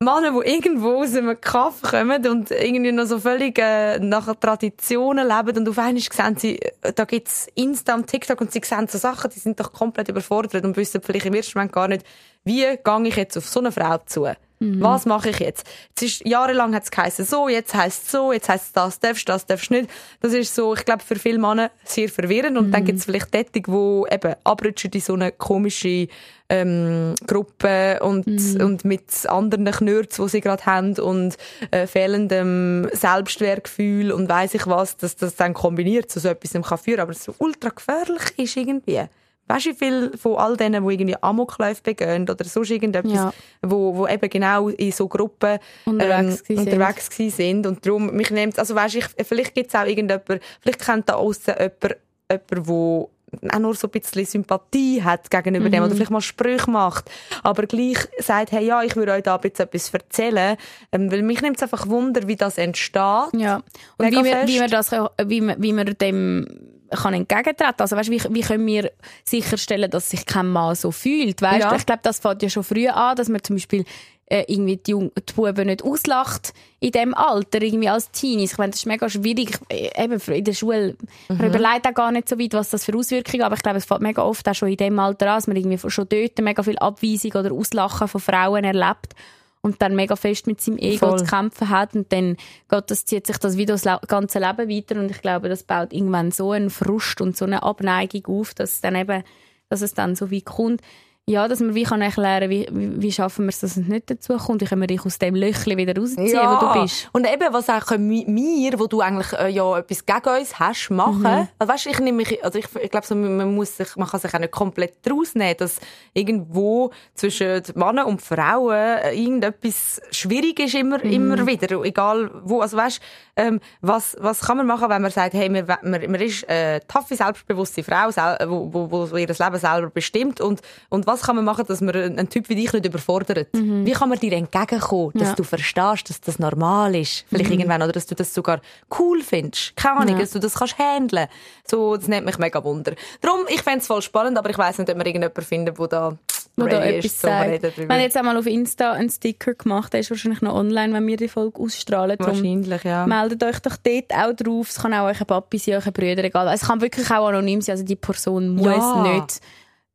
Männer, 0.00 0.30
die 0.30 0.48
irgendwo 0.48 1.02
aus 1.02 1.16
einem 1.16 1.40
Kaff 1.40 1.82
kommen 1.82 2.24
und 2.28 2.52
irgendwie 2.52 2.92
noch 2.92 3.06
so 3.06 3.18
völlig 3.18 3.58
äh, 3.58 3.98
nach 3.98 4.32
Traditionen 4.36 5.26
leben 5.26 5.58
und 5.58 5.68
auf 5.68 5.76
einmal 5.76 6.00
sehen 6.00 6.36
sie, 6.36 6.62
äh, 6.62 6.92
da 6.92 7.04
gibt's 7.04 7.48
Insta 7.56 7.96
und 7.96 8.06
TikTok 8.06 8.40
und 8.40 8.52
sie 8.52 8.60
sehen 8.62 8.86
so 8.86 8.96
Sachen, 8.96 9.28
die 9.34 9.40
sind 9.40 9.58
doch 9.58 9.72
komplett 9.72 10.08
überfordert 10.08 10.64
und 10.64 10.76
wissen 10.76 11.02
vielleicht 11.02 11.26
im 11.26 11.34
ersten 11.34 11.58
Moment 11.58 11.72
gar 11.72 11.88
nicht, 11.88 12.06
wie 12.44 12.60
gehe 12.60 13.08
ich 13.08 13.16
jetzt 13.16 13.36
auf 13.38 13.48
so 13.48 13.58
eine 13.58 13.72
Frau 13.72 13.98
zu? 14.06 14.28
Was 14.60 15.06
mache 15.06 15.30
ich 15.30 15.38
jetzt? 15.38 15.66
Es 15.96 16.02
ist, 16.02 16.26
jahrelang 16.26 16.74
hat 16.74 16.82
es 16.82 16.90
geheißen, 16.90 17.24
so, 17.24 17.48
jetzt 17.48 17.74
heisst 17.74 18.04
es 18.04 18.10
so, 18.10 18.32
jetzt 18.32 18.48
heisst 18.48 18.66
es 18.66 18.72
das 18.72 18.98
darfst, 18.98 19.28
das 19.28 19.46
darfst 19.46 19.70
nicht. 19.70 19.88
Das 20.20 20.32
ist 20.32 20.54
so, 20.54 20.74
ich 20.74 20.84
glaube, 20.84 21.02
für 21.04 21.16
viele 21.16 21.38
Männer 21.38 21.70
sehr 21.84 22.08
verwirrend. 22.08 22.58
Und 22.58 22.72
dann 22.72 22.84
gibt 22.84 22.98
es 22.98 23.04
vielleicht 23.04 23.30
Tätig, 23.30 23.66
die 23.66 24.02
eben 24.10 24.34
abrutschen 24.42 24.90
in 24.90 25.00
so 25.00 25.14
eine 25.14 25.30
komische 25.30 26.08
ähm, 26.48 27.14
Gruppe 27.26 28.00
und, 28.02 28.26
und 28.60 28.84
mit 28.84 29.26
anderen 29.26 29.70
Knürz, 29.70 30.16
die 30.16 30.28
sie 30.28 30.40
gerade 30.40 30.64
haben 30.66 30.98
und 30.98 31.36
äh, 31.70 31.86
fehlendem 31.86 32.88
Selbstwertgefühl 32.92 34.12
und 34.12 34.28
weiss 34.28 34.54
ich 34.54 34.66
was, 34.66 34.96
dass 34.96 35.16
das 35.16 35.36
dann 35.36 35.54
kombiniert 35.54 36.10
zu 36.10 36.20
so 36.20 36.28
etwas 36.28 36.52
kann 36.52 36.78
führen 36.78 37.00
aber 37.00 37.14
so 37.14 37.34
ultra 37.38 37.70
gefährlich 37.70 38.22
ist 38.38 38.56
irgendwie. 38.56 39.02
Weißt 39.48 39.66
du, 39.66 39.70
wie 39.70 39.74
viel 39.74 40.12
von 40.18 40.36
all 40.36 40.56
denen, 40.56 40.86
die 40.86 40.94
irgendwie 40.94 41.16
Amokläufe 41.20 41.82
begehen 41.82 42.28
oder 42.28 42.44
sonst 42.44 42.70
irgendetwas, 42.70 43.12
Ja. 43.12 43.32
wo, 43.62 43.96
wo 43.96 44.06
eben 44.06 44.28
genau 44.30 44.68
in 44.68 44.92
so 44.92 45.08
Gruppen 45.08 45.58
Unterwegs 45.86 46.42
ähm, 46.48 46.56
sind. 46.56 46.58
unterwegs 46.58 47.10
gewesen 47.10 47.36
sind. 47.36 47.66
Und 47.66 47.84
darum, 47.86 48.12
mich 48.14 48.30
nimmt 48.30 48.58
also 48.58 48.74
weißt, 48.74 48.96
ich, 48.96 49.06
vielleicht 49.26 49.54
gibt 49.54 49.68
es 49.68 49.74
auch 49.74 49.86
irgendjemand, 49.86 50.42
vielleicht 50.60 50.84
kennt 50.84 51.08
da 51.08 51.14
aussen 51.14 51.54
jemand, 51.58 51.96
jemand, 52.30 52.68
wo 52.68 53.10
auch 53.52 53.58
nur 53.58 53.74
so 53.74 53.88
ein 53.88 53.90
bisschen 53.90 54.24
Sympathie 54.24 55.02
hat 55.02 55.30
gegenüber 55.30 55.66
Mhm. 55.66 55.72
dem 55.72 55.82
oder 55.84 55.94
vielleicht 55.94 56.10
mal 56.10 56.22
Sprüche 56.22 56.70
macht, 56.70 57.10
aber 57.42 57.66
gleich 57.66 57.98
sagt, 58.18 58.52
hey, 58.52 58.64
ja, 58.64 58.82
ich 58.82 58.96
würde 58.96 59.12
euch 59.12 59.22
da 59.22 59.34
ein 59.34 59.40
bisschen 59.42 59.66
etwas 59.66 59.92
erzählen, 59.92 60.56
ähm, 60.92 61.12
weil 61.12 61.20
mich 61.22 61.42
nimmt 61.42 61.56
es 61.56 61.62
einfach 61.62 61.86
Wunder, 61.88 62.26
wie 62.26 62.36
das 62.36 62.56
entsteht. 62.56 63.00
Ja. 63.34 63.62
Und 63.98 64.10
wie 64.10 64.24
wir, 64.24 64.46
wie 64.46 64.58
wir 64.60 64.68
das, 64.68 64.92
wie 65.26 65.42
wir, 65.42 65.56
wie 65.58 65.74
wir 65.76 65.84
dem 65.84 66.46
kann 66.90 67.14
entgegentreten. 67.14 67.80
Also 67.80 67.96
weißt, 67.96 68.10
wie, 68.10 68.22
wie 68.30 68.40
können 68.40 68.66
wir 68.66 68.90
sicherstellen, 69.24 69.90
dass 69.90 70.10
sich 70.10 70.26
kein 70.26 70.48
Mann 70.48 70.74
so 70.74 70.90
fühlt? 70.90 71.42
Weißt? 71.42 71.60
Ja. 71.60 71.76
Ich 71.76 71.86
glaube, 71.86 72.00
das 72.02 72.18
fängt 72.18 72.42
ja 72.42 72.48
schon 72.48 72.64
früh 72.64 72.88
an, 72.88 73.16
dass 73.16 73.28
man 73.28 73.42
zum 73.42 73.56
Beispiel 73.56 73.84
äh, 74.30 74.44
irgendwie 74.46 74.76
die, 74.76 74.90
Jung 74.90 75.10
die 75.16 75.32
Buben 75.32 75.66
nicht 75.66 75.82
auslacht 75.82 76.52
in 76.80 76.92
dem 76.92 77.14
Alter, 77.14 77.62
irgendwie 77.62 77.88
als 77.88 78.10
Teenies. 78.10 78.52
Ich 78.52 78.58
meine, 78.58 78.70
das 78.70 78.80
ist 78.80 78.86
mega 78.86 79.08
schwierig. 79.08 79.58
Äh, 79.68 80.04
Eben 80.04 80.20
in 80.20 80.44
der 80.44 80.52
Schule, 80.52 80.96
man 81.28 81.46
überlegt 81.46 81.86
auch 81.86 81.94
gar 81.94 82.12
nicht 82.12 82.28
so 82.28 82.38
weit, 82.38 82.52
was 82.52 82.70
das 82.70 82.84
für 82.84 82.96
Auswirkungen 82.96 83.42
hat, 83.42 83.46
aber 83.46 83.56
ich 83.56 83.62
glaube, 83.62 83.78
es 83.78 83.86
fängt 83.86 84.02
mega 84.02 84.22
oft 84.22 84.46
auch 84.48 84.54
schon 84.54 84.68
in 84.68 84.76
dem 84.76 84.98
Alter 84.98 85.30
an, 85.30 85.36
dass 85.36 85.46
man 85.46 85.56
irgendwie 85.56 85.90
schon 85.90 86.08
dort 86.08 86.38
mega 86.40 86.62
viel 86.62 86.78
Abweisung 86.78 87.32
oder 87.32 87.52
Auslachen 87.52 88.08
von 88.08 88.20
Frauen 88.20 88.64
erlebt 88.64 89.14
und 89.60 89.82
dann 89.82 89.96
mega 89.96 90.16
fest 90.16 90.46
mit 90.46 90.60
seinem 90.60 90.78
Ego 90.78 91.10
Voll. 91.10 91.18
zu 91.18 91.24
kämpfen 91.24 91.68
hat 91.68 91.94
und 91.94 92.12
dann 92.12 92.36
geht 92.68 92.90
das, 92.90 93.04
zieht 93.04 93.26
sich 93.26 93.38
das 93.38 93.56
wie 93.56 93.66
das 93.66 93.84
ganze 94.06 94.38
Leben 94.38 94.68
weiter 94.68 95.00
und 95.00 95.10
ich 95.10 95.20
glaube, 95.20 95.48
das 95.48 95.62
baut 95.64 95.92
irgendwann 95.92 96.30
so 96.30 96.52
einen 96.52 96.70
Frust 96.70 97.20
und 97.20 97.36
so 97.36 97.44
eine 97.44 97.62
Abneigung 97.62 98.26
auf, 98.26 98.54
dass 98.54 98.74
es 98.74 98.80
dann 98.80 98.94
eben, 98.94 99.22
dass 99.68 99.82
es 99.82 99.94
dann 99.94 100.16
so 100.16 100.30
wie 100.30 100.42
kommt. 100.42 100.80
Ja, 101.28 101.46
dass 101.46 101.60
man 101.60 101.74
wie 101.74 101.82
kann 101.82 102.00
erklären, 102.00 102.48
wie, 102.48 102.66
wie, 102.70 103.02
wie 103.02 103.12
schaffen 103.12 103.44
wir 103.44 103.50
es, 103.50 103.60
dass 103.60 103.76
es 103.76 103.86
nicht 103.86 104.10
dazu 104.10 104.36
kommt, 104.38 104.62
wie 104.62 104.64
können 104.64 104.80
wir 104.80 104.86
dich 104.86 105.04
aus 105.04 105.18
dem 105.18 105.34
Löchli 105.34 105.76
wieder 105.76 105.94
rausziehen, 105.94 106.38
wo 106.38 106.56
du 106.74 106.80
bist. 106.82 107.08
Und 107.12 107.26
eben, 107.30 107.52
was 107.52 107.68
auch 107.68 107.84
können 107.84 108.08
wir, 108.10 108.78
wo 108.78 108.86
du 108.86 109.00
eigentlich 109.02 109.32
äh, 109.34 109.48
ja 109.50 109.78
etwas 109.78 110.06
gegen 110.06 110.40
uns 110.40 110.58
hast, 110.58 110.90
machen. 110.90 111.20
Mhm. 111.20 111.48
Also, 111.58 111.72
weißt, 111.72 111.86
ich 111.86 111.98
nehme 112.00 112.16
mich, 112.18 112.42
also 112.42 112.58
ich, 112.58 112.66
ich 112.82 112.90
glaube, 112.90 113.06
so, 113.06 113.14
man 113.14 113.54
muss 113.54 113.76
sich, 113.76 113.94
man 113.96 114.08
kann 114.08 114.20
sich 114.20 114.32
auch 114.34 114.38
nicht 114.38 114.52
komplett 114.52 114.94
rausnehmen, 115.10 115.56
dass 115.58 115.76
irgendwo 116.14 116.90
zwischen 117.14 117.62
Männern 117.74 118.06
und 118.06 118.22
Frauen 118.22 118.74
äh, 118.74 119.12
irgendetwas 119.12 120.00
schwierig 120.10 120.58
ist 120.60 120.74
immer, 120.74 120.98
Mhm. 121.04 121.12
immer 121.12 121.46
wieder, 121.46 121.82
egal 121.84 122.30
wo. 122.42 122.60
Also 122.60 122.76
weißt, 122.76 123.00
ähm, 123.36 123.60
was, 123.82 124.16
was 124.20 124.40
kann 124.40 124.56
man 124.56 124.66
machen, 124.66 124.88
wenn 124.88 125.02
man 125.02 125.10
sagt, 125.10 125.34
hey, 125.34 125.48
man, 125.48 125.66
man, 125.66 126.10
man 126.10 126.20
ist 126.20 126.48
äh, 126.48 126.80
taffe, 126.88 127.14
selbstbewusste 127.14 127.82
Frau, 127.84 128.10
sel 128.10 128.36
wo, 128.46 128.72
wo, 128.72 128.90
wo 129.10 129.16
ihr 129.16 129.26
Leben 129.28 129.58
selber 129.58 129.90
bestimmt 129.90 130.40
und, 130.40 130.60
und 130.88 131.06
was 131.06 131.17
kann 131.22 131.36
man 131.36 131.44
machen, 131.44 131.64
dass 131.68 131.80
man 131.80 131.94
einen 131.94 132.28
Typ 132.28 132.48
wie 132.48 132.54
dich 132.54 132.72
nicht 132.72 132.84
überfordert? 132.86 133.48
Wie 133.52 133.92
kann 133.92 134.08
man 134.08 134.18
dir 134.18 134.32
entgegenkommen, 134.32 135.12
dass 135.14 135.20
Mhm. 135.20 135.20
Ja. 135.26 135.32
Mhm. 135.32 135.36
du 135.36 135.42
verstehst, 135.44 136.10
dass 136.10 136.20
das 136.20 136.38
normal 136.38 136.94
ist? 136.94 137.24
Vielleicht 137.28 137.50
irgendwann, 137.50 137.82
oder 137.82 137.92
dass 137.92 138.06
du 138.06 138.14
das 138.14 138.32
sogar 138.34 138.60
cool 138.98 139.22
findest. 139.22 139.76
Keine 139.76 140.00
Ahnung, 140.00 140.14
Ja. 140.16 140.20
dass 140.20 140.30
du 140.32 140.38
das 140.38 140.54
kannst 140.54 140.78
handeln. 140.78 141.26
So, 141.66 141.96
das 141.96 142.08
nimmt 142.08 142.26
mich 142.26 142.38
mega 142.38 142.62
Wunder. 142.64 142.92
Darum, 143.20 143.40
ich 143.48 143.62
fände 143.62 143.80
es 143.80 143.86
voll 143.86 144.02
spannend, 144.02 144.38
aber 144.38 144.50
ich 144.50 144.58
weiss 144.58 144.78
nicht, 144.78 144.88
ob 144.90 144.96
wir 144.96 145.06
irgendjemanden 145.06 145.44
finden, 145.44 145.74
der 145.74 145.86
da 145.88 146.16
Wo 146.56 146.66
da 146.66 146.82
etwas 146.84 147.20
sagt. 147.20 147.50
reden 147.50 147.72
Wir 147.76 147.88
haben 147.88 148.00
jetzt 148.00 148.16
einmal 148.16 148.36
auf 148.36 148.46
Insta 148.46 148.92
einen 148.92 149.10
Sticker 149.10 149.54
gemacht, 149.54 149.92
der 149.92 150.00
ist 150.00 150.10
wahrscheinlich 150.10 150.42
noch 150.42 150.54
online, 150.54 150.92
wenn 150.92 151.06
wir 151.06 151.16
die 151.16 151.28
Folge 151.28 151.60
ausstrahlen. 151.60 152.16
Wahrscheinlich, 152.18 152.82
ja. 152.82 153.06
meldet 153.06 153.44
euch 153.44 153.60
doch 153.60 153.76
dort 153.76 154.12
auch 154.12 154.32
drauf. 154.34 154.68
Es 154.70 154.76
kann 154.82 154.92
auch 154.94 155.04
euer 155.06 155.14
Papi 155.24 155.58
sein, 155.58 155.74
euer 155.84 155.92
Brüder, 155.92 156.24
egal. 156.24 156.48
Es 156.52 156.62
kann 156.62 156.80
wirklich 156.80 157.08
auch 157.10 157.28
anonym 157.28 157.60
sein. 157.60 157.74
Also 157.74 157.84
die 157.84 157.94
Person 157.96 158.56
muss 158.56 158.66
Ja. 158.66 159.02
nicht, 159.02 159.40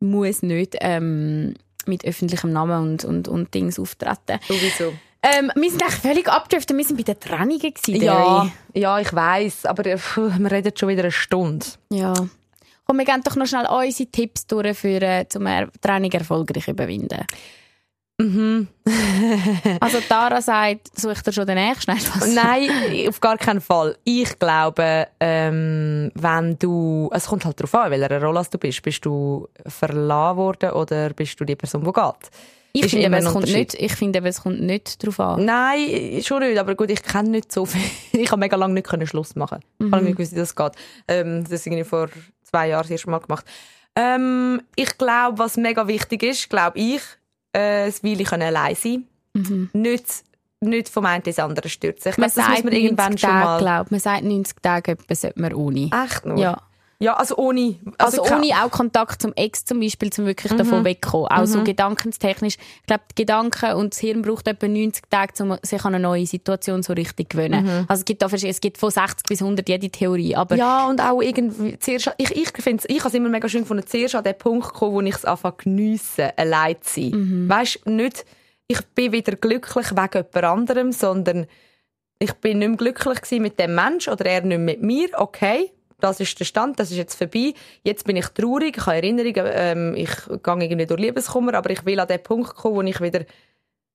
muss 0.04 0.42
nicht 0.44 0.76
ähm, 0.82 1.56
mit 1.86 2.06
öffentlichem 2.06 2.52
Namen 2.52 2.92
und, 2.92 3.06
und, 3.06 3.28
und 3.28 3.54
Dings 3.54 3.80
auftreten. 3.80 4.40
Sowieso. 4.48 4.94
Ähm, 5.24 5.52
wir 5.56 5.70
sind 5.70 5.82
eigentlich 5.82 6.00
völlig 6.02 6.28
abgedriftet. 6.28 6.78
Wir 6.78 6.84
sind 6.84 6.98
bei 6.98 7.04
den 7.04 7.20
Trennungen 7.20 7.60
gewesen, 7.60 8.02
Ja, 8.04 8.52
ja, 8.74 9.00
ich 9.00 9.14
weiss, 9.14 9.66
aber 9.66 9.86
äh, 9.86 9.98
wir 9.98 10.52
reden 10.52 10.74
schon 10.78 10.90
wieder 10.90 11.04
eine 11.04 11.12
Stunde. 11.12 11.66
ja. 11.90 12.14
Komm, 12.86 12.98
wir 12.98 13.06
geben 13.06 13.22
doch 13.24 13.38
noch 13.38 13.46
schnell 13.48 13.66
unsere 13.66 14.12
Tipps 14.12 14.46
durch, 14.46 14.78
für, 14.78 15.02
äh, 15.02 15.26
um 15.36 15.48
eine 15.48 15.72
Trennung 15.80 16.12
erfolgreich 16.12 16.66
zu 16.66 16.72
überwinden. 16.72 17.26
Mhm. 18.20 18.68
Also 19.80 20.00
Tara 20.08 20.42
sagt, 20.42 21.00
such 21.00 21.22
dir 21.22 21.32
schon 21.34 21.46
den 21.48 21.56
nächsten. 21.56 21.96
Nein, 22.34 22.70
auf 23.08 23.20
gar 23.20 23.38
keinen 23.38 23.62
Fall. 23.62 23.98
Ich 24.04 24.38
glaube, 24.40 25.08
ähm, 25.20 26.12
wenn 26.16 26.58
du, 26.60 27.10
es 27.14 27.28
kommt 27.28 27.46
halt 27.46 27.60
darauf 27.60 27.74
an, 27.76 27.92
welcher 27.92 28.22
Rolle 28.22 28.44
du 28.50 28.58
bist. 28.58 28.82
Bist 28.82 29.06
du 29.06 29.48
verlassen 29.68 30.38
worden 30.38 30.72
oder 30.72 31.10
bist 31.12 31.40
du 31.40 31.46
die 31.46 31.56
Person, 31.56 31.84
die 31.84 31.92
geht? 31.94 32.30
Ich 32.76 32.88
finde, 32.88 33.06
eben, 33.06 33.14
es 33.14 33.32
kommt 33.32 33.46
nicht, 33.54 33.76
ich 33.76 33.94
finde, 33.94 34.18
eben, 34.18 34.26
es 34.26 34.42
kommt 34.42 34.62
nicht 34.62 35.06
drauf 35.06 35.20
an. 35.20 35.46
Nein, 35.46 36.22
schon 36.26 36.40
nicht, 36.42 36.58
aber 36.58 36.74
gut, 36.76 36.90
ich 36.90 37.04
kenne 37.04 37.30
nicht 37.30 37.52
so 37.52 37.66
viel. 37.66 37.82
Ich 38.20 38.32
habe 38.32 38.40
mega 38.40 38.56
lange 38.56 38.74
nicht 38.74 38.88
können 38.88 39.06
Schluss 39.08 39.36
machen. 39.36 39.60
Ich 39.80 39.86
Mhm. 39.86 39.92
habe 39.94 40.04
nicht 40.06 40.18
gewusst, 40.18 40.34
wie 40.34 40.40
das 40.40 40.56
geht. 40.56 40.72
Ähm, 41.08 41.44
das 41.48 41.66
habe 41.66 41.80
ich 41.80 41.88
vor 41.88 42.10
zwei 42.44 42.70
Jahren 42.70 42.82
das 42.84 42.92
erste 42.92 43.10
Mal 43.12 43.20
gemacht. 43.20 43.46
Ähm, 43.96 44.62
ich 44.76 44.98
glaube, 44.98 45.38
was 45.38 45.56
mega 45.58 45.88
wichtig 45.88 46.24
ist, 46.24 46.50
glaube 46.50 46.80
ich, 46.80 47.02
äh, 47.54 47.86
das 47.86 48.04
Weile 48.04 48.24
können 48.24 48.44
allein 48.44 48.76
sein. 48.76 49.08
Nicht, 49.74 50.06
nicht 50.62 50.90
vom 50.90 51.06
einen 51.06 51.24
ins 51.24 51.40
andere 51.40 51.70
stürzen. 51.70 52.12
Ich 52.12 52.18
Mhm. 52.18 52.22
Man 52.22 52.30
glaube, 52.30 52.48
das 52.50 52.56
muss 52.56 52.64
man 52.66 52.74
irgendwann 52.74 53.06
90 53.12 53.20
schon 53.22 53.30
Tage, 53.30 53.46
mal... 53.46 53.58
glaub. 53.60 53.92
Man 53.92 54.00
sagt 54.00 54.24
90 54.24 54.62
Tage 54.62 54.92
etwa 54.92 55.16
sollte 55.16 55.40
man 55.42 55.54
ohne. 55.54 55.90
Echt 56.06 56.26
nur? 56.26 56.38
Ja. 56.38 56.62
Ja, 57.04 57.16
also 57.16 57.36
ohne... 57.36 57.76
Also, 57.98 58.22
ke- 58.24 58.34
ohne 58.36 58.48
auch 58.64 58.72
Kontakt 58.72 59.22
zum 59.22 59.34
Ex 59.36 59.66
zum 59.66 59.80
Beispiel, 59.80 60.10
zum 60.12 60.26
wirklich 60.26 60.54
davon 60.54 60.86
wegkommen. 60.86 61.28
Auch 61.28 61.46
so 61.46 61.64
gedankenstechnisch. 61.64 62.56
Ich 62.82 62.86
glaube, 62.88 63.04
die 63.12 63.16
Gedanken 63.24 63.74
und 63.74 63.94
das 63.94 64.00
Hirn 64.00 64.22
braucht 64.22 64.48
etwa 64.48 64.68
90 64.68 65.04
Tage, 65.10 65.44
um 65.44 65.58
sich 65.62 65.84
an 65.84 65.96
eine 65.96 66.02
neue 66.02 66.26
Situation 66.26 66.82
so 66.82 66.94
richtig 66.94 67.30
gewöhnen. 67.30 67.86
Also 67.88 68.02
es 68.02 68.06
gibt 68.06 68.22
da 68.22 68.28
es 68.28 68.62
gibt 68.62 68.78
von 68.78 68.90
60 68.90 69.28
bis 69.28 69.42
100 69.42 69.68
jede 69.68 69.90
Theorie, 69.90 70.36
aber 70.36 70.56
Ja, 70.56 70.88
und 70.88 71.02
auch 71.02 71.22
irgendwie, 71.22 71.78
zuerst, 71.80 72.12
ich, 72.18 72.32
ich 72.32 72.50
finde 72.64 72.84
ich 72.88 73.00
habe 73.00 73.10
es 73.10 73.14
immer 73.14 73.30
mega 73.30 73.50
schön 73.50 73.62
gefunden, 73.62 73.86
zuerst 73.86 74.16
an 74.16 74.24
den 74.24 74.38
Punkt 74.38 74.68
gekommen, 74.74 74.94
wo 74.94 75.02
ich 75.02 75.16
es 75.16 75.26
anfange 75.26 75.56
geniessen, 75.64 76.30
allein 76.38 76.76
zu 76.82 77.02
sein. 77.02 77.10
Mhm. 77.12 77.50
Weisst, 77.50 77.86
nicht, 77.86 78.26
ich 78.68 78.82
bin 78.96 79.12
wieder 79.12 79.36
glücklich 79.36 79.92
wegen 79.92 80.10
jemand 80.14 80.44
anderem, 80.44 80.92
sondern 80.94 81.48
ich 82.20 82.32
bin 82.36 82.60
nicht 82.60 82.68
mehr 82.70 82.78
glücklich 82.78 83.42
mit 83.42 83.60
dem 83.60 83.76
Mensch 83.76 84.08
oder 84.08 84.26
er 84.26 84.42
nicht 84.42 84.58
mehr 84.58 84.60
mit 84.60 84.82
mir, 84.82 85.10
okay. 85.18 85.72
Das 86.04 86.20
ist 86.20 86.38
der 86.38 86.46
Stand, 86.46 86.80
das 86.80 86.92
ist 86.92 86.98
jetzt 86.98 87.16
vorbei. 87.16 87.54
Jetzt 87.84 88.04
bin 88.06 88.18
ich 88.18 88.28
traurig, 88.28 88.76
ich 88.78 88.86
habe 88.86 88.98
Erinnerungen, 88.98 89.46
ähm, 89.54 89.94
ich 89.96 90.10
gehe 90.26 90.64
irgendwie 90.64 90.86
durch 90.86 91.00
Liebeskummer, 91.00 91.54
aber 91.54 91.70
ich 91.70 91.86
will 91.86 92.00
an 92.00 92.08
den 92.10 92.22
Punkt 92.22 92.56
kommen, 92.56 92.76
wo 92.76 92.82
ich 92.82 93.00
wieder 93.00 93.22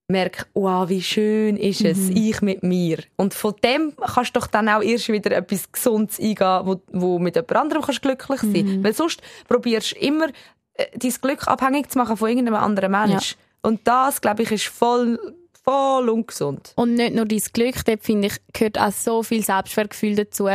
merke, 0.07 0.45
wow, 0.55 0.89
wie 0.89 1.03
schön 1.03 1.55
ist 1.55 1.81
es, 1.85 1.97
Mhm. 2.09 2.15
ich 2.17 2.41
mit 2.41 2.63
mir. 2.63 2.97
Und 3.15 3.35
von 3.35 3.53
dem 3.63 3.93
kannst 3.95 4.35
du 4.35 4.39
doch 4.39 4.47
dann 4.47 4.67
auch 4.67 4.81
erst 4.81 5.09
wieder 5.09 5.31
etwas 5.37 5.71
Gesundes 5.71 6.19
eingehen, 6.19 6.61
wo, 6.63 6.81
wo 6.91 7.19
mit 7.19 7.35
jemand 7.35 7.55
anderem 7.55 7.83
kannst 7.83 8.01
glücklich 8.01 8.39
sein 8.41 8.51
Mhm. 8.79 8.83
Weil 8.83 8.93
sonst 8.95 9.21
probierst 9.47 9.91
du 9.91 9.99
immer, 9.99 10.29
äh, 10.73 10.85
dein 10.95 11.13
Glück 11.21 11.47
abhängig 11.47 11.91
zu 11.91 11.99
machen 11.99 12.17
von 12.17 12.27
irgendeinem 12.27 12.59
anderen 12.59 12.91
Mensch. 12.91 13.35
Und 13.61 13.81
das, 13.87 14.19
glaube 14.19 14.41
ich, 14.41 14.51
ist 14.51 14.65
voll, 14.67 15.19
voll 15.69 16.09
ungesund. 16.09 16.73
Und 16.75 16.95
nicht 16.95 17.13
nur 17.13 17.25
dein 17.25 17.41
Glück, 17.53 17.85
dort 17.85 18.03
finde 18.03 18.27
ich, 18.27 18.33
gehört 18.53 18.79
auch 18.79 18.91
so 18.91 19.23
viel 19.23 19.43
Selbstwertgefühl 19.43 20.15
dazu. 20.15 20.47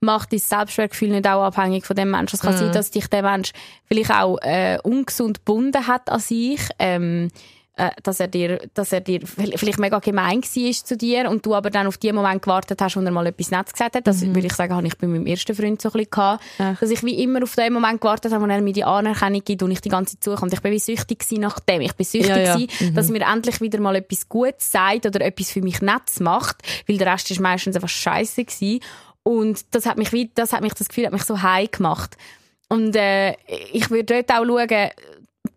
Macht 0.00 0.32
dein 0.32 0.38
Selbstwertgefühl 0.38 1.10
nicht 1.10 1.26
auch 1.26 1.42
abhängig 1.42 1.86
von 1.86 1.96
dem 1.96 2.10
Menschen. 2.10 2.36
Es 2.36 2.42
kann 2.42 2.56
sein, 2.56 2.72
dass 2.72 2.90
dich 2.90 3.06
der 3.08 3.22
Mensch 3.22 3.52
vielleicht 3.86 4.10
auch 4.10 4.38
äh, 4.42 4.78
ungesund 4.82 5.38
gebunden 5.38 5.86
hat 5.86 6.10
an 6.10 6.20
sich. 6.20 6.60
Ähm, 6.78 7.28
äh, 7.28 7.57
dass 8.02 8.20
er 8.20 8.28
dir, 8.28 8.60
dass 8.74 8.92
er 8.92 9.00
dir 9.00 9.20
vielleicht 9.24 9.78
mega 9.78 9.98
gemein 10.00 10.42
war 10.42 10.72
zu 10.72 10.96
dir 10.96 11.30
und 11.30 11.46
du 11.46 11.54
aber 11.54 11.70
dann 11.70 11.86
auf 11.86 11.96
den 11.96 12.14
Moment 12.14 12.42
gewartet 12.42 12.80
hast, 12.80 12.96
wo 12.96 13.00
er 13.00 13.10
mal 13.10 13.26
etwas 13.26 13.50
Nettes 13.50 13.72
gesagt 13.72 13.94
hat. 13.94 14.06
Das 14.06 14.20
würde 14.22 14.46
ich 14.46 14.52
sagen, 14.52 14.74
habe 14.74 14.86
ich 14.86 14.98
bei 14.98 15.06
meinem 15.06 15.26
ersten 15.26 15.54
Freund 15.54 15.80
so 15.80 15.88
ein 15.90 15.92
bisschen 15.92 16.10
gehabt. 16.10 16.44
Dass 16.58 16.90
ich 16.90 17.02
wie 17.04 17.22
immer 17.22 17.42
auf 17.42 17.54
den 17.54 17.72
Moment 17.72 18.00
gewartet 18.00 18.32
habe, 18.32 18.44
wo 18.44 18.48
er 18.48 18.60
mir 18.60 18.72
die 18.72 18.84
Anerkennung 18.84 19.42
gibt 19.44 19.62
und 19.62 19.70
ich 19.70 19.80
die 19.80 19.88
ganze 19.88 20.18
Zeit. 20.18 20.42
Und 20.42 20.52
ich 20.52 20.60
bin 20.60 20.72
wie 20.72 20.78
süchtig 20.78 21.20
gewesen 21.20 21.40
nach 21.40 21.60
dem. 21.60 21.80
Ich 21.82 21.94
bin 21.94 22.04
süchtig 22.04 22.28
Ja, 22.28 22.38
ja. 22.38 22.56
gewesen, 22.56 22.94
dass 22.94 23.08
mir 23.08 23.22
endlich 23.22 23.60
wieder 23.60 23.80
mal 23.80 23.94
etwas 23.96 24.28
Gutes 24.28 24.72
sagt 24.72 25.06
oder 25.06 25.20
etwas 25.20 25.50
für 25.50 25.62
mich 25.62 25.80
Nettes 25.80 26.20
macht, 26.20 26.56
weil 26.86 26.98
der 26.98 27.12
Rest 27.12 27.30
ist 27.30 27.40
meistens 27.40 27.76
einfach 27.76 27.88
scheiße 27.88 28.44
gewesen. 28.44 28.80
Und 29.22 29.74
das 29.74 29.86
hat 29.86 29.98
mich 29.98 30.12
wie, 30.12 30.30
das 30.34 30.52
hat 30.52 30.62
mich 30.62 30.74
das 30.74 30.88
Gefühl, 30.88 31.06
hat 31.06 31.12
mich 31.12 31.24
so 31.24 31.42
high 31.42 31.70
gemacht. 31.70 32.16
Und 32.68 32.96
äh, 32.96 33.34
ich 33.72 33.90
würde 33.90 34.22
dort 34.24 34.30
auch 34.30 34.44
schauen, 34.44 34.90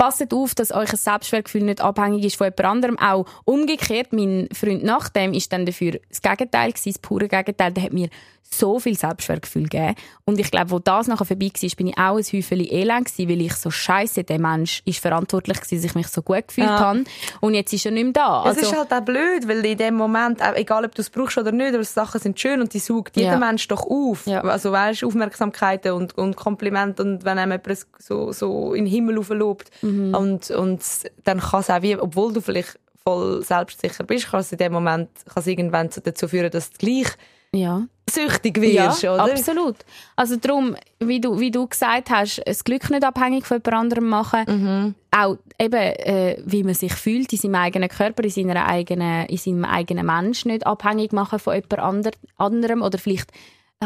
passet 0.02 0.34
auf, 0.34 0.56
dass 0.56 0.72
euch 0.74 0.90
ein 0.92 0.98
Selbstwertgefühl 0.98 1.62
nicht 1.64 1.80
abhängig 1.82 2.26
ist 2.26 2.36
von 2.36 2.46
jemand 2.48 2.62
anderem. 2.66 2.98
Auch 2.98 3.26
umgekehrt, 3.46 4.14
mein 4.14 4.50
Freund 4.52 4.84
nach 4.84 5.10
dem 5.10 5.34
ist 5.34 5.54
dann 5.54 5.66
dafür 5.68 6.00
das 6.10 6.24
Gegenteil 6.24 6.72
gewesen, 6.72 6.90
das 6.94 7.00
pure 7.00 7.28
Gegenteil. 7.28 7.72
Der 7.72 7.84
hat 7.84 7.94
mir 7.94 8.10
so 8.54 8.80
viel 8.80 8.98
Selbstwertgefühl 8.98 9.64
gegeben. 9.70 9.96
Und 10.26 10.38
ich 10.38 10.52
glaube, 10.52 10.72
wo 10.72 10.80
das 10.80 11.08
nachher 11.08 11.24
vorbei 11.24 11.50
war, 11.54 11.70
bin 11.78 11.88
ich 11.88 11.98
auch 11.98 12.18
ein 12.18 12.24
Häufchen 12.24 12.60
elend 12.60 13.06
gewesen, 13.06 13.30
weil 13.30 13.42
ich 13.42 13.54
so 13.54 13.72
scheiße, 13.72 14.26
der 14.26 14.40
Mensch 14.40 14.82
ist 14.84 15.00
verantwortlich 15.00 15.58
gewesen, 15.62 15.76
dass 15.78 15.86
ich 15.86 15.96
mich 15.96 16.08
so 16.10 16.22
gut 16.22 16.50
gefühlt 16.50 16.68
Ja. 16.68 16.80
habe. 16.80 17.04
Und 17.40 17.54
jetzt 17.54 17.72
ist 17.72 17.86
er 17.86 17.92
nicht 17.94 18.04
mehr 18.04 18.12
da. 18.12 18.44
es 18.52 18.58
ist 18.58 18.76
halt 18.76 18.92
auch 18.92 19.00
blöd, 19.06 19.48
weil 19.48 19.64
in 19.66 19.78
dem 19.78 19.96
Moment, 19.96 20.40
egal 20.56 20.84
ob 20.84 20.94
du 20.96 21.02
es 21.02 21.10
brauchst 21.10 21.38
oder 21.38 21.54
nicht, 21.54 21.74
aber 21.74 21.84
Sachen 21.86 22.20
sind 22.20 22.38
schön 22.42 22.60
und 22.60 22.74
die 22.74 22.80
saugt 22.80 23.16
jeder 23.16 23.34
Ja. 23.34 23.38
Mensch 23.38 23.68
doch 23.70 23.90
auf. 23.90 24.26
Ja. 24.28 24.42
Also 24.42 24.74
weißt, 24.74 25.06
Aufmerksamkeiten 25.06 25.94
und, 25.94 26.18
und 26.18 26.36
Komplimente 26.36 27.04
und 27.04 27.24
wenn 27.24 27.38
einem 27.38 27.54
jemand 27.54 27.86
so, 28.00 28.34
so 28.34 28.74
in 28.74 28.84
den 28.84 28.92
Himmel 28.92 29.16
lobt 29.30 29.70
Mhm. 29.82 29.91
Und, 30.16 30.52
und 30.52 30.82
dann 31.24 31.40
kann 31.40 31.60
es 31.60 31.70
auch 31.70 31.82
wie, 31.82 31.98
obwohl 31.98 32.34
du 32.34 32.42
vielleicht 32.42 32.80
voll 33.04 33.44
selbstsicher 33.44 34.04
bist, 34.04 34.30
kann 34.30 34.42
es 34.42 34.52
in 34.52 34.58
dem 34.58 34.74
Moment 34.74 35.10
kann 35.34 35.44
irgendwann 35.46 35.90
dazu 36.04 36.28
führen, 36.28 36.52
dass 36.52 36.72
du 36.72 36.78
gleich 36.78 37.08
ja. 37.54 37.86
süchtig 38.10 38.62
wirst, 38.62 39.04
ja, 39.04 39.14
oder? 39.14 39.32
absolut. 39.32 39.78
Also 40.16 40.38
darum, 40.38 40.76
wie 41.00 41.20
du, 41.20 41.40
wie 41.40 41.52
du 41.52 41.68
gesagt 41.68 42.10
hast, 42.10 42.42
das 42.46 42.64
Glück 42.64 42.90
nicht 42.90 43.04
abhängig 43.04 43.46
von 43.46 43.58
jemand 43.58 43.74
anderem 43.74 44.10
machen. 44.10 44.44
Mhm. 44.48 44.96
Auch 45.12 45.38
eben, 45.60 45.74
äh, 45.74 46.38
wie 46.46 46.64
man 46.64 46.74
sich 46.74 46.94
fühlt 46.94 47.34
in 47.34 47.40
seinem 47.40 47.56
eigenen 47.56 47.90
Körper, 47.90 48.24
in, 48.24 48.30
seiner 48.30 48.66
eigenen, 48.66 49.26
in 49.26 49.38
seinem 49.38 49.66
eigenen 49.66 50.06
Mensch 50.06 50.46
nicht 50.46 50.66
abhängig 50.66 51.12
machen 51.12 51.40
von 51.40 51.56
jemand 51.56 51.80
ander, 51.80 52.12
anderem 52.38 52.82
oder 52.82 52.98
vielleicht 52.98 53.32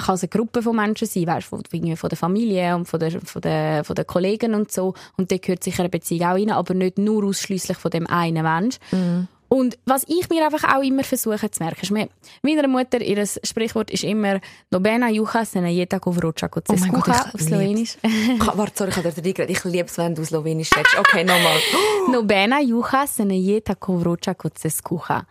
kann 0.01 0.15
es 0.15 0.23
eine 0.23 0.29
Gruppe 0.29 0.61
von 0.61 0.75
Menschen 0.75 1.07
sein, 1.07 1.27
weißt, 1.27 1.47
von, 1.47 1.61
von 1.63 2.09
der 2.09 2.17
Familie 2.17 2.75
und 2.75 2.85
von 2.85 2.99
der, 2.99 3.21
von, 3.21 3.41
der, 3.41 3.83
von 3.83 3.95
den 3.95 4.05
Kollegen 4.05 4.53
und 4.53 4.71
so. 4.71 4.93
Und 5.17 5.31
da 5.31 5.37
gehört 5.37 5.63
sicher 5.63 5.81
eine 5.81 5.89
Beziehung 5.89 6.27
auch 6.27 6.35
rein, 6.35 6.51
aber 6.51 6.73
nicht 6.73 6.97
nur 6.97 7.23
ausschließlich 7.23 7.77
von 7.77 7.91
dem 7.91 8.07
einen 8.07 8.43
Mensch. 8.43 8.77
Und 9.55 9.77
was 9.85 10.03
ich 10.07 10.29
mir 10.29 10.43
einfach 10.45 10.65
auch 10.75 10.83
immer 10.83 11.05
versuche 11.05 11.49
zu 11.49 11.63
merken, 11.63 11.79
ist, 11.81 11.91
mir- 11.91 12.09
meiner 12.43 12.67
Mutter, 12.67 12.99
ihr 12.99 13.25
Sprichwort 13.25 13.89
ist 13.89 14.03
immer 14.03 14.41
«No 14.69 14.81
bena 14.81 15.07
jucha 15.09 15.45
se 15.45 15.61
ne 15.61 15.71
jeta 15.71 15.97
kovrocha 15.99 16.49
Oh 16.53 16.61
mein 16.77 16.91
Gott, 16.91 17.03
kucha» 17.05 17.25
ich 17.29 17.33
auf 17.35 17.41
Slowenisch. 17.41 17.97
Warte, 18.59 18.73
sorry, 18.75 18.89
ich 18.89 18.97
habe 18.97 19.21
dir 19.21 19.33
geredet. 19.33 19.55
Ich 19.57 19.63
liebe 19.63 19.87
es, 19.87 19.97
wenn 19.97 20.13
du 20.13 20.25
Slowenisch 20.25 20.71
redest. 20.75 20.99
Okay, 20.99 21.23
nochmal. 21.23 21.57
«No 22.11 22.23
bena 22.23 22.59
jucha 22.59 23.07
se 23.07 23.23
ne 23.23 23.35
jeta 23.39 23.75
kovrocha 23.75 24.33
kucha». 24.33 25.25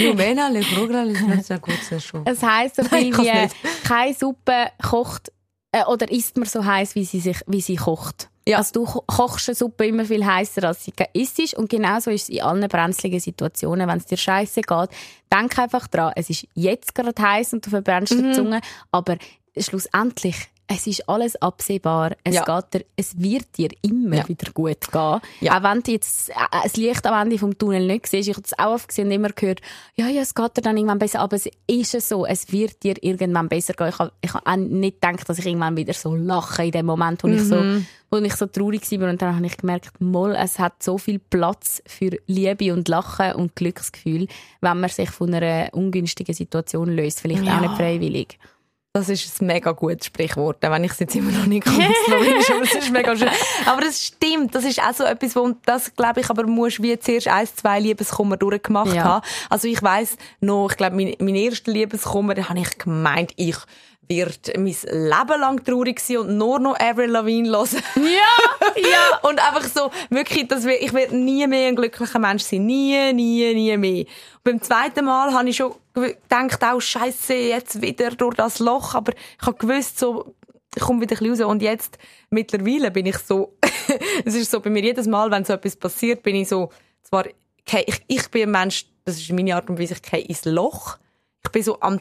Lumena, 0.00 0.48
le 0.48 0.62
frugra, 0.62 1.04
le 1.04 1.14
snazza, 1.16 1.58
kurze 1.58 2.00
Schuhe. 2.00 2.22
Es 2.24 2.42
heisst 2.42 2.76
so 2.76 2.84
viel 2.84 3.12
wie. 3.12 3.50
«Keine 3.86 4.14
Suppe 4.14 4.68
kocht 4.82 5.30
äh, 5.72 5.84
oder 5.84 6.10
isst 6.10 6.38
man 6.38 6.46
so 6.48 6.64
heiß, 6.64 6.94
wie 6.94 7.04
sie, 7.04 7.20
sich, 7.20 7.40
wie 7.46 7.60
sie 7.60 7.76
kocht». 7.76 8.30
Ja. 8.46 8.58
Also 8.58 8.72
du 8.72 8.84
ko- 8.84 9.04
kochst 9.06 9.48
eine 9.48 9.54
Suppe 9.54 9.86
immer 9.86 10.04
viel 10.04 10.24
heißer, 10.24 10.64
als 10.64 10.84
sie 10.84 10.92
isst. 11.14 11.54
Und 11.54 11.70
genauso 11.70 12.10
ist 12.10 12.24
es 12.24 12.28
in 12.28 12.42
allen 12.42 12.68
brenzligen 12.68 13.18
Situationen. 13.20 13.88
Wenn 13.88 13.98
es 13.98 14.06
dir 14.06 14.18
scheiße 14.18 14.60
geht, 14.60 14.90
denk 15.32 15.58
einfach 15.58 15.86
dran, 15.86 16.12
es 16.16 16.28
ist 16.30 16.46
jetzt 16.54 16.94
gerade 16.94 17.20
heiß 17.20 17.54
und 17.54 17.64
du 17.64 17.70
verbrennst 17.70 18.12
Mhm. 18.14 18.22
die 18.22 18.32
Zunge, 18.32 18.60
aber 18.90 19.16
schlussendlich, 19.56 20.36
es 20.66 20.86
ist 20.86 21.08
alles 21.08 21.36
absehbar. 21.36 22.12
Es, 22.24 22.34
Ja. 22.36 22.44
geht 22.44 22.74
dir, 22.74 22.84
es 22.96 23.18
wird 23.20 23.46
dir 23.58 23.68
immer 23.82 24.16
Ja. 24.16 24.28
wieder 24.28 24.50
gut 24.52 24.80
gehen. 24.90 25.20
Ja. 25.40 25.58
Auch 25.58 25.62
wenn 25.62 25.82
du 25.82 25.92
jetzt 25.92 26.30
äh, 26.30 26.34
das 26.62 26.76
Licht 26.76 27.06
am 27.06 27.20
Ende 27.22 27.38
vom 27.38 27.56
Tunnel 27.58 27.86
nicht 27.86 28.06
siehst. 28.06 28.28
Ich 28.28 28.34
habe 28.36 28.44
es 28.46 28.58
auch 28.58 28.72
oft 28.74 28.88
gesehen 28.88 29.06
und 29.08 29.12
immer 29.12 29.28
gehört, 29.28 29.60
ja, 29.94 30.08
ja, 30.08 30.22
es 30.22 30.34
geht 30.34 30.56
dir 30.56 30.62
dann 30.62 30.76
irgendwann 30.76 30.98
besser. 30.98 31.20
Aber 31.20 31.36
es 31.36 31.48
ist 31.66 31.94
es 31.94 32.08
so, 32.08 32.24
es 32.24 32.50
wird 32.50 32.82
dir 32.82 32.94
irgendwann 33.02 33.48
besser 33.48 33.74
gehen. 33.74 33.88
Ich 33.88 33.98
habe, 33.98 34.12
ich 34.22 34.32
habe 34.32 34.46
auch 34.46 34.56
nicht 34.56 35.00
gedacht, 35.02 35.28
dass 35.28 35.38
ich 35.38 35.46
irgendwann 35.46 35.76
wieder 35.76 35.92
so 35.92 36.14
lache 36.14 36.64
in 36.64 36.70
dem 36.72 36.86
Moment, 36.86 37.22
wo 37.22 37.28
ich 37.28 37.42
so, 37.42 37.62
wo 38.10 38.16
ich 38.18 38.34
so 38.34 38.46
traurig 38.46 38.90
war. 39.00 39.10
Und 39.10 39.20
dann 39.20 39.36
habe 39.36 39.44
ich 39.46 39.56
gemerkt, 39.58 40.00
moll, 40.00 40.34
es 40.34 40.58
hat 40.58 40.82
so 40.82 40.96
viel 40.96 41.18
Platz 41.18 41.82
für 41.86 42.10
Liebe 42.26 42.72
und 42.72 42.88
Lachen 42.88 43.32
und 43.34 43.54
Glücksgefühl, 43.54 44.28
wenn 44.62 44.80
man 44.80 44.88
sich 44.88 45.10
von 45.10 45.32
einer 45.34 45.68
ungünstigen 45.74 46.34
Situation 46.34 46.88
löst. 46.88 47.20
Vielleicht 47.20 47.46
auch 47.46 47.60
nicht 47.60 47.74
freiwillig. 47.76 48.38
Das 48.96 49.08
ist 49.08 49.42
ein 49.42 49.46
mega 49.48 49.72
gutes 49.72 50.06
Sprichwort, 50.06 50.58
wenn 50.60 50.84
ich 50.84 50.92
es 50.92 51.00
jetzt 51.00 51.16
immer 51.16 51.32
noch 51.32 51.46
nicht 51.46 51.66
slowenisch, 51.66 52.48
aber 52.48 52.62
es 52.62 52.74
ist 52.76 52.92
mega 52.92 53.16
schön. 53.16 53.28
Aber 53.66 53.82
es 53.84 54.06
stimmt, 54.06 54.54
das 54.54 54.62
ist 54.62 54.80
auch 54.80 54.94
so 54.94 55.02
etwas, 55.02 55.34
wo, 55.34 55.50
das 55.66 55.92
glaube 55.96 56.20
ich, 56.20 56.30
aber 56.30 56.46
musst 56.46 56.80
wie 56.80 56.96
zuerst 57.00 57.26
eins, 57.26 57.56
zwei 57.56 57.80
Liebeskummer 57.80 58.36
durchgemacht 58.36 58.94
Ja. 58.94 59.02
haben. 59.02 59.26
Also 59.50 59.66
ich 59.66 59.82
weiss 59.82 60.16
noch, 60.38 60.68
ich 60.70 60.76
glaube, 60.76 60.94
mein, 60.94 61.16
mein 61.18 61.34
erster 61.34 61.72
Liebeskummer, 61.72 62.34
da 62.34 62.48
habe 62.48 62.60
ich 62.60 62.78
gemeint, 62.78 63.32
ich 63.34 63.56
wird 64.08 64.52
mein 64.56 64.64
Leben 64.66 65.40
lang 65.40 65.64
traurig 65.64 66.00
sein 66.00 66.18
und 66.18 66.36
nur 66.36 66.58
noch 66.58 66.78
Avril 66.78 67.10
Lavigne 67.10 67.50
hören. 67.50 67.82
Ja, 67.96 68.76
ja. 68.76 69.18
Und 69.22 69.40
einfach 69.40 69.64
so, 69.64 69.90
wirklich, 70.10 70.48
dass 70.48 70.64
wir, 70.64 70.80
ich 70.80 70.92
werde 70.92 71.16
nie 71.16 71.46
mehr 71.46 71.68
ein 71.68 71.76
glücklicher 71.76 72.18
Mensch 72.18 72.42
sein. 72.42 72.66
Nie, 72.66 73.12
nie, 73.12 73.54
nie 73.54 73.76
mehr. 73.76 74.00
Und 74.00 74.44
beim 74.44 74.62
zweiten 74.62 75.04
Mal 75.04 75.32
habe 75.32 75.48
ich 75.48 75.56
schon 75.56 75.74
gedacht, 75.94 76.62
auch 76.64 76.80
Scheiße, 76.80 77.34
jetzt 77.34 77.80
wieder 77.80 78.10
durch 78.10 78.34
das 78.34 78.58
Loch. 78.58 78.94
Aber 78.94 79.12
ich 79.12 79.46
habe 79.46 79.56
gewusst, 79.56 79.98
so, 79.98 80.34
ich 80.74 80.82
komme 80.82 81.00
wieder 81.00 81.16
ein 81.16 81.18
bisschen 81.18 81.44
raus. 81.44 81.52
Und 81.52 81.62
jetzt, 81.62 81.98
mittlerweile 82.30 82.90
bin 82.90 83.06
ich 83.06 83.18
so, 83.18 83.56
es 84.24 84.34
ist 84.34 84.50
so 84.50 84.60
bei 84.60 84.70
mir 84.70 84.82
jedes 84.82 85.06
Mal, 85.06 85.30
wenn 85.30 85.44
so 85.44 85.52
etwas 85.52 85.76
passiert, 85.76 86.22
bin 86.22 86.36
ich 86.36 86.48
so, 86.48 86.70
zwar, 87.02 87.26
ich, 87.26 88.02
ich 88.06 88.30
bin 88.30 88.42
ein 88.42 88.50
Mensch, 88.50 88.86
das 89.04 89.16
ist 89.16 89.32
meine 89.32 89.54
Art 89.54 89.68
und 89.68 89.78
Weise, 89.78 89.94
ich 89.94 90.02
gehe 90.02 90.20
ins 90.20 90.44
Loch. 90.44 90.98
Ich 91.44 91.50
bin 91.50 91.62
so 91.62 91.78
am 91.80 92.00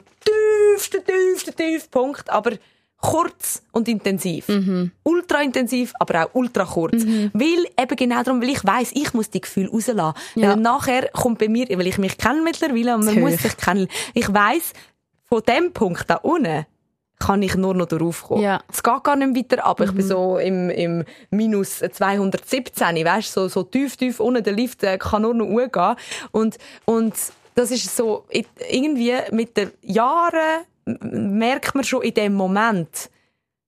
tiefsten, 0.71 1.01
tiefsten, 1.05 1.55
tiefsten 1.55 1.91
Punkt, 1.91 2.29
aber 2.29 2.51
kurz 3.03 3.61
und 3.73 3.87
intensiv. 3.89 4.47
Ultra 5.03 5.41
intensiv, 5.41 5.93
aber 5.99 6.25
auch 6.25 6.29
ultra 6.33 6.65
kurz. 6.65 7.03
Weil, 7.33 7.65
eben 7.77 7.95
genau 7.97 8.23
darum, 8.23 8.41
weil 8.41 8.49
ich 8.49 8.63
weiss, 8.63 8.91
ich 8.93 9.13
muss 9.13 9.29
die 9.29 9.41
Gefühle 9.41 9.69
rauslassen. 9.69 10.17
Ja. 10.35 10.51
Weil 10.51 10.57
nachher 10.57 11.09
kommt 11.09 11.39
bei 11.39 11.49
mir, 11.49 11.67
weil 11.77 11.87
ich 11.87 11.97
mich 11.97 12.17
kenne 12.17 12.41
mittlerweile 12.41 12.95
und 12.95 13.05
man 13.05 13.13
Zu 13.13 13.19
muss 13.19 13.41
sich 13.41 13.57
kennen. 13.57 13.87
Ich 14.13 14.33
weiss, 14.33 14.71
von 15.25 15.41
dem 15.47 15.73
Punkt 15.73 16.09
da 16.09 16.15
unten 16.15 16.65
kann 17.19 17.41
ich 17.41 17.55
nur 17.55 17.73
noch 17.73 17.85
darauf 17.85 18.23
kommen. 18.23 18.41
Ja. 18.41 18.61
Es 18.71 18.83
geht 18.83 19.03
gar 19.03 19.15
nicht 19.15 19.35
weiter 19.35 19.65
ab. 19.65 19.79
Ich 19.81 19.91
bin 19.91 20.05
so 20.05 20.37
im, 20.37 20.69
im 20.69 21.05
minus 21.29 21.79
217, 21.79 23.05
weißt 23.05 23.31
so, 23.31 23.47
so 23.47 23.63
tief, 23.63 23.95
tief 23.95 24.19
unten. 24.19 24.43
Der 24.43 24.53
Lift 24.53 24.81
kann 24.99 25.21
nur 25.21 25.33
noch 25.33 25.45
hochgehen. 25.45 25.95
Und, 26.31 26.57
und 26.85 27.13
das 27.55 27.71
ist 27.71 27.95
so, 27.95 28.25
irgendwie 28.69 29.13
mit 29.31 29.55
den 29.57 29.71
Jahren 29.81 30.65
merkt 30.85 31.75
man 31.75 31.83
schon 31.83 32.01
in 32.01 32.13
dem 32.13 32.33
Moment, 32.33 33.09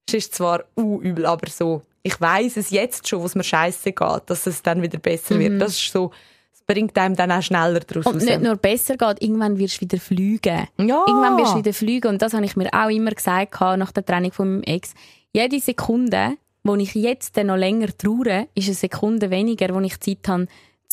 es 0.08 0.14
ist 0.14 0.36
zwar 0.36 0.64
uh, 0.78 1.02
übel, 1.02 1.26
aber 1.26 1.50
so, 1.50 1.82
ich 2.04 2.20
weiß 2.20 2.58
es 2.58 2.70
jetzt 2.70 3.08
schon, 3.08 3.22
wo 3.22 3.26
es 3.26 3.36
mir 3.36 3.44
scheiße 3.44 3.92
geht, 3.92 4.22
dass 4.28 4.46
es 4.46 4.62
dann 4.62 4.82
wieder 4.82 5.00
besser 5.00 5.40
wird. 5.40 5.60
Das 5.60 5.72
ist 5.72 5.92
so, 5.92 6.12
es 6.54 6.62
bringt 6.62 6.96
einem 6.98 7.16
dann 7.16 7.32
auch 7.32 7.42
schneller 7.42 7.80
daraus 7.80 8.06
Und 8.06 8.16
raus. 8.18 8.24
nicht 8.24 8.42
nur 8.42 8.56
besser 8.58 8.96
geht, 8.96 9.22
irgendwann 9.24 9.58
wirst 9.58 9.78
du 9.78 9.82
wieder 9.82 9.98
fliegen. 9.98 10.68
Ja. 10.78 11.04
Irgendwann 11.08 11.38
wirst 11.38 11.54
du 11.54 11.58
wieder 11.58 11.74
fliegen. 11.74 12.08
Und 12.10 12.22
das 12.22 12.34
habe 12.34 12.46
ich 12.46 12.56
mir 12.56 12.70
auch 12.72 12.90
immer 12.90 13.12
gesagt 13.12 13.60
nach 13.60 13.92
der 13.92 14.06
Trennung 14.06 14.32
von 14.32 14.52
meinem 14.52 14.64
Ex. 14.64 14.94
Jede 15.34 15.60
Sekunde, 15.60 16.38
wo 16.64 16.76
ich 16.76 16.94
jetzt 16.94 17.36
noch 17.38 17.58
länger 17.58 17.88
traue, 17.98 18.48
ist 18.54 18.68
eine 18.68 18.76
Sekunde 18.76 19.32
weniger, 19.32 19.74
wo 19.74 19.80
ich 19.80 20.00
Zeit 20.00 20.28
habe, 20.28 20.48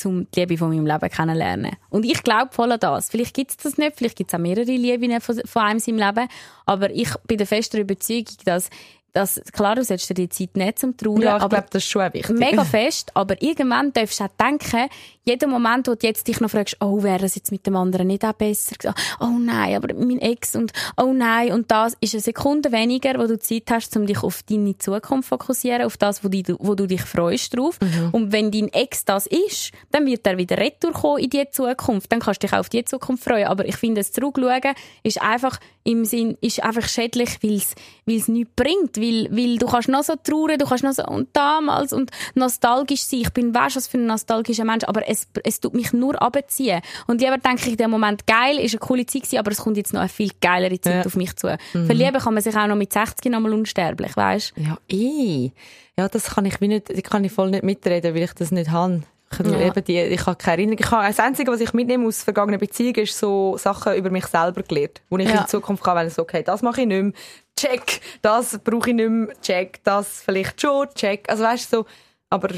um 0.06 0.30
die 0.30 0.40
Liebe 0.40 0.58
von 0.58 0.70
meinem 0.70 0.86
Leben 0.86 1.10
kennenzulernen. 1.10 1.76
Und 1.90 2.04
ich 2.04 2.22
glaube 2.22 2.52
voll 2.52 2.72
an 2.72 2.80
das. 2.80 3.10
Vielleicht 3.10 3.34
gibt 3.34 3.50
es 3.52 3.56
das 3.56 3.78
nicht, 3.78 3.96
vielleicht 3.96 4.16
gibt 4.16 4.30
es 4.30 4.34
auch 4.34 4.42
mehrere 4.42 4.64
Lieben 4.64 5.20
von, 5.20 5.40
von 5.44 5.62
einem 5.62 5.76
in 5.76 5.80
seinem 5.80 5.98
Leben. 5.98 6.28
Aber 6.66 6.90
ich 6.90 7.10
bin 7.26 7.38
der 7.38 7.46
festen 7.46 7.80
Überzeugung, 7.80 8.36
dass, 8.44 8.68
dass 9.12 9.40
klar, 9.52 9.76
du 9.76 9.84
sollst 9.84 10.08
dir 10.08 10.14
die 10.14 10.28
Zeit 10.28 10.56
nicht 10.56 10.78
zum 10.78 10.96
Trauen, 10.96 11.20
ja, 11.20 11.36
ich 11.36 11.48
glaube, 11.48 11.66
das 11.70 11.84
ist 11.84 11.90
schon 11.90 12.12
wichtig. 12.12 12.36
mega 12.36 12.64
fest, 12.64 13.10
aber 13.14 13.40
irgendwann 13.42 13.92
darfst 13.92 14.20
du 14.20 14.24
auch 14.24 14.28
denken, 14.40 14.88
jeden 15.24 15.50
Moment, 15.50 15.86
wo 15.86 15.94
du 15.94 16.06
jetzt 16.06 16.26
dich 16.26 16.40
noch 16.40 16.50
fragst, 16.50 16.76
oh, 16.80 17.02
wäre 17.02 17.26
es 17.26 17.34
jetzt 17.36 17.52
mit 17.52 17.66
dem 17.66 17.76
anderen 17.76 18.08
nicht 18.08 18.24
auch 18.24 18.32
besser 18.32 18.74
gewesen? 18.76 18.94
Oh 19.20 19.38
nein, 19.38 19.76
aber 19.76 19.94
mein 19.94 20.18
Ex 20.18 20.56
und 20.56 20.72
oh 20.96 21.12
nein, 21.12 21.52
und 21.52 21.70
das 21.70 21.96
ist 22.00 22.14
eine 22.14 22.22
Sekunde 22.22 22.72
weniger, 22.72 23.18
wo 23.18 23.26
du 23.26 23.38
Zeit 23.38 23.64
hast, 23.70 23.96
um 23.96 24.06
dich 24.06 24.22
auf 24.22 24.42
deine 24.42 24.76
Zukunft 24.78 25.28
zu 25.28 25.36
fokussieren, 25.36 25.82
auf 25.82 25.96
das, 25.96 26.24
wo, 26.24 26.28
die, 26.28 26.44
wo 26.58 26.74
du 26.74 26.86
dich 26.86 27.02
freust 27.02 27.56
drauf. 27.56 27.78
Und 28.12 28.32
wenn 28.32 28.50
dein 28.50 28.68
Ex 28.68 29.04
das 29.04 29.26
ist, 29.26 29.72
dann 29.90 30.06
wird 30.06 30.26
er 30.26 30.38
wieder 30.38 30.58
retour 30.58 30.92
kommen 30.92 31.22
in 31.22 31.30
die 31.30 31.48
Zukunft. 31.50 32.10
Dann 32.10 32.20
kannst 32.20 32.42
du 32.42 32.46
dich 32.46 32.54
auch 32.54 32.60
auf 32.60 32.68
die 32.68 32.84
Zukunft 32.84 33.24
freuen. 33.24 33.46
Aber 33.46 33.66
ich 33.66 33.76
finde, 33.76 34.00
das 34.00 34.12
Zurückschauen 34.12 34.74
ist 35.02 35.22
einfach 35.22 35.58
im 35.84 36.04
Sinn, 36.04 36.36
ist 36.40 36.62
einfach 36.62 36.88
schädlich, 36.88 37.38
weil 37.42 37.54
es, 37.56 38.28
nichts 38.28 38.52
bringt. 38.56 38.96
Weil, 38.96 39.28
weil 39.30 39.58
du 39.58 39.66
kannst 39.66 39.88
noch 39.88 40.02
so 40.02 40.14
trauern, 40.22 40.58
du 40.58 40.64
kannst 40.66 40.84
noch 40.84 40.92
so, 40.92 41.04
und 41.04 41.28
damals, 41.32 41.92
und 41.92 42.10
nostalgisch 42.34 43.02
sein. 43.02 43.20
Ich 43.20 43.30
bin, 43.30 43.54
weißt 43.54 43.76
was 43.76 43.88
für 43.88 43.98
ein 43.98 44.06
nostalgischer 44.06 44.64
Mensch, 44.64 44.84
aber 44.84 45.08
es, 45.08 45.26
es 45.44 45.60
tut 45.60 45.74
mich 45.74 45.92
nur 45.92 46.20
abziehen. 46.22 46.80
Und 47.06 47.20
lieber 47.20 47.38
denke 47.38 47.68
ich, 47.70 47.76
der 47.76 47.88
Moment 47.88 48.26
geil, 48.26 48.58
ist 48.58 48.72
eine 48.74 48.80
coole 48.80 49.06
Zeit 49.06 49.22
gewesen, 49.22 49.38
aber 49.38 49.50
es 49.50 49.58
kommt 49.58 49.76
jetzt 49.76 49.92
noch 49.92 50.00
eine 50.00 50.08
viel 50.08 50.30
geilere 50.40 50.80
Zeit 50.80 50.94
Ja. 50.94 51.06
auf 51.06 51.16
mich 51.16 51.34
zu. 51.36 51.56
Verlieben 51.72 52.20
kann 52.20 52.34
man 52.34 52.42
sich 52.42 52.56
auch 52.56 52.66
noch 52.66 52.76
mit 52.76 52.92
60 52.92 53.30
noch 53.32 53.40
mal 53.40 53.52
unsterblich, 53.52 54.16
weißt 54.16 54.54
Ja, 54.56 54.78
eh. 54.88 55.50
Ja, 55.98 56.08
das 56.08 56.30
kann 56.34 56.46
ich 56.46 56.60
wie 56.60 56.68
nicht, 56.68 56.88
kann 57.04 57.24
ich 57.24 57.32
voll 57.32 57.50
nicht 57.50 57.64
mitreden, 57.64 58.14
weil 58.14 58.22
ich 58.22 58.32
das 58.32 58.50
nicht 58.50 58.70
habe. 58.70 59.02
Ich, 59.40 59.46
Ja. 59.46 59.60
eben 59.60 59.84
die, 59.84 59.98
ich 60.00 60.26
habe 60.26 60.36
keine 60.36 60.56
Erinnerung. 60.58 60.78
Ich 60.84 60.90
habe, 60.90 61.06
das 61.06 61.18
Einzige, 61.20 61.50
was 61.50 61.60
ich 61.60 61.72
mitnehme 61.72 62.06
aus 62.06 62.22
vergangenen 62.22 62.60
Beziehungen, 62.60 62.96
ist 63.00 63.18
so 63.18 63.56
Sachen 63.58 63.94
über 63.94 64.10
mich 64.10 64.26
selber 64.26 64.62
gelernt. 64.62 65.00
Wo 65.10 65.18
ich 65.18 65.28
Ja. 65.28 65.42
in 65.42 65.46
Zukunft 65.48 65.82
kann, 65.84 65.96
wenn 65.96 66.08
ich 66.08 66.14
so, 66.14 66.22
okay, 66.22 66.42
das 66.42 66.62
mache 66.62 66.82
ich 66.82 66.86
nicht 66.86 67.02
mehr, 67.02 67.12
check, 67.58 68.00
das 68.22 68.58
brauche 68.62 68.90
ich 68.90 68.96
nicht 68.96 69.08
mehr, 69.10 69.28
check, 69.40 69.80
das 69.84 70.22
vielleicht 70.22 70.60
schon, 70.60 70.88
check. 70.94 71.28
Also 71.28 71.44
weißt 71.44 71.72
du, 71.72 71.76
so, 71.78 71.86
aber, 72.30 72.48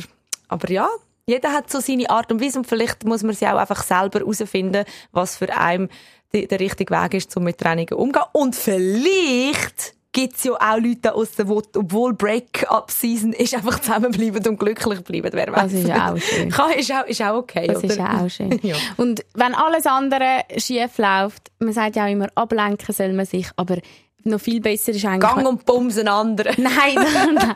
aber 0.48 0.70
ja, 0.70 0.88
jeder 1.26 1.52
hat 1.52 1.70
so 1.70 1.80
seine 1.80 2.08
Art 2.10 2.30
und 2.30 2.42
Weise 2.42 2.58
und 2.58 2.66
vielleicht 2.66 3.04
muss 3.04 3.22
man 3.22 3.34
sie 3.34 3.46
auch 3.46 3.56
einfach 3.56 3.82
selber 3.82 4.20
herausfinden, 4.20 4.84
was 5.12 5.36
für 5.36 5.54
einen 5.56 5.88
der 6.32 6.58
richtige 6.58 6.92
Weg 6.92 7.14
ist, 7.14 7.36
um 7.36 7.44
mit 7.44 7.58
Trennungen 7.58 7.92
umzugehen. 7.92 8.26
Und 8.32 8.56
vielleicht 8.56 9.94
gibt's 10.14 10.44
ja 10.44 10.52
auch 10.52 10.78
Leute 10.78 11.00
da 11.02 11.10
draussen, 11.10 11.46
die, 11.46 11.78
obwohl 11.78 12.14
Break-up-Season 12.14 13.34
ist, 13.34 13.54
einfach 13.54 13.80
zusammenbleiben 13.80 14.46
und 14.46 14.58
glücklich 14.58 15.00
bleiben. 15.00 15.30
Wer 15.32 15.52
weiß. 15.52 15.62
Das 15.64 15.72
ist 15.74 15.88
ja 15.88 16.12
auch 16.12 16.18
schön. 16.18 16.50
Kann, 16.50 16.72
ist, 16.72 16.90
auch, 16.92 17.04
ist 17.04 17.20
auch 17.20 17.36
okay, 17.36 17.66
Das 17.66 17.78
oder? 17.78 17.86
ist 17.88 17.98
ja 17.98 18.20
auch 18.24 18.30
schön. 18.30 18.54
Ja. 18.62 18.76
Und 18.96 19.24
wenn 19.34 19.54
alles 19.54 19.84
andere 19.84 20.42
schief 20.56 20.96
läuft, 20.96 21.50
man 21.58 21.72
sagt 21.74 21.96
ja 21.96 22.06
auch 22.06 22.10
immer, 22.10 22.28
ablenken 22.34 22.94
soll 22.94 23.12
man 23.12 23.26
sich, 23.26 23.48
aber 23.56 23.78
noch 24.22 24.40
viel 24.40 24.60
besser 24.60 24.92
ist 24.92 25.04
eigentlich... 25.04 25.20
Gang 25.20 25.46
und 25.46 25.66
Bums 25.66 25.98
einen 25.98 26.08
anderen. 26.08 26.54
Nein, 26.62 26.94
nein, 26.94 27.54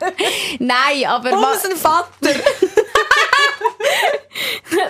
nein, 0.58 1.04
aber 1.06 1.30
Bums 1.30 1.46
was, 1.46 1.64
einen 1.64 1.76
Vater. 1.76 2.08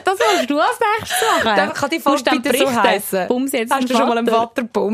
das 0.04 0.18
musst 0.18 0.50
du 0.50 0.58
als 0.58 0.80
nächstes 0.98 1.22
machen. 1.36 1.56
Dann 1.56 1.72
kann 1.72 1.90
die 1.90 2.00
dann 2.24 2.42
bitte 2.42 2.58
so 2.58 2.82
heissen. 2.82 3.28
Bums 3.28 3.52
jetzt 3.52 3.72
Hast 3.72 3.88
du 3.88 3.94
schon 3.94 4.08
mal 4.08 4.18
einen 4.18 4.26
Vater. 4.26 4.62
Vater 4.62 4.88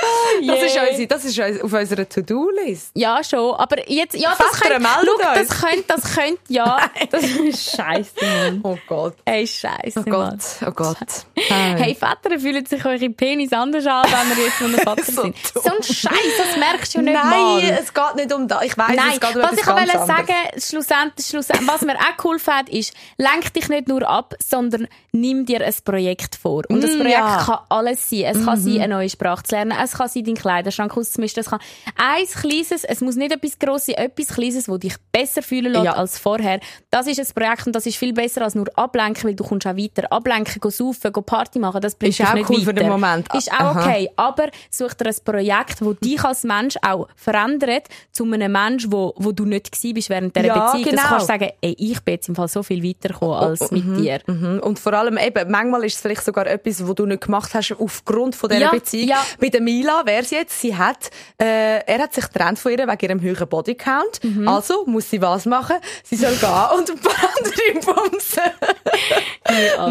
Bums? 0.00 0.46
Das 0.46 0.62
ist, 0.62 0.74
Yeah. 0.76 0.88
unsere, 0.90 1.06
das 1.06 1.24
ist 1.24 1.62
auf 1.62 1.72
unserer 1.72 2.08
To-Do-List. 2.08 2.90
Ja, 2.94 3.22
schon. 3.24 3.54
Aber 3.54 3.88
jetzt, 3.90 4.14
ja, 4.16 4.34
das 4.36 4.60
könnte, 4.60 4.76
euch. 4.76 5.34
das 5.34 5.60
könnte, 5.60 5.84
das 5.88 6.14
könnte, 6.14 6.40
ja. 6.48 6.90
Das 7.10 7.22
ist 7.24 7.70
scheisse, 7.76 8.12
Mann. 8.22 8.60
Oh 8.62 8.76
Gott. 8.86 9.14
Ey, 9.24 9.46
scheisse, 9.46 10.00
Oh. 10.06 10.10
Gott. 10.10 10.38
Oh 10.66 10.70
Gott. 10.72 10.96
Hey, 11.34 11.94
Väter 11.94 12.38
fühlen 12.38 12.66
sich 12.66 12.84
eure 12.84 13.08
Penis 13.10 13.52
anders 13.52 13.86
an, 13.86 14.04
wenn 14.28 14.38
ihr 14.38 14.44
jetzt 14.44 14.60
einem 14.62 14.78
Vater 14.84 15.02
So 15.04 15.22
sind. 15.22 15.36
dumm. 15.54 15.62
So 15.64 15.70
ein 15.70 15.82
Scheiß, 15.82 16.36
das 16.38 16.56
merkst 16.58 16.94
du 16.96 17.02
nicht 17.02 17.14
Nein, 17.14 17.30
mal. 17.30 17.62
es 17.80 17.94
geht 17.94 18.14
nicht 18.16 18.32
um 18.32 18.46
das. 18.48 18.62
Ich 18.64 18.76
weiss, 18.76 18.96
Nein, 18.96 19.12
es 19.14 19.20
geht 19.20 19.36
um 19.36 19.42
was 19.42 19.52
ich 19.52 19.64
ganz 19.64 19.92
sagen, 20.06 20.34
schlussendlich, 20.58 21.26
schlussendlich, 21.26 21.68
was 21.68 21.80
mir 21.82 21.94
auch 21.96 22.24
cool 22.24 22.38
fand, 22.38 22.68
ist, 22.68 22.92
lenk 23.16 23.52
dich 23.54 23.68
nicht 23.68 23.88
nur 23.88 24.06
ab, 24.08 24.34
sondern 24.44 24.88
nimm 25.20 25.46
dir 25.46 25.64
ein 25.64 25.74
Projekt 25.84 26.36
vor. 26.36 26.62
Und 26.68 26.82
das 26.82 26.92
Mm, 26.92 26.98
Projekt 27.00 27.18
ja. 27.18 27.42
kann 27.44 27.58
alles 27.68 28.08
sein. 28.10 28.22
Es 28.24 28.44
kann 28.44 28.58
sein, 28.58 28.80
eine 28.80 28.94
neue 28.94 29.08
Sprache 29.08 29.42
zu 29.42 29.54
lernen. 29.54 29.74
Es 29.82 29.92
kann 29.92 30.08
sein, 30.08 30.24
deinen 30.24 30.36
Kleiderschrank 30.36 30.96
auszumischen. 30.96 31.40
Es 31.40 31.46
kann 31.50 31.60
eins 31.96 32.34
kleines, 32.34 32.84
es 32.84 33.00
muss 33.00 33.16
nicht 33.16 33.32
etwas 33.32 33.58
grosses 33.58 33.86
sein, 33.86 33.96
etwas 33.96 34.28
kleines, 34.28 34.64
das 34.66 34.78
dich 34.80 34.94
besser 35.12 35.42
fühlen 35.42 35.72
lässt 35.72 35.84
Ja. 35.84 35.92
als 35.94 36.18
vorher. 36.18 36.60
Das 36.90 37.06
ist 37.06 37.18
ein 37.20 37.26
Projekt 37.34 37.66
und 37.66 37.74
das 37.76 37.86
ist 37.86 37.96
viel 37.96 38.12
besser 38.12 38.42
als 38.42 38.54
nur 38.54 38.66
ablenken, 38.76 39.24
weil 39.24 39.34
du 39.34 39.44
kommst 39.44 39.66
auch 39.66 39.76
weiter. 39.76 40.10
Ablenken, 40.12 40.60
go 40.60 40.70
saufen, 40.70 41.12
go 41.12 41.22
Party 41.22 41.58
machen, 41.58 41.80
das 41.80 41.94
bringt 41.94 42.10
Ist 42.10 42.18
dich 42.20 42.26
auch 42.26 42.34
nicht 42.34 42.48
cool 42.50 42.56
weiter. 42.56 42.66
für 42.66 42.74
den 42.74 42.88
Moment. 42.88 43.34
Ist 43.34 43.50
auch 43.52 43.60
Aha. 43.76 43.80
okay. 43.84 44.10
Aber 44.16 44.48
such 44.70 44.94
dir 44.94 45.06
ein 45.06 45.14
Projekt, 45.24 45.80
das 45.80 45.96
dich 46.02 46.24
als 46.24 46.44
Mensch 46.44 46.76
auch 46.82 47.08
verändert, 47.16 47.88
zu 48.12 48.24
einem 48.24 48.52
Mensch, 48.52 48.86
wo, 48.88 49.12
wo 49.16 49.32
du 49.32 49.44
nicht 49.44 49.72
gewesen 49.72 49.94
bist 49.94 50.10
während 50.10 50.34
dieser 50.36 50.46
Ja, 50.46 50.66
Beziehung. 50.72 50.84
genau. 50.90 50.96
Das 51.02 51.08
kannst 51.10 51.22
du 51.24 51.32
sagen, 51.32 51.50
ey, 51.60 51.74
ich 51.78 52.00
bin 52.00 52.14
jetzt 52.14 52.28
im 52.28 52.34
Fall 52.34 52.48
so 52.48 52.62
viel 52.62 52.82
weitergekommen 52.82 53.34
als 53.36 53.70
mit 53.70 53.84
dir. 53.98 54.20
Mhm. 54.26 54.60
Und 54.62 54.78
vor 54.78 54.92
allem 54.94 55.05
eben, 55.18 55.50
manchmal 55.50 55.84
ist 55.84 55.94
es 55.96 56.00
vielleicht 56.00 56.24
sogar 56.24 56.46
etwas, 56.46 56.86
was 56.86 56.94
du 56.94 57.06
nicht 57.06 57.22
gemacht 57.24 57.52
hast 57.54 57.74
aufgrund 57.78 58.36
von 58.36 58.48
dieser 58.48 58.62
Ja, 58.62 58.70
Beziehung. 58.70 59.08
ja. 59.08 59.24
Bei 59.40 59.48
der 59.48 59.60
Mila 59.60 60.02
wäre 60.04 60.22
es 60.22 60.30
jetzt, 60.30 60.60
sie 60.60 60.76
hat, 60.76 61.10
äh, 61.40 61.80
er 61.86 61.98
hat 61.98 62.14
sich 62.14 62.24
getrennt 62.30 62.58
von 62.58 62.72
ihr 62.72 62.78
wegen 62.78 62.98
ihrem 63.00 63.20
höheren 63.20 63.48
Bodycount. 63.48 64.22
Mhm. 64.22 64.46
Also 64.48 64.84
muss 64.86 65.10
sie 65.10 65.20
was 65.22 65.46
machen? 65.46 65.76
Sie 66.04 66.16
soll 66.16 66.34
gehen 66.36 66.50
und 66.76 66.90
ein 66.90 66.98
paar 66.98 67.30
andere 67.38 67.94
bumsen. 67.94 68.42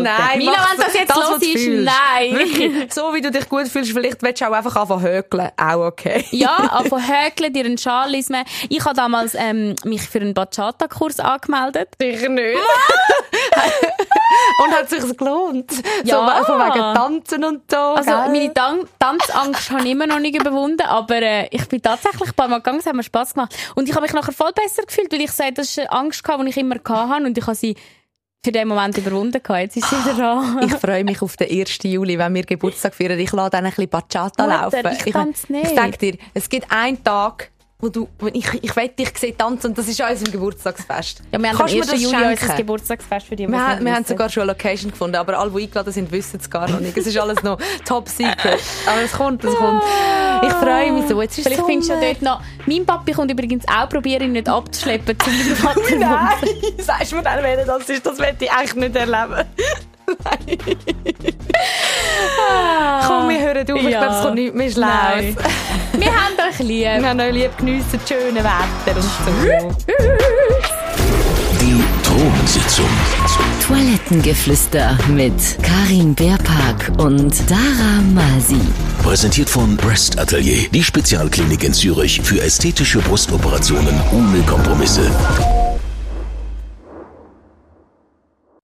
Nein, 0.03 0.37
Mila, 0.37 0.51
mach 0.57 0.71
wenn 0.71 0.77
das 0.85 0.93
jetzt 0.93 1.15
was 1.15 1.29
los 1.29 1.41
ist, 1.41 1.67
nein. 1.67 2.37
Wirklich. 2.37 2.93
So 2.93 3.13
wie 3.13 3.21
du 3.21 3.31
dich 3.31 3.47
gut 3.49 3.67
fühlst, 3.67 3.91
vielleicht 3.91 4.21
willst 4.21 4.41
du 4.41 4.47
auch 4.47 4.51
einfach 4.53 4.75
anfangen 4.75 5.03
hökeln. 5.03 5.49
Auch 5.57 5.87
okay. 5.87 6.25
Ja, 6.31 6.83
von 6.89 7.01
Häkeln, 7.01 7.53
dir 7.53 7.65
einen 7.65 7.77
Schal 7.77 8.09
lismen. 8.11 8.43
Ich 8.69 8.83
habe 8.83 8.95
damals 8.95 9.33
ähm, 9.35 9.75
mich 9.83 10.01
für 10.01 10.19
einen 10.19 10.33
Bachata-Kurs 10.33 11.19
angemeldet. 11.19 11.89
Sicher 11.99 12.29
nicht. 12.29 12.57
und 14.63 14.71
hat 14.73 14.89
sich's 15.05 15.17
gelohnt. 15.17 15.71
Ja. 16.03 16.43
So 16.43 16.53
von 16.53 16.59
wegen 16.59 16.79
Tanzen 16.95 17.43
und 17.43 17.61
so. 17.69 17.77
Also 17.77 18.09
gell? 18.09 18.29
meine 18.29 18.53
Tan 18.53 18.79
Tanzangst 18.99 19.71
habe 19.71 19.83
ich 19.83 19.91
immer 19.91 20.07
noch 20.07 20.19
nicht 20.19 20.39
überwunden, 20.39 20.81
aber 20.81 21.21
äh, 21.21 21.47
ich 21.51 21.67
bin 21.67 21.81
tatsächlich 21.81 22.29
ein 22.29 22.33
paar 22.35 22.47
Mal 22.47 22.57
gegangen, 22.57 22.79
es 22.79 22.85
hat 22.85 22.95
mir 22.95 23.03
Spass 23.03 23.33
gemacht. 23.33 23.55
Und 23.75 23.87
ich 23.87 23.95
habe 23.95 24.03
mich 24.03 24.13
nachher 24.13 24.33
voll 24.33 24.51
besser 24.53 24.83
gefühlt, 24.83 25.11
weil 25.11 25.21
ich 25.21 25.31
sage, 25.31 25.53
das 25.53 25.69
ist 25.69 25.79
eine 25.79 25.91
Angst, 25.91 26.23
die 26.27 26.49
ich 26.49 26.57
immer 26.57 26.75
hatte 26.75 27.25
und 27.25 27.37
ich 27.37 27.45
habe 27.45 27.55
sie 27.55 27.75
für 28.45 28.51
den 28.51 28.67
Moment 28.67 28.97
überwunden. 28.97 29.41
gehabt. 29.41 29.61
Jetzt 29.61 29.77
ist 29.77 29.89
sie 29.89 29.95
wieder 29.95 30.17
da. 30.17 30.55
Ich 30.65 30.73
freue 30.73 31.03
mich 31.03 31.21
auf 31.21 31.35
den 31.35 31.49
1. 31.49 31.79
Juli, 31.83 32.17
wenn 32.17 32.33
wir 32.35 32.43
Geburtstag 32.43 32.93
feiern. 32.93 33.19
Ich 33.19 33.31
lasse 33.31 33.49
dann 33.49 33.65
ein 33.65 33.71
bisschen 33.71 33.89
Bachata 33.89 34.43
Mutter, 34.43 34.83
laufen. 34.83 34.97
ich 35.05 35.11
tanze 35.13 35.51
nicht. 35.51 35.71
Ich 35.71 35.75
sag 35.75 35.97
dir, 35.97 36.17
es 36.33 36.47
gibt 36.47 36.71
einen 36.71 37.03
Tag, 37.03 37.49
wo 37.85 37.89
du, 37.89 38.07
ich, 38.33 38.47
ich 38.61 38.75
will 38.75 38.89
dich 38.89 39.17
sehen 39.17 39.37
tanzen 39.37 39.67
und 39.67 39.77
das 39.77 39.87
ist 39.87 40.01
an 40.01 40.11
unserem 40.11 40.31
Geburtstagsfest. 40.31 41.21
Ja, 41.31 41.39
wir 41.39 41.49
haben 41.49 41.55
am 41.55 41.57
Kannst 41.57 41.73
du 41.73 41.77
mir 41.77 41.83
1. 41.83 41.91
das 41.91 42.01
Juli 42.01 42.31
unser 42.31 42.55
Geburtstagsfest 42.55 43.27
für 43.27 43.35
die, 43.35 43.47
Wir, 43.47 43.67
haben, 43.67 43.85
wir 43.85 43.93
haben 43.93 44.05
sogar 44.05 44.29
schon 44.29 44.43
eine 44.43 44.51
Location 44.51 44.91
gefunden, 44.91 45.15
aber 45.15 45.37
alle, 45.37 45.51
die 45.51 45.63
eingeladen 45.63 45.93
sind, 45.93 46.11
wissen 46.11 46.39
es 46.41 46.49
gar 46.49 46.69
noch 46.69 46.79
nicht. 46.79 46.97
Es 46.97 47.07
ist 47.07 47.17
alles 47.17 47.43
noch 47.43 47.59
top 47.85 48.09
secret. 48.09 48.59
Aber 48.87 49.01
es 49.03 49.11
kommt, 49.11 49.43
es 49.43 49.55
kommt. 49.55 49.83
Ich 50.43 50.53
freue 50.53 50.91
mich 50.91 51.07
so. 51.07 51.21
Jetzt 51.21 51.37
ist 51.37 51.47
Vielleicht 51.47 51.65
findest 51.65 51.89
du 51.89 51.93
ja 51.93 52.01
dort 52.01 52.21
noch... 52.21 52.41
Mein 52.65 52.85
Papi 52.85 53.11
kommt 53.11 53.31
übrigens 53.31 53.63
auch 53.67 53.87
probieren, 53.87 54.23
ihn 54.23 54.31
nicht 54.31 54.49
abzuschleppen, 54.49 55.17
zu 55.19 55.29
meinem 55.29 55.55
Vater. 55.55 55.81
Nein, 55.99 56.73
sagst 56.79 57.11
du 57.11 57.17
mir 57.17 57.23
dann, 57.23 57.43
wer 57.43 57.65
das 57.65 57.89
ist? 57.89 58.05
Das 58.05 58.17
möchte 58.17 58.45
ich 58.45 58.51
eigentlich 58.51 58.75
nicht 58.75 58.95
erleben. 58.95 59.45
Komm, 63.07 63.29
wir 63.29 63.39
hören 63.41 63.71
auf. 63.71 63.77
Ich 63.83 63.89
Ja. 63.89 63.99
glaube, 63.99 64.15
es 64.15 64.21
kommt 64.23 64.35
nichts 64.35 64.55
mehr 64.55 64.71
Schlaues. 64.71 64.91
Nein. 65.15 65.37
Wir 65.97 66.07
haben 66.11 66.33
euch 66.49 66.59
lieb. 66.59 66.83
Wir 66.83 67.07
haben 67.09 67.19
euch 67.21 67.33
lieb, 67.33 67.57
geniessen 67.57 67.87
das 67.93 68.09
schöne 68.09 68.43
Wetter 68.43 68.97
und 68.97 69.03
so. 69.03 69.75
Die 71.61 71.83
Thronsitzung. 72.03 72.89
Toilettengeflüster 73.65 74.97
mit 75.07 75.33
Karin 75.63 76.13
Beerpark 76.13 76.91
und 76.97 77.33
Dara 77.49 78.01
Masi. 78.13 78.59
Präsentiert 79.03 79.49
von 79.49 79.77
Breast 79.77 80.19
Atelier, 80.19 80.67
die 80.73 80.83
Spezialklinik 80.83 81.63
in 81.63 81.73
Zürich 81.73 82.19
für 82.21 82.41
ästhetische 82.41 82.99
Brustoperationen 82.99 83.95
ohne 84.11 84.41
Kompromisse. 84.45 85.09